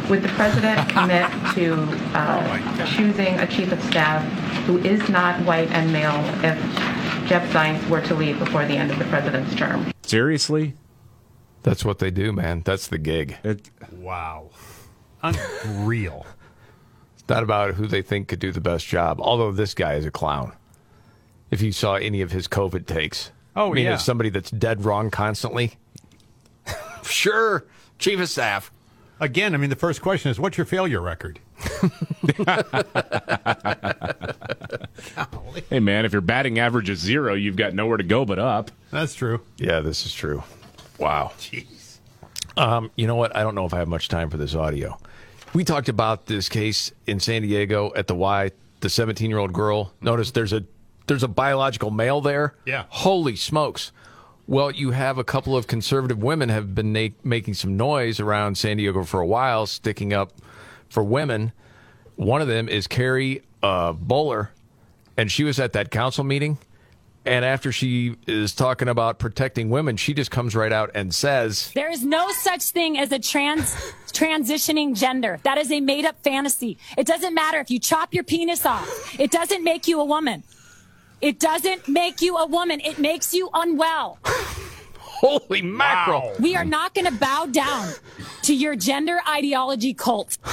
Would 0.09 0.21
the 0.21 0.29
president 0.29 0.89
commit 0.89 1.29
to 1.55 1.73
uh, 2.17 2.85
choosing 2.85 3.39
a 3.39 3.47
chief 3.47 3.71
of 3.71 3.83
staff 3.83 4.23
who 4.65 4.77
is 4.79 5.07
not 5.09 5.43
white 5.45 5.69
and 5.71 5.91
male 5.91 6.19
if 6.43 6.57
Jeff 7.27 7.49
Zients 7.51 7.87
were 7.89 8.01
to 8.01 8.15
leave 8.15 8.39
before 8.39 8.65
the 8.65 8.75
end 8.75 8.91
of 8.91 8.99
the 8.99 9.05
president's 9.05 9.55
term? 9.55 9.91
Seriously? 10.03 10.75
That's 11.63 11.85
what 11.85 11.99
they 11.99 12.11
do, 12.11 12.31
man. 12.31 12.61
That's 12.65 12.87
the 12.87 12.97
gig. 12.97 13.37
Wow. 13.91 14.49
Unreal. 15.23 16.25
It's 17.15 17.27
not 17.29 17.43
about 17.43 17.75
who 17.75 17.87
they 17.87 18.01
think 18.01 18.27
could 18.27 18.39
do 18.39 18.51
the 18.51 18.61
best 18.61 18.85
job, 18.87 19.19
although 19.21 19.51
this 19.51 19.73
guy 19.73 19.95
is 19.95 20.05
a 20.05 20.11
clown. 20.11 20.53
If 21.49 21.61
you 21.61 21.71
saw 21.71 21.95
any 21.95 22.21
of 22.21 22.31
his 22.31 22.47
COVID 22.47 22.87
takes. 22.87 23.31
Oh, 23.55 23.71
I 23.71 23.73
mean, 23.73 23.85
yeah. 23.85 23.93
as 23.93 24.05
somebody 24.05 24.29
that's 24.29 24.51
dead 24.51 24.85
wrong 24.85 25.11
constantly. 25.11 25.73
sure, 27.03 27.65
chief 27.99 28.19
of 28.19 28.29
staff. 28.29 28.71
Again, 29.19 29.53
I 29.53 29.57
mean, 29.57 29.69
the 29.69 29.75
first 29.75 30.01
question 30.01 30.31
is 30.31 30.39
what's 30.39 30.57
your 30.57 30.65
failure 30.65 31.01
record? 31.01 31.39
Hey, 35.69 35.79
man, 35.79 36.05
if 36.05 36.11
your 36.11 36.21
batting 36.21 36.59
average 36.59 36.89
is 36.89 36.99
zero, 36.99 37.33
you've 37.33 37.55
got 37.55 37.73
nowhere 37.73 37.97
to 37.97 38.03
go 38.03 38.25
but 38.25 38.39
up. 38.39 38.71
That's 38.91 39.13
true. 39.13 39.41
Yeah, 39.57 39.79
this 39.79 40.05
is 40.05 40.13
true. 40.13 40.43
Wow. 40.97 41.31
Jeez. 41.39 41.97
Um, 42.57 42.91
you 42.95 43.07
know 43.07 43.15
what? 43.15 43.35
I 43.35 43.43
don't 43.43 43.55
know 43.55 43.65
if 43.65 43.73
I 43.73 43.79
have 43.79 43.87
much 43.87 44.07
time 44.07 44.29
for 44.29 44.37
this 44.37 44.53
audio. 44.55 44.97
We 45.53 45.63
talked 45.65 45.89
about 45.89 46.27
this 46.27 46.47
case 46.47 46.91
in 47.05 47.19
San 47.19 47.41
Diego 47.41 47.91
at 47.95 48.07
the 48.07 48.15
Y. 48.15 48.51
The 48.79 48.89
17 48.89 49.29
year 49.29 49.37
old 49.37 49.53
girl. 49.53 49.93
Notice 50.01 50.31
there's 50.31 50.53
a 50.53 50.63
there's 51.07 51.21
a 51.23 51.27
biological 51.27 51.91
male 51.91 52.19
there. 52.21 52.55
Yeah. 52.65 52.85
Holy 52.89 53.35
smokes. 53.35 53.91
Well, 54.47 54.71
you 54.71 54.91
have 54.91 55.17
a 55.17 55.23
couple 55.23 55.55
of 55.55 55.67
conservative 55.67 56.21
women 56.23 56.49
have 56.49 56.73
been 56.73 56.91
na- 56.91 57.09
making 57.23 57.53
some 57.53 57.77
noise 57.77 58.19
around 58.19 58.57
San 58.57 58.77
Diego 58.77 59.03
for 59.03 59.19
a 59.19 59.25
while, 59.25 59.67
sticking 59.67 60.13
up 60.13 60.31
for 60.89 61.03
women. 61.03 61.51
One 62.15 62.41
of 62.41 62.47
them 62.47 62.67
is 62.67 62.87
Carrie 62.87 63.43
uh, 63.61 63.93
Bowler, 63.93 64.51
and 65.15 65.31
she 65.31 65.43
was 65.43 65.59
at 65.59 65.73
that 65.73 65.91
council 65.91 66.23
meeting. 66.23 66.57
And 67.23 67.45
after 67.45 67.71
she 67.71 68.15
is 68.25 68.55
talking 68.55 68.87
about 68.87 69.19
protecting 69.19 69.69
women, 69.69 69.95
she 69.95 70.13
just 70.15 70.31
comes 70.31 70.55
right 70.55 70.71
out 70.71 70.91
and 70.95 71.13
says, 71.13 71.71
There 71.75 71.91
is 71.91 72.03
no 72.03 72.31
such 72.31 72.63
thing 72.63 72.97
as 72.97 73.11
a 73.11 73.19
trans 73.19 73.73
transitioning 74.07 74.97
gender. 74.97 75.39
That 75.43 75.57
is 75.59 75.71
a 75.71 75.81
made 75.81 76.05
up 76.05 76.23
fantasy. 76.23 76.79
It 76.97 77.05
doesn't 77.05 77.33
matter 77.35 77.59
if 77.59 77.69
you 77.69 77.79
chop 77.79 78.13
your 78.13 78.23
penis 78.23 78.65
off. 78.65 79.19
It 79.19 79.29
doesn't 79.29 79.63
make 79.63 79.87
you 79.87 79.99
a 79.99 80.05
woman. 80.05 80.43
It 81.21 81.39
doesn't 81.39 81.87
make 81.87 82.21
you 82.21 82.37
a 82.37 82.47
woman. 82.47 82.79
It 82.79 82.97
makes 82.97 83.33
you 83.33 83.49
unwell. 83.53 84.17
Holy 84.97 85.61
mackerel. 85.61 86.33
We 86.39 86.55
are 86.55 86.65
not 86.65 86.95
going 86.95 87.05
to 87.05 87.13
bow 87.13 87.45
down 87.45 87.93
to 88.43 88.55
your 88.55 88.75
gender 88.75 89.19
ideology 89.29 89.93
cult. 89.93 90.39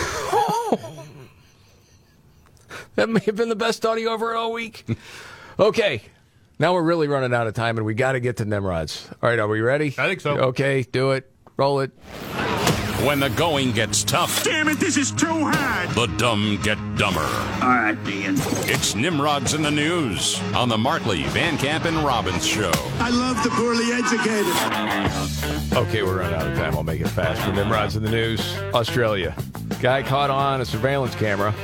That 2.97 3.09
may 3.09 3.20
have 3.20 3.36
been 3.36 3.49
the 3.49 3.55
best 3.55 3.86
audio 3.86 4.12
ever 4.12 4.35
all 4.35 4.53
week. 4.53 4.85
okay. 5.59 6.03
Now 6.59 6.74
we're 6.74 6.82
really 6.82 7.06
running 7.09 7.32
out 7.35 7.47
of 7.47 7.55
time 7.55 7.76
and 7.76 7.86
we 7.86 7.94
got 7.94 8.12
to 8.12 8.20
get 8.20 8.39
to 8.39 8.44
Nimrods. 8.44 9.09
All 9.22 9.28
right, 9.30 9.39
are 9.39 9.47
we 9.48 9.60
ready? 9.60 9.89
I 9.98 10.09
think 10.09 10.20
so. 10.20 10.36
Okay, 10.39 10.82
do 10.82 11.12
it. 11.12 11.30
Roll 11.56 11.80
it. 11.80 11.93
When 13.06 13.20
the 13.20 13.28
going 13.30 13.70
gets 13.70 14.02
tough, 14.02 14.43
Damn 14.43 14.68
it, 14.68 14.80
this 14.80 14.97
is 14.97 15.12
too 15.12 15.26
hard. 15.28 15.90
the 15.90 16.06
dumb 16.16 16.59
get 16.64 16.76
dumber. 16.97 17.20
All 17.20 17.68
right, 17.68 17.97
Dean. 18.05 18.35
It's 18.66 18.97
Nimrods 18.97 19.55
in 19.55 19.62
the 19.62 19.70
News 19.70 20.40
on 20.52 20.68
the 20.68 20.76
Markley, 20.76 21.22
Van 21.28 21.56
Camp, 21.59 21.85
and 21.85 21.97
Robbins 21.98 22.44
Show. 22.44 22.72
I 22.98 23.10
love 23.10 23.40
the 23.44 23.51
poorly 23.51 23.93
educated. 23.93 25.76
Okay, 25.76 26.02
we're 26.02 26.18
running 26.18 26.35
out 26.35 26.48
of 26.48 26.59
time. 26.59 26.74
I'll 26.74 26.82
make 26.82 27.01
it 27.01 27.06
fast. 27.09 27.40
For 27.43 27.52
Nimrods 27.52 27.94
in 27.94 28.02
the 28.02 28.10
news, 28.10 28.40
Australia. 28.74 29.32
Guy 29.80 30.02
caught 30.02 30.30
on 30.30 30.60
a 30.60 30.64
surveillance 30.64 31.14
camera. 31.14 31.55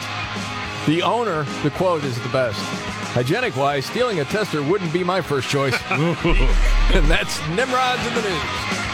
The 0.86 1.02
owner, 1.02 1.42
the 1.62 1.70
quote 1.70 2.04
is 2.04 2.18
the 2.22 2.30
best. 2.30 2.58
Hygienic 3.12 3.54
wise, 3.56 3.84
stealing 3.84 4.20
a 4.20 4.24
tester 4.24 4.62
wouldn't 4.62 4.92
be 4.92 5.04
my 5.04 5.20
first 5.20 5.50
choice. 5.50 5.78
and 5.90 7.06
that's 7.06 7.38
Nimrods 7.48 8.06
in 8.06 8.14
the 8.14 8.22
news. 8.22 8.87